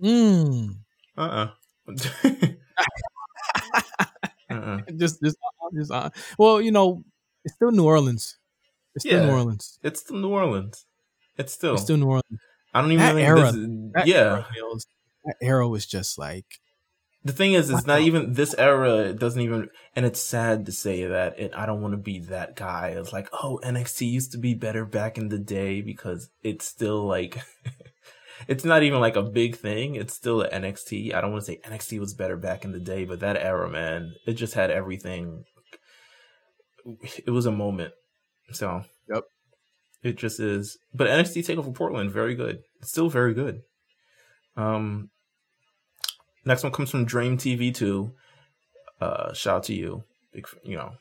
Hmm. 0.00 0.66
Uh 1.16 1.20
uh-uh. 1.20 1.50
uh. 4.50 4.78
Just, 4.96 5.22
just, 5.22 5.36
just. 5.74 5.92
Uh, 5.92 6.10
well, 6.38 6.60
you 6.60 6.72
know, 6.72 7.04
it's 7.44 7.54
still 7.54 7.70
New 7.70 7.84
Orleans. 7.84 8.38
It's 8.94 9.04
still 9.04 9.20
yeah, 9.20 9.26
New 9.26 9.32
Orleans. 9.32 9.78
It's 9.82 10.00
still 10.00 10.16
New 10.16 10.30
Orleans. 10.30 10.86
It's 11.36 11.52
still. 11.52 11.74
It's 11.74 11.82
still 11.82 11.96
New 11.96 12.06
Orleans. 12.06 12.40
I 12.72 12.80
don't 12.80 12.92
even 12.92 13.16
that 13.16 13.22
era. 13.22 13.48
Is, 13.48 13.54
that 13.94 14.06
yeah. 14.06 14.16
Era 14.16 14.46
feels, 14.52 14.86
that 15.24 15.36
era 15.40 15.68
was 15.68 15.86
just 15.86 16.18
like 16.18 16.46
the 17.24 17.32
thing 17.32 17.54
is, 17.54 17.70
it's 17.70 17.86
not 17.86 18.02
even 18.02 18.34
this 18.34 18.54
era. 18.58 18.98
It 18.98 19.18
doesn't 19.18 19.40
even, 19.40 19.70
and 19.96 20.04
it's 20.04 20.20
sad 20.20 20.66
to 20.66 20.72
say 20.72 21.06
that. 21.06 21.38
It, 21.38 21.52
I 21.56 21.64
don't 21.64 21.80
want 21.80 21.92
to 21.92 21.98
be 21.98 22.18
that 22.20 22.54
guy. 22.54 22.88
It's 22.88 23.14
like, 23.14 23.28
oh, 23.32 23.58
NXT 23.64 24.10
used 24.10 24.32
to 24.32 24.38
be 24.38 24.52
better 24.52 24.84
back 24.84 25.16
in 25.16 25.28
the 25.28 25.38
day 25.38 25.80
because 25.80 26.28
it's 26.42 26.66
still 26.66 27.06
like, 27.06 27.38
it's 28.48 28.64
not 28.64 28.82
even 28.82 29.00
like 29.00 29.16
a 29.16 29.22
big 29.22 29.56
thing. 29.56 29.94
It's 29.94 30.14
still 30.14 30.42
an 30.42 30.62
NXT. 30.62 31.14
I 31.14 31.20
don't 31.20 31.32
want 31.32 31.44
to 31.44 31.52
say 31.52 31.60
NXT 31.64 32.00
was 32.00 32.14
better 32.14 32.36
back 32.36 32.64
in 32.64 32.72
the 32.72 32.80
day, 32.80 33.04
but 33.04 33.20
that 33.20 33.36
era, 33.36 33.68
man, 33.68 34.14
it 34.26 34.34
just 34.34 34.54
had 34.54 34.70
everything. 34.70 35.44
It 37.26 37.30
was 37.30 37.46
a 37.46 37.52
moment. 37.52 37.94
So, 38.52 38.84
yep, 39.08 39.24
it 40.02 40.16
just 40.16 40.38
is. 40.38 40.76
But 40.92 41.08
NXT 41.08 41.46
Takeover 41.46 41.74
Portland, 41.74 42.10
very 42.10 42.34
good. 42.34 42.60
It's 42.80 42.90
still 42.90 43.08
very 43.08 43.32
good. 43.32 43.62
Um, 44.56 45.10
Next 46.44 46.62
one 46.62 46.72
comes 46.72 46.90
from 46.90 47.04
Dream 47.04 47.38
TV 47.38 47.74
2. 47.74 48.12
Uh, 49.00 49.32
shout 49.32 49.56
out 49.56 49.62
to 49.64 49.74
you. 49.74 50.04
Big, 50.32 50.46
you 50.62 50.76
know, 50.76 50.92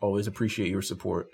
always 0.00 0.26
appreciate 0.26 0.70
your 0.70 0.82
support. 0.82 1.28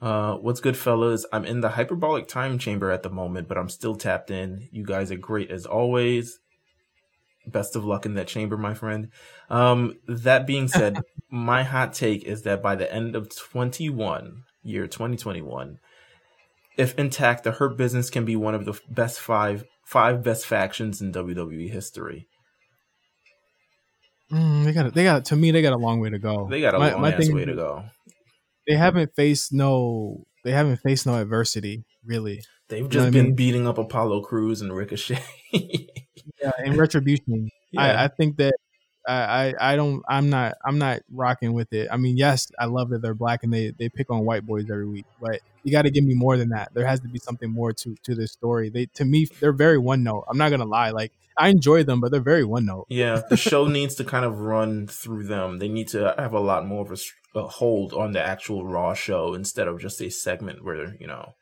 Uh, 0.00 0.34
what's 0.36 0.60
good, 0.60 0.76
fellas? 0.76 1.26
I'm 1.32 1.44
in 1.44 1.60
the 1.60 1.70
hyperbolic 1.70 2.26
time 2.26 2.58
chamber 2.58 2.90
at 2.90 3.02
the 3.02 3.10
moment, 3.10 3.48
but 3.48 3.58
I'm 3.58 3.68
still 3.68 3.94
tapped 3.94 4.30
in. 4.30 4.68
You 4.72 4.84
guys 4.84 5.10
are 5.10 5.16
great 5.16 5.50
as 5.50 5.66
always. 5.66 6.38
Best 7.46 7.76
of 7.76 7.84
luck 7.84 8.06
in 8.06 8.14
that 8.14 8.28
chamber, 8.28 8.56
my 8.56 8.74
friend. 8.74 9.08
Um, 9.50 9.98
that 10.06 10.46
being 10.46 10.68
said, 10.68 11.00
my 11.30 11.64
hot 11.64 11.92
take 11.92 12.24
is 12.24 12.42
that 12.42 12.62
by 12.62 12.76
the 12.76 12.90
end 12.92 13.14
of 13.14 13.34
21, 13.34 14.44
year 14.62 14.86
2021, 14.86 15.78
if 16.78 16.98
intact, 16.98 17.44
the 17.44 17.52
Hurt 17.52 17.76
Business 17.76 18.08
can 18.08 18.24
be 18.24 18.36
one 18.36 18.54
of 18.54 18.64
the 18.64 18.78
best 18.88 19.20
five 19.20 19.64
five 19.84 20.22
best 20.22 20.46
factions 20.46 21.02
in 21.02 21.12
WWE 21.12 21.68
history. 21.68 22.28
Mm, 24.32 24.64
they 24.64 24.72
got 24.72 24.94
they 24.94 25.04
got 25.04 25.24
to 25.26 25.36
me 25.36 25.50
they 25.50 25.62
got 25.62 25.72
a 25.72 25.76
long 25.76 26.00
way 26.00 26.10
to 26.10 26.18
go. 26.18 26.46
They 26.48 26.60
got 26.60 26.74
a 26.74 26.78
my, 26.78 26.92
long 26.92 27.02
my 27.02 27.16
way 27.18 27.44
to 27.44 27.54
go. 27.54 27.84
They 28.66 28.74
haven't 28.74 29.14
faced 29.14 29.52
no 29.52 30.26
they 30.44 30.52
haven't 30.52 30.78
faced 30.78 31.06
no 31.06 31.14
adversity 31.14 31.84
really. 32.04 32.42
They've 32.68 32.88
just 32.88 32.94
you 32.94 33.10
know 33.10 33.10
been 33.10 33.20
I 33.20 33.28
mean? 33.28 33.34
beating 33.34 33.66
up 33.66 33.78
Apollo 33.78 34.22
Crews 34.22 34.60
and 34.60 34.74
Ricochet. 34.74 35.22
yeah, 35.52 36.52
and 36.58 36.76
retribution. 36.76 37.50
Yeah. 37.72 37.82
I, 37.82 38.04
I 38.04 38.08
think 38.08 38.36
that 38.36 38.54
I, 39.06 39.54
I 39.58 39.76
don't 39.76 40.02
I'm 40.08 40.30
not 40.30 40.54
I'm 40.64 40.78
not 40.78 41.00
rocking 41.12 41.52
with 41.52 41.72
it. 41.72 41.88
I 41.90 41.96
mean, 41.96 42.16
yes, 42.16 42.50
I 42.58 42.66
love 42.66 42.90
that 42.90 43.02
they're 43.02 43.14
black 43.14 43.42
and 43.42 43.52
they 43.52 43.72
they 43.78 43.88
pick 43.88 44.10
on 44.10 44.24
white 44.24 44.46
boys 44.46 44.70
every 44.70 44.86
week, 44.86 45.06
but 45.20 45.40
you 45.62 45.72
got 45.72 45.82
to 45.82 45.90
give 45.90 46.04
me 46.04 46.14
more 46.14 46.36
than 46.36 46.50
that. 46.50 46.72
There 46.74 46.86
has 46.86 47.00
to 47.00 47.08
be 47.08 47.18
something 47.18 47.50
more 47.50 47.72
to 47.72 47.96
to 48.02 48.14
this 48.14 48.32
story. 48.32 48.70
They 48.70 48.86
to 48.94 49.04
me 49.04 49.26
they're 49.40 49.52
very 49.52 49.78
one 49.78 50.02
note. 50.02 50.24
I'm 50.28 50.38
not 50.38 50.50
gonna 50.50 50.64
lie. 50.64 50.90
Like 50.90 51.12
I 51.36 51.48
enjoy 51.48 51.84
them, 51.84 52.00
but 52.00 52.10
they're 52.10 52.20
very 52.20 52.44
one 52.44 52.66
note. 52.66 52.86
Yeah, 52.88 53.22
the 53.28 53.36
show 53.38 53.66
needs 53.66 53.94
to 53.96 54.04
kind 54.04 54.24
of 54.24 54.40
run 54.40 54.86
through 54.86 55.24
them. 55.24 55.58
They 55.58 55.68
need 55.68 55.88
to 55.88 56.14
have 56.18 56.34
a 56.34 56.40
lot 56.40 56.66
more 56.66 56.82
of 56.82 56.92
a, 56.92 57.38
a 57.38 57.48
hold 57.48 57.94
on 57.94 58.12
the 58.12 58.22
actual 58.22 58.66
Raw 58.66 58.94
show 58.94 59.34
instead 59.34 59.66
of 59.66 59.80
just 59.80 60.00
a 60.02 60.10
segment 60.10 60.64
where 60.64 60.96
you 61.00 61.06
know 61.06 61.34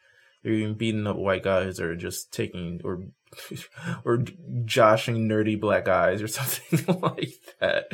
they're 0.43 0.53
even 0.53 0.75
beating 0.75 1.07
up 1.07 1.17
white 1.17 1.43
guys 1.43 1.81
or 1.81 1.97
just 1.97 2.33
taking 2.33 2.81
or 2.85 3.05
or 4.05 4.25
joshing 4.65 5.29
nerdy 5.29 5.61
black 5.61 5.85
guys 5.85 6.23
or 6.23 6.29
something 6.29 7.01
like 7.01 7.35
that. 7.61 7.87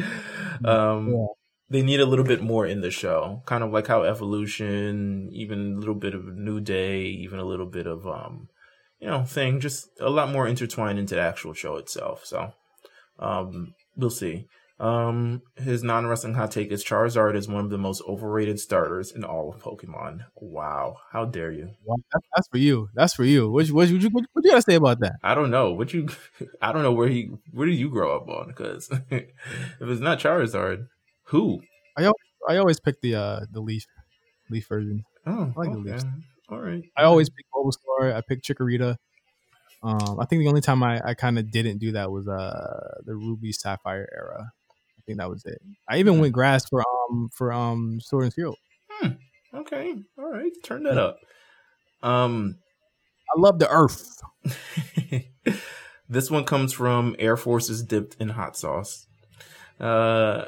Um, 0.65 1.13
yeah. 1.13 1.27
They 1.71 1.83
need 1.83 2.01
a 2.01 2.07
little 2.07 2.27
bit 2.27 2.43
more 2.43 2.67
in 2.67 2.83
the 2.83 2.91
show, 2.91 3.43
kind 3.47 3.65
of 3.65 3.73
like 3.73 3.87
how 3.87 4.03
Evolution, 4.03 5.31
even 5.33 5.75
a 5.75 5.79
little 5.79 5.95
bit 5.95 6.15
of 6.15 6.27
New 6.37 6.61
Day, 6.61 7.05
even 7.05 7.39
a 7.39 7.45
little 7.45 7.67
bit 7.67 7.87
of 7.87 8.07
um, 8.07 8.49
you 9.01 9.09
know, 9.09 9.25
thing, 9.25 9.61
just 9.61 9.89
a 10.01 10.11
lot 10.11 10.31
more 10.31 10.47
intertwined 10.47 10.99
into 10.99 11.15
the 11.15 11.21
actual 11.21 11.53
show 11.53 11.77
itself. 11.77 12.25
So, 12.25 12.53
um, 13.19 13.75
we'll 13.97 14.11
see. 14.11 14.47
Um, 14.81 15.43
his 15.57 15.85
non-wrestling 15.85 16.35
hot 16.35 16.51
take 16.51 16.73
is 16.73 16.85
Charizard 16.85 17.37
is 17.37 17.47
one 17.47 17.65
of 17.65 17.71
the 17.71 17.79
most 17.79 18.03
overrated 18.09 18.59
starters 18.59 19.13
in 19.13 19.23
all 19.23 19.49
of 19.49 19.63
Pokemon. 19.63 20.25
Wow, 20.35 20.97
how 21.13 21.27
dare 21.27 21.53
you? 21.53 21.71
That's 22.35 22.49
for 22.49 22.59
you. 22.59 22.89
That's 22.93 23.15
for 23.15 23.25
you. 23.25 23.49
What 23.49 23.69
what, 23.69 23.89
what, 23.89 24.03
you 24.03 24.11
what, 24.11 24.25
you 24.45 24.51
gotta 24.51 24.63
say 24.63 24.75
about 24.75 24.99
that? 25.01 25.15
I 25.23 25.37
don't 25.37 25.51
know. 25.51 25.73
What 25.73 25.95
you? 25.95 26.09
I 26.63 26.73
don't 26.73 26.83
know 26.83 26.93
where 26.93 27.09
he. 27.09 27.31
Where 27.53 27.69
did 27.69 27.77
you 27.77 27.89
grow 27.89 28.17
up 28.17 28.29
on? 28.29 28.49
Because 28.49 28.91
if 29.11 29.31
it's 29.81 30.01
not 30.01 30.19
Charizard, 30.19 30.89
who? 31.27 31.63
I 31.97 32.03
always, 32.03 32.15
I 32.49 32.57
always 32.57 32.81
pick 32.81 33.01
the 33.01 33.15
uh 33.15 33.41
the 33.53 33.61
leaf 33.61 33.87
leaf 34.51 34.67
version. 34.69 35.05
Oh, 35.25 35.53
I 35.57 35.61
like 35.61 35.69
okay. 35.69 35.83
the 35.83 35.93
leaf. 35.93 36.03
All 36.49 36.61
right. 36.61 36.83
I 36.97 37.05
always 37.05 37.31
pick 37.31 37.47
Bulbasaur. 37.55 38.13
I 38.13 38.21
pick 38.23 38.43
Chikorita. 38.43 38.97
Um, 39.85 40.19
I 40.19 40.25
think 40.25 40.41
the 40.41 40.49
only 40.49 40.61
time 40.63 40.83
I, 40.83 41.01
I 41.05 41.15
kind 41.15 41.39
of 41.39 41.51
didn't 41.51 41.79
do 41.79 41.93
that 41.93 42.11
was 42.11 42.27
uh 42.27 43.01
the 43.05 43.15
Ruby 43.15 43.53
Sapphire 43.53 44.09
era 44.13 44.53
think 45.07 45.19
that 45.19 45.31
was 45.31 45.45
it. 45.45 45.61
I 45.89 45.99
even 45.99 46.21
went 46.21 46.33
grass 46.33 46.69
for 46.69 46.81
um 46.81 47.31
for 47.33 47.53
um 47.53 48.01
Sword 48.01 48.25
and 48.25 48.33
Shield. 48.33 48.57
Hmm. 48.89 49.09
Okay. 49.55 49.95
All 50.19 50.31
right. 50.31 50.53
Turn 50.63 50.85
that 50.85 50.99
up. 50.99 51.19
Um, 52.03 52.59
I 53.35 53.41
love 53.41 53.59
the 53.59 53.71
Earth. 53.71 54.21
this 56.09 56.31
one 56.31 56.45
comes 56.45 56.73
from 56.73 57.17
Air 57.19 57.37
Forces 57.37 57.83
dipped 57.83 58.17
in 58.21 58.31
hot 58.31 58.57
sauce. 58.57 59.07
Uh, 59.81 60.47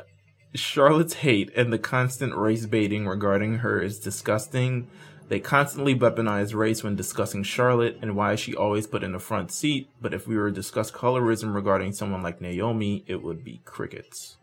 Charlotte's 0.55 1.15
hate 1.15 1.51
and 1.57 1.73
the 1.73 1.79
constant 1.79 2.35
race 2.35 2.67
baiting 2.67 3.07
regarding 3.07 3.59
her 3.59 3.81
is 3.81 3.99
disgusting. 3.99 4.89
They 5.29 5.41
constantly 5.41 5.95
weaponize 5.95 6.55
race 6.55 6.85
when 6.85 6.95
discussing 6.95 7.43
Charlotte 7.43 7.99
and 8.01 8.15
why 8.15 8.37
she 8.37 8.55
always 8.55 8.87
put 8.87 9.03
in 9.03 9.13
the 9.13 9.19
front 9.19 9.51
seat, 9.51 9.89
but 10.01 10.15
if 10.15 10.29
we 10.29 10.37
were 10.37 10.51
to 10.51 10.55
discuss 10.55 10.91
colorism 10.91 11.53
regarding 11.53 11.93
someone 11.93 12.23
like 12.23 12.41
Naomi, 12.41 13.03
it 13.09 13.23
would 13.23 13.43
be 13.43 13.61
crickets. 13.65 14.37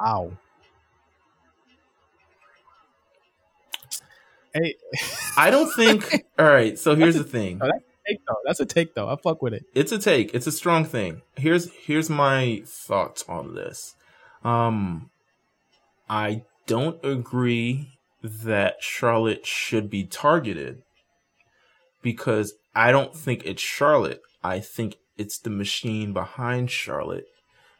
Wow. 0.00 0.32
Hey, 4.54 4.74
I 5.36 5.50
don't 5.50 5.72
think. 5.74 6.24
all 6.38 6.46
right, 6.46 6.78
so 6.78 6.96
here's 6.96 7.16
the 7.16 7.24
thing. 7.24 7.58
No, 7.58 7.66
that's 7.68 7.80
a 7.80 8.08
take 8.08 8.26
though. 8.26 8.36
That's 8.44 8.60
a 8.60 8.66
take 8.66 8.94
though. 8.94 9.08
I 9.08 9.16
fuck 9.16 9.42
with 9.42 9.54
it. 9.54 9.64
It's 9.74 9.92
a 9.92 9.98
take. 9.98 10.34
It's 10.34 10.46
a 10.46 10.52
strong 10.52 10.84
thing. 10.84 11.22
Here's 11.36 11.70
here's 11.72 12.10
my 12.10 12.62
thoughts 12.66 13.24
on 13.28 13.54
this. 13.54 13.94
Um, 14.42 15.10
I 16.08 16.42
don't 16.66 16.98
agree 17.04 17.98
that 18.22 18.76
Charlotte 18.82 19.46
should 19.46 19.88
be 19.88 20.04
targeted 20.04 20.82
because 22.02 22.54
I 22.74 22.90
don't 22.90 23.14
think 23.14 23.42
it's 23.44 23.62
Charlotte. 23.62 24.22
I 24.42 24.60
think 24.60 24.96
it's 25.16 25.38
the 25.38 25.50
machine 25.50 26.12
behind 26.12 26.70
Charlotte. 26.70 27.26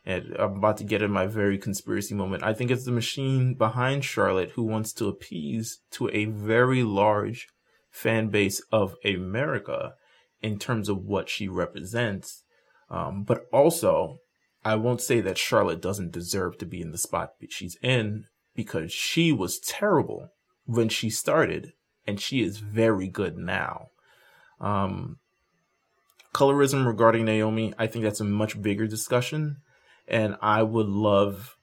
And 0.05 0.35
I'm 0.39 0.57
about 0.57 0.79
to 0.79 0.85
get 0.85 1.03
in 1.03 1.11
my 1.11 1.27
very 1.27 1.59
conspiracy 1.59 2.15
moment. 2.15 2.43
I 2.43 2.55
think 2.55 2.71
it's 2.71 2.85
the 2.85 2.93
machine 2.93 3.55
behind 3.55 4.05
Charlotte 4.05 4.53
who 4.53 4.63
wants 4.63 4.93
to 4.95 5.09
appease 5.09 5.81
to 5.93 6.09
a 6.11 6.25
very 6.25 6.83
large 6.83 7.49
fan 7.91 8.29
base 8.29 8.63
of 8.73 8.95
America 9.05 9.95
in 10.41 10.59
terms 10.59 10.89
of 10.89 11.05
what 11.05 11.29
she 11.29 11.49
represents. 11.49 12.45
Um, 12.89 13.25
but 13.25 13.47
also, 13.53 14.19
I 14.65 14.77
won't 14.77 15.03
say 15.03 15.21
that 15.21 15.39
Charlotte 15.39 15.83
doesn't 15.83 16.13
deserve 16.13 16.59
to 16.59 16.67
be 16.67 16.81
in 16.81 16.93
the 16.93 16.99
spot 16.99 17.35
she's 17.49 17.77
in 17.83 18.25
because 18.55 18.93
she 18.93 19.33
was 19.33 19.59
terrible 19.59 20.31
when 20.65 20.89
she 20.89 21.11
started 21.11 21.73
and 22.07 22.21
she 22.21 22.43
is 22.43 22.59
very 22.59 23.09
good 23.09 23.37
now. 23.37 23.89
Um, 24.61 25.19
colorism 26.35 26.87
regarding 26.87 27.25
Naomi, 27.25 27.73
I 27.79 27.87
think 27.87 28.05
that's 28.05 28.21
a 28.21 28.25
much 28.25 28.61
bigger 28.61 28.87
discussion. 28.87 29.59
And 30.11 30.37
I 30.43 30.63
would 30.63 30.89
love 30.89 31.57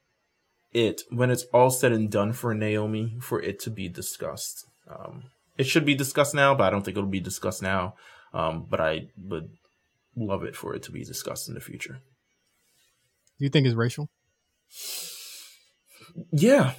it 0.71 1.01
when 1.09 1.29
it's 1.29 1.43
all 1.53 1.69
said 1.69 1.91
and 1.91 2.09
done 2.09 2.33
for 2.33 2.53
Naomi 2.53 3.17
for 3.21 3.41
it 3.41 3.59
to 3.61 3.69
be 3.69 3.89
discussed. 3.89 4.65
Um, 4.89 5.23
it 5.57 5.65
should 5.65 5.85
be 5.85 5.95
discussed 5.95 6.33
now, 6.33 6.55
but 6.55 6.63
I 6.63 6.69
don't 6.69 6.83
think 6.83 6.97
it'll 6.97 7.09
be 7.09 7.19
discussed 7.19 7.61
now. 7.61 7.95
Um, 8.33 8.65
but 8.69 8.79
I 8.79 9.07
would 9.17 9.49
love 10.15 10.43
it 10.43 10.55
for 10.55 10.75
it 10.75 10.83
to 10.83 10.91
be 10.91 11.03
discussed 11.03 11.47
in 11.47 11.55
the 11.55 11.61
future. 11.61 11.99
Do 13.37 13.45
you 13.45 13.49
think 13.49 13.67
it's 13.67 13.75
racial? 13.75 14.09
Yeah, 16.31 16.73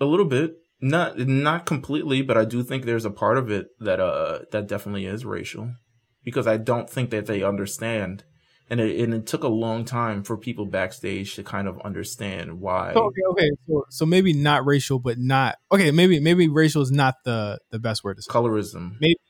a 0.00 0.04
little 0.04 0.24
bit. 0.24 0.56
Not 0.80 1.18
not 1.18 1.66
completely, 1.66 2.22
but 2.22 2.36
I 2.36 2.44
do 2.44 2.62
think 2.62 2.84
there's 2.84 3.04
a 3.04 3.10
part 3.10 3.36
of 3.36 3.50
it 3.50 3.66
that 3.80 4.00
uh 4.00 4.40
that 4.52 4.68
definitely 4.68 5.06
is 5.06 5.24
racial, 5.24 5.74
because 6.22 6.46
I 6.46 6.56
don't 6.56 6.88
think 6.88 7.10
that 7.10 7.26
they 7.26 7.42
understand, 7.42 8.24
and 8.70 8.80
it 8.80 9.00
and 9.00 9.14
it 9.14 9.26
took 9.26 9.44
a 9.44 9.48
long 9.48 9.84
time 9.84 10.22
for 10.22 10.36
people 10.36 10.66
backstage 10.66 11.34
to 11.36 11.42
kind 11.42 11.68
of 11.68 11.80
understand 11.80 12.60
why. 12.60 12.92
So, 12.92 13.04
okay, 13.04 13.22
okay, 13.30 13.50
so 13.66 13.84
so 13.88 14.06
maybe 14.06 14.32
not 14.32 14.66
racial, 14.66 14.98
but 14.98 15.18
not 15.18 15.56
okay. 15.72 15.90
Maybe 15.90 16.20
maybe 16.20 16.48
racial 16.48 16.82
is 16.82 16.90
not 16.90 17.16
the 17.24 17.58
the 17.70 17.78
best 17.78 18.04
word 18.04 18.16
to 18.16 18.22
say. 18.22 18.30
Colorism. 18.30 18.96
Maybe 19.00 19.20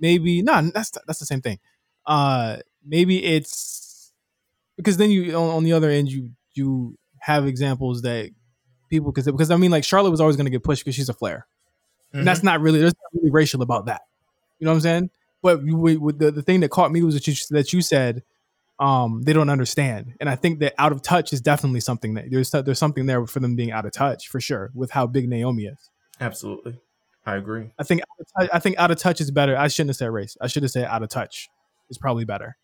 maybe 0.00 0.42
no, 0.42 0.70
that's 0.72 0.92
that's 1.06 1.18
the 1.18 1.26
same 1.26 1.40
thing. 1.40 1.58
Uh, 2.06 2.58
maybe 2.84 3.22
it's 3.24 4.12
because 4.76 4.96
then 4.96 5.10
you 5.10 5.34
on, 5.34 5.56
on 5.56 5.64
the 5.64 5.72
other 5.72 5.90
end 5.90 6.10
you 6.10 6.30
you 6.54 6.96
have 7.18 7.46
examples 7.46 8.02
that 8.02 8.30
people 8.88 9.10
because 9.10 9.26
because 9.26 9.50
I 9.50 9.56
mean 9.56 9.70
like 9.70 9.84
Charlotte 9.84 10.10
was 10.10 10.20
always 10.20 10.36
going 10.36 10.46
to 10.46 10.50
get 10.50 10.62
pushed 10.62 10.84
because 10.84 10.94
she's 10.94 11.08
a 11.08 11.14
Flair. 11.14 11.46
Mm-hmm. 12.08 12.18
And 12.18 12.26
that's 12.26 12.42
not 12.42 12.60
really 12.60 12.78
there's 12.78 12.94
not 12.94 13.20
really 13.20 13.30
racial 13.30 13.62
about 13.62 13.86
that. 13.86 14.02
You 14.58 14.66
know 14.66 14.70
what 14.72 14.76
I'm 14.76 14.80
saying? 14.80 15.10
But 15.42 15.62
we, 15.62 15.96
the 15.96 16.30
the 16.30 16.42
thing 16.42 16.60
that 16.60 16.70
caught 16.70 16.92
me 16.92 17.02
was 17.02 17.14
that 17.14 17.26
you 17.26 17.34
that 17.50 17.72
you 17.72 17.82
said 17.82 18.22
um, 18.80 19.22
they 19.22 19.32
don't 19.32 19.50
understand, 19.50 20.14
and 20.20 20.28
I 20.28 20.34
think 20.34 20.58
that 20.60 20.74
out 20.78 20.90
of 20.90 21.02
touch 21.02 21.32
is 21.32 21.40
definitely 21.40 21.80
something 21.80 22.14
that 22.14 22.30
there's 22.30 22.50
there's 22.50 22.78
something 22.78 23.06
there 23.06 23.24
for 23.26 23.38
them 23.38 23.54
being 23.54 23.70
out 23.70 23.86
of 23.86 23.92
touch 23.92 24.28
for 24.28 24.40
sure 24.40 24.70
with 24.74 24.90
how 24.90 25.06
big 25.06 25.28
Naomi 25.28 25.64
is. 25.64 25.90
Absolutely, 26.20 26.80
I 27.24 27.36
agree. 27.36 27.70
I 27.78 27.84
think 27.84 28.02
I 28.52 28.58
think 28.58 28.78
out 28.78 28.90
of 28.90 28.98
touch 28.98 29.20
is 29.20 29.30
better. 29.30 29.56
I 29.56 29.68
shouldn't 29.68 29.90
have 29.90 29.96
said 29.96 30.10
race. 30.10 30.36
I 30.40 30.46
should 30.46 30.62
have 30.62 30.72
said 30.72 30.86
out 30.86 31.02
of 31.02 31.10
touch 31.10 31.48
is 31.90 31.98
probably 31.98 32.24
better 32.24 32.56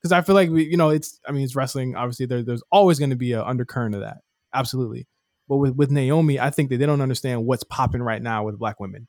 because 0.00 0.12
I 0.12 0.22
feel 0.22 0.34
like 0.34 0.50
we, 0.50 0.64
you 0.64 0.76
know, 0.76 0.90
it's. 0.90 1.20
I 1.26 1.32
mean, 1.32 1.44
it's 1.44 1.54
wrestling. 1.54 1.94
Obviously, 1.94 2.26
there, 2.26 2.42
there's 2.42 2.62
always 2.72 2.98
going 2.98 3.10
to 3.10 3.16
be 3.16 3.32
an 3.32 3.40
undercurrent 3.40 3.94
of 3.94 4.00
that. 4.00 4.18
Absolutely. 4.54 5.06
But 5.48 5.58
with, 5.58 5.76
with 5.76 5.90
Naomi, 5.90 6.40
I 6.40 6.50
think 6.50 6.70
that 6.70 6.78
they 6.78 6.86
don't 6.86 7.00
understand 7.00 7.44
what's 7.44 7.64
popping 7.64 8.02
right 8.02 8.22
now 8.22 8.44
with 8.44 8.58
black 8.58 8.80
women. 8.80 9.08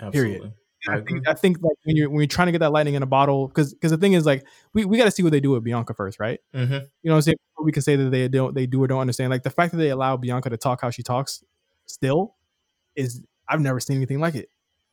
Absolutely. 0.00 0.38
Period. 0.38 0.52
I, 0.88 1.00
think 1.00 1.28
I 1.28 1.34
think 1.34 1.58
like 1.62 1.76
when 1.84 1.96
you're 1.96 2.08
when 2.08 2.20
you're 2.20 2.26
trying 2.26 2.46
to 2.46 2.52
get 2.52 2.58
that 2.58 2.72
lightning 2.72 2.94
in 2.94 3.02
a 3.02 3.06
bottle, 3.06 3.48
because 3.48 3.74
because 3.74 3.90
the 3.90 3.98
thing 3.98 4.12
is 4.12 4.24
like 4.26 4.46
we, 4.72 4.84
we 4.84 4.96
got 4.96 5.04
to 5.04 5.10
see 5.10 5.22
what 5.22 5.32
they 5.32 5.40
do 5.40 5.50
with 5.50 5.64
Bianca 5.64 5.94
first, 5.94 6.20
right? 6.20 6.40
Mm-hmm. 6.54 6.72
You 6.72 6.78
know, 6.78 6.86
what 7.02 7.14
I'm 7.14 7.22
saying 7.22 7.36
we 7.62 7.72
can 7.72 7.82
say 7.82 7.96
that 7.96 8.10
they 8.10 8.28
don't 8.28 8.54
they 8.54 8.66
do 8.66 8.82
or 8.82 8.86
don't 8.86 9.00
understand. 9.00 9.30
Like 9.30 9.42
the 9.42 9.50
fact 9.50 9.72
that 9.72 9.78
they 9.78 9.90
allow 9.90 10.16
Bianca 10.16 10.50
to 10.50 10.56
talk 10.56 10.80
how 10.80 10.90
she 10.90 11.02
talks, 11.02 11.42
still, 11.86 12.34
is 12.94 13.22
I've 13.48 13.60
never 13.60 13.80
seen 13.80 13.96
anything 13.96 14.20
like 14.20 14.34
it. 14.34 14.48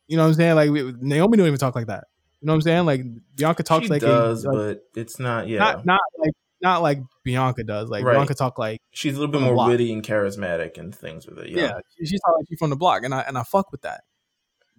You 0.08 0.16
know 0.16 0.24
what 0.24 0.30
I'm 0.30 0.34
saying? 0.34 0.54
Like 0.56 0.70
we, 0.70 0.92
Naomi 1.00 1.36
don't 1.36 1.46
even 1.46 1.58
talk 1.58 1.74
like 1.74 1.86
that. 1.86 2.04
You 2.40 2.46
know 2.46 2.52
what 2.52 2.56
I'm 2.56 2.62
saying? 2.62 2.86
Like 2.86 3.02
Bianca 3.36 3.62
talks 3.62 3.84
she 3.84 3.90
like 3.90 4.02
does, 4.02 4.44
a, 4.44 4.50
like, 4.50 4.56
but 4.94 5.00
it's 5.00 5.18
not. 5.18 5.48
Yeah, 5.48 5.58
not 5.58 5.86
not 5.86 6.00
like 6.18 6.32
not 6.60 6.82
like 6.82 6.98
Bianca 7.22 7.64
does. 7.64 7.88
Like 7.88 8.04
Right. 8.04 8.14
Bianca 8.14 8.34
talk 8.34 8.58
like 8.58 8.80
she's 8.92 9.16
a 9.16 9.20
little 9.20 9.32
bit 9.32 9.40
more 9.40 9.66
witty 9.66 9.92
and 9.92 10.02
charismatic 10.02 10.78
and 10.78 10.94
things 10.94 11.26
with 11.26 11.38
it. 11.38 11.50
yeah, 11.50 11.60
Yeah, 11.60 11.72
she, 11.96 12.06
she 12.06 12.16
like 12.26 12.46
she 12.48 12.56
from 12.56 12.70
the 12.70 12.76
block, 12.76 13.04
and 13.04 13.14
I 13.14 13.20
and 13.20 13.38
I 13.38 13.44
fuck 13.44 13.70
with 13.70 13.82
that. 13.82 14.02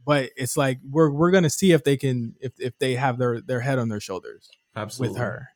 But 0.05 0.31
it's 0.35 0.55
like 0.55 0.79
we're 0.87 1.09
we're 1.09 1.31
gonna 1.31 1.49
see 1.49 1.71
if 1.71 1.83
they 1.83 1.97
can 1.97 2.35
if 2.39 2.53
if 2.59 2.77
they 2.79 2.95
have 2.95 3.17
their 3.17 3.41
their 3.41 3.59
head 3.59 3.79
on 3.79 3.89
their 3.89 3.99
shoulders 3.99 4.49
absolutely. 4.75 5.13
with 5.13 5.21
her. 5.21 5.49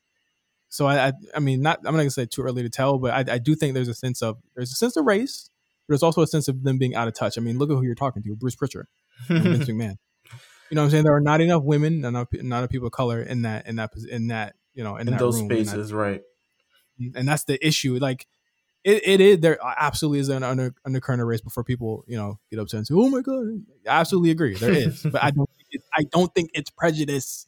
So 0.69 0.87
I, 0.87 1.07
I 1.07 1.13
I 1.35 1.39
mean 1.39 1.61
not 1.61 1.79
I'm 1.79 1.93
not 1.93 1.99
gonna 1.99 2.09
say 2.09 2.25
too 2.25 2.41
early 2.41 2.63
to 2.63 2.69
tell, 2.69 2.97
but 2.97 3.29
I, 3.29 3.35
I 3.35 3.37
do 3.37 3.55
think 3.55 3.73
there's 3.73 3.87
a 3.87 3.93
sense 3.93 4.21
of 4.21 4.37
there's 4.55 4.71
a 4.71 4.75
sense 4.75 4.97
of 4.97 5.05
race, 5.05 5.49
but 5.87 5.93
there's 5.93 6.03
also 6.03 6.21
a 6.21 6.27
sense 6.27 6.47
of 6.47 6.63
them 6.63 6.77
being 6.77 6.95
out 6.95 7.07
of 7.07 7.13
touch. 7.13 7.37
I 7.37 7.41
mean, 7.41 7.57
look 7.57 7.69
at 7.69 7.73
who 7.73 7.83
you're 7.83 7.95
talking 7.95 8.23
to, 8.23 8.35
Bruce 8.35 8.55
Pritchard, 8.55 8.87
Vince 9.27 9.65
McMahon. 9.69 9.97
You 10.69 10.75
know 10.75 10.81
what 10.81 10.85
I'm 10.85 10.91
saying? 10.91 11.03
There 11.03 11.15
are 11.15 11.21
not 11.21 11.41
enough 11.41 11.63
women, 11.63 12.01
not 12.01 12.09
enough, 12.09 12.27
not 12.33 12.59
enough 12.59 12.69
people 12.69 12.87
of 12.87 12.93
color 12.93 13.21
in 13.21 13.43
that 13.43 13.67
in 13.67 13.77
that 13.77 13.91
in 14.09 14.27
that 14.27 14.55
you 14.73 14.83
know 14.83 14.97
in, 14.97 15.07
in 15.07 15.17
those 15.17 15.41
room, 15.41 15.51
in 15.51 15.57
that- 15.59 15.67
spaces, 15.67 15.93
right? 15.93 16.21
and 17.15 17.27
that's 17.27 17.45
the 17.45 17.65
issue. 17.65 17.97
Like 17.97 18.27
it, 18.83 19.07
it 19.07 19.21
is 19.21 19.39
there 19.39 19.63
uh, 19.63 19.73
absolutely 19.77 20.19
is 20.19 20.29
an 20.29 20.43
under 20.43 20.73
undercurrent 20.85 21.21
of 21.21 21.27
race 21.27 21.41
before 21.41 21.63
people 21.63 22.05
you 22.07 22.17
know 22.17 22.39
get 22.49 22.59
upset 22.59 22.79
and 22.79 22.87
say, 22.87 22.93
"Oh 22.95 23.09
my 23.09 23.21
god!" 23.21 23.63
I 23.87 23.99
absolutely 23.99 24.31
agree, 24.31 24.55
there 24.55 24.71
is, 24.71 25.03
but 25.11 25.23
I 25.23 25.31
don't. 25.31 25.49
It, 25.71 25.81
I 25.93 26.03
don't 26.03 26.33
think 26.33 26.51
it's 26.53 26.69
prejudice 26.69 27.47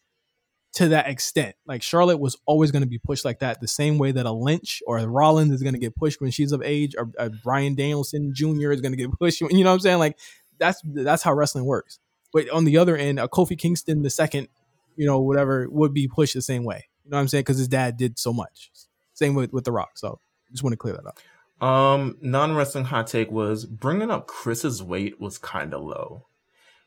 to 0.73 0.89
that 0.89 1.07
extent. 1.07 1.55
Like 1.65 1.83
Charlotte 1.83 2.19
was 2.19 2.37
always 2.45 2.71
going 2.71 2.83
to 2.83 2.87
be 2.87 2.97
pushed 2.97 3.25
like 3.25 3.39
that, 3.39 3.61
the 3.61 3.67
same 3.67 3.97
way 3.97 4.11
that 4.11 4.25
a 4.25 4.31
Lynch 4.31 4.81
or 4.85 4.97
a 4.97 5.07
Rollins 5.07 5.53
is 5.53 5.63
going 5.63 5.73
to 5.73 5.79
get 5.79 5.95
pushed 5.95 6.21
when 6.21 6.31
she's 6.31 6.51
of 6.51 6.61
age, 6.61 6.95
or 6.97 7.09
a 7.17 7.29
Bryan 7.29 7.75
Danielson 7.75 8.33
Jr. 8.33 8.71
is 8.71 8.81
going 8.81 8.93
to 8.93 8.97
get 8.97 9.11
pushed. 9.19 9.41
You 9.41 9.63
know 9.63 9.69
what 9.69 9.75
I'm 9.75 9.79
saying? 9.79 9.99
Like 9.99 10.17
that's 10.59 10.81
that's 10.83 11.23
how 11.23 11.33
wrestling 11.33 11.65
works. 11.65 11.99
But 12.33 12.49
on 12.49 12.65
the 12.65 12.77
other 12.77 12.95
end, 12.95 13.19
a 13.19 13.27
Kofi 13.27 13.57
Kingston 13.57 14.03
the 14.03 14.09
second, 14.09 14.47
you 14.95 15.05
know, 15.05 15.19
whatever 15.19 15.67
would 15.69 15.93
be 15.93 16.07
pushed 16.07 16.33
the 16.33 16.41
same 16.41 16.63
way. 16.63 16.87
You 17.03 17.11
know 17.11 17.17
what 17.17 17.21
I'm 17.21 17.27
saying? 17.27 17.41
Because 17.41 17.57
his 17.57 17.67
dad 17.67 17.97
did 17.97 18.19
so 18.19 18.31
much. 18.31 18.71
Same 19.13 19.33
with 19.33 19.51
with 19.53 19.63
The 19.65 19.71
Rock. 19.71 19.97
So 19.97 20.19
just 20.51 20.63
want 20.63 20.73
to 20.73 20.77
clear 20.77 20.93
that 20.93 21.05
up. 21.05 21.19
Um, 21.65 22.17
non 22.21 22.55
wrestling 22.55 22.85
hot 22.85 23.07
take 23.07 23.31
was 23.31 23.65
bringing 23.65 24.09
up 24.09 24.27
Chris's 24.27 24.81
weight 24.81 25.19
was 25.19 25.37
kind 25.37 25.73
of 25.73 25.81
low. 25.81 26.25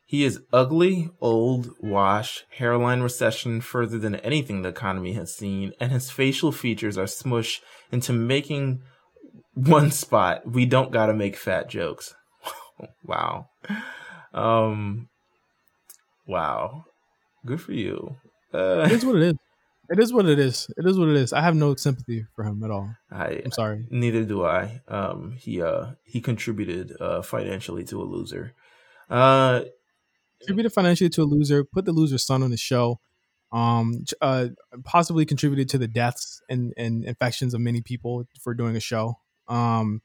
He 0.07 0.23
is 0.23 0.41
ugly, 0.53 1.09
old, 1.19 1.71
washed, 1.79 2.45
hairline 2.51 3.01
recession 3.01 3.59
further 3.61 3.97
than 3.97 4.15
anything 4.15 4.61
the 4.61 4.69
economy 4.69 5.13
has 5.13 5.35
seen, 5.35 5.73
and 5.79 5.91
his 5.91 6.11
facial 6.11 6.51
features 6.51 6.97
are 6.97 7.05
smushed 7.05 7.61
into 7.91 8.13
making 8.13 8.81
one 9.55 9.89
spot. 9.89 10.45
We 10.45 10.65
don't 10.65 10.91
gotta 10.91 11.13
make 11.13 11.35
fat 11.37 11.69
jokes. 11.69 12.13
wow. 13.03 13.47
Um, 14.33 15.07
wow. 16.27 16.83
Good 17.45 17.61
for 17.61 17.73
you. 17.73 18.17
Uh, 18.53 18.83
It 18.85 18.91
is 18.91 19.05
what 19.05 19.15
it 19.15 19.23
is. 19.23 19.33
It 19.89 19.99
is 19.99 20.11
what 20.13 20.25
it 20.25 20.39
is. 20.39 20.69
It 20.77 20.85
is 20.85 20.97
what 20.97 21.09
it 21.09 21.15
is. 21.15 21.33
I 21.33 21.41
have 21.41 21.55
no 21.55 21.75
sympathy 21.75 22.25
for 22.35 22.43
him 22.43 22.63
at 22.63 22.71
all. 22.71 22.89
I, 23.11 23.41
I'm 23.43 23.51
sorry. 23.51 23.85
Neither 23.89 24.23
do 24.23 24.45
I. 24.45 24.81
Um, 24.87 25.33
he 25.37 25.61
uh 25.61 25.91
he 26.03 26.21
contributed 26.21 26.93
uh 26.99 27.21
financially 27.21 27.83
to 27.85 28.01
a 28.01 28.03
loser. 28.03 28.53
Uh, 29.09 29.61
Contributed 30.39 30.73
financially 30.73 31.09
to 31.11 31.21
a 31.21 31.25
loser. 31.25 31.63
Put 31.63 31.85
the 31.85 31.93
loser's 31.93 32.25
son 32.25 32.43
on 32.43 32.51
the 32.51 32.57
show. 32.57 32.99
Um, 33.51 34.03
uh, 34.21 34.49
possibly 34.83 35.25
contributed 35.25 35.69
to 35.69 35.77
the 35.77 35.87
deaths 35.87 36.41
and, 36.49 36.73
and 36.77 37.05
infections 37.05 37.53
of 37.53 37.61
many 37.61 37.81
people 37.81 38.25
for 38.41 38.53
doing 38.53 38.75
a 38.75 38.79
show. 38.81 39.19
Um, 39.47 40.01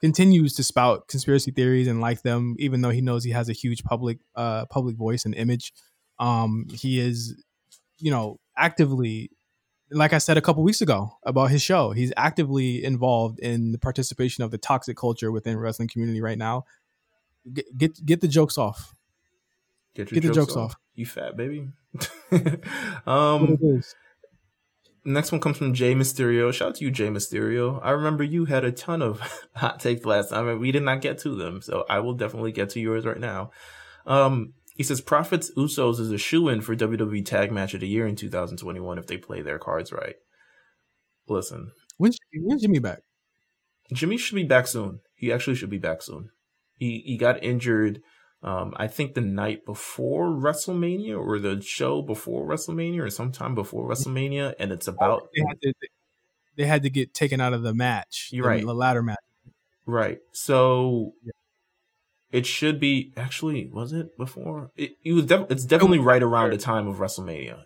continues 0.00 0.54
to 0.54 0.64
spout 0.64 1.08
conspiracy 1.08 1.50
theories 1.50 1.86
and 1.88 2.00
like 2.00 2.22
them, 2.22 2.56
even 2.58 2.82
though 2.82 2.90
he 2.90 3.00
knows 3.00 3.24
he 3.24 3.30
has 3.30 3.48
a 3.48 3.52
huge 3.54 3.84
public 3.84 4.18
uh 4.34 4.66
public 4.66 4.96
voice 4.96 5.24
and 5.24 5.34
image. 5.34 5.72
Um, 6.18 6.66
he 6.72 7.00
is, 7.00 7.42
you 7.98 8.10
know, 8.10 8.38
actively, 8.60 9.30
like 9.90 10.12
I 10.12 10.18
said 10.18 10.36
a 10.36 10.40
couple 10.40 10.62
weeks 10.62 10.80
ago 10.80 11.12
about 11.24 11.50
his 11.50 11.62
show, 11.62 11.90
he's 11.90 12.12
actively 12.16 12.84
involved 12.84 13.40
in 13.40 13.72
the 13.72 13.78
participation 13.78 14.44
of 14.44 14.50
the 14.50 14.58
toxic 14.58 14.96
culture 14.96 15.32
within 15.32 15.58
wrestling 15.58 15.88
community 15.88 16.20
right 16.20 16.38
now. 16.38 16.64
Get 17.52 17.76
get, 17.76 18.06
get 18.06 18.20
the 18.20 18.28
jokes 18.28 18.58
off. 18.58 18.94
Get, 19.94 20.08
Get 20.08 20.22
the 20.22 20.32
jokes 20.32 20.54
off. 20.54 20.76
You 20.94 21.06
fat 21.06 21.36
baby. 21.36 21.68
um, 23.06 23.58
next 25.04 25.32
one 25.32 25.40
comes 25.40 25.58
from 25.58 25.74
Jay 25.74 25.94
Mysterio. 25.94 26.52
Shout 26.52 26.68
out 26.68 26.74
to 26.76 26.84
you, 26.84 26.90
Jay 26.90 27.08
Mysterio. 27.08 27.80
I 27.82 27.90
remember 27.90 28.22
you 28.22 28.44
had 28.44 28.64
a 28.64 28.70
ton 28.70 29.02
of 29.02 29.20
hot 29.56 29.80
takes 29.80 30.04
last 30.04 30.30
time, 30.30 30.46
and 30.46 30.60
we 30.60 30.70
did 30.70 30.82
not 30.82 31.00
get 31.00 31.18
to 31.20 31.34
them, 31.34 31.60
so 31.60 31.84
I 31.88 32.00
will 32.00 32.14
definitely 32.14 32.52
get 32.52 32.70
to 32.70 32.80
yours 32.80 33.04
right 33.04 33.18
now. 33.18 33.50
Um, 34.06 34.54
he 34.76 34.82
says 34.82 35.00
Profits 35.00 35.50
Usos 35.56 36.00
is 36.00 36.10
a 36.10 36.18
shoe 36.18 36.48
in 36.48 36.60
for 36.60 36.74
WWE 36.76 37.24
Tag 37.24 37.52
Match 37.52 37.74
of 37.74 37.80
the 37.80 37.88
Year 37.88 38.06
in 38.06 38.16
2021 38.16 38.98
if 38.98 39.06
they 39.06 39.16
play 39.16 39.42
their 39.42 39.58
cards 39.58 39.92
right. 39.92 40.16
Listen, 41.28 41.72
when's, 41.96 42.18
when's 42.34 42.62
Jimmy 42.62 42.78
back? 42.78 43.02
Jimmy 43.92 44.16
should 44.16 44.36
be 44.36 44.44
back 44.44 44.66
soon. 44.66 45.00
He 45.14 45.32
actually 45.32 45.56
should 45.56 45.70
be 45.70 45.78
back 45.78 46.02
soon. 46.02 46.30
He 46.78 47.02
he 47.04 47.16
got 47.16 47.42
injured 47.42 48.00
um, 48.42 48.72
I 48.76 48.86
think 48.86 49.14
the 49.14 49.20
night 49.20 49.66
before 49.66 50.28
WrestleMania 50.28 51.18
or 51.18 51.38
the 51.38 51.60
show 51.60 52.00
before 52.00 52.46
WrestleMania 52.46 53.02
or 53.02 53.10
sometime 53.10 53.54
before 53.54 53.88
WrestleMania, 53.88 54.54
and 54.58 54.72
it's 54.72 54.88
about 54.88 55.28
they 55.36 55.44
had 55.46 55.60
to, 55.60 55.74
they 56.56 56.64
had 56.64 56.82
to 56.84 56.90
get 56.90 57.12
taken 57.12 57.40
out 57.40 57.52
of 57.52 57.62
the 57.62 57.74
match. 57.74 58.30
You're 58.32 58.46
right, 58.46 58.64
the 58.64 58.74
ladder 58.74 59.02
match. 59.02 59.18
Right. 59.84 60.20
So 60.32 61.12
yeah. 61.22 61.32
It 62.32 62.46
should 62.46 62.78
be 62.78 63.12
actually 63.16 63.68
was 63.72 63.92
it 63.92 64.16
before? 64.16 64.70
It, 64.76 64.92
it 65.04 65.12
was. 65.12 65.26
Def- 65.26 65.50
it's 65.50 65.64
definitely 65.64 65.98
right 65.98 66.22
around 66.22 66.50
the 66.50 66.58
time 66.58 66.86
of 66.86 66.96
WrestleMania. 66.96 67.64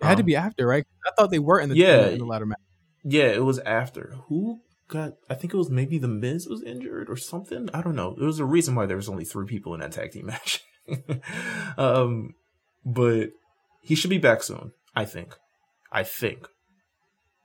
It 0.00 0.04
had 0.04 0.12
um, 0.12 0.16
to 0.18 0.24
be 0.24 0.36
after, 0.36 0.66
right? 0.66 0.84
I 1.06 1.10
thought 1.16 1.30
they 1.30 1.38
were 1.38 1.60
in 1.60 1.68
the 1.68 1.76
yeah 1.76 2.08
in 2.08 2.18
the 2.18 2.24
ladder 2.24 2.46
match. 2.46 2.58
Yeah, 3.04 3.26
it 3.26 3.44
was 3.44 3.58
after. 3.60 4.16
Who 4.28 4.60
got 4.88 5.14
I 5.30 5.34
think 5.34 5.54
it 5.54 5.56
was 5.56 5.70
maybe 5.70 5.98
the 5.98 6.08
Miz 6.08 6.48
was 6.48 6.62
injured 6.62 7.08
or 7.08 7.16
something. 7.16 7.68
I 7.72 7.82
don't 7.82 7.96
know. 7.96 8.14
There 8.16 8.26
was 8.26 8.40
a 8.40 8.44
reason 8.44 8.74
why 8.74 8.86
there 8.86 8.96
was 8.96 9.08
only 9.08 9.24
three 9.24 9.46
people 9.46 9.74
in 9.74 9.80
that 9.80 9.92
tag 9.92 10.12
team 10.12 10.26
match. 10.26 10.62
um, 11.78 12.34
but 12.84 13.30
he 13.80 13.94
should 13.94 14.10
be 14.10 14.18
back 14.18 14.42
soon. 14.42 14.72
I 14.94 15.04
think. 15.04 15.36
I 15.90 16.02
think. 16.02 16.48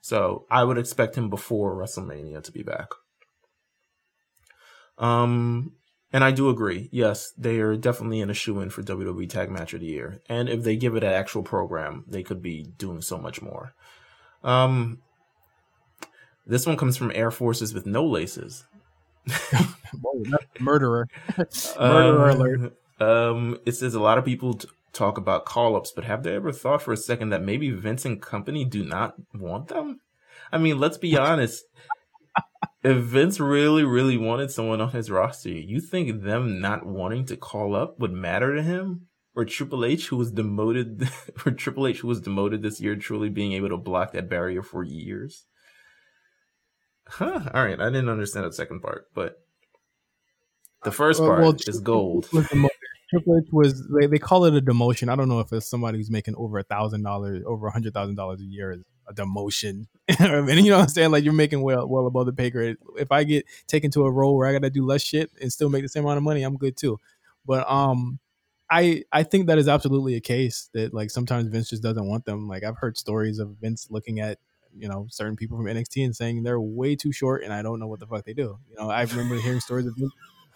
So 0.02 0.46
I 0.50 0.64
would 0.64 0.78
expect 0.78 1.16
him 1.16 1.30
before 1.30 1.76
WrestleMania 1.76 2.42
to 2.44 2.52
be 2.52 2.64
back. 2.64 2.88
Um, 4.98 5.74
and 6.14 6.24
I 6.24 6.32
do 6.32 6.50
agree. 6.50 6.90
Yes, 6.92 7.34
they 7.38 7.60
are 7.60 7.76
definitely 7.76 8.22
in 8.22 8.30
a 8.30 8.34
shoe 8.34 8.60
in 8.62 8.70
for 8.70 8.82
WWE 8.82 9.30
Tag 9.30 9.50
Match 9.50 9.74
of 9.74 9.82
the 9.82 9.88
Year. 9.88 10.22
And 10.30 10.48
if 10.48 10.64
they 10.64 10.76
give 10.76 10.96
it 10.96 11.04
an 11.04 11.12
actual 11.12 11.44
program, 11.44 12.06
they 12.08 12.24
could 12.24 12.42
be 12.42 12.64
doing 12.78 13.02
so 13.02 13.18
much 13.18 13.42
more. 13.42 13.74
Um, 14.44 15.00
this 16.46 16.66
one 16.66 16.78
comes 16.78 16.96
from 16.96 17.12
Air 17.14 17.32
Forces 17.32 17.74
with 17.74 17.86
no 17.86 18.06
laces. 18.06 18.64
Murderer. 20.60 21.08
Murderer 21.78 22.30
um, 22.32 22.42
alert. 22.42 22.78
Um, 23.00 23.60
it 23.66 23.74
says 23.74 23.94
a 23.94 24.00
lot 24.00 24.18
of 24.18 24.26
people 24.26 24.54
t- 24.54 24.70
talk 24.94 25.18
about 25.18 25.46
call 25.46 25.76
ups, 25.76 25.92
but 25.94 26.06
have 26.06 26.24
they 26.24 26.36
ever 26.36 26.52
thought 26.52 26.82
for 26.82 26.94
a 26.94 26.98
second 26.98 27.30
that 27.30 27.44
maybe 27.44 27.70
Vince 27.72 28.06
and 28.06 28.22
company 28.22 28.64
do 28.64 28.84
not 28.84 29.16
want 29.34 29.68
them? 29.68 30.00
I 30.52 30.58
mean, 30.58 30.80
let's 30.80 30.98
be 30.98 31.18
honest. 31.20 31.66
If 32.84 32.98
Vince 32.98 33.40
really, 33.40 33.84
really 33.84 34.18
wanted 34.18 34.52
someone 34.52 34.82
on 34.82 34.92
his 34.92 35.10
roster, 35.10 35.50
you 35.50 35.80
think 35.80 36.24
them 36.24 36.62
not 36.62 36.86
wanting 36.86 37.26
to 37.26 37.38
call 37.38 37.76
up 37.76 38.00
would 38.00 38.14
matter 38.14 38.56
to 38.56 38.62
him? 38.62 39.08
Or 39.36 39.46
Triple 39.46 39.86
H, 39.86 40.08
who 40.08 40.18
was 40.18 40.32
demoted, 40.32 41.08
or 41.46 41.52
Triple 41.52 41.88
H, 41.88 42.00
who 42.00 42.08
was 42.08 42.22
demoted 42.22 42.62
this 42.62 42.82
year, 42.82 42.96
truly 42.96 43.30
being 43.30 43.54
able 43.54 43.70
to 43.70 43.78
block 43.78 44.14
that 44.14 44.30
barrier 44.30 44.64
for 44.64 44.84
years? 44.84 45.46
Huh. 47.08 47.42
All 47.54 47.64
right. 47.64 47.80
I 47.80 47.86
didn't 47.86 48.10
understand 48.10 48.46
the 48.46 48.54
second 48.54 48.82
part, 48.82 49.08
but 49.14 49.44
the 50.84 50.92
first 50.92 51.20
part 51.20 51.42
well, 51.42 51.56
is 51.68 51.80
gold. 51.80 52.28
Triple 53.10 53.38
H 53.38 53.50
was 53.54 53.88
they, 54.00 54.08
they 54.08 54.18
call 54.18 54.46
it 54.46 54.56
a 54.56 54.62
demotion. 54.62 55.10
I 55.10 55.16
don't 55.16 55.30
know 55.30 55.40
if 55.40 55.54
it's 55.54 55.70
somebody 55.70 55.98
who's 55.98 56.12
making 56.12 56.36
over 56.36 56.58
a 56.58 56.64
thousand 56.64 57.04
dollars, 57.04 57.44
over 57.46 57.68
a 57.68 57.72
hundred 57.72 57.94
thousand 57.94 58.16
dollars 58.16 58.42
a 58.42 58.46
year 58.46 58.72
is 58.74 58.84
a 59.08 59.14
demotion. 59.14 59.88
Mean, 60.20 60.64
you 60.66 60.72
know 60.72 60.78
what 60.78 60.84
I'm 60.84 60.90
saying? 60.90 61.12
Like 61.12 61.24
you're 61.24 61.34
making 61.34 61.62
well 61.62 61.88
well 61.88 62.08
above 62.08 62.26
the 62.26 62.34
pay 62.34 62.50
grade. 62.50 62.78
If 62.98 63.12
I 63.12 63.24
get 63.24 63.46
taken 63.68 63.92
to 63.92 64.06
a 64.06 64.12
role 64.12 64.36
where 64.36 64.48
I 64.48 64.54
gotta 64.54 64.70
do 64.70 64.86
less 64.86 65.02
shit 65.02 65.32
and 65.42 65.52
still 65.52 65.70
make 65.70 65.84
the 65.84 65.90
same 65.90 66.04
amount 66.04 66.18
of 66.18 66.24
money, 66.24 66.44
I'm 66.44 66.58
good 66.58 66.78
too. 66.78 67.00
But 67.46 67.70
um 67.70 68.20
I 68.70 69.04
I 69.12 69.24
think 69.24 69.48
that 69.48 69.58
is 69.58 69.68
absolutely 69.68 70.16
a 70.16 70.22
case 70.22 70.70
that 70.74 70.94
like 70.94 71.10
sometimes 71.10 71.48
Vince 71.48 71.70
just 71.70 71.84
doesn't 71.84 72.08
want 72.08 72.26
them. 72.26 72.48
Like 72.48 72.64
I've 72.64 72.78
heard 72.78 72.98
stories 72.98 73.40
of 73.40 73.56
Vince 73.62 73.88
looking 73.90 74.20
at 74.20 74.40
you 74.78 74.88
know 74.88 75.08
certain 75.10 75.36
people 75.36 75.58
from 75.58 75.66
NXT 75.68 76.04
and 76.04 76.16
saying 76.16 76.44
they're 76.44 76.60
way 76.60 76.96
too 76.96 77.12
short 77.12 77.44
and 77.44 77.54
I 77.54 77.62
don't 77.62 77.80
know 77.80 77.88
what 77.88 78.00
the 78.00 78.08
fuck 78.08 78.26
they 78.26 78.34
do. 78.34 78.60
You 78.70 78.76
know, 78.78 78.90
I 78.90 79.04
remember 79.04 79.36
hearing 79.36 79.62
stories 79.62 79.86
of 79.86 79.96
Vince, 79.98 80.12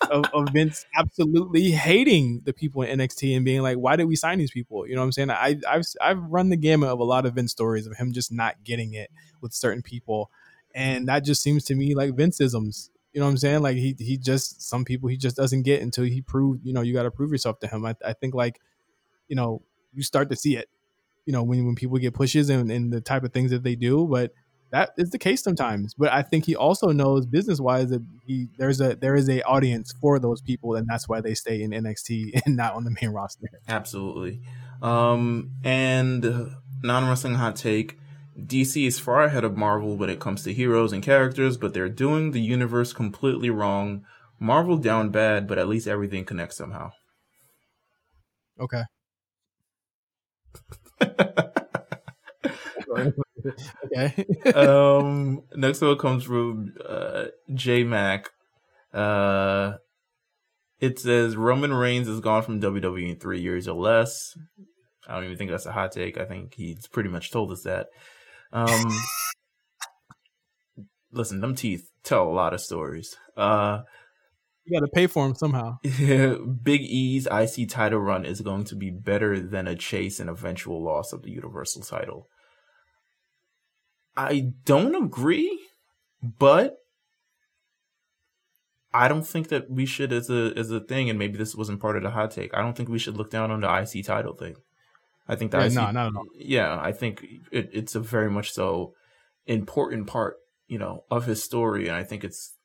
of, 0.10 0.26
of 0.34 0.50
Vince 0.52 0.86
absolutely 0.98 1.72
hating 1.72 2.42
the 2.46 2.54
people 2.54 2.82
in 2.82 3.00
NXT 3.00 3.36
and 3.36 3.46
being 3.46 3.62
like, 3.62 3.78
"Why 3.78 3.96
did 3.96 4.06
we 4.06 4.16
sign 4.16 4.40
these 4.40 4.52
people?" 4.52 4.88
You 4.88 4.96
know 4.96 5.02
what 5.02 5.06
I'm 5.06 5.12
saying? 5.12 5.32
I 5.32 5.60
I've 5.68 5.84
I've 6.02 6.20
run 6.24 6.50
the 6.50 6.58
gamut 6.58 6.90
of 6.90 7.00
a 7.00 7.04
lot 7.04 7.26
of 7.26 7.36
Vince 7.36 7.52
stories 7.52 7.88
of 7.88 7.96
him 7.98 8.12
just 8.12 8.32
not 8.32 8.64
getting 8.64 8.94
it 8.94 9.12
with 9.42 9.54
certain 9.54 9.82
people, 9.82 10.32
and 10.74 11.08
that 11.08 11.24
just 11.24 11.42
seems 11.44 11.64
to 11.66 11.76
me 11.76 11.96
like 11.96 12.12
Vinceisms. 12.12 12.90
You 13.14 13.20
know 13.20 13.26
what 13.26 13.32
I'm 13.32 13.38
saying? 13.38 13.62
Like 13.62 13.78
he 13.78 13.96
he 14.00 14.18
just 14.18 14.62
some 14.62 14.86
people 14.86 15.10
he 15.10 15.18
just 15.18 15.36
doesn't 15.36 15.64
get 15.64 15.82
until 15.82 16.06
he 16.06 16.22
proved. 16.22 16.66
You 16.66 16.74
know, 16.74 16.82
you 16.82 16.94
got 16.94 17.04
to 17.04 17.12
prove 17.12 17.32
yourself 17.32 17.60
to 17.60 17.68
him. 17.68 17.86
I 17.86 17.96
I 18.06 18.14
think 18.14 18.34
like, 18.34 18.60
you 19.28 19.36
know, 19.36 19.62
you 19.94 20.04
start 20.04 20.30
to 20.30 20.36
see 20.36 20.58
it 20.58 20.70
you 21.26 21.34
know 21.34 21.44
when 21.44 21.66
when 21.66 21.76
people 21.76 21.98
get 21.98 22.14
pushes 22.14 22.50
and, 22.50 22.72
and 22.72 22.92
the 22.92 23.02
type 23.02 23.24
of 23.24 23.32
things 23.32 23.52
that 23.52 23.64
they 23.64 23.76
do 23.76 24.08
but 24.08 24.34
that 24.72 24.92
is 24.98 25.12
the 25.12 25.20
case 25.20 25.44
sometimes 25.44 25.94
but 25.94 26.12
i 26.12 26.22
think 26.22 26.46
he 26.46 26.56
also 26.56 26.92
knows 26.92 27.26
business 27.26 27.60
wise 27.60 27.90
that 27.90 28.04
he 28.26 28.48
there's 28.58 28.82
a 28.82 28.96
there 28.96 29.16
is 29.16 29.30
a 29.30 29.42
audience 29.44 29.94
for 30.02 30.20
those 30.20 30.42
people 30.42 30.76
and 30.76 30.88
that's 30.88 31.08
why 31.08 31.22
they 31.22 31.34
stay 31.34 31.62
in 31.62 31.72
nxt 31.72 32.42
and 32.46 32.56
not 32.56 32.74
on 32.74 32.84
the 32.84 32.96
main 33.02 33.12
roster. 33.12 33.48
Absolutely. 33.68 34.42
Um 34.82 35.52
and 35.64 36.56
non-wrestling 36.82 37.36
hot 37.36 37.56
take 37.56 38.00
dc 38.38 38.88
is 38.88 39.00
far 39.00 39.24
ahead 39.24 39.44
of 39.44 39.58
marvel 39.58 39.98
when 39.98 40.10
it 40.10 40.20
comes 40.20 40.44
to 40.44 40.54
heroes 40.54 40.94
and 40.94 41.04
characters 41.04 41.58
but 41.58 41.74
they're 41.74 41.90
doing 41.90 42.32
the 42.32 42.42
universe 42.42 42.94
completely 42.94 43.50
wrong. 43.50 44.06
Marvel 44.40 44.78
down 44.78 45.10
bad 45.10 45.48
but 45.48 45.58
at 45.58 45.68
least 45.68 45.88
everything 45.88 46.26
connects 46.26 46.58
somehow. 46.58 46.92
Okay 48.60 48.84
okay. 53.86 54.26
um, 54.56 55.44
next 55.56 55.82
one 55.82 55.98
comes 55.98 56.24
from 56.24 56.74
uh, 56.88 57.26
J 57.54 57.84
Mac. 57.84 58.30
Uh, 58.94 59.74
it 60.80 61.00
says 61.00 61.36
Roman 61.36 61.74
Reigns 61.74 62.08
is 62.08 62.20
gone 62.20 62.44
from 62.44 62.60
WWE 62.60 63.12
in 63.12 63.20
three 63.20 63.42
years 63.42 63.68
or 63.68 63.76
less. 63.76 64.36
I 65.08 65.16
don't 65.16 65.26
even 65.26 65.38
think 65.38 65.52
that's 65.52 65.66
a 65.66 65.72
hot 65.72 65.92
take. 65.92 66.18
I 66.18 66.26
think 66.26 66.56
he's 66.56 66.88
pretty 66.88 67.10
much 67.10 67.32
told 67.32 67.52
us 67.52 67.64
that. 67.64 67.88
Um, 68.52 68.92
listen, 71.12 71.42
them 71.42 71.56
teeth 71.56 71.90
tell 72.04 72.28
a 72.28 72.32
lot 72.32 72.54
of 72.54 72.62
stories. 72.62 73.16
Uh, 73.38 73.82
you 74.66 74.80
got 74.80 74.86
to 74.86 74.92
pay 74.92 75.08
for 75.08 75.26
him 75.26 75.36
somehow. 75.36 75.78
Big 75.84 76.82
E's 76.82 77.28
IC 77.28 77.70
title 77.70 78.00
run 78.00 78.26
is 78.26 78.42
going 78.42 78.66
to 78.66 78.76
be 78.76 78.90
better 78.90 79.40
than 79.40 79.68
a 79.68 79.76
chase 79.76 80.20
and 80.20 80.30
eventual 80.30 80.84
loss 80.84 81.14
of 81.14 81.24
the 81.24 81.32
Universal 81.32 81.84
title. 81.84 82.28
I 84.16 84.52
don't 84.66 84.96
agree, 84.96 85.60
but 86.22 86.78
I 88.94 89.08
don't 89.08 89.26
think 89.26 89.48
that 89.50 89.70
we 89.70 89.86
should, 89.86 90.12
as 90.12 90.30
a 90.30 90.54
as 90.58 90.70
a 90.70 90.80
thing, 90.82 91.10
and 91.10 91.18
maybe 91.18 91.38
this 91.38 91.56
wasn't 91.56 91.80
part 91.80 91.96
of 91.96 92.04
the 92.04 92.12
hot 92.12 92.32
take. 92.32 92.54
I 92.54 92.62
don't 92.62 92.76
think 92.76 92.90
we 92.90 93.00
should 93.00 93.18
look 93.18 93.32
down 93.32 93.52
on 93.52 93.62
the 93.62 93.74
IC 93.74 94.06
title 94.06 94.34
thing. 94.34 94.56
I 95.28 95.36
think 95.36 95.52
that 95.52 95.72
yeah, 95.72 95.88
IC, 95.88 95.94
no, 95.94 96.10
not. 96.10 96.26
Yeah, 96.36 96.78
I 96.80 96.92
think 96.92 97.26
it, 97.52 97.70
it's 97.72 97.96
a 97.96 98.02
very 98.02 98.30
much 98.30 98.52
so 98.52 98.94
important 99.46 100.08
part, 100.08 100.38
you 100.68 100.78
know, 100.78 101.06
of 101.10 101.26
his 101.26 101.42
story, 101.42 101.88
and 101.88 101.96
I 101.96 102.04
think 102.04 102.24
it's 102.24 102.56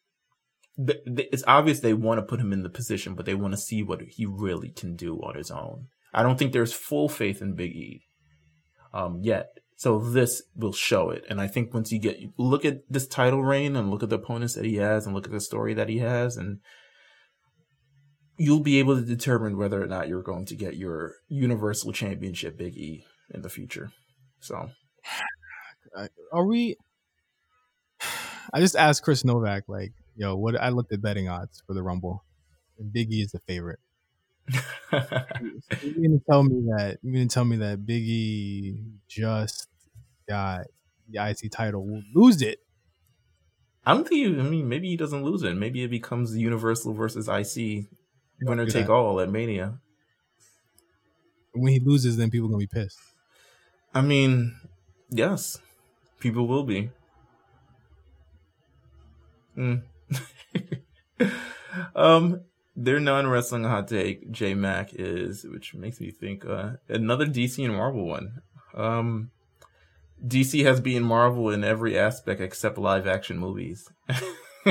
it's 0.78 1.44
obvious 1.46 1.80
they 1.80 1.94
want 1.94 2.18
to 2.18 2.26
put 2.26 2.40
him 2.40 2.52
in 2.52 2.62
the 2.62 2.68
position, 2.68 3.14
but 3.14 3.24
they 3.24 3.34
want 3.34 3.54
to 3.54 3.58
see 3.58 3.82
what 3.82 4.02
he 4.02 4.26
really 4.26 4.70
can 4.70 4.96
do 4.96 5.16
on 5.18 5.36
his 5.36 5.50
own. 5.50 5.86
I 6.12 6.22
don't 6.22 6.38
think 6.38 6.52
there's 6.52 6.72
full 6.72 7.08
faith 7.08 7.40
in 7.40 7.54
Big 7.54 7.72
E 7.72 8.02
um, 8.92 9.20
yet. 9.22 9.58
So 9.76 9.98
this 9.98 10.42
will 10.54 10.72
show 10.72 11.10
it. 11.10 11.24
And 11.28 11.40
I 11.40 11.46
think 11.46 11.74
once 11.74 11.92
you 11.92 11.98
get 11.98 12.18
look 12.38 12.64
at 12.64 12.80
this 12.88 13.06
title 13.06 13.44
reign 13.44 13.76
and 13.76 13.90
look 13.90 14.02
at 14.02 14.08
the 14.08 14.16
opponents 14.16 14.54
that 14.54 14.64
he 14.64 14.76
has 14.76 15.04
and 15.04 15.14
look 15.14 15.26
at 15.26 15.32
the 15.32 15.40
story 15.40 15.74
that 15.74 15.88
he 15.88 15.98
has 15.98 16.36
and 16.36 16.60
you'll 18.38 18.60
be 18.60 18.78
able 18.78 18.96
to 18.96 19.02
determine 19.02 19.56
whether 19.56 19.82
or 19.82 19.86
not 19.86 20.08
you're 20.08 20.22
going 20.22 20.46
to 20.46 20.56
get 20.56 20.76
your 20.76 21.14
universal 21.28 21.92
championship 21.92 22.56
Big 22.56 22.76
E 22.76 23.04
in 23.32 23.42
the 23.42 23.50
future. 23.50 23.90
So 24.40 24.70
are 26.32 26.46
we 26.46 26.76
I 28.54 28.60
just 28.60 28.76
asked 28.76 29.02
Chris 29.02 29.24
Novak 29.24 29.64
like 29.68 29.92
yo, 30.16 30.34
what 30.34 30.60
I 30.60 30.70
looked 30.70 30.92
at 30.92 31.02
betting 31.02 31.28
odds 31.28 31.62
for 31.66 31.74
the 31.74 31.82
Rumble, 31.82 32.24
and 32.78 32.92
Big 32.92 33.12
E 33.12 33.20
is 33.20 33.30
the 33.30 33.40
favorite. 33.40 33.78
you 35.82 35.94
mean 35.96 36.18
to 36.18 36.24
tell 36.30 36.44
me 36.44 36.62
that 36.68 36.98
you 37.02 37.12
mean 37.12 37.28
to 37.28 37.34
tell 37.34 37.44
me 37.44 37.56
that 37.56 37.80
Biggie 37.80 38.84
just 39.08 39.68
got 40.28 40.66
the 41.08 41.30
IC 41.30 41.50
title 41.50 41.84
will 41.84 42.02
lose 42.14 42.42
it 42.42 42.60
I 43.86 43.94
don't 43.94 44.06
think. 44.06 44.34
He, 44.34 44.40
I 44.40 44.42
mean, 44.42 44.68
maybe 44.68 44.88
he 44.88 44.96
doesn't 44.96 45.22
lose 45.22 45.44
it. 45.44 45.54
Maybe 45.54 45.84
it 45.84 45.88
becomes 45.88 46.32
the 46.32 46.40
Universal 46.40 46.92
versus 46.94 47.28
IC, 47.28 47.86
winner 48.42 48.66
take 48.66 48.88
all 48.88 49.20
at 49.20 49.30
Mania. 49.30 49.78
When 51.54 51.72
he 51.72 51.78
loses, 51.78 52.16
then 52.16 52.28
people 52.28 52.48
are 52.48 52.50
gonna 52.50 52.58
be 52.58 52.66
pissed. 52.66 52.98
I 53.94 54.02
mean, 54.02 54.56
yes, 55.08 55.60
people 56.18 56.48
will 56.48 56.64
be. 56.64 56.90
Mm. 59.56 59.82
um, 61.94 62.40
their 62.76 63.00
non-wrestling 63.00 63.64
hot 63.64 63.88
take, 63.88 64.30
J 64.30 64.54
Mac 64.54 64.90
is, 64.92 65.44
which 65.44 65.74
makes 65.74 66.00
me 66.00 66.10
think, 66.10 66.44
uh, 66.44 66.72
another 66.88 67.26
DC 67.26 67.64
and 67.64 67.74
Marvel 67.74 68.06
one. 68.06 68.42
Um, 68.74 69.30
DC 70.24 70.64
has 70.64 70.80
been 70.80 71.02
Marvel 71.02 71.50
in 71.50 71.64
every 71.64 71.98
aspect 71.98 72.40
except 72.40 72.78
live 72.78 73.06
action 73.06 73.38
movies. 73.38 73.90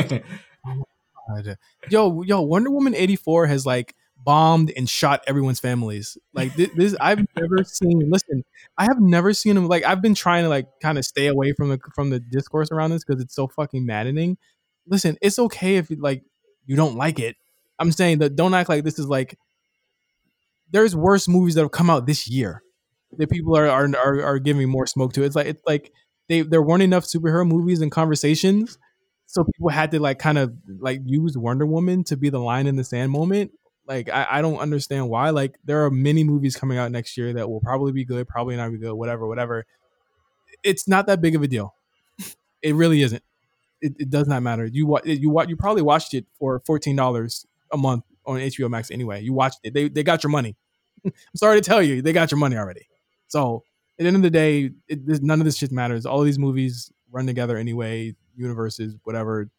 yo, 1.90 2.22
yo, 2.22 2.42
Wonder 2.42 2.70
Woman 2.70 2.94
eighty 2.96 3.16
four 3.16 3.48
has 3.48 3.66
like 3.66 3.96
bombed 4.18 4.72
and 4.76 4.90
shot 4.90 5.24
everyone's 5.28 5.60
families. 5.60 6.18
Like 6.34 6.56
this, 6.56 6.70
this, 6.76 6.96
I've 7.00 7.26
never 7.36 7.64
seen. 7.64 8.10
Listen, 8.10 8.44
I 8.78 8.84
have 8.86 9.00
never 9.00 9.34
seen 9.34 9.56
them. 9.56 9.68
Like 9.68 9.84
I've 9.84 10.02
been 10.02 10.16
trying 10.16 10.44
to 10.44 10.50
like 10.50 10.68
kind 10.82 10.98
of 10.98 11.06
stay 11.06 11.28
away 11.28 11.54
from 11.54 11.70
the 11.70 11.80
from 11.96 12.10
the 12.10 12.20
discourse 12.20 12.72
around 12.72 12.92
this 12.92 13.04
because 13.04 13.22
it's 13.22 13.36
so 13.36 13.48
fucking 13.48 13.86
maddening. 13.86 14.38
Listen, 14.88 15.18
it's 15.22 15.40
okay 15.40 15.78
if 15.78 15.88
like 15.98 16.24
you 16.66 16.76
don't 16.76 16.96
like 16.96 17.20
it. 17.20 17.36
I'm 17.80 17.92
saying 17.92 18.20
that 18.20 18.36
don't 18.36 18.54
act 18.54 18.70
like 18.70 18.84
this 18.84 19.00
is 19.00 19.08
like. 19.08 19.38
There's 20.72 20.96
worse 20.96 21.28
movies 21.28 21.56
that 21.56 21.62
have 21.62 21.72
come 21.72 21.90
out 21.90 22.08
this 22.08 22.28
year 22.28 22.64
that 23.18 23.30
people 23.30 23.56
are 23.56 23.68
are, 23.68 23.90
are, 23.96 24.24
are 24.24 24.40
giving 24.40 24.70
more 24.70 24.88
smoke 24.88 25.14
to. 25.14 25.24
It's 25.24 25.36
like 25.36 25.48
it's 25.48 25.62
like 25.66 25.92
they 26.28 26.42
there 26.42 26.62
weren't 26.62 26.84
enough 26.84 27.06
superhero 27.06 27.48
movies 27.48 27.82
and 27.82 27.92
conversations, 27.92 28.78
so 29.26 29.44
people 29.44 29.70
had 29.70 29.92
to 29.92 30.00
like 30.00 30.20
kind 30.20 30.38
of 30.38 30.54
like 30.80 31.02
use 31.06 31.38
Wonder 31.38 31.66
Woman 31.66 32.04
to 32.06 32.18
be 32.18 32.30
the 32.30 32.40
line 32.40 32.68
in 32.68 32.76
the 32.76 32.84
sand 32.84 33.12
moment. 33.12 33.52
Like 33.88 34.10
I, 34.10 34.28
I 34.30 34.42
don't 34.42 34.58
understand 34.58 35.10
why. 35.10 35.30
Like 35.30 35.56
there 35.64 35.86
are 35.86 35.92
many 35.92 36.24
movies 36.24 36.56
coming 36.56 36.78
out 36.78 36.92
next 36.92 37.18
year 37.18 37.34
that 37.34 37.50
will 37.50 37.62
probably 37.62 37.92
be 37.92 38.06
good, 38.06 38.28
probably 38.28 38.56
not 38.56 38.72
be 38.72 38.78
good, 38.78 38.94
whatever, 38.94 39.28
whatever. 39.28 39.66
It's 40.64 40.88
not 40.88 41.08
that 41.08 41.22
big 41.22 41.36
of 41.36 41.44
a 41.44 41.48
deal. 41.48 41.76
It 42.62 42.74
really 42.74 43.04
isn't. 43.04 43.24
It, 43.82 43.94
it 44.00 44.10
does 44.10 44.28
not 44.28 44.42
matter. 44.42 44.66
You 44.66 44.88
what 44.88 45.06
you 45.06 45.44
you 45.48 45.56
probably 45.56 45.84
watched 45.84 46.14
it 46.14 46.26
for 46.40 46.62
fourteen 46.66 46.96
dollars 46.96 47.46
a 47.72 47.78
month 47.78 48.04
on 48.26 48.38
HBO 48.38 48.70
Max 48.70 48.92
anyway. 48.92 49.22
You 49.22 49.34
watched 49.34 49.60
it. 49.64 49.74
They 49.74 49.90
they 49.90 50.04
got 50.04 50.24
your 50.24 50.32
money. 50.32 50.56
I'm 51.06 51.14
sorry 51.36 51.60
to 51.60 51.68
tell 51.68 51.82
you, 51.82 52.02
they 52.02 52.14
got 52.14 52.32
your 52.32 52.40
money 52.40 52.58
already. 52.58 52.88
So 53.28 53.64
at 54.00 54.04
the 54.04 54.08
end 54.08 54.16
of 54.18 54.24
the 54.24 54.30
day, 54.30 54.72
it, 54.88 55.06
this, 55.06 55.22
none 55.22 55.40
of 55.40 55.46
this 55.46 55.58
shit 55.58 55.72
matters. 55.72 56.06
All 56.06 56.22
these 56.22 56.40
movies 56.40 56.92
run 57.12 57.26
together 57.26 57.58
anyway. 57.58 58.16
Universes, 58.36 58.96
whatever, 59.04 59.50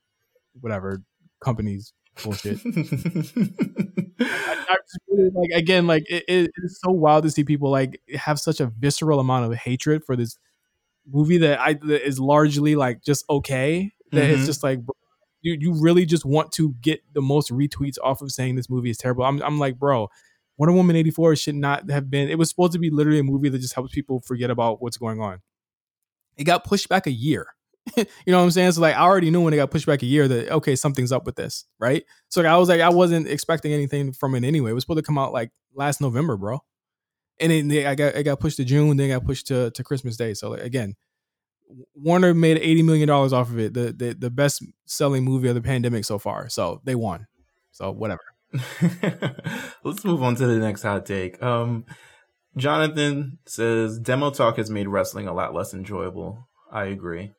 whatever 0.61 1.03
companies, 1.41 1.93
bullshit. 2.23 2.59
I, 4.21 4.67
I 4.69 4.77
really, 5.09 5.31
like 5.31 5.51
again, 5.55 5.87
like 5.87 6.05
it, 6.11 6.25
it 6.29 6.51
is 6.59 6.79
so 6.83 6.91
wild 6.91 7.25
to 7.25 7.31
see 7.31 7.45
people 7.45 7.71
like 7.71 8.01
have 8.15 8.39
such 8.39 8.61
a 8.61 8.67
visceral 8.67 9.21
amount 9.21 9.51
of 9.51 9.59
hatred 9.59 10.05
for 10.05 10.17
this 10.17 10.37
movie 11.11 11.39
that 11.39 11.61
I 11.61 11.75
that 11.75 12.07
is 12.07 12.19
largely 12.19 12.77
like 12.77 13.03
just 13.03 13.25
okay. 13.31 13.93
That 14.13 14.23
mm-hmm. 14.23 14.35
it's 14.35 14.47
just 14.47 14.63
like 14.63 14.81
you 15.47 15.57
you 15.59 15.81
really 15.81 16.05
just 16.07 16.25
want 16.25 16.53
to 16.53 16.75
get 16.81 17.01
the 17.13 17.23
most 17.23 17.51
retweets 17.51 17.99
off 18.03 18.21
of 18.23 18.33
saying 18.33 18.57
this 18.57 18.69
movie 18.69 18.91
is 18.91 18.99
terrible. 18.99 19.25
I'm 19.25 19.43
I'm 19.43 19.59
like, 19.59 19.79
bro, 19.79 20.09
Wonder 20.59 20.75
Woman 20.75 20.97
84 20.97 21.37
should 21.37 21.55
not 21.55 21.91
have 21.91 22.11
been, 22.11 22.29
it 22.29 22.39
was 22.39 22.49
supposed 22.49 22.73
to 22.73 22.79
be 22.79 22.91
literally 22.91 23.19
a 23.19 23.25
movie 23.25 23.49
that 23.49 23.59
just 23.59 23.75
helps 23.75 23.93
people 23.93 24.21
forget 24.21 24.51
about 24.51 24.81
what's 24.81 24.97
going 24.97 25.21
on. 25.21 25.41
It 26.37 26.45
got 26.45 26.65
pushed 26.65 26.89
back 26.89 27.07
a 27.07 27.11
year. 27.11 27.49
you 27.97 28.05
know 28.27 28.39
what 28.39 28.45
I'm 28.45 28.51
saying? 28.51 28.73
So 28.73 28.81
like 28.81 28.97
I 28.97 29.01
already 29.01 29.31
knew 29.31 29.43
when 29.43 29.53
it 29.53 29.59
got 29.59 29.71
pushed 29.71 29.87
back 29.87 30.03
a 30.03 30.07
year 30.07 30.27
that 30.27 30.51
okay, 30.51 30.75
something's 30.75 31.13
up 31.13 31.25
with 31.25 31.37
this, 31.37 31.67
right? 31.79 32.05
So 32.29 32.41
like, 32.41 32.51
I 32.51 32.57
was 32.57 32.69
like, 32.69 32.81
I 32.81 32.89
wasn't 32.89 33.29
expecting 33.29 33.73
anything 33.73 34.13
from 34.13 34.35
it 34.35 34.45
anyway. 34.45 34.71
It 34.71 34.75
was 34.75 34.83
supposed 34.83 34.99
to 34.99 35.03
come 35.03 35.19
out 35.19 35.33
like 35.33 35.51
last 35.75 36.01
November, 36.01 36.37
bro. 36.37 36.59
And 37.39 37.53
then 37.53 37.87
I 37.87 37.95
got 37.95 38.15
it 38.15 38.25
got 38.25 38.41
pushed 38.41 38.57
to 38.57 38.65
June, 38.65 38.97
then 38.97 39.11
got 39.11 39.25
pushed 39.25 39.47
to, 39.49 39.71
to 39.71 39.85
Christmas 39.85 40.17
Day. 40.17 40.35
So 40.35 40.51
like, 40.51 40.63
again, 40.63 40.95
Warner 41.95 42.35
made 42.35 42.59
eighty 42.59 42.83
million 42.83 43.09
dollars 43.09 43.33
off 43.33 43.51
of 43.51 43.59
it, 43.59 43.75
the, 43.75 43.93
the 43.93 44.15
the 44.15 44.31
best 44.31 44.63
selling 44.85 45.25
movie 45.25 45.49
of 45.49 45.55
the 45.55 45.63
pandemic 45.63 46.05
so 46.05 46.19
far. 46.19 46.49
So 46.49 46.81
they 46.85 46.95
won. 46.95 47.27
So 47.73 47.91
whatever. 47.91 48.23
Let's 49.85 50.05
move 50.05 50.23
on 50.23 50.37
to 50.37 50.47
the 50.47 50.59
next 50.59 50.83
hot 50.83 51.05
take. 51.07 51.43
Um, 51.43 51.85
Jonathan 52.57 53.39
says 53.47 53.99
demo 53.99 54.31
talk 54.31 54.57
has 54.57 54.71
made 54.71 54.89
wrestling 54.89 55.29
a 55.29 55.35
lot 55.35 55.55
less 55.55 55.75
enjoyable. 55.75 56.49
I 56.71 56.87
agree. 56.87 57.33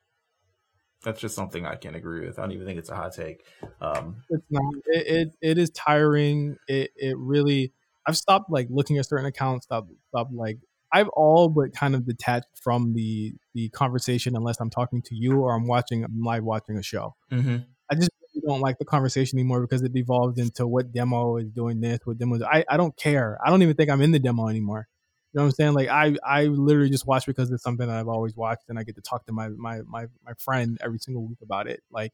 That's 1.03 1.19
just 1.19 1.35
something 1.35 1.65
I 1.65 1.75
can't 1.75 1.95
agree 1.95 2.25
with. 2.25 2.37
I 2.37 2.43
don't 2.43 2.51
even 2.51 2.65
think 2.65 2.79
it's 2.79 2.89
a 2.89 2.95
hot 2.95 3.13
take. 3.13 3.43
Um, 3.81 4.23
it's 4.29 4.45
not. 4.49 4.73
It, 4.87 5.07
it, 5.07 5.29
it 5.41 5.57
is 5.57 5.69
tiring. 5.71 6.57
It 6.67 6.91
it 6.95 7.17
really. 7.17 7.73
I've 8.05 8.17
stopped 8.17 8.49
like 8.49 8.67
looking 8.69 8.97
at 8.97 9.05
certain 9.05 9.25
accounts. 9.25 9.65
Stopped 9.65 9.91
stopped 10.09 10.33
like 10.33 10.57
I've 10.91 11.09
all 11.09 11.49
but 11.49 11.73
kind 11.73 11.95
of 11.95 12.05
detached 12.05 12.47
from 12.61 12.93
the 12.93 13.33
the 13.53 13.69
conversation 13.69 14.35
unless 14.35 14.59
I'm 14.59 14.69
talking 14.69 15.01
to 15.03 15.15
you 15.15 15.41
or 15.41 15.55
I'm 15.55 15.67
watching 15.67 16.03
I'm 16.03 16.21
live 16.23 16.43
watching 16.43 16.77
a 16.77 16.83
show. 16.83 17.15
Mm-hmm. 17.31 17.57
I 17.89 17.95
just 17.95 18.09
don't 18.45 18.61
like 18.61 18.77
the 18.77 18.85
conversation 18.85 19.37
anymore 19.37 19.61
because 19.61 19.81
it 19.81 19.93
devolved 19.93 20.39
into 20.39 20.67
what 20.67 20.91
demo 20.91 21.37
is 21.37 21.49
doing 21.49 21.81
this, 21.81 21.99
what 22.05 22.17
demo 22.17 22.35
is. 22.35 22.41
I, 22.43 22.63
I 22.69 22.77
don't 22.77 22.95
care. 22.95 23.37
I 23.43 23.49
don't 23.49 23.61
even 23.61 23.75
think 23.75 23.89
I'm 23.89 24.01
in 24.01 24.11
the 24.11 24.19
demo 24.19 24.47
anymore. 24.47 24.87
You 25.33 25.39
know 25.39 25.43
what 25.43 25.49
I'm 25.49 25.55
saying? 25.55 25.73
Like 25.73 25.89
I 25.89 26.15
I 26.25 26.45
literally 26.45 26.89
just 26.89 27.05
watch 27.05 27.25
because 27.25 27.51
it's 27.51 27.63
something 27.63 27.87
that 27.87 27.97
I've 27.97 28.07
always 28.07 28.35
watched 28.35 28.63
and 28.69 28.79
I 28.79 28.83
get 28.83 28.95
to 28.95 29.01
talk 29.01 29.25
to 29.25 29.33
my 29.33 29.49
my 29.49 29.81
my 29.81 30.07
my 30.25 30.33
friend 30.37 30.77
every 30.81 30.99
single 30.99 31.25
week 31.27 31.39
about 31.41 31.67
it. 31.67 31.83
Like 31.91 32.13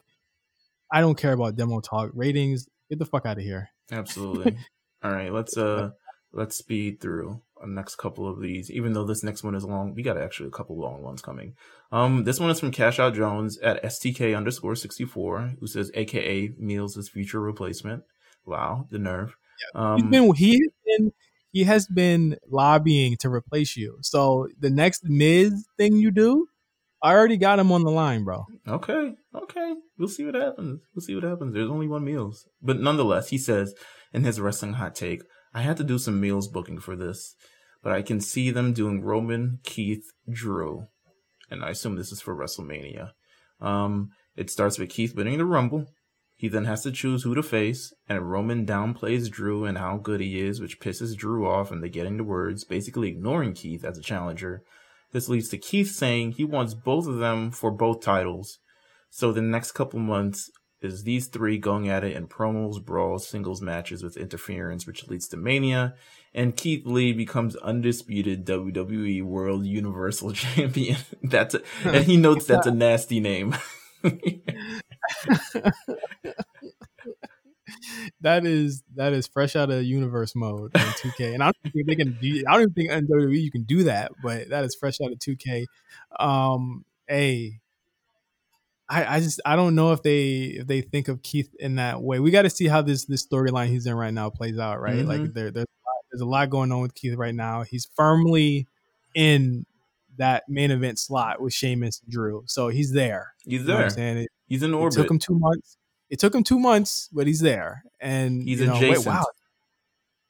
I 0.91 1.01
don't 1.01 1.17
care 1.17 1.33
about 1.33 1.55
demo 1.55 1.79
talk 1.79 2.11
ratings. 2.13 2.67
Get 2.89 2.99
the 2.99 3.05
fuck 3.05 3.25
out 3.25 3.37
of 3.37 3.43
here. 3.43 3.69
Absolutely. 3.91 4.57
All 5.03 5.11
right, 5.11 5.31
let's 5.31 5.57
uh 5.57 5.91
let's 6.31 6.55
speed 6.55 6.99
through 6.99 7.41
next 7.65 7.95
couple 7.95 8.27
of 8.27 8.41
these. 8.41 8.69
Even 8.71 8.93
though 8.93 9.05
this 9.05 9.23
next 9.23 9.43
one 9.43 9.55
is 9.55 9.63
long, 9.63 9.93
we 9.93 10.03
got 10.03 10.17
actually 10.17 10.47
a 10.47 10.51
couple 10.51 10.79
long 10.79 11.01
ones 11.01 11.21
coming. 11.21 11.55
Um, 11.91 12.23
this 12.23 12.39
one 12.39 12.49
is 12.49 12.59
from 12.59 12.71
Cash 12.71 12.99
Out 12.99 13.13
Jones 13.13 13.57
at 13.59 13.83
STK 13.83 14.35
underscore 14.35 14.75
sixty 14.75 15.05
four, 15.05 15.53
who 15.59 15.67
says, 15.67 15.91
"AKA 15.93 16.49
Meelz' 16.61 16.97
is 16.97 17.09
future 17.09 17.41
replacement." 17.41 18.03
Wow, 18.45 18.87
the 18.89 18.99
nerve. 18.99 19.35
Yeah. 19.75 19.93
Um, 19.93 20.01
he's 20.01 20.09
been 20.09 20.33
he 20.35 20.51
has 20.51 20.71
been 20.85 21.11
he 21.51 21.63
has 21.63 21.87
been 21.87 22.37
lobbying 22.49 23.15
to 23.17 23.29
replace 23.29 23.77
you. 23.77 23.97
So 24.01 24.47
the 24.59 24.69
next 24.69 25.03
Miz 25.05 25.65
thing 25.77 25.95
you 25.95 26.11
do, 26.11 26.47
I 27.01 27.13
already 27.13 27.37
got 27.37 27.59
him 27.59 27.71
on 27.71 27.83
the 27.83 27.91
line, 27.91 28.23
bro. 28.23 28.45
Okay, 28.67 29.13
okay, 29.35 29.73
we'll 29.97 30.07
see 30.07 30.25
what 30.25 30.35
happens. 30.35 30.81
We'll 30.95 31.05
see 31.05 31.15
what 31.15 31.23
happens. 31.23 31.53
There's 31.53 31.69
only 31.69 31.87
one 31.87 32.05
Meelz, 32.05 32.45
but 32.61 32.79
nonetheless, 32.79 33.29
he 33.29 33.37
says 33.37 33.75
in 34.11 34.23
his 34.23 34.41
wrestling 34.41 34.73
hot 34.73 34.95
take, 34.95 35.21
I 35.53 35.61
had 35.61 35.77
to 35.77 35.83
do 35.83 35.99
some 35.99 36.21
Meelz 36.21 36.51
booking 36.51 36.79
for 36.79 36.95
this, 36.95 37.35
but 37.83 37.91
I 37.93 38.01
can 38.01 38.19
see 38.19 38.49
them 38.49 38.73
doing 38.73 39.03
Roman, 39.03 39.59
Keith, 39.63 40.05
Drew 40.27 40.87
and 41.53 41.63
I 41.63 41.69
assume 41.69 41.95
this 41.95 42.11
is 42.11 42.21
for 42.21 42.35
WrestleMania. 42.35 43.11
Um, 43.61 44.09
it 44.35 44.49
starts 44.49 44.79
with 44.79 44.89
Keith 44.89 45.15
winning 45.15 45.37
the 45.37 45.45
Rumble. 45.45 45.85
He 46.35 46.49
then 46.49 46.65
has 46.65 46.81
to 46.83 46.91
choose 46.91 47.23
who 47.23 47.35
to 47.35 47.43
face, 47.43 47.93
and 48.09 48.29
Roman 48.29 48.65
downplays 48.65 49.29
Drew 49.29 49.63
and 49.63 49.77
how 49.77 49.97
good 49.97 50.19
he 50.19 50.41
is, 50.41 50.59
which 50.59 50.79
pisses 50.79 51.15
Drew 51.15 51.47
off, 51.47 51.71
and 51.71 51.81
they 51.81 51.89
get 51.89 52.07
into 52.07 52.23
words, 52.23 52.65
basically 52.65 53.09
ignoring 53.09 53.53
Keith 53.53 53.85
as 53.85 53.97
a 53.97 54.01
challenger. 54.01 54.63
This 55.11 55.29
leads 55.29 55.47
to 55.49 55.57
Keith 55.57 55.91
saying 55.91 56.31
he 56.31 56.43
wants 56.43 56.73
both 56.73 57.07
of 57.07 57.19
them 57.19 57.51
for 57.51 57.71
both 57.71 58.01
titles. 58.01 58.57
So 59.11 59.31
the 59.31 59.41
next 59.41 59.73
couple 59.73 59.99
months, 59.99 60.49
is 60.83 61.03
these 61.03 61.27
three 61.27 61.57
going 61.57 61.89
at 61.89 62.03
it 62.03 62.15
in 62.15 62.27
promos, 62.27 62.83
brawls, 62.83 63.27
singles 63.27 63.61
matches 63.61 64.03
with 64.03 64.17
interference, 64.17 64.85
which 64.85 65.07
leads 65.07 65.27
to 65.29 65.37
Mania, 65.37 65.95
and 66.33 66.55
Keith 66.55 66.85
Lee 66.85 67.13
becomes 67.13 67.55
undisputed 67.57 68.45
WWE 68.45 69.23
World 69.23 69.65
Universal 69.65 70.33
Champion. 70.33 70.97
that's 71.23 71.55
a, 71.55 71.61
and 71.85 72.03
he 72.05 72.17
notes 72.17 72.45
that's 72.45 72.67
a 72.67 72.71
nasty 72.71 73.19
name. 73.19 73.55
that 78.21 78.45
is 78.45 78.83
that 78.95 79.13
is 79.13 79.27
fresh 79.27 79.55
out 79.55 79.71
of 79.71 79.83
universe 79.83 80.35
mode 80.35 80.71
in 80.75 80.81
2K, 80.81 81.33
and 81.33 81.41
I 81.41 81.47
don't 81.47 81.73
think 81.73 81.87
they 81.87 81.95
can. 81.95 82.17
Do, 82.21 82.43
I 82.47 82.53
don't 82.53 82.61
even 82.61 82.73
think 82.73 82.91
in 82.91 83.07
WWE 83.07 83.41
you 83.41 83.51
can 83.51 83.63
do 83.63 83.83
that, 83.83 84.11
but 84.21 84.49
that 84.49 84.65
is 84.65 84.75
fresh 84.75 84.99
out 85.01 85.11
of 85.11 85.19
2K. 85.19 85.65
Um, 86.19 86.83
a 87.09 87.59
I, 88.89 89.15
I 89.15 89.19
just 89.19 89.39
I 89.45 89.55
don't 89.55 89.75
know 89.75 89.93
if 89.93 90.03
they 90.03 90.57
if 90.59 90.67
they 90.67 90.81
think 90.81 91.07
of 91.07 91.23
Keith 91.23 91.53
in 91.59 91.75
that 91.75 92.01
way. 92.01 92.19
We 92.19 92.31
got 92.31 92.43
to 92.43 92.49
see 92.49 92.67
how 92.67 92.81
this 92.81 93.05
this 93.05 93.25
storyline 93.25 93.67
he's 93.67 93.85
in 93.85 93.95
right 93.95 94.13
now 94.13 94.29
plays 94.29 94.59
out, 94.59 94.81
right? 94.81 94.97
Mm-hmm. 94.97 95.07
Like 95.07 95.33
there 95.33 95.51
there's 95.51 95.65
a 95.65 95.87
lot, 95.87 96.05
there's 96.11 96.21
a 96.21 96.25
lot 96.25 96.49
going 96.49 96.71
on 96.71 96.81
with 96.81 96.93
Keith 96.93 97.15
right 97.15 97.33
now. 97.33 97.63
He's 97.63 97.87
firmly 97.95 98.67
in 99.15 99.65
that 100.17 100.43
main 100.47 100.69
event 100.69 100.99
slot 100.99 101.41
with 101.41 101.53
Sheamus 101.53 102.01
and 102.03 102.11
Drew, 102.11 102.43
so 102.45 102.67
he's 102.67 102.91
there. 102.91 103.33
He's 103.45 103.65
there. 103.65 103.75
You 103.75 103.79
know 103.79 103.85
I'm 103.85 103.89
saying 103.89 104.17
it, 104.17 104.31
he's 104.47 104.63
in 104.63 104.73
orbit. 104.73 104.97
It 104.97 105.01
took 105.01 105.11
him 105.11 105.19
two 105.19 105.39
months. 105.39 105.77
It 106.09 106.19
took 106.19 106.35
him 106.35 106.43
two 106.43 106.59
months, 106.59 107.09
but 107.11 107.25
he's 107.25 107.39
there, 107.39 107.83
and 107.99 108.43
he's 108.43 108.59
you 108.59 108.67
know, 108.67 108.75
adjacent. 108.75 109.05
Wait, 109.05 109.13
wow, 109.13 109.25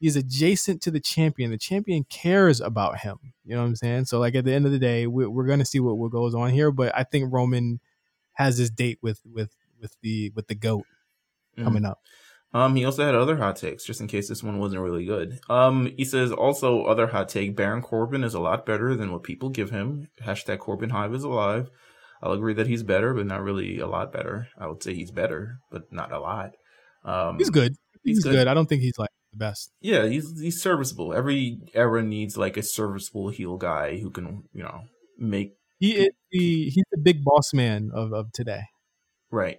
he's 0.03 0.15
adjacent 0.15 0.81
to 0.83 0.91
the 0.91 0.99
champion. 0.99 1.49
The 1.49 1.57
champion 1.57 2.05
cares 2.09 2.61
about 2.61 2.99
him. 2.99 3.17
You 3.45 3.55
know 3.55 3.61
what 3.61 3.67
I'm 3.67 3.75
saying? 3.77 4.05
So 4.05 4.19
like 4.19 4.35
at 4.35 4.45
the 4.45 4.53
end 4.53 4.65
of 4.65 4.71
the 4.71 4.79
day, 4.79 5.07
we, 5.07 5.25
we're, 5.25 5.47
gonna 5.47 5.65
see 5.65 5.79
what 5.79 5.97
what 5.97 6.11
goes 6.11 6.35
on 6.35 6.51
here, 6.51 6.71
but 6.71 6.93
I 6.95 7.03
think 7.03 7.33
Roman 7.33 7.79
has 8.33 8.57
his 8.57 8.69
date 8.69 8.99
with 9.01 9.21
with 9.25 9.55
with 9.79 9.95
the 10.01 10.31
with 10.35 10.47
the 10.47 10.55
goat 10.55 10.85
mm. 11.57 11.63
coming 11.63 11.85
up. 11.85 11.99
Um, 12.53 12.75
he 12.75 12.85
also 12.85 13.03
had 13.03 13.15
other 13.15 13.37
hot 13.37 13.55
takes, 13.55 13.83
just 13.83 13.99
in 13.99 14.07
case 14.07 14.29
this 14.29 14.43
one 14.43 14.59
wasn't 14.59 14.83
really 14.83 15.05
good. 15.05 15.39
Um, 15.49 15.91
he 15.97 16.05
says 16.05 16.31
also 16.31 16.83
other 16.83 17.07
hot 17.07 17.29
take: 17.29 17.55
Baron 17.55 17.81
Corbin 17.81 18.23
is 18.23 18.35
a 18.35 18.39
lot 18.39 18.65
better 18.65 18.95
than 18.95 19.11
what 19.11 19.23
people 19.23 19.49
give 19.49 19.71
him. 19.71 20.09
Hashtag 20.21 20.59
Corbin 20.59 20.91
Hive 20.91 21.15
is 21.15 21.23
alive. 21.23 21.71
I'll 22.21 22.31
agree 22.31 22.53
that 22.53 22.67
he's 22.67 22.83
better, 22.83 23.13
but 23.13 23.25
not 23.25 23.41
really 23.41 23.79
a 23.79 23.87
lot 23.87 24.13
better. 24.13 24.47
I 24.57 24.67
would 24.67 24.81
say 24.83 24.93
he's 24.93 25.11
better, 25.11 25.59
but 25.71 25.91
not 25.91 26.11
a 26.11 26.19
lot. 26.19 26.51
Um, 27.03 27.37
he's 27.37 27.49
good. 27.49 27.75
He's, 28.03 28.17
he's 28.17 28.23
good. 28.23 28.33
good. 28.33 28.47
I 28.47 28.53
don't 28.53 28.67
think 28.67 28.81
he's 28.81 28.97
like 28.97 29.09
the 29.31 29.37
best. 29.37 29.71
Yeah, 29.81 30.05
he's 30.05 30.39
he's 30.39 30.61
serviceable. 30.61 31.13
Every 31.13 31.59
era 31.73 32.03
needs 32.03 32.37
like 32.37 32.55
a 32.55 32.63
serviceable 32.63 33.29
heel 33.29 33.57
guy 33.57 33.97
who 33.97 34.09
can, 34.09 34.43
you 34.53 34.63
know, 34.63 34.83
make. 35.17 35.57
He 35.83 35.97
is 35.97 36.11
the 36.31 36.69
he's 36.69 36.85
the 36.91 36.97
big 36.97 37.25
boss 37.25 37.53
man 37.53 37.91
of 37.93 38.13
of 38.13 38.31
today. 38.31 38.61
Right. 39.29 39.57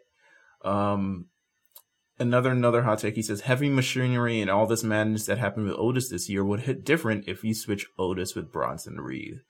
Um. 0.65 1.27
Another 2.19 2.51
another 2.51 2.85
hot 2.85 3.01
take. 3.01 3.15
He 3.17 3.21
says 3.21 3.43
heavy 3.43 3.69
machinery 3.69 4.41
and 4.41 4.51
all 4.51 4.67
this 4.67 4.83
madness 4.83 5.27
that 5.27 5.37
happened 5.37 5.67
with 5.67 5.77
Otis 5.77 6.09
this 6.09 6.31
year 6.31 6.43
would 6.43 6.61
hit 6.61 6.83
different 6.83 7.29
if 7.29 7.45
you 7.45 7.53
switch 7.53 7.85
Otis 7.99 8.35
with 8.35 8.51
Bronson 8.51 9.03
Reed. 9.03 9.41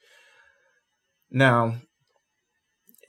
Now, 1.30 1.76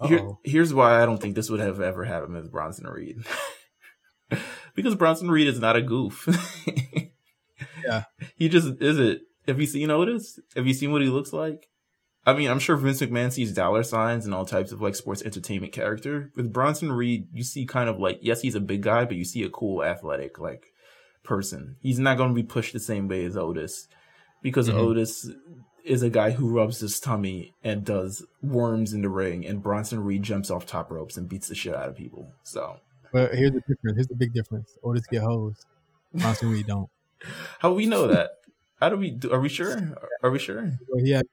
here, 0.04 0.30
here's 0.44 0.72
why 0.72 1.02
I 1.02 1.08
don't 1.08 1.20
think 1.20 1.34
this 1.34 1.50
would 1.50 1.60
have 1.60 1.82
ever 1.82 2.04
happened 2.04 2.36
with 2.36 2.52
Bronson 2.52 2.86
Reed. 2.86 3.18
because 4.76 4.94
Bronson 4.94 5.32
Reed 5.32 5.48
is 5.48 5.60
not 5.60 5.76
a 5.76 5.82
goof. 5.82 6.28
yeah. 7.84 8.04
He 8.36 8.48
just 8.48 8.80
is 8.80 9.00
it. 9.00 9.22
Have 9.48 9.60
you 9.60 9.66
seen 9.66 9.90
Otis? 9.90 10.40
Have 10.56 10.68
you 10.68 10.76
seen 10.76 10.92
what 10.92 11.02
he 11.02 11.10
looks 11.10 11.34
like? 11.34 11.68
I 12.26 12.34
mean, 12.34 12.49
I'm 12.49 12.60
sure 12.60 12.76
Vince 12.76 13.02
McMahon 13.02 13.31
sees 13.31 13.53
dollar 13.53 13.84
signs 13.84 14.26
and 14.26 14.34
all 14.34 14.45
types 14.45 14.72
of 14.72 14.81
like 14.81 14.95
sports 14.95 15.22
entertainment 15.22 15.73
character. 15.73 16.31
With 16.35 16.52
Bronson 16.52 16.91
Reed, 16.91 17.27
you 17.34 17.43
see 17.43 17.65
kind 17.65 17.88
of 17.88 17.99
like, 17.99 18.19
yes, 18.22 18.41
he's 18.41 18.56
a 18.56 18.60
big 18.60 18.81
guy, 18.81 19.06
but 19.06 19.18
you 19.18 19.23
see 19.23 19.43
a 19.43 19.49
cool 19.49 19.84
athletic 19.84 20.39
like 20.39 20.73
person. 21.23 21.76
He's 21.81 21.99
not 21.99 22.18
going 22.18 22.30
to 22.30 22.35
be 22.35 22.43
pushed 22.43 22.73
the 22.73 22.80
same 22.80 23.07
way 23.07 23.26
as 23.26 23.38
Otis 23.38 23.88
because 24.41 24.69
mm-hmm. 24.69 24.80
Otis 24.80 25.30
is 25.84 26.02
a 26.02 26.10
guy 26.10 26.31
who 26.31 26.49
rubs 26.49 26.80
his 26.80 26.99
tummy 26.99 27.53
and 27.64 27.85
does 27.85 28.26
worms 28.41 28.91
in 28.91 29.03
the 29.03 29.10
ring, 29.10 29.45
and 29.45 29.61
Bronson 29.61 30.03
Reed 30.03 30.23
jumps 30.23 30.49
off 30.49 30.65
top 30.65 30.89
ropes 30.89 31.18
and 31.18 31.30
beats 31.30 31.47
the 31.47 31.56
shit 31.56 31.76
out 31.76 31.89
of 31.89 31.95
people. 31.95 32.31
So 32.41 32.80
but 33.15 33.34
here's 33.34 33.52
the 33.52 33.61
difference. 33.61 33.95
Here's 33.95 34.07
the 34.07 34.15
big 34.15 34.34
difference. 34.34 34.77
Otis 34.84 35.07
get 35.10 35.22
hosed. 35.22 35.65
Bronson 36.14 36.52
Reed 36.52 36.68
don't. 36.68 36.89
How 37.60 37.72
we 37.72 37.85
know 37.85 38.07
that? 38.07 38.31
How 38.80 38.89
do 38.89 38.97
we? 38.97 39.11
Do, 39.11 39.31
are 39.31 39.39
we 39.39 39.49
sure? 39.49 39.95
Are 40.22 40.31
we 40.31 40.39
sure? 40.39 40.77
Well, 40.89 41.03
he 41.03 41.11
had 41.11 41.26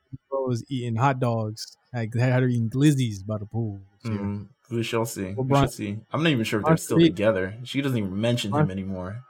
was 0.46 0.64
eating 0.68 0.96
hot 0.96 1.18
dogs. 1.18 1.76
Like 1.92 2.14
had 2.14 2.42
her 2.42 2.48
eating 2.48 2.70
glizzies 2.70 3.24
by 3.26 3.38
the 3.38 3.46
pool. 3.46 3.82
Mm, 4.04 4.48
we 4.70 4.82
shall 4.82 5.04
see. 5.04 5.34
Well, 5.34 5.44
we 5.44 5.54
shall 5.54 5.68
see. 5.68 5.98
I'm 6.12 6.22
not 6.22 6.30
even 6.30 6.44
sure 6.44 6.60
if 6.60 6.66
they're 6.66 6.76
still 6.76 6.98
together. 6.98 7.56
She 7.64 7.82
doesn't 7.82 7.98
even 7.98 8.18
mention 8.20 8.52
him 8.52 8.70
anymore. 8.70 9.24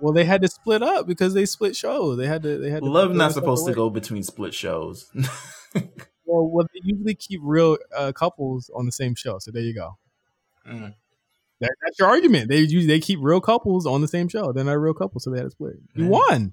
Well, 0.00 0.14
they 0.14 0.24
had 0.24 0.40
to 0.40 0.48
split 0.48 0.82
up 0.82 1.06
because 1.06 1.34
they 1.34 1.44
split 1.44 1.76
shows. 1.76 2.16
They 2.16 2.26
had 2.26 2.42
to. 2.44 2.58
They 2.58 2.70
had 2.70 2.82
to 2.82 2.88
love 2.88 3.14
not 3.14 3.32
supposed 3.32 3.66
to 3.66 3.74
go 3.74 3.90
between 3.90 4.22
split 4.22 4.54
shows. 4.54 5.10
well, 6.24 6.48
well, 6.48 6.66
they 6.72 6.80
usually 6.82 7.14
keep 7.14 7.40
real 7.44 7.76
uh, 7.94 8.12
couples 8.12 8.70
on 8.74 8.86
the 8.86 8.92
same 8.92 9.14
show. 9.14 9.38
So 9.38 9.50
there 9.50 9.62
you 9.62 9.74
go. 9.74 9.98
Mm. 10.66 10.94
That, 11.60 11.74
that's 11.84 11.98
your 11.98 12.08
argument. 12.08 12.48
They 12.48 12.64
they 12.64 13.00
keep 13.00 13.18
real 13.20 13.42
couples 13.42 13.84
on 13.84 14.00
the 14.00 14.08
same 14.08 14.28
show. 14.28 14.52
They're 14.52 14.64
not 14.64 14.72
a 14.72 14.78
real 14.78 14.94
couple, 14.94 15.20
so 15.20 15.30
they 15.30 15.36
had 15.36 15.44
to 15.44 15.50
split. 15.50 15.74
You 15.94 16.04
Man. 16.04 16.10
won. 16.10 16.52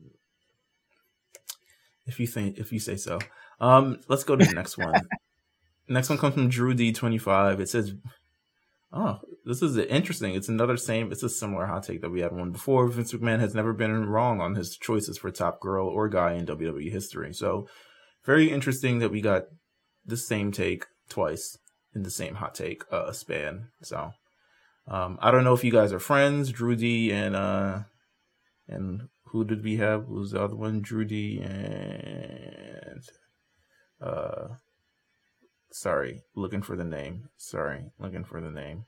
If 2.08 2.20
you 2.20 2.28
think, 2.28 2.58
if 2.58 2.72
you 2.72 2.80
say 2.80 2.96
so. 2.96 3.20
Um, 3.60 4.00
let's 4.08 4.24
go 4.24 4.36
to 4.36 4.46
the 4.46 4.54
next 4.54 4.78
one. 4.78 4.94
next 5.88 6.10
one 6.10 6.18
comes 6.18 6.34
from 6.36 6.50
Drew 6.50 6.74
D 6.74 6.94
twenty 6.94 7.18
five. 7.18 7.60
It 7.60 7.70
says, 7.70 7.94
"Oh, 8.94 9.20
this 9.46 9.62
is 9.62 9.78
interesting. 9.78 10.36
It's 10.36 10.50
another 10.50 10.78
same. 10.78 11.12
It's 11.12 11.24
a 11.24 11.30
similar 11.30 11.66
hot 11.66 11.84
take 11.84 12.02
that 12.02 12.12
we 12.12 12.22
had 12.22 12.34
one 12.34 12.52
before. 12.52 12.88
Vince 12.88 13.14
McMahon 13.14 13.40
has 13.40 13.56
never 13.56 13.74
been 13.74 14.06
wrong 14.06 14.42
on 14.42 14.56
his 14.56 14.78
choices 14.78 15.18
for 15.18 15.32
top 15.32 15.60
girl 15.60 15.88
or 15.88 16.10
guy 16.10 16.34
in 16.34 16.46
WWE 16.46 16.92
history. 16.92 17.34
So, 17.34 17.68
very 18.26 18.52
interesting 18.52 19.00
that 19.00 19.12
we 19.12 19.22
got 19.22 19.44
the 20.06 20.18
same 20.18 20.52
take 20.52 20.86
twice 21.10 21.58
in 21.94 22.04
the 22.04 22.12
same 22.12 22.36
hot 22.36 22.56
take 22.56 22.84
uh, 22.92 23.12
span. 23.12 23.70
So, 23.82 24.12
um, 24.88 25.18
I 25.22 25.32
don't 25.32 25.44
know 25.44 25.54
if 25.54 25.64
you 25.64 25.72
guys 25.72 25.92
are 25.92 26.00
friends, 26.00 26.52
Drew 26.52 26.76
D 26.76 27.12
and 27.12 27.36
uh, 27.36 27.80
and 28.68 29.10
who 29.32 29.44
did 29.44 29.64
we 29.64 29.78
have? 29.78 30.06
Who's 30.06 30.32
the 30.32 30.44
other 30.44 30.56
one? 30.56 30.82
Drew 30.82 31.06
D 31.06 31.40
and 31.42 33.02
uh, 34.02 34.48
sorry, 35.72 36.24
looking 36.36 36.62
for 36.62 36.76
the 36.76 36.84
name. 36.84 37.30
Sorry, 37.38 37.92
looking 38.00 38.24
for 38.24 38.42
the 38.42 38.52
name. 38.52 38.86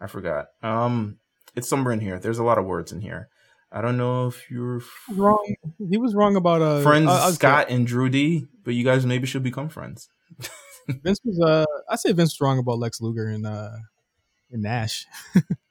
I 0.00 0.06
forgot. 0.06 0.46
Um, 0.62 1.18
it's 1.54 1.68
somewhere 1.68 1.92
in 1.92 2.00
here. 2.00 2.18
There's 2.18 2.38
a 2.38 2.44
lot 2.44 2.58
of 2.58 2.64
words 2.64 2.92
in 2.92 3.00
here. 3.00 3.28
I 3.70 3.82
don't 3.82 3.98
know 3.98 4.28
if 4.28 4.50
you're 4.50 4.80
wrong. 5.14 5.54
He 5.90 5.98
was 5.98 6.14
wrong 6.14 6.36
about 6.36 6.62
uh 6.62 6.82
friends 6.82 7.08
uh, 7.08 7.30
Scott 7.32 7.66
and 7.68 7.86
Drew 7.86 8.08
D, 8.08 8.46
but 8.64 8.74
you 8.74 8.84
guys 8.84 9.04
maybe 9.04 9.26
should 9.26 9.42
become 9.42 9.68
friends. 9.68 10.08
Vince 10.88 11.20
was 11.22 11.38
uh 11.40 11.66
I 11.90 11.96
say 11.96 12.12
Vince 12.12 12.32
was 12.32 12.40
wrong 12.40 12.58
about 12.58 12.78
Lex 12.78 13.00
Luger 13.02 13.28
and 13.28 13.46
uh 13.46 13.72
and 14.50 14.62
Nash. 14.62 15.06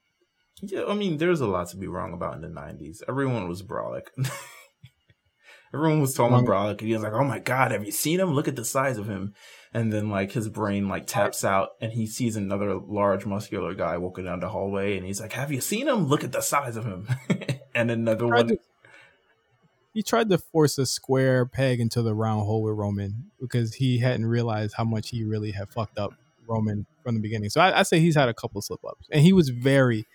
yeah, 0.61 0.85
I 0.88 0.93
mean, 0.93 1.17
there's 1.17 1.41
a 1.41 1.47
lot 1.47 1.69
to 1.69 1.77
be 1.77 1.88
wrong 1.88 2.13
about 2.13 2.35
in 2.35 2.41
the 2.41 2.47
'90s. 2.47 3.01
Everyone 3.07 3.47
was 3.47 3.63
brolic. 3.63 4.07
Everyone 5.73 5.99
was 5.99 6.13
talking 6.13 6.45
brolic, 6.45 6.79
and 6.79 6.88
he 6.88 6.93
was 6.93 7.03
like, 7.03 7.13
"Oh 7.13 7.23
my 7.23 7.39
god, 7.39 7.71
have 7.71 7.85
you 7.85 7.91
seen 7.91 8.19
him? 8.19 8.34
Look 8.34 8.47
at 8.47 8.55
the 8.55 8.65
size 8.65 8.97
of 8.97 9.07
him." 9.07 9.34
And 9.73 9.91
then 9.91 10.09
like 10.09 10.31
his 10.31 10.49
brain 10.49 10.88
like 10.88 11.05
taps 11.05 11.43
out, 11.43 11.69
and 11.81 11.91
he 11.91 12.07
sees 12.07 12.35
another 12.35 12.75
large 12.75 13.25
muscular 13.25 13.75
guy 13.75 13.97
walking 13.97 14.25
down 14.25 14.39
the 14.39 14.49
hallway, 14.49 14.97
and 14.97 15.05
he's 15.05 15.21
like, 15.21 15.34
"Have 15.34 15.51
you 15.51 15.61
seen 15.61 15.88
him? 15.88 16.07
Look 16.07 16.23
at 16.23 16.31
the 16.31 16.41
size 16.41 16.77
of 16.77 16.85
him." 16.85 17.07
and 17.75 17.91
another 17.91 18.27
one. 18.27 18.47
To, 18.47 18.57
he 19.93 20.01
tried 20.03 20.29
to 20.29 20.38
force 20.38 20.77
a 20.77 20.85
square 20.85 21.45
peg 21.45 21.79
into 21.79 22.01
the 22.01 22.13
round 22.13 22.45
hole 22.45 22.63
with 22.63 22.75
Roman 22.75 23.31
because 23.39 23.75
he 23.75 23.99
hadn't 23.99 24.25
realized 24.25 24.73
how 24.77 24.84
much 24.84 25.09
he 25.09 25.23
really 25.23 25.51
had 25.51 25.69
fucked 25.69 25.97
up 25.97 26.13
Roman 26.47 26.85
from 27.03 27.15
the 27.15 27.21
beginning. 27.21 27.49
So 27.49 27.61
I, 27.61 27.79
I 27.79 27.84
say 27.84 27.99
he's 27.99 28.15
had 28.15 28.29
a 28.29 28.34
couple 28.34 28.61
slip 28.61 28.79
ups, 28.88 29.07
and 29.11 29.21
he 29.21 29.34
was 29.34 29.49
very, 29.49 30.05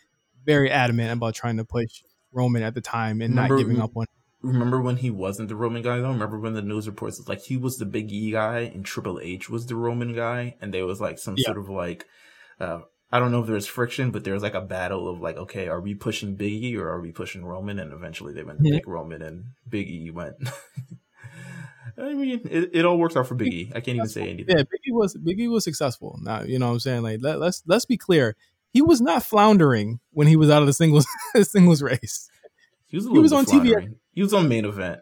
very 0.44 0.70
adamant 0.70 1.12
about 1.12 1.35
trying 1.35 1.56
to 1.56 1.64
push 1.64 2.02
Roman 2.32 2.62
at 2.62 2.74
the 2.74 2.81
time 2.81 3.20
and 3.20 3.35
remember, 3.35 3.55
not 3.55 3.59
giving 3.59 3.81
up 3.81 3.97
on. 3.97 4.06
Remember 4.43 4.81
when 4.81 4.97
he 4.97 5.10
wasn't 5.10 5.48
the 5.48 5.56
Roman 5.56 5.82
guy 5.82 5.98
though? 5.98 6.10
Remember 6.10 6.39
when 6.39 6.55
the 6.55 6.62
news 6.62 6.86
reports 6.86 7.19
was 7.19 7.28
like 7.28 7.43
he 7.43 7.56
was 7.56 7.78
the 7.78 7.86
Big 7.86 8.10
E 8.10 8.32
guy 8.32 8.60
and 8.60 8.85
Triple 8.85 9.20
H 9.20 9.48
was 9.48 9.66
the 9.66 9.77
Roman 9.77 10.14
guy, 10.14 10.56
and 10.60 10.73
there 10.73 10.86
was 10.86 11.01
like 11.01 11.19
some 11.19 11.35
yeah. 11.36 11.47
sort 11.47 11.59
of 11.59 11.69
like. 11.69 12.06
Uh, 12.60 12.81
I 13.14 13.19
don't 13.19 13.31
know 13.31 13.40
if 13.40 13.47
there's 13.47 13.66
friction, 13.66 14.10
but 14.10 14.24
there 14.24 14.32
was 14.32 14.43
like 14.43 14.55
a 14.55 14.62
battle 14.62 15.06
of 15.06 15.20
like, 15.20 15.36
okay, 15.36 15.69
are 15.69 15.82
we 15.82 15.94
pushing 15.94 16.35
Big 16.35 16.64
E 16.64 16.77
or 16.78 16.89
are 16.89 17.01
we 17.01 17.12
pushing 17.12 17.44
Roman? 17.44 17.78
And 17.78 17.93
eventually 17.93 18.32
they 18.32 18.43
went 18.43 18.60
to 18.60 18.69
yeah. 18.69 18.77
pick 18.77 18.86
Roman, 18.86 19.20
and 19.20 19.44
Big 19.69 19.89
E 19.89 20.10
went. 20.10 20.36
I 21.98 22.14
mean, 22.14 22.40
it, 22.51 22.70
it 22.73 22.85
all 22.85 22.97
works 22.97 23.16
out 23.16 23.27
for 23.27 23.36
Biggie. 23.36 23.70
I 23.74 23.81
can't 23.81 23.97
even 23.97 24.09
say 24.09 24.23
anything. 24.23 24.56
Yeah, 24.56 24.62
Biggie 24.62 24.93
was 24.93 25.14
Biggie 25.14 25.51
was 25.51 25.64
successful. 25.64 26.19
Now 26.23 26.43
you 26.43 26.59
know 26.59 26.69
what 26.69 26.74
I'm 26.74 26.81
saying. 26.81 27.02
Like 27.02 27.19
let, 27.20 27.39
let's 27.39 27.62
let's 27.66 27.85
be 27.85 27.97
clear. 27.97 28.35
He 28.73 28.82
was 28.82 29.01
not 29.01 29.23
floundering 29.23 30.01
when 30.12 30.27
he 30.27 30.36
was 30.36 30.51
out 30.51 30.62
of 30.62 30.66
the 30.66 30.73
singles 30.73 31.07
singles 31.43 31.82
race. 31.82 32.28
He 32.86 32.97
was, 32.97 33.07
he 33.07 33.19
was 33.19 33.32
on 33.32 33.44
TV. 33.44 33.94
He 34.12 34.23
was 34.23 34.35
on 34.35 34.49
main 34.49 34.65
event. 34.65 35.01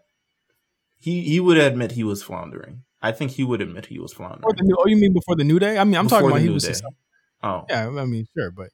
He 0.98 1.22
he 1.22 1.40
would 1.40 1.56
admit 1.56 1.92
he 1.92 2.04
was 2.04 2.22
floundering. 2.22 2.82
I 3.02 3.12
think 3.12 3.30
he 3.32 3.44
would 3.44 3.60
admit 3.60 3.86
he 3.86 3.98
was 3.98 4.12
floundering. 4.12 4.54
New, 4.60 4.76
oh, 4.78 4.86
you 4.86 4.96
mean 4.96 5.12
before 5.12 5.34
the 5.34 5.44
new 5.44 5.58
day? 5.58 5.78
I 5.78 5.84
mean, 5.84 5.96
I'm 5.96 6.04
before 6.04 6.20
talking 6.20 6.30
about 6.30 6.42
he 6.42 6.50
was. 6.50 6.82
Oh, 7.42 7.64
yeah. 7.70 7.88
I 7.88 8.04
mean, 8.04 8.26
sure, 8.36 8.50
but 8.50 8.68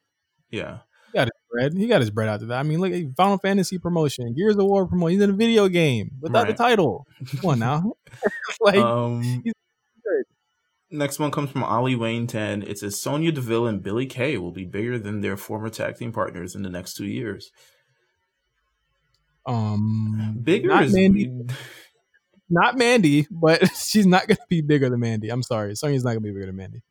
yeah, 0.51 0.78
got 1.14 1.28
his 1.28 1.43
bread. 1.51 1.73
He 1.74 1.86
got 1.86 2.01
his 2.01 2.10
bread 2.10 2.28
out 2.28 2.43
of 2.43 2.48
that. 2.48 2.59
I 2.59 2.62
mean, 2.62 2.81
look 2.81 2.93
at 2.93 3.16
Final 3.16 3.39
Fantasy 3.39 3.78
promotion, 3.78 4.35
Gears 4.35 4.56
of 4.56 4.64
War 4.64 4.86
promotion. 4.86 5.12
He's 5.12 5.23
in 5.23 5.31
a 5.31 5.35
video 5.35 5.68
game 5.68 6.10
without 6.20 6.44
right. 6.44 6.56
the 6.56 6.62
title. 6.62 7.06
Come 7.40 7.51
on 7.51 7.59
now. 7.59 7.93
like, 8.60 8.77
um, 8.77 9.43
next 10.97 11.18
one 11.18 11.31
comes 11.31 11.51
from 11.51 11.64
Ali 11.64 11.94
Wayne 11.94 12.27
10. 12.27 12.62
It 12.62 12.78
says 12.78 13.01
Sonya 13.01 13.32
Deville 13.32 13.66
and 13.66 13.82
Billie 13.82 14.06
Kay 14.06 14.39
will 14.39 14.52
be 14.52 14.64
bigger 14.64 14.98
than 14.98 15.20
their 15.20 15.36
former 15.36 15.68
tag 15.68 15.97
team 15.97 16.12
partners 16.12 16.55
in 16.55 16.62
the 16.62 16.70
next 16.70 16.94
two 16.94 17.06
years. 17.06 17.51
Um, 19.47 20.40
bigger 20.43 20.68
not 20.68 20.89
Mandy. 20.90 21.31
not 22.51 22.77
Mandy, 22.77 23.27
but 23.31 23.70
she's 23.77 24.06
not 24.06 24.27
going 24.27 24.36
to 24.36 24.47
be 24.48 24.60
bigger 24.60 24.90
than 24.90 25.01
Mandy. 25.01 25.28
I'm 25.28 25.43
sorry, 25.43 25.74
Sonya's 25.77 26.05
not 26.05 26.10
going 26.10 26.23
to 26.23 26.28
be 26.28 26.32
bigger 26.32 26.47
than 26.47 26.56
Mandy. 26.56 26.82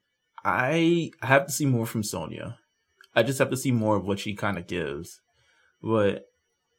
I 0.44 1.11
have 1.22 1.48
to 1.48 1.52
see 1.52 1.65
more 1.65 1.86
from 1.86 2.03
Sonya. 2.03 2.57
I 3.15 3.23
just 3.23 3.40
have 3.40 3.49
to 3.49 3.57
see 3.57 3.72
more 3.72 3.95
of 3.95 4.06
what 4.06 4.19
she 4.19 4.36
kind 4.36 4.57
of 4.57 4.68
gives. 4.68 5.22
But 5.82 6.26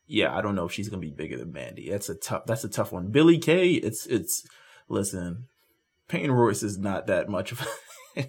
yeah, 0.07 0.37
I 0.37 0.41
don't 0.41 0.55
know 0.55 0.67
if 0.67 0.73
she's 0.73 0.89
gonna 0.89 1.01
be 1.01 1.11
bigger 1.11 1.37
than 1.37 1.53
Mandy. 1.53 1.91
That's 1.91 2.09
a 2.09 2.15
tough. 2.15 2.47
That's 2.47 2.65
a 2.65 2.69
tough 2.69 2.93
one. 2.93 3.09
Billie 3.11 3.39
Kay. 3.39 3.73
It's 3.73 4.07
it's. 4.07 4.47
Listen, 4.89 5.49
Peyton 6.09 6.33
Royce 6.33 6.63
is 6.63 6.79
not 6.79 7.07
that 7.07 7.29
much 7.29 7.53
of. 7.53 7.67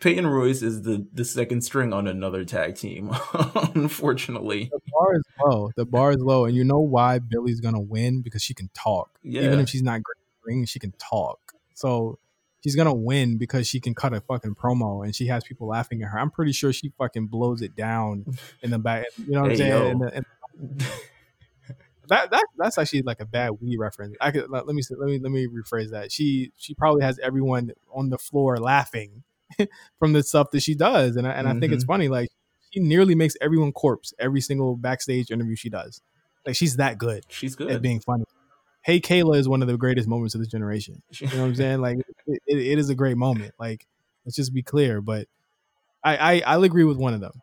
Peyton 0.00 0.26
Royce 0.26 0.62
is 0.62 0.82
the 0.82 1.06
the 1.12 1.24
second 1.24 1.62
string 1.62 1.92
on 1.92 2.06
another 2.06 2.44
tag 2.44 2.76
team. 2.76 3.10
unfortunately, 3.74 4.70
the 4.72 4.80
bar 4.92 5.14
is 5.16 5.22
low. 5.44 5.70
The 5.76 5.84
bar 5.84 6.10
is 6.12 6.18
low, 6.20 6.44
and 6.44 6.54
you 6.54 6.62
know 6.64 6.78
why 6.78 7.18
Billie's 7.18 7.60
gonna 7.60 7.80
win 7.80 8.22
because 8.22 8.42
she 8.42 8.54
can 8.54 8.70
talk. 8.74 9.18
Yeah. 9.22 9.42
Even 9.42 9.58
if 9.58 9.68
she's 9.68 9.82
not 9.82 10.02
great 10.02 10.16
ring, 10.44 10.64
she 10.64 10.78
can 10.78 10.92
talk. 10.92 11.54
So 11.74 12.18
she's 12.62 12.76
gonna 12.76 12.94
win 12.94 13.36
because 13.36 13.66
she 13.66 13.80
can 13.80 13.94
cut 13.94 14.12
a 14.12 14.20
fucking 14.20 14.54
promo 14.54 15.04
and 15.04 15.14
she 15.14 15.26
has 15.26 15.42
people 15.42 15.66
laughing 15.66 16.02
at 16.02 16.10
her. 16.10 16.20
I'm 16.20 16.30
pretty 16.30 16.52
sure 16.52 16.72
she 16.72 16.92
fucking 16.96 17.26
blows 17.26 17.60
it 17.60 17.74
down 17.74 18.26
in 18.62 18.70
the 18.70 18.78
back. 18.78 19.06
You 19.16 19.32
know 19.32 19.42
what 19.42 19.56
Hey, 19.58 19.72
I'm 19.72 19.80
saying? 19.80 19.82
yo. 19.82 19.90
In 19.90 19.98
the- 19.98 20.16
in- 20.18 20.24
that 22.08 22.30
that 22.30 22.44
that's 22.56 22.78
actually 22.78 23.02
like 23.02 23.20
a 23.20 23.26
bad 23.26 23.52
Wii 23.52 23.78
reference. 23.78 24.16
I 24.20 24.30
could 24.30 24.50
let, 24.50 24.66
let 24.66 24.74
me 24.74 24.82
let 24.90 25.08
me 25.08 25.18
let 25.18 25.32
me 25.32 25.46
rephrase 25.46 25.90
that. 25.90 26.12
She 26.12 26.52
she 26.56 26.74
probably 26.74 27.04
has 27.04 27.18
everyone 27.20 27.72
on 27.92 28.10
the 28.10 28.18
floor 28.18 28.58
laughing 28.58 29.22
from 29.98 30.12
the 30.12 30.22
stuff 30.22 30.50
that 30.52 30.60
she 30.60 30.74
does, 30.74 31.16
and 31.16 31.26
I, 31.26 31.32
and 31.32 31.48
I 31.48 31.58
think 31.58 31.72
it's 31.72 31.84
mm-hmm. 31.84 31.92
funny. 31.92 32.08
Like 32.08 32.30
she 32.72 32.80
nearly 32.80 33.14
makes 33.14 33.34
everyone 33.40 33.72
corpse 33.72 34.12
every 34.18 34.40
single 34.40 34.76
backstage 34.76 35.30
interview 35.30 35.56
she 35.56 35.70
does. 35.70 36.00
Like 36.46 36.56
she's 36.56 36.76
that 36.76 36.98
good 36.98 37.24
She's 37.28 37.54
good 37.54 37.70
at 37.70 37.82
being 37.82 38.00
funny. 38.00 38.24
Hey 38.82 39.00
Kayla 39.00 39.36
is 39.36 39.48
one 39.48 39.60
of 39.60 39.68
the 39.68 39.76
greatest 39.76 40.08
moments 40.08 40.34
of 40.34 40.40
this 40.40 40.48
generation. 40.48 41.02
You 41.12 41.26
know 41.28 41.40
what 41.40 41.48
I'm 41.48 41.54
saying? 41.54 41.80
Like 41.80 41.98
it, 42.26 42.42
it, 42.46 42.58
it 42.58 42.78
is 42.78 42.88
a 42.88 42.94
great 42.94 43.16
moment. 43.16 43.52
Like 43.58 43.86
let's 44.24 44.36
just 44.36 44.54
be 44.54 44.62
clear. 44.62 45.00
But 45.00 45.26
I, 46.02 46.16
I 46.16 46.42
I'll 46.46 46.64
agree 46.64 46.84
with 46.84 46.96
one 46.96 47.14
of 47.14 47.20
them. 47.20 47.42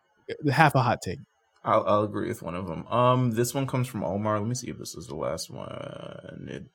Half 0.50 0.74
a 0.74 0.82
hot 0.82 1.02
take. 1.02 1.20
I'll, 1.66 1.84
I'll 1.84 2.02
agree 2.04 2.28
with 2.28 2.42
one 2.42 2.54
of 2.54 2.68
them. 2.68 2.86
Um, 2.86 3.32
this 3.32 3.52
one 3.52 3.66
comes 3.66 3.88
from 3.88 4.04
Omar. 4.04 4.38
Let 4.38 4.48
me 4.48 4.54
see 4.54 4.68
if 4.70 4.78
this 4.78 4.94
is 4.94 5.08
the 5.08 5.16
last 5.16 5.50
one. 5.50 6.46
It, 6.48 6.66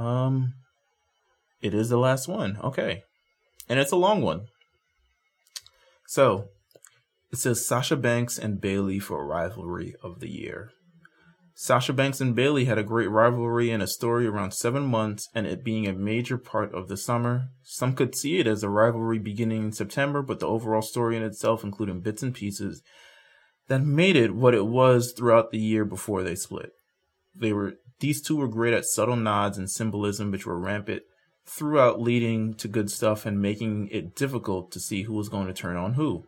um, 0.00 0.54
it 1.60 1.74
is 1.74 1.90
the 1.90 1.98
last 1.98 2.26
one. 2.26 2.58
Okay, 2.64 3.04
and 3.68 3.78
it's 3.78 3.92
a 3.92 3.96
long 3.96 4.22
one. 4.22 4.46
So, 6.06 6.46
it 7.30 7.38
says 7.38 7.64
Sasha 7.64 7.96
Banks 7.96 8.38
and 8.38 8.60
Bayley 8.60 8.98
for 8.98 9.24
rivalry 9.24 9.94
of 10.02 10.20
the 10.20 10.30
year. 10.30 10.70
Sasha 11.54 11.92
Banks 11.92 12.22
and 12.22 12.34
Bayley 12.34 12.64
had 12.64 12.78
a 12.78 12.82
great 12.82 13.10
rivalry 13.10 13.70
and 13.70 13.82
a 13.82 13.86
story 13.86 14.26
around 14.26 14.54
seven 14.54 14.84
months, 14.84 15.28
and 15.34 15.46
it 15.46 15.62
being 15.62 15.86
a 15.86 15.92
major 15.92 16.38
part 16.38 16.74
of 16.74 16.88
the 16.88 16.96
summer. 16.96 17.50
Some 17.62 17.94
could 17.94 18.16
see 18.16 18.38
it 18.38 18.46
as 18.46 18.62
a 18.62 18.70
rivalry 18.70 19.18
beginning 19.18 19.64
in 19.64 19.72
September, 19.72 20.22
but 20.22 20.40
the 20.40 20.48
overall 20.48 20.80
story 20.80 21.18
in 21.18 21.22
itself, 21.22 21.62
including 21.62 22.00
bits 22.00 22.22
and 22.22 22.34
pieces, 22.34 22.82
that 23.70 23.82
made 23.82 24.16
it 24.16 24.34
what 24.34 24.52
it 24.52 24.66
was 24.66 25.12
throughout 25.12 25.52
the 25.52 25.58
year 25.58 25.84
before 25.84 26.24
they 26.24 26.34
split. 26.34 26.72
They 27.36 27.52
were 27.52 27.74
these 28.00 28.20
two 28.20 28.36
were 28.36 28.48
great 28.48 28.74
at 28.74 28.84
subtle 28.84 29.14
nods 29.14 29.56
and 29.58 29.70
symbolism 29.70 30.32
which 30.32 30.44
were 30.44 30.58
rampant 30.58 31.02
throughout 31.46 32.00
leading 32.00 32.54
to 32.54 32.66
good 32.66 32.90
stuff 32.90 33.24
and 33.24 33.40
making 33.40 33.88
it 33.92 34.16
difficult 34.16 34.72
to 34.72 34.80
see 34.80 35.04
who 35.04 35.14
was 35.14 35.28
going 35.28 35.46
to 35.46 35.52
turn 35.52 35.76
on 35.76 35.94
who. 35.94 36.26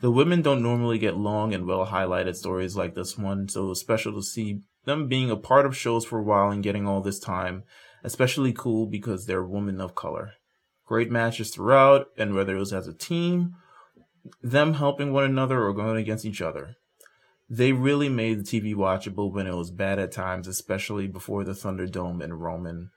The 0.00 0.12
women 0.12 0.42
don't 0.42 0.62
normally 0.62 0.98
get 0.98 1.16
long 1.16 1.52
and 1.52 1.66
well 1.66 1.86
highlighted 1.86 2.36
stories 2.36 2.76
like 2.76 2.94
this 2.94 3.18
one, 3.18 3.48
so 3.48 3.64
it 3.64 3.68
was 3.70 3.80
special 3.80 4.12
to 4.14 4.22
see 4.22 4.60
them 4.84 5.08
being 5.08 5.28
a 5.28 5.36
part 5.36 5.66
of 5.66 5.76
shows 5.76 6.04
for 6.04 6.20
a 6.20 6.22
while 6.22 6.50
and 6.50 6.62
getting 6.62 6.86
all 6.86 7.00
this 7.00 7.18
time, 7.18 7.64
especially 8.04 8.52
cool 8.52 8.86
because 8.86 9.26
they're 9.26 9.42
women 9.42 9.80
of 9.80 9.96
color. 9.96 10.34
Great 10.86 11.10
matches 11.10 11.50
throughout, 11.50 12.06
and 12.16 12.32
whether 12.32 12.54
it 12.54 12.60
was 12.60 12.72
as 12.72 12.86
a 12.86 12.94
team 12.94 13.56
them 14.42 14.74
helping 14.74 15.12
one 15.12 15.24
another 15.24 15.64
or 15.64 15.72
going 15.72 15.96
against 15.96 16.24
each 16.24 16.42
other. 16.42 16.76
They 17.48 17.72
really 17.72 18.08
made 18.08 18.38
the 18.38 18.44
TV 18.44 18.74
watchable 18.74 19.32
when 19.32 19.46
it 19.46 19.54
was 19.54 19.72
bad 19.72 19.98
at 19.98 20.12
times, 20.12 20.46
especially 20.46 21.08
before 21.08 21.42
the 21.42 21.52
Thunderdome 21.52 22.22
and 22.22 22.40
Roman. 22.40 22.90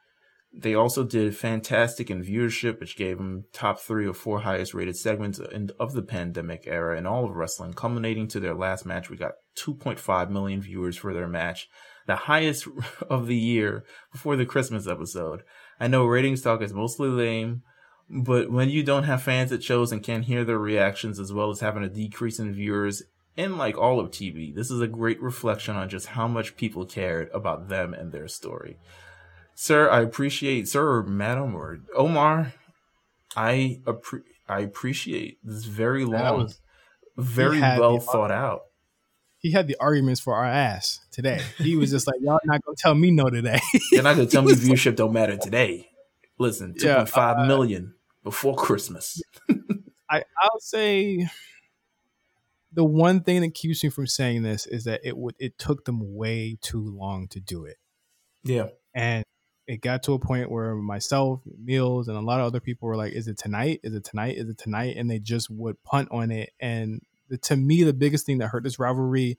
They 0.56 0.76
also 0.76 1.04
did 1.04 1.36
fantastic 1.36 2.12
in 2.12 2.24
viewership, 2.24 2.80
which 2.80 2.96
gave 2.96 3.18
them 3.18 3.46
top 3.52 3.80
three 3.80 4.06
or 4.06 4.14
four 4.14 4.42
highest 4.42 4.76
rated 4.76 4.96
segments 4.96 5.40
of 5.40 5.94
the 5.94 6.04
pandemic 6.04 6.66
era 6.68 6.96
in 6.96 7.08
all 7.08 7.26
of 7.26 7.36
wrestling, 7.36 7.74
culminating 7.74 8.28
to 8.28 8.40
their 8.40 8.54
last 8.54 8.86
match. 8.86 9.10
We 9.10 9.18
got 9.18 9.34
2.5 9.58 10.30
million 10.30 10.62
viewers 10.62 10.96
for 10.96 11.12
their 11.12 11.28
match, 11.28 11.68
the 12.06 12.16
highest 12.16 12.68
of 13.10 13.26
the 13.26 13.36
year 13.36 13.84
before 14.12 14.36
the 14.36 14.46
Christmas 14.46 14.86
episode. 14.86 15.42
I 15.80 15.88
know 15.88 16.06
ratings 16.06 16.44
talk 16.44 16.62
is 16.62 16.74
mostly 16.74 17.10
lame, 17.10 17.64
but 18.10 18.52
when 18.52 18.70
you 18.70 18.84
don't 18.84 19.04
have 19.04 19.24
fans 19.24 19.52
at 19.52 19.64
shows 19.64 19.92
and 19.92 20.04
can't 20.04 20.26
hear 20.26 20.44
their 20.44 20.58
reactions 20.60 21.20
as 21.20 21.32
well 21.34 21.50
as 21.50 21.60
having 21.62 21.84
a 21.84 21.90
decrease 21.90 22.40
in 22.40 22.54
viewers 22.54 23.04
in 23.36 23.58
like 23.58 23.78
all 23.78 24.00
of 24.00 24.12
TV, 24.12 24.54
this 24.54 24.70
is 24.70 24.82
a 24.82 24.88
great 24.88 25.22
reflection 25.22 25.76
on 25.76 25.90
just 25.90 26.08
how 26.08 26.28
much 26.28 26.56
people 26.56 26.86
cared 26.86 27.30
about 27.34 27.70
them 27.70 27.94
and 27.94 28.12
their 28.12 28.28
story. 28.28 28.78
Sir, 29.56 29.90
I 29.90 30.02
appreciate, 30.02 30.68
sir, 30.68 30.88
or 30.98 31.04
madam, 31.04 31.56
or 31.56 31.80
Omar, 31.96 32.54
I 33.36 33.80
appre- 33.86 34.24
I 34.48 34.60
appreciate 34.60 35.38
this 35.44 35.66
very 35.66 36.06
long, 36.06 36.44
was- 36.44 36.60
very 37.18 37.60
well 37.60 38.00
thought 38.00 38.32
out. 38.32 38.64
He 39.38 39.52
had 39.52 39.68
the 39.68 39.76
arguments 39.80 40.22
for 40.22 40.36
our 40.36 40.46
ass 40.46 41.02
today. 41.12 41.42
He 41.58 41.76
was 41.76 41.92
just 41.92 42.08
like, 42.08 42.16
y'all 42.22 42.40
not 42.46 42.64
gonna 42.64 42.78
tell 42.78 42.96
me 42.96 43.12
no 43.12 43.30
today. 43.30 43.60
You're 43.92 44.04
not 44.04 44.16
gonna 44.16 44.28
tell 44.28 44.42
me 44.42 44.54
viewership 44.54 44.96
don't 44.96 45.12
matter 45.12 45.36
today. 45.38 45.90
Listen, 46.44 46.76
two 46.78 46.88
Yeah, 46.88 46.98
point 46.98 47.10
five 47.10 47.38
uh, 47.38 47.46
million 47.46 47.94
before 48.22 48.56
Christmas. 48.56 49.22
I, 50.10 50.24
I'll 50.42 50.60
say 50.60 51.26
the 52.74 52.84
one 52.84 53.22
thing 53.22 53.42
that 53.42 53.54
keeps 53.54 53.84
me 53.84 53.90
from 53.90 54.08
saying 54.08 54.44
this 54.44 54.66
is 54.66 54.84
that 54.84 55.02
it 55.04 55.16
would 55.18 55.36
it 55.40 55.58
took 55.58 55.86
them 55.86 56.16
way 56.16 56.58
too 56.62 56.82
long 56.82 57.28
to 57.30 57.40
do 57.40 57.64
it. 57.64 57.78
Yeah. 58.44 58.68
And 58.94 59.24
it 59.68 59.82
got 59.82 60.04
to 60.04 60.14
a 60.14 60.20
point 60.20 60.52
where 60.52 60.76
myself, 60.76 61.40
Meelz, 61.66 62.10
and 62.10 62.18
a 62.18 62.22
lot 62.22 62.42
of 62.42 62.48
other 62.48 62.60
people 62.60 62.90
were 62.90 62.98
like, 62.98 63.14
"Is 63.14 63.30
it 63.30 63.38
tonight? 63.38 63.80
Is 63.82 63.94
it 63.94 64.04
tonight? 64.04 64.36
Is 64.38 64.50
it 64.50 64.58
tonight?" 64.58 64.98
And 64.98 65.10
they 65.10 65.20
just 65.20 65.50
would 65.50 65.82
punt 65.84 66.10
on 66.12 66.30
it. 66.30 66.52
And 66.60 67.02
the, 67.30 67.38
to 67.38 67.56
me, 67.56 67.84
the 67.84 67.94
biggest 67.94 68.26
thing 68.26 68.40
that 68.40 68.50
hurt 68.50 68.64
this 68.64 68.80
rivalry, 68.80 69.38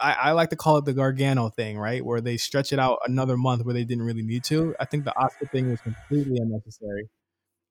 I, 0.00 0.12
I 0.12 0.32
like 0.32 0.50
to 0.50 0.56
call 0.56 0.78
it 0.78 0.84
the 0.84 0.92
Gargano 0.94 1.48
thing, 1.50 1.78
right? 1.78 2.04
Where 2.04 2.20
they 2.20 2.36
stretch 2.36 2.72
it 2.72 2.78
out 2.78 2.98
another 3.06 3.36
month 3.36 3.64
where 3.64 3.74
they 3.74 3.84
didn't 3.84 4.04
really 4.04 4.22
need 4.22 4.44
to. 4.44 4.74
I 4.80 4.84
think 4.86 5.04
the 5.04 5.16
Oscar 5.16 5.46
thing 5.52 5.70
was 5.70 5.80
completely 5.80 6.38
unnecessary. 6.40 7.08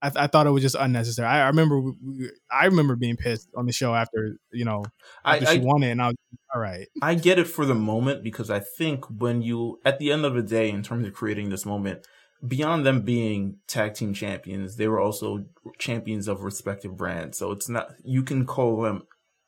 I, 0.02 0.12
I 0.16 0.28
thought 0.28 0.48
it 0.48 0.52
was 0.52 0.62
just 0.62 0.76
unnecessary. 0.78 1.28
I, 1.28 1.44
I 1.44 1.48
remember, 1.48 1.80
we, 1.80 1.94
we- 2.06 2.32
I 2.52 2.66
remember 2.66 2.96
being 2.96 3.16
pissed 3.18 3.50
on 3.56 3.66
the 3.66 3.74
show 3.74 3.96
after 3.96 4.38
you 4.52 4.66
know 4.66 4.84
I, 5.24 5.36
after 5.38 5.48
I 5.50 5.54
she 5.56 5.60
won 5.62 5.84
it, 5.84 5.92
and 5.92 6.02
I 6.02 6.08
was 6.08 6.16
all 6.54 6.62
right. 6.62 6.88
I 7.02 7.16
get 7.16 7.40
it 7.40 7.48
for 7.48 7.66
the 7.66 7.76
moment 7.76 8.24
because 8.24 8.50
I 8.50 8.60
think 8.60 9.06
when 9.10 9.42
you, 9.42 9.80
at 9.86 10.00
the 10.00 10.12
end 10.12 10.26
of 10.26 10.36
the 10.36 10.44
day, 10.44 10.70
in 10.70 10.84
terms 10.84 11.08
of 11.08 11.14
creating 11.14 11.50
this 11.50 11.66
moment, 11.66 12.06
beyond 12.46 12.86
them 12.86 13.02
being 13.02 13.58
tag 13.68 13.96
team 13.96 14.14
champions, 14.14 14.76
they 14.76 14.88
were 14.88 15.00
also 15.00 15.46
champions 15.80 16.28
of 16.28 16.42
respective 16.44 16.96
brands. 16.98 17.38
So 17.38 17.52
it's 17.52 17.70
not, 17.70 17.90
you 18.04 18.24
can 18.24 18.46
call 18.46 18.82
them, 18.82 19.04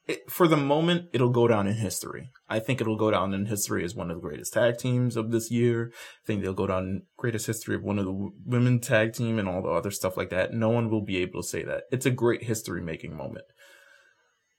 it, 0.07 0.30
for 0.30 0.48
the 0.48 0.57
moment, 0.57 1.10
it'll 1.14 1.30
go 1.30 1.48
down 1.48 1.68
in 1.68 1.76
history. 1.76 2.32
I 2.48 2.60
think 2.60 2.80
it'll 2.80 2.98
go 2.98 3.10
down 3.10 3.34
in 3.34 3.48
history 3.48 3.84
as 3.84 3.95
one 3.95 4.11
of 4.11 4.18
the 4.18 4.22
greatest 4.22 4.53
tag 4.53 4.77
teams 4.77 5.18
of 5.18 5.32
this 5.32 5.49
year. 5.49 5.91
I 5.95 6.27
think 6.27 6.44
they'll 6.44 6.53
go 6.53 6.68
down 6.68 6.84
in 6.84 7.02
greatest 7.18 7.48
history 7.48 7.76
of 7.76 7.84
one 7.84 7.98
of 7.98 8.06
the 8.06 8.30
women 8.45 8.80
tag 8.80 9.14
team 9.14 9.40
and 9.40 9.49
all 9.49 9.64
the 9.64 9.69
other 9.69 9.90
stuff 9.90 10.15
like 10.15 10.30
that. 10.30 10.53
No 10.53 10.69
one 10.69 10.91
will 10.91 11.03
be 11.03 11.18
able 11.18 11.41
to 11.41 11.48
say 11.48 11.64
that. 11.64 11.84
It's 11.91 12.06
a 12.06 12.11
great 12.11 12.44
history 12.44 12.82
making 12.82 13.18
moment. 13.18 13.45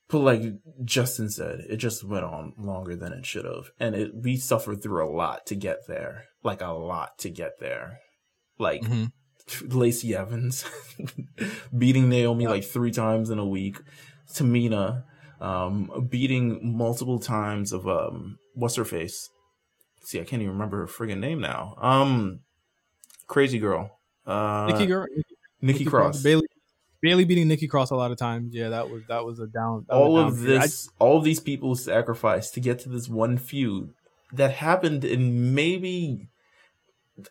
But 0.08 0.18
like 0.18 0.42
Justin 0.84 1.30
said, 1.30 1.60
it 1.68 1.76
just 1.76 2.04
went 2.04 2.24
on 2.24 2.52
longer 2.58 2.96
than 2.96 3.12
it 3.12 3.26
should 3.26 3.44
have. 3.44 3.70
And 3.78 3.94
it, 3.94 4.10
we 4.14 4.36
suffered 4.36 4.82
through 4.82 5.08
a 5.08 5.14
lot 5.14 5.46
to 5.46 5.54
get 5.54 5.86
there. 5.86 6.24
Like 6.42 6.60
a 6.60 6.72
lot 6.72 7.18
to 7.18 7.30
get 7.30 7.60
there. 7.60 8.00
Like 8.58 8.82
mm-hmm. 8.82 9.68
Lacey 9.68 10.14
Evans 10.14 10.64
beating 11.76 12.08
Naomi 12.08 12.46
like 12.46 12.64
three 12.64 12.92
times 12.92 13.30
in 13.30 13.38
a 13.38 13.46
week. 13.46 13.78
Tamina 14.32 15.04
um, 15.40 16.08
beating 16.10 16.76
multiple 16.76 17.18
times 17.18 17.72
of 17.72 17.86
um, 17.86 18.38
what's 18.54 18.76
her 18.76 18.84
face? 18.84 19.28
See, 20.02 20.20
I 20.20 20.24
can't 20.24 20.40
even 20.42 20.52
remember 20.52 20.78
her 20.78 20.86
friggin' 20.86 21.18
name 21.18 21.40
now. 21.40 21.74
Um, 21.78 22.40
crazy 23.26 23.58
girl. 23.58 23.98
Uh, 24.26 24.66
Nikki, 24.66 24.86
girl, 24.86 25.06
Nikki 25.60 25.84
Cross. 25.84 26.22
Bayley, 26.22 26.46
Bayley 27.02 27.24
beating 27.24 27.48
Nikki 27.48 27.68
Cross 27.68 27.90
a 27.90 27.96
lot 27.96 28.10
of 28.10 28.18
times. 28.18 28.54
Yeah, 28.54 28.70
that 28.70 28.90
was 28.90 29.02
that 29.08 29.24
was 29.24 29.38
a 29.38 29.46
down. 29.46 29.86
That 29.88 29.96
was 29.96 30.06
all 30.06 30.18
a 30.18 30.22
down 30.22 30.32
of 30.32 30.38
period. 30.38 30.58
I- 30.58 30.62
this, 30.62 30.88
all 30.98 31.18
of 31.18 31.24
these 31.24 31.40
people 31.40 31.74
sacrificed 31.74 32.54
to 32.54 32.60
get 32.60 32.78
to 32.80 32.88
this 32.88 33.08
one 33.08 33.36
feud 33.38 33.94
that 34.32 34.52
happened 34.52 35.04
in 35.04 35.54
maybe, 35.54 36.28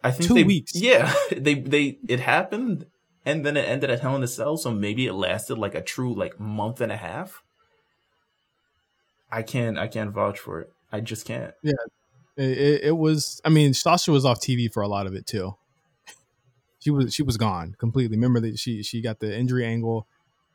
I 0.03 0.11
think 0.11 0.27
Two 0.27 0.33
they, 0.35 0.43
weeks. 0.43 0.71
Yeah, 0.75 1.13
they 1.31 1.55
they 1.55 1.99
it 2.07 2.19
happened, 2.19 2.87
and 3.25 3.45
then 3.45 3.57
it 3.57 3.67
ended 3.67 3.89
at 3.89 4.01
Hell 4.01 4.15
in 4.15 4.23
a 4.23 4.27
Cell. 4.27 4.57
So 4.57 4.71
maybe 4.71 5.07
it 5.07 5.13
lasted 5.13 5.57
like 5.57 5.75
a 5.75 5.81
true 5.81 6.13
like 6.13 6.39
month 6.39 6.81
and 6.81 6.91
a 6.91 6.97
half. 6.97 7.41
I 9.35 9.41
can't 9.41 9.77
I 9.77 9.87
can't 9.87 10.11
vouch 10.11 10.39
for 10.39 10.61
it. 10.61 10.71
I 10.93 11.01
just 11.01 11.25
can't. 11.25 11.53
it, 11.61 11.77
it, 12.37 12.83
it 12.85 12.97
was. 12.97 13.41
I 13.43 13.49
mean, 13.49 13.73
Sasha 13.73 14.13
was 14.13 14.23
off 14.23 14.39
TV 14.39 14.71
for 14.71 14.81
a 14.81 14.87
lot 14.87 15.07
of 15.07 15.13
it 15.13 15.27
too. 15.27 15.55
She 16.79 16.91
was 16.91 17.15
she 17.15 17.23
was 17.23 17.35
gone 17.35 17.75
completely. 17.79 18.15
Remember 18.15 18.39
that 18.41 18.59
she 18.59 18.83
she 18.83 19.01
got 19.01 19.19
the 19.19 19.35
injury 19.35 19.65
angle. 19.65 20.05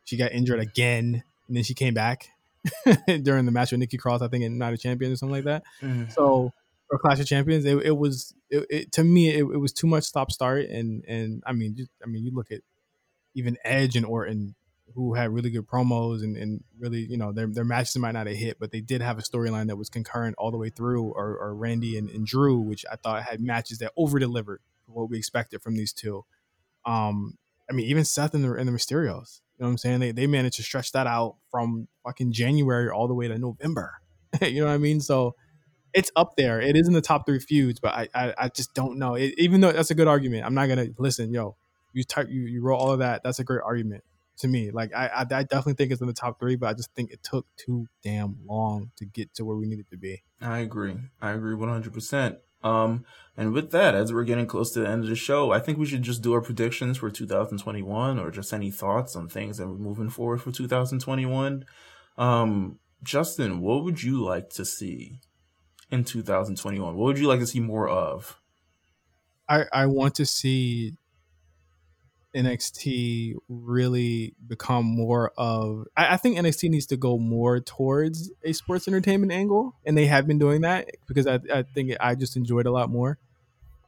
She 0.05 0.17
got 0.17 0.31
injured 0.31 0.61
again, 0.61 1.25
and 1.49 1.57
then 1.57 1.65
she 1.65 1.75
came 1.75 1.93
back 1.93 2.29
during 3.23 3.47
the 3.47 3.51
match 3.51 3.73
with 3.73 3.81
Nikki 3.81 3.97
Cross. 3.97 4.23
I 4.23 4.29
think 4.29 4.45
in 4.45 4.57
Night 4.57 4.73
of 4.73 4.81
Champions 4.81 5.15
or 5.15 5.17
something 5.17 5.35
like 5.35 5.45
that. 5.45 5.65
Mm-hmm. 5.83 6.11
So 6.11 6.53
or 6.89 6.99
Clash 6.99 7.19
of 7.19 7.27
Champions, 7.27 7.65
it, 7.65 7.77
it 7.79 7.97
was 7.97 8.33
it, 8.49 8.65
it, 8.71 8.93
to 8.93 9.03
me 9.03 9.31
it, 9.31 9.41
it 9.41 9.59
was 9.59 9.73
too 9.73 9.89
much 9.89 10.05
stop 10.05 10.31
start 10.31 10.67
and 10.67 11.05
and 11.07 11.43
I 11.45 11.53
mean 11.53 11.75
just 11.75 11.91
I 12.01 12.07
mean 12.07 12.25
you 12.25 12.31
look 12.33 12.53
at 12.53 12.61
even 13.35 13.57
Edge 13.65 13.97
and 13.97 14.07
Orton 14.07 14.55
who 14.95 15.15
had 15.15 15.31
really 15.31 15.51
good 15.51 15.67
promos 15.67 16.23
and, 16.23 16.37
and 16.37 16.63
really 16.79 17.01
you 17.01 17.17
know 17.17 17.33
their 17.33 17.47
their 17.47 17.65
matches 17.65 17.97
might 17.97 18.13
not 18.13 18.27
have 18.27 18.37
hit 18.37 18.59
but 18.59 18.73
they 18.73 18.81
did 18.81 19.01
have 19.01 19.19
a 19.19 19.23
storyline 19.23 19.69
that 19.69 19.77
was 19.77 19.89
concurrent 19.89 20.35
all 20.39 20.51
the 20.51 20.57
way 20.57 20.71
through 20.71 21.05
or, 21.13 21.37
or 21.39 21.55
Randy 21.55 21.97
and, 21.97 22.11
and 22.11 22.27
Drew 22.27 22.61
which 22.61 22.85
I 22.91 22.97
thought 22.97 23.23
had 23.23 23.41
matches 23.41 23.79
that 23.79 23.93
over 23.97 24.19
delivered 24.19 24.61
what 24.87 25.11
we 25.11 25.19
expected 25.19 25.63
from 25.63 25.77
these 25.77 25.93
two 25.93 26.25
Um, 26.85 27.39
I 27.71 27.73
mean, 27.73 27.87
even 27.87 28.05
Seth 28.05 28.35
and 28.35 28.45
the 28.45 28.53
and 28.55 28.69
the 28.69 28.73
Mysterios. 28.73 29.41
You 29.57 29.65
know 29.65 29.67
what 29.67 29.71
I'm 29.73 29.79
saying? 29.79 30.01
They 30.01 30.13
they 30.13 30.27
managed 30.27 30.57
to 30.57 30.63
stretch 30.63 30.93
that 30.93 31.07
out 31.07 31.37
from 31.51 31.89
fucking 32.05 32.33
January 32.33 32.91
all 32.91 33.07
the 33.07 33.15
way 33.15 33.29
to 33.29 33.39
November. 33.39 34.01
you 34.43 34.61
know 34.61 34.67
what 34.67 34.75
I 34.75 34.79
mean? 34.79 35.01
So 35.01 35.37
it's 35.95 36.11
up 36.17 36.35
there. 36.37 36.61
It 36.61 36.77
is 36.77 36.89
in 36.89 36.95
the 36.95 37.01
top 37.01 37.27
three 37.27 37.39
feuds, 37.39 37.79
but 37.81 37.95
I 37.95 38.09
I, 38.15 38.35
I 38.39 38.49
just 38.49 38.75
don't 38.75 38.99
know. 38.99 39.15
It, 39.15 39.35
even 39.39 39.61
though 39.61 39.73
that's 39.73 39.91
a 39.91 39.95
good 39.95 40.09
argument, 40.09 40.45
I'm 40.45 40.55
not 40.55 40.69
gonna 40.69 40.89
listen. 40.99 41.33
Yo, 41.33 41.57
you 41.93 42.03
type 42.05 42.29
you 42.31 42.43
you 42.43 42.63
wrote 42.63 42.79
all 42.79 42.93
of 42.93 43.01
that. 43.01 43.23
That's 43.23 43.39
a 43.39 43.45
great 43.45 43.63
argument 43.65 44.03
to 44.41 44.49
me. 44.49 44.71
Like 44.71 44.95
I, 44.95 45.07
I, 45.09 45.21
I 45.21 45.43
definitely 45.43 45.75
think 45.75 45.93
it's 45.93 46.01
in 46.01 46.07
the 46.07 46.13
top 46.13 46.39
three, 46.39 46.57
but 46.57 46.69
I 46.69 46.75
just 46.75 46.93
think 46.95 47.11
it 47.11 47.23
took 47.23 47.47
too 47.57 47.87
damn 48.03 48.37
long 48.47 48.91
to 48.97 49.05
get 49.05 49.33
to 49.35 49.45
where 49.45 49.57
we 49.57 49.67
needed 49.67 49.89
to 49.91 49.97
be. 49.97 50.23
I 50.41 50.59
agree. 50.59 50.97
I 51.21 51.31
agree 51.33 51.55
100. 51.55 51.93
percent 51.93 52.39
Um, 52.63 53.05
and 53.37 53.53
with 53.53 53.71
that, 53.71 53.95
as 53.95 54.13
we're 54.13 54.25
getting 54.25 54.47
close 54.47 54.73
to 54.73 54.81
the 54.81 54.89
end 54.89 55.05
of 55.05 55.11
the 55.11 55.17
show, 55.17 55.51
I 55.51 55.61
think 55.61 55.79
we 55.79 55.87
should 55.87 56.03
just 56.03 56.23
do 56.23 56.35
our 56.35 56.41
predictions 56.41 56.99
for 56.99 57.11
2021, 57.11 58.19
or 58.19 58.31
just 58.31 58.53
any 58.53 58.71
thoughts 58.71 59.17
on 59.17 59.29
things 59.29 59.59
that 59.59 59.69
we're 59.69 59.75
moving 59.75 60.11
forward 60.11 60.43
for 60.43 60.53
2021. 60.53 61.65
Um, 62.19 62.79
Justin, 63.03 63.61
what 63.61 63.85
would 63.85 64.03
you 64.03 64.23
like 64.23 64.51
to 64.51 64.65
see 64.65 65.21
in 65.91 66.05
2021? 66.05 66.97
What 66.97 67.05
would 67.05 67.19
you 67.19 67.29
like 67.29 67.41
to 67.41 67.47
see 67.47 67.61
more 67.61 67.89
of? 67.89 68.41
I, 69.49 69.65
I 69.73 69.87
want 69.87 70.15
to 70.17 70.27
see 70.27 70.97
NXT 72.35 73.35
really 73.49 74.35
become 74.47 74.85
more 74.85 75.33
of. 75.37 75.87
I, 75.97 76.15
I, 76.15 76.17
think 76.17 76.39
NXT 76.39 76.71
needs 76.71 76.87
to 76.87 76.97
go 76.97 77.19
more 77.19 77.61
towards 77.61 78.31
a 78.45 78.53
sports 78.53 78.87
entertainment 78.87 79.33
angle, 79.33 79.77
and 79.85 79.97
they 79.97 80.07
have 80.07 80.27
been 80.27 80.39
doing 80.39 80.61
that 80.61 80.89
because 81.09 81.27
I, 81.27 81.41
I 81.53 81.63
think 81.63 81.93
I 82.01 82.15
just 82.15 82.37
enjoyed 82.37 82.67
a 82.67 82.71
lot 82.71 82.89
more. 82.89 83.19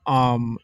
Um, 0.06 0.58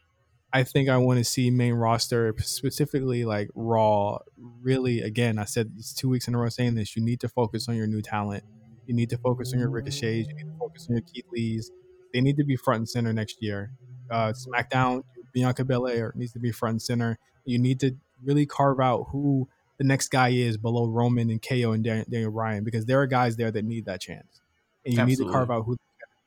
I 0.51 0.63
think 0.63 0.89
I 0.89 0.97
want 0.97 1.19
to 1.19 1.23
see 1.23 1.51
main 1.51 1.73
roster 1.73 2.33
specifically 2.39 3.23
like 3.23 3.49
Raw. 3.53 4.19
Really, 4.61 5.01
again, 5.01 5.37
I 5.37 5.45
said 5.45 5.71
it's 5.77 5.93
two 5.93 6.09
weeks 6.09 6.27
in 6.27 6.35
a 6.35 6.37
row 6.37 6.49
saying 6.49 6.75
this. 6.75 6.95
You 6.95 7.03
need 7.03 7.19
to 7.21 7.29
focus 7.29 7.69
on 7.69 7.75
your 7.75 7.87
new 7.87 8.01
talent. 8.01 8.43
You 8.87 8.95
need 8.95 9.11
to 9.11 9.17
focus 9.17 9.53
on 9.53 9.59
your 9.59 9.69
ricochets. 9.69 10.27
You 10.27 10.35
need 10.35 10.51
to 10.51 10.57
focus 10.59 10.87
on 10.89 10.95
your 10.95 11.03
Keith 11.03 11.25
Lees. 11.31 11.71
They 12.13 12.21
need 12.21 12.37
to 12.37 12.43
be 12.43 12.55
front 12.55 12.79
and 12.79 12.89
center 12.89 13.13
next 13.13 13.37
year. 13.39 13.71
Uh, 14.09 14.33
SmackDown, 14.33 15.03
Bianca 15.31 15.63
Belair 15.63 16.13
needs 16.15 16.33
to 16.33 16.39
be 16.39 16.51
front 16.51 16.73
and 16.73 16.81
center 16.81 17.19
you 17.49 17.59
need 17.59 17.79
to 17.81 17.95
really 18.23 18.45
carve 18.45 18.79
out 18.79 19.07
who 19.11 19.47
the 19.77 19.83
next 19.83 20.09
guy 20.09 20.29
is 20.29 20.57
below 20.57 20.87
Roman 20.87 21.29
and 21.29 21.41
KO 21.41 21.71
and 21.71 21.83
Daniel 21.83 22.31
Bryan 22.31 22.63
because 22.63 22.85
there 22.85 23.01
are 23.01 23.07
guys 23.07 23.37
there 23.37 23.51
that 23.51 23.65
need 23.65 23.85
that 23.85 24.01
chance, 24.01 24.41
and 24.85 24.93
you 24.93 24.99
Absolutely. 24.99 25.25
need 25.25 25.31
to 25.31 25.33
carve 25.33 25.51
out 25.51 25.65
who 25.65 25.77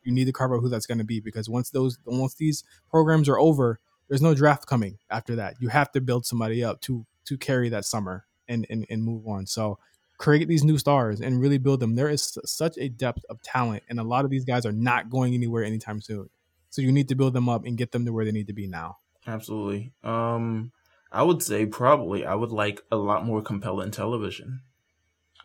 you 0.05 0.12
need 0.12 0.24
to 0.24 0.33
carve 0.33 0.53
out 0.53 0.61
who 0.61 0.69
that's 0.69 0.87
going 0.87 0.99
to 0.99 1.05
be 1.05 1.20
because 1.20 1.49
once 1.49 1.70
those 1.70 1.99
once 2.05 2.35
these 2.35 2.65
programs 2.91 3.29
are 3.29 3.39
over, 3.39 3.79
there's 4.09 4.23
no 4.23 4.35
draft 4.35 4.66
coming 4.66 4.99
after 5.11 5.37
that. 5.37 5.55
You 5.61 5.69
have 5.69 5.93
to 5.93 6.01
build 6.01 6.27
somebody 6.27 6.65
up 6.65 6.81
to 6.83 7.07
to 7.27 7.39
carry 7.39 7.69
that 7.69 7.85
summer 7.85 8.24
and 8.49 8.66
and, 8.69 8.87
and 8.89 9.05
move 9.05 9.27
on. 9.29 9.47
So 9.47 9.79
create 10.19 10.49
these 10.49 10.65
new 10.65 10.79
stars 10.79 11.20
and 11.20 11.41
really 11.41 11.59
build 11.59 11.81
them. 11.81 11.95
There 11.95 12.09
is 12.09 12.39
such 12.45 12.79
a 12.79 12.89
depth 12.89 13.24
of 13.29 13.43
talent, 13.43 13.83
and 13.89 14.01
a 14.01 14.05
lot 14.05 14.24
of 14.24 14.31
these 14.31 14.45
guys 14.45 14.65
are 14.65 14.73
not 14.73 15.11
going 15.11 15.35
anywhere 15.35 15.62
anytime 15.62 16.01
soon. 16.01 16.31
So 16.73 16.81
you 16.81 16.90
need 16.90 17.09
to 17.09 17.15
build 17.15 17.35
them 17.35 17.51
up 17.51 17.66
and 17.66 17.77
get 17.77 17.93
them 17.93 18.07
to 18.07 18.12
where 18.15 18.24
they 18.24 18.32
need 18.32 18.47
to 18.47 18.55
be 18.55 18.66
now. 18.66 18.97
Absolutely. 19.27 19.93
Um, 20.03 20.73
I 21.12 21.23
would 21.23 21.43
say 21.43 21.66
probably 21.66 22.24
I 22.24 22.35
would 22.35 22.51
like 22.51 22.81
a 22.90 22.97
lot 22.97 23.27
more 23.27 23.43
compelling 23.43 23.90
television. 23.90 24.62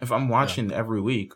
If 0.02 0.10
I'm 0.10 0.30
watching 0.30 0.70
yeah. 0.70 0.78
every 0.78 1.02
week, 1.02 1.34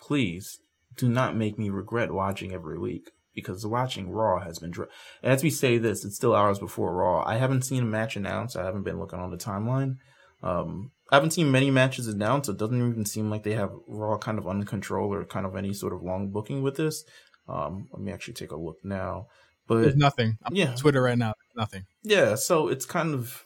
please 0.00 0.60
do 0.96 1.10
not 1.10 1.36
make 1.36 1.58
me 1.58 1.68
regret 1.68 2.10
watching 2.10 2.54
every 2.54 2.78
week 2.78 3.10
because 3.34 3.66
watching 3.66 4.10
Raw 4.10 4.40
has 4.40 4.60
been. 4.60 4.70
Dr- 4.70 4.88
As 5.22 5.42
we 5.42 5.50
say 5.50 5.76
this, 5.76 6.06
it's 6.06 6.16
still 6.16 6.34
hours 6.34 6.58
before 6.58 6.94
Raw. 6.94 7.22
I 7.26 7.36
haven't 7.36 7.66
seen 7.66 7.82
a 7.82 7.86
match 7.86 8.16
announced. 8.16 8.56
I 8.56 8.64
haven't 8.64 8.84
been 8.84 8.98
looking 8.98 9.18
on 9.18 9.30
the 9.30 9.36
timeline. 9.36 9.98
Um, 10.42 10.90
I 11.10 11.16
haven't 11.16 11.32
seen 11.32 11.50
many 11.50 11.70
matches 11.70 12.08
announced. 12.08 12.48
It 12.48 12.56
doesn't 12.56 12.78
even 12.78 13.04
seem 13.04 13.28
like 13.28 13.42
they 13.42 13.52
have 13.52 13.72
Raw 13.86 14.16
kind 14.16 14.38
of 14.38 14.48
under 14.48 14.64
control 14.64 15.12
or 15.12 15.26
kind 15.26 15.44
of 15.44 15.54
any 15.54 15.74
sort 15.74 15.92
of 15.92 16.02
long 16.02 16.30
booking 16.30 16.62
with 16.62 16.76
this. 16.76 17.04
Um, 17.48 17.88
let 17.92 18.00
me 18.02 18.12
actually 18.12 18.34
take 18.34 18.52
a 18.52 18.56
look 18.56 18.78
now. 18.84 19.28
But 19.66 19.82
There's 19.82 19.96
nothing. 19.96 20.38
I'm 20.44 20.54
yeah, 20.54 20.74
Twitter 20.74 21.02
right 21.02 21.18
now. 21.18 21.34
Nothing. 21.56 21.86
Yeah, 22.02 22.34
so 22.34 22.68
it's 22.68 22.84
kind 22.84 23.14
of 23.14 23.44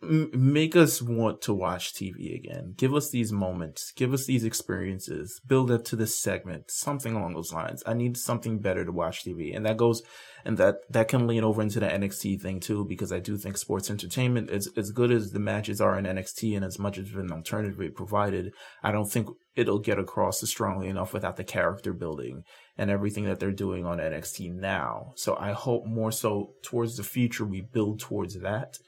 make 0.00 0.76
us 0.76 1.02
want 1.02 1.42
to 1.42 1.52
watch 1.52 1.92
TV 1.92 2.34
again. 2.34 2.74
Give 2.76 2.94
us 2.94 3.10
these 3.10 3.32
moments. 3.32 3.92
Give 3.96 4.12
us 4.12 4.26
these 4.26 4.44
experiences. 4.44 5.40
Build 5.44 5.70
up 5.70 5.84
to 5.86 5.96
this 5.96 6.20
segment. 6.20 6.70
Something 6.70 7.16
along 7.16 7.34
those 7.34 7.52
lines. 7.52 7.82
I 7.84 7.94
need 7.94 8.16
something 8.16 8.60
better 8.60 8.84
to 8.84 8.92
watch 8.92 9.24
TV. 9.24 9.56
And 9.56 9.66
that 9.66 9.76
goes, 9.76 10.02
and 10.44 10.56
that, 10.58 10.76
that 10.90 11.08
can 11.08 11.26
lean 11.26 11.42
over 11.42 11.60
into 11.60 11.80
the 11.80 11.86
NXT 11.86 12.40
thing 12.40 12.60
too, 12.60 12.84
because 12.84 13.12
I 13.12 13.18
do 13.18 13.36
think 13.36 13.58
sports 13.58 13.90
entertainment 13.90 14.50
is 14.50 14.70
as 14.76 14.92
good 14.92 15.10
as 15.10 15.32
the 15.32 15.40
matches 15.40 15.80
are 15.80 15.98
in 15.98 16.04
NXT 16.04 16.54
and 16.54 16.64
as 16.64 16.78
much 16.78 16.96
as 16.96 17.10
an 17.10 17.32
alternative 17.32 17.94
provided. 17.96 18.52
I 18.84 18.92
don't 18.92 19.10
think 19.10 19.28
it'll 19.56 19.80
get 19.80 19.98
across 19.98 20.40
as 20.44 20.48
strongly 20.48 20.86
enough 20.88 21.12
without 21.12 21.36
the 21.36 21.44
character 21.44 21.92
building 21.92 22.44
and 22.76 22.88
everything 22.88 23.24
that 23.24 23.40
they're 23.40 23.50
doing 23.50 23.84
on 23.84 23.98
NXT 23.98 24.54
now. 24.54 25.12
So 25.16 25.36
I 25.36 25.50
hope 25.50 25.86
more 25.86 26.12
so 26.12 26.52
towards 26.62 26.96
the 26.96 27.02
future 27.02 27.44
we 27.44 27.62
build 27.62 27.98
towards 27.98 28.38
that 28.38 28.78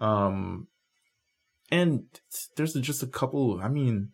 um, 0.00 0.68
and 1.70 2.04
there's 2.56 2.74
just 2.74 3.02
a 3.02 3.06
couple. 3.06 3.60
I 3.60 3.68
mean, 3.68 4.10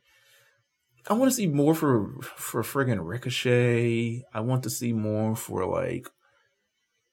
I 1.09 1.15
want 1.15 1.31
to 1.31 1.35
see 1.35 1.47
more 1.47 1.75
for 1.75 2.15
for 2.23 2.63
friggin' 2.63 3.07
Ricochet. 3.07 4.23
I 4.33 4.41
want 4.41 4.63
to 4.65 4.71
see 4.71 4.93
more 4.93 5.35
for 5.37 5.67
like, 5.67 6.09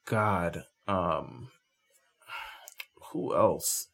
God, 0.06 0.64
um, 0.88 1.50
who 3.12 3.36
else? 3.36 3.88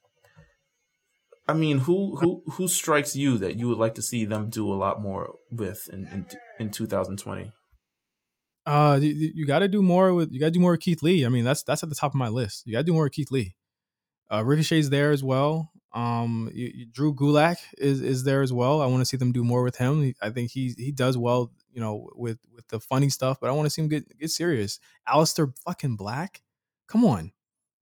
I 1.48 1.54
mean, 1.54 1.80
who 1.80 2.16
who 2.18 2.44
who 2.52 2.68
strikes 2.68 3.16
you 3.16 3.38
that 3.38 3.58
you 3.58 3.68
would 3.68 3.78
like 3.78 3.96
to 3.96 4.02
see 4.02 4.26
them 4.26 4.50
do 4.50 4.72
a 4.72 4.76
lot 4.76 5.02
more 5.02 5.36
with 5.52 5.90
in 5.92 6.08
in, 6.08 6.26
in 6.60 6.72
2020? 6.72 7.52
Uh, 8.66 8.98
you, 9.02 9.32
you 9.36 9.46
got 9.46 9.60
to 9.60 9.68
do 9.68 9.82
more 9.82 10.14
with 10.14 10.32
you 10.32 10.40
got 10.40 10.48
to 10.48 10.52
do 10.52 10.60
more 10.60 10.72
with 10.72 10.80
Keith 10.80 11.04
Lee. 11.04 11.26
I 11.26 11.30
mean, 11.30 11.44
that's 11.44 11.64
that's 11.64 11.84
at 11.84 11.90
the 11.90 11.96
top 11.96 12.12
of 12.12 12.16
my 12.16 12.30
list. 12.30 12.64
You 12.66 12.74
got 12.74 12.80
to 12.80 12.86
do 12.86 12.94
more 12.94 13.04
with 13.04 13.14
Keith 13.14 13.32
Lee. 13.32 13.56
Uh, 14.30 14.44
Ricochet's 14.44 14.90
there 14.90 15.12
as 15.12 15.24
well. 15.24 15.72
Um, 15.94 16.50
you, 16.54 16.72
you, 16.74 16.86
Drew 16.88 17.14
Gulak 17.14 17.58
is 17.78 18.02
is 18.02 18.24
there 18.24 18.42
as 18.42 18.52
well. 18.52 18.82
I 18.82 18.88
want 18.88 19.02
to 19.02 19.06
see 19.06 19.18
them 19.18 19.32
do 19.32 19.44
more 19.44 19.62
with 19.62 19.76
him. 19.76 20.14
I 20.22 20.32
think 20.32 20.52
he 20.52 20.74
he 20.78 20.92
does 20.92 21.18
well, 21.18 21.52
you 21.72 21.82
know, 21.82 22.10
with 22.16 22.40
with 22.54 22.68
the 22.70 22.80
funny 22.80 23.10
stuff. 23.10 23.38
But 23.40 23.50
I 23.50 23.54
want 23.54 23.68
to 23.68 23.70
see 23.70 23.84
him 23.84 23.90
get 23.90 24.18
get 24.18 24.32
serious. 24.32 24.80
Aleister 25.08 25.54
fucking 25.66 25.96
Black, 25.96 26.42
come 26.88 27.06
on, 27.06 27.32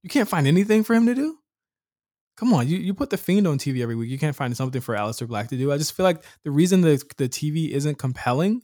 you 0.04 0.10
can't 0.10 0.28
find 0.28 0.46
anything 0.46 0.84
for 0.84 0.94
him 0.94 1.06
to 1.06 1.16
do. 1.16 1.38
Come 2.36 2.54
on, 2.54 2.68
you, 2.68 2.78
you 2.78 2.94
put 2.94 3.12
the 3.12 3.18
fiend 3.18 3.48
on 3.48 3.58
TV 3.58 3.82
every 3.82 3.96
week. 3.96 4.10
You 4.10 4.18
can't 4.18 4.36
find 4.36 4.56
something 4.58 4.82
for 4.82 4.96
Aleister 4.96 5.28
Black 5.28 5.48
to 5.50 5.58
do. 5.58 5.72
I 5.72 5.78
just 5.78 5.94
feel 5.94 6.04
like 6.04 6.24
the 6.44 6.52
reason 6.52 6.82
the 6.82 7.02
the 7.18 7.30
TV 7.30 7.70
isn't 7.70 7.96
compelling 7.98 8.64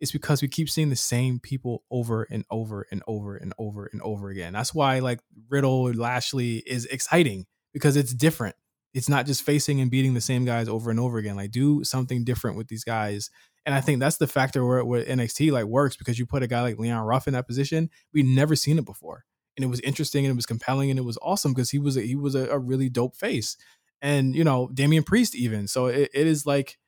it's 0.00 0.12
because 0.12 0.42
we 0.42 0.48
keep 0.48 0.68
seeing 0.68 0.90
the 0.90 0.96
same 0.96 1.38
people 1.38 1.84
over 1.90 2.24
and 2.24 2.44
over 2.50 2.86
and 2.90 3.02
over 3.06 3.36
and 3.36 3.52
over 3.58 3.88
and 3.92 4.02
over 4.02 4.28
again. 4.28 4.52
That's 4.52 4.74
why 4.74 4.98
like 4.98 5.20
Riddle 5.48 5.92
Lashley 5.92 6.56
is 6.66 6.84
exciting 6.86 7.46
because 7.72 7.96
it's 7.96 8.12
different. 8.12 8.56
It's 8.92 9.08
not 9.08 9.26
just 9.26 9.42
facing 9.42 9.80
and 9.80 9.90
beating 9.90 10.14
the 10.14 10.20
same 10.20 10.44
guys 10.44 10.68
over 10.68 10.90
and 10.90 11.00
over 11.00 11.18
again. 11.18 11.36
Like 11.36 11.50
do 11.50 11.84
something 11.84 12.24
different 12.24 12.56
with 12.56 12.68
these 12.68 12.84
guys. 12.84 13.30
And 13.66 13.74
I 13.74 13.80
think 13.80 13.98
that's 13.98 14.18
the 14.18 14.26
factor 14.26 14.64
where, 14.64 14.84
where 14.84 15.04
NXT 15.04 15.50
like 15.52 15.64
works 15.64 15.96
because 15.96 16.18
you 16.18 16.26
put 16.26 16.42
a 16.42 16.46
guy 16.46 16.62
like 16.62 16.78
Leon 16.78 17.04
Ruff 17.04 17.26
in 17.26 17.32
that 17.32 17.46
position. 17.46 17.90
We'd 18.12 18.26
never 18.26 18.54
seen 18.54 18.78
it 18.78 18.84
before. 18.84 19.24
And 19.56 19.64
it 19.64 19.68
was 19.68 19.80
interesting 19.80 20.24
and 20.24 20.32
it 20.32 20.36
was 20.36 20.46
compelling 20.46 20.90
and 20.90 20.98
it 20.98 21.04
was 21.04 21.18
awesome 21.22 21.52
because 21.52 21.70
he 21.70 21.78
was 21.78 21.96
a, 21.96 22.02
he 22.02 22.16
was 22.16 22.34
a, 22.34 22.48
a, 22.50 22.58
really 22.58 22.88
dope 22.88 23.16
face. 23.16 23.56
And 24.02 24.34
you 24.34 24.44
know, 24.44 24.68
Damian 24.74 25.04
Priest 25.04 25.34
even. 25.34 25.66
So 25.66 25.86
it, 25.86 26.10
it 26.12 26.26
is 26.26 26.44
like 26.44 26.78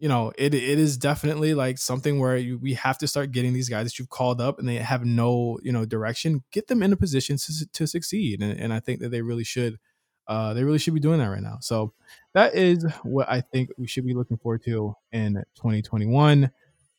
you 0.00 0.08
know, 0.08 0.32
it 0.38 0.54
it 0.54 0.78
is 0.78 0.96
definitely 0.96 1.52
like 1.52 1.76
something 1.76 2.18
where 2.18 2.36
you, 2.38 2.58
we 2.58 2.72
have 2.72 2.96
to 2.98 3.06
start 3.06 3.32
getting 3.32 3.52
these 3.52 3.68
guys 3.68 3.84
that 3.84 3.98
you've 3.98 4.08
called 4.08 4.40
up 4.40 4.58
and 4.58 4.66
they 4.66 4.76
have 4.76 5.04
no, 5.04 5.58
you 5.62 5.72
know, 5.72 5.84
direction, 5.84 6.42
get 6.50 6.68
them 6.68 6.82
in 6.82 6.92
a 6.92 6.96
position 6.96 7.36
to, 7.36 7.66
to 7.74 7.86
succeed. 7.86 8.40
And, 8.40 8.58
and 8.58 8.72
I 8.72 8.80
think 8.80 9.00
that 9.00 9.10
they 9.10 9.20
really 9.20 9.44
should, 9.44 9.78
uh, 10.26 10.54
they 10.54 10.64
really 10.64 10.78
should 10.78 10.94
be 10.94 11.00
doing 11.00 11.18
that 11.18 11.28
right 11.28 11.42
now. 11.42 11.58
So 11.60 11.92
that 12.32 12.54
is 12.54 12.86
what 13.02 13.28
I 13.28 13.42
think 13.42 13.68
we 13.76 13.86
should 13.86 14.06
be 14.06 14.14
looking 14.14 14.38
forward 14.38 14.64
to 14.64 14.94
in 15.12 15.34
2021. 15.56 16.50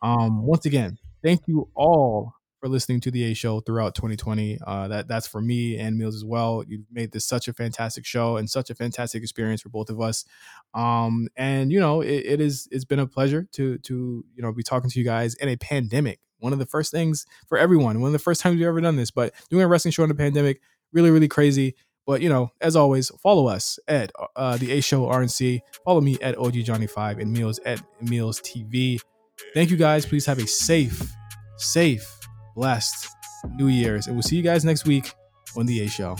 Um, 0.03 0.45
once 0.45 0.67
again, 0.67 0.99
thank 1.23 1.47
you 1.47 1.69
all 1.73 2.33
for 2.61 2.69
listening 2.69 3.01
to 3.01 3.11
the 3.11 3.23
A 3.23 3.33
Show 3.33 3.59
throughout 3.59 3.95
2020. 3.95 4.59
Uh, 4.65 4.87
that 4.87 5.07
that's 5.07 5.27
for 5.27 5.41
me 5.41 5.77
and 5.77 5.99
Meelz 5.99 6.13
as 6.13 6.23
well. 6.23 6.63
You've 6.65 6.85
made 6.91 7.11
this 7.11 7.25
such 7.25 7.47
a 7.47 7.53
fantastic 7.53 8.05
show 8.05 8.37
and 8.37 8.49
such 8.49 8.69
a 8.69 8.75
fantastic 8.75 9.23
experience 9.23 9.61
for 9.61 9.69
both 9.69 9.89
of 9.89 9.99
us. 9.99 10.23
Um, 10.75 11.27
and 11.35 11.71
you 11.71 11.79
know, 11.79 12.01
it, 12.01 12.23
it 12.25 12.41
is 12.41 12.67
it's 12.71 12.85
been 12.85 12.99
a 12.99 13.07
pleasure 13.07 13.47
to 13.53 13.79
to 13.79 14.23
you 14.33 14.41
know 14.41 14.53
be 14.53 14.63
talking 14.63 14.89
to 14.91 14.99
you 14.99 15.03
guys 15.03 15.33
in 15.35 15.49
a 15.49 15.57
pandemic. 15.57 16.19
One 16.39 16.53
of 16.53 16.59
the 16.59 16.65
first 16.65 16.91
things 16.91 17.25
for 17.47 17.57
everyone. 17.57 17.99
One 17.99 18.09
of 18.09 18.13
the 18.13 18.19
first 18.19 18.41
times 18.41 18.57
we've 18.57 18.67
ever 18.67 18.81
done 18.81 18.95
this. 18.95 19.11
But 19.11 19.33
doing 19.49 19.63
a 19.63 19.67
wrestling 19.67 19.91
show 19.91 20.03
in 20.03 20.11
a 20.11 20.15
pandemic, 20.15 20.61
really 20.93 21.09
really 21.09 21.27
crazy. 21.27 21.75
But 22.05 22.21
you 22.21 22.29
know, 22.29 22.51
as 22.61 22.75
always, 22.75 23.09
follow 23.21 23.47
us 23.47 23.79
at 23.87 24.11
uh, 24.35 24.57
the 24.57 24.71
A 24.73 24.81
Show 24.81 25.05
RNC. 25.05 25.61
Follow 25.83 26.01
me 26.01 26.17
at 26.21 26.37
OG 26.37 26.53
Johnny 26.63 26.87
Five 26.87 27.17
and 27.17 27.35
Meelz 27.35 27.59
at 27.65 27.81
Meelz 28.03 28.39
TV. 28.41 28.99
Thank 29.55 29.71
you 29.71 29.77
guys. 29.77 30.05
Please 30.05 30.27
have 30.27 30.37
a 30.37 30.45
safe, 30.45 31.11
safe 31.57 32.20
blessed 32.55 33.07
New 33.55 33.67
Year's. 33.67 34.07
And 34.07 34.15
we'll 34.15 34.23
see 34.23 34.35
you 34.35 34.41
guys 34.43 34.65
next 34.65 34.85
week 34.85 35.13
on 35.55 35.65
The 35.65 35.85
A 35.85 35.89
Show. 35.89 36.15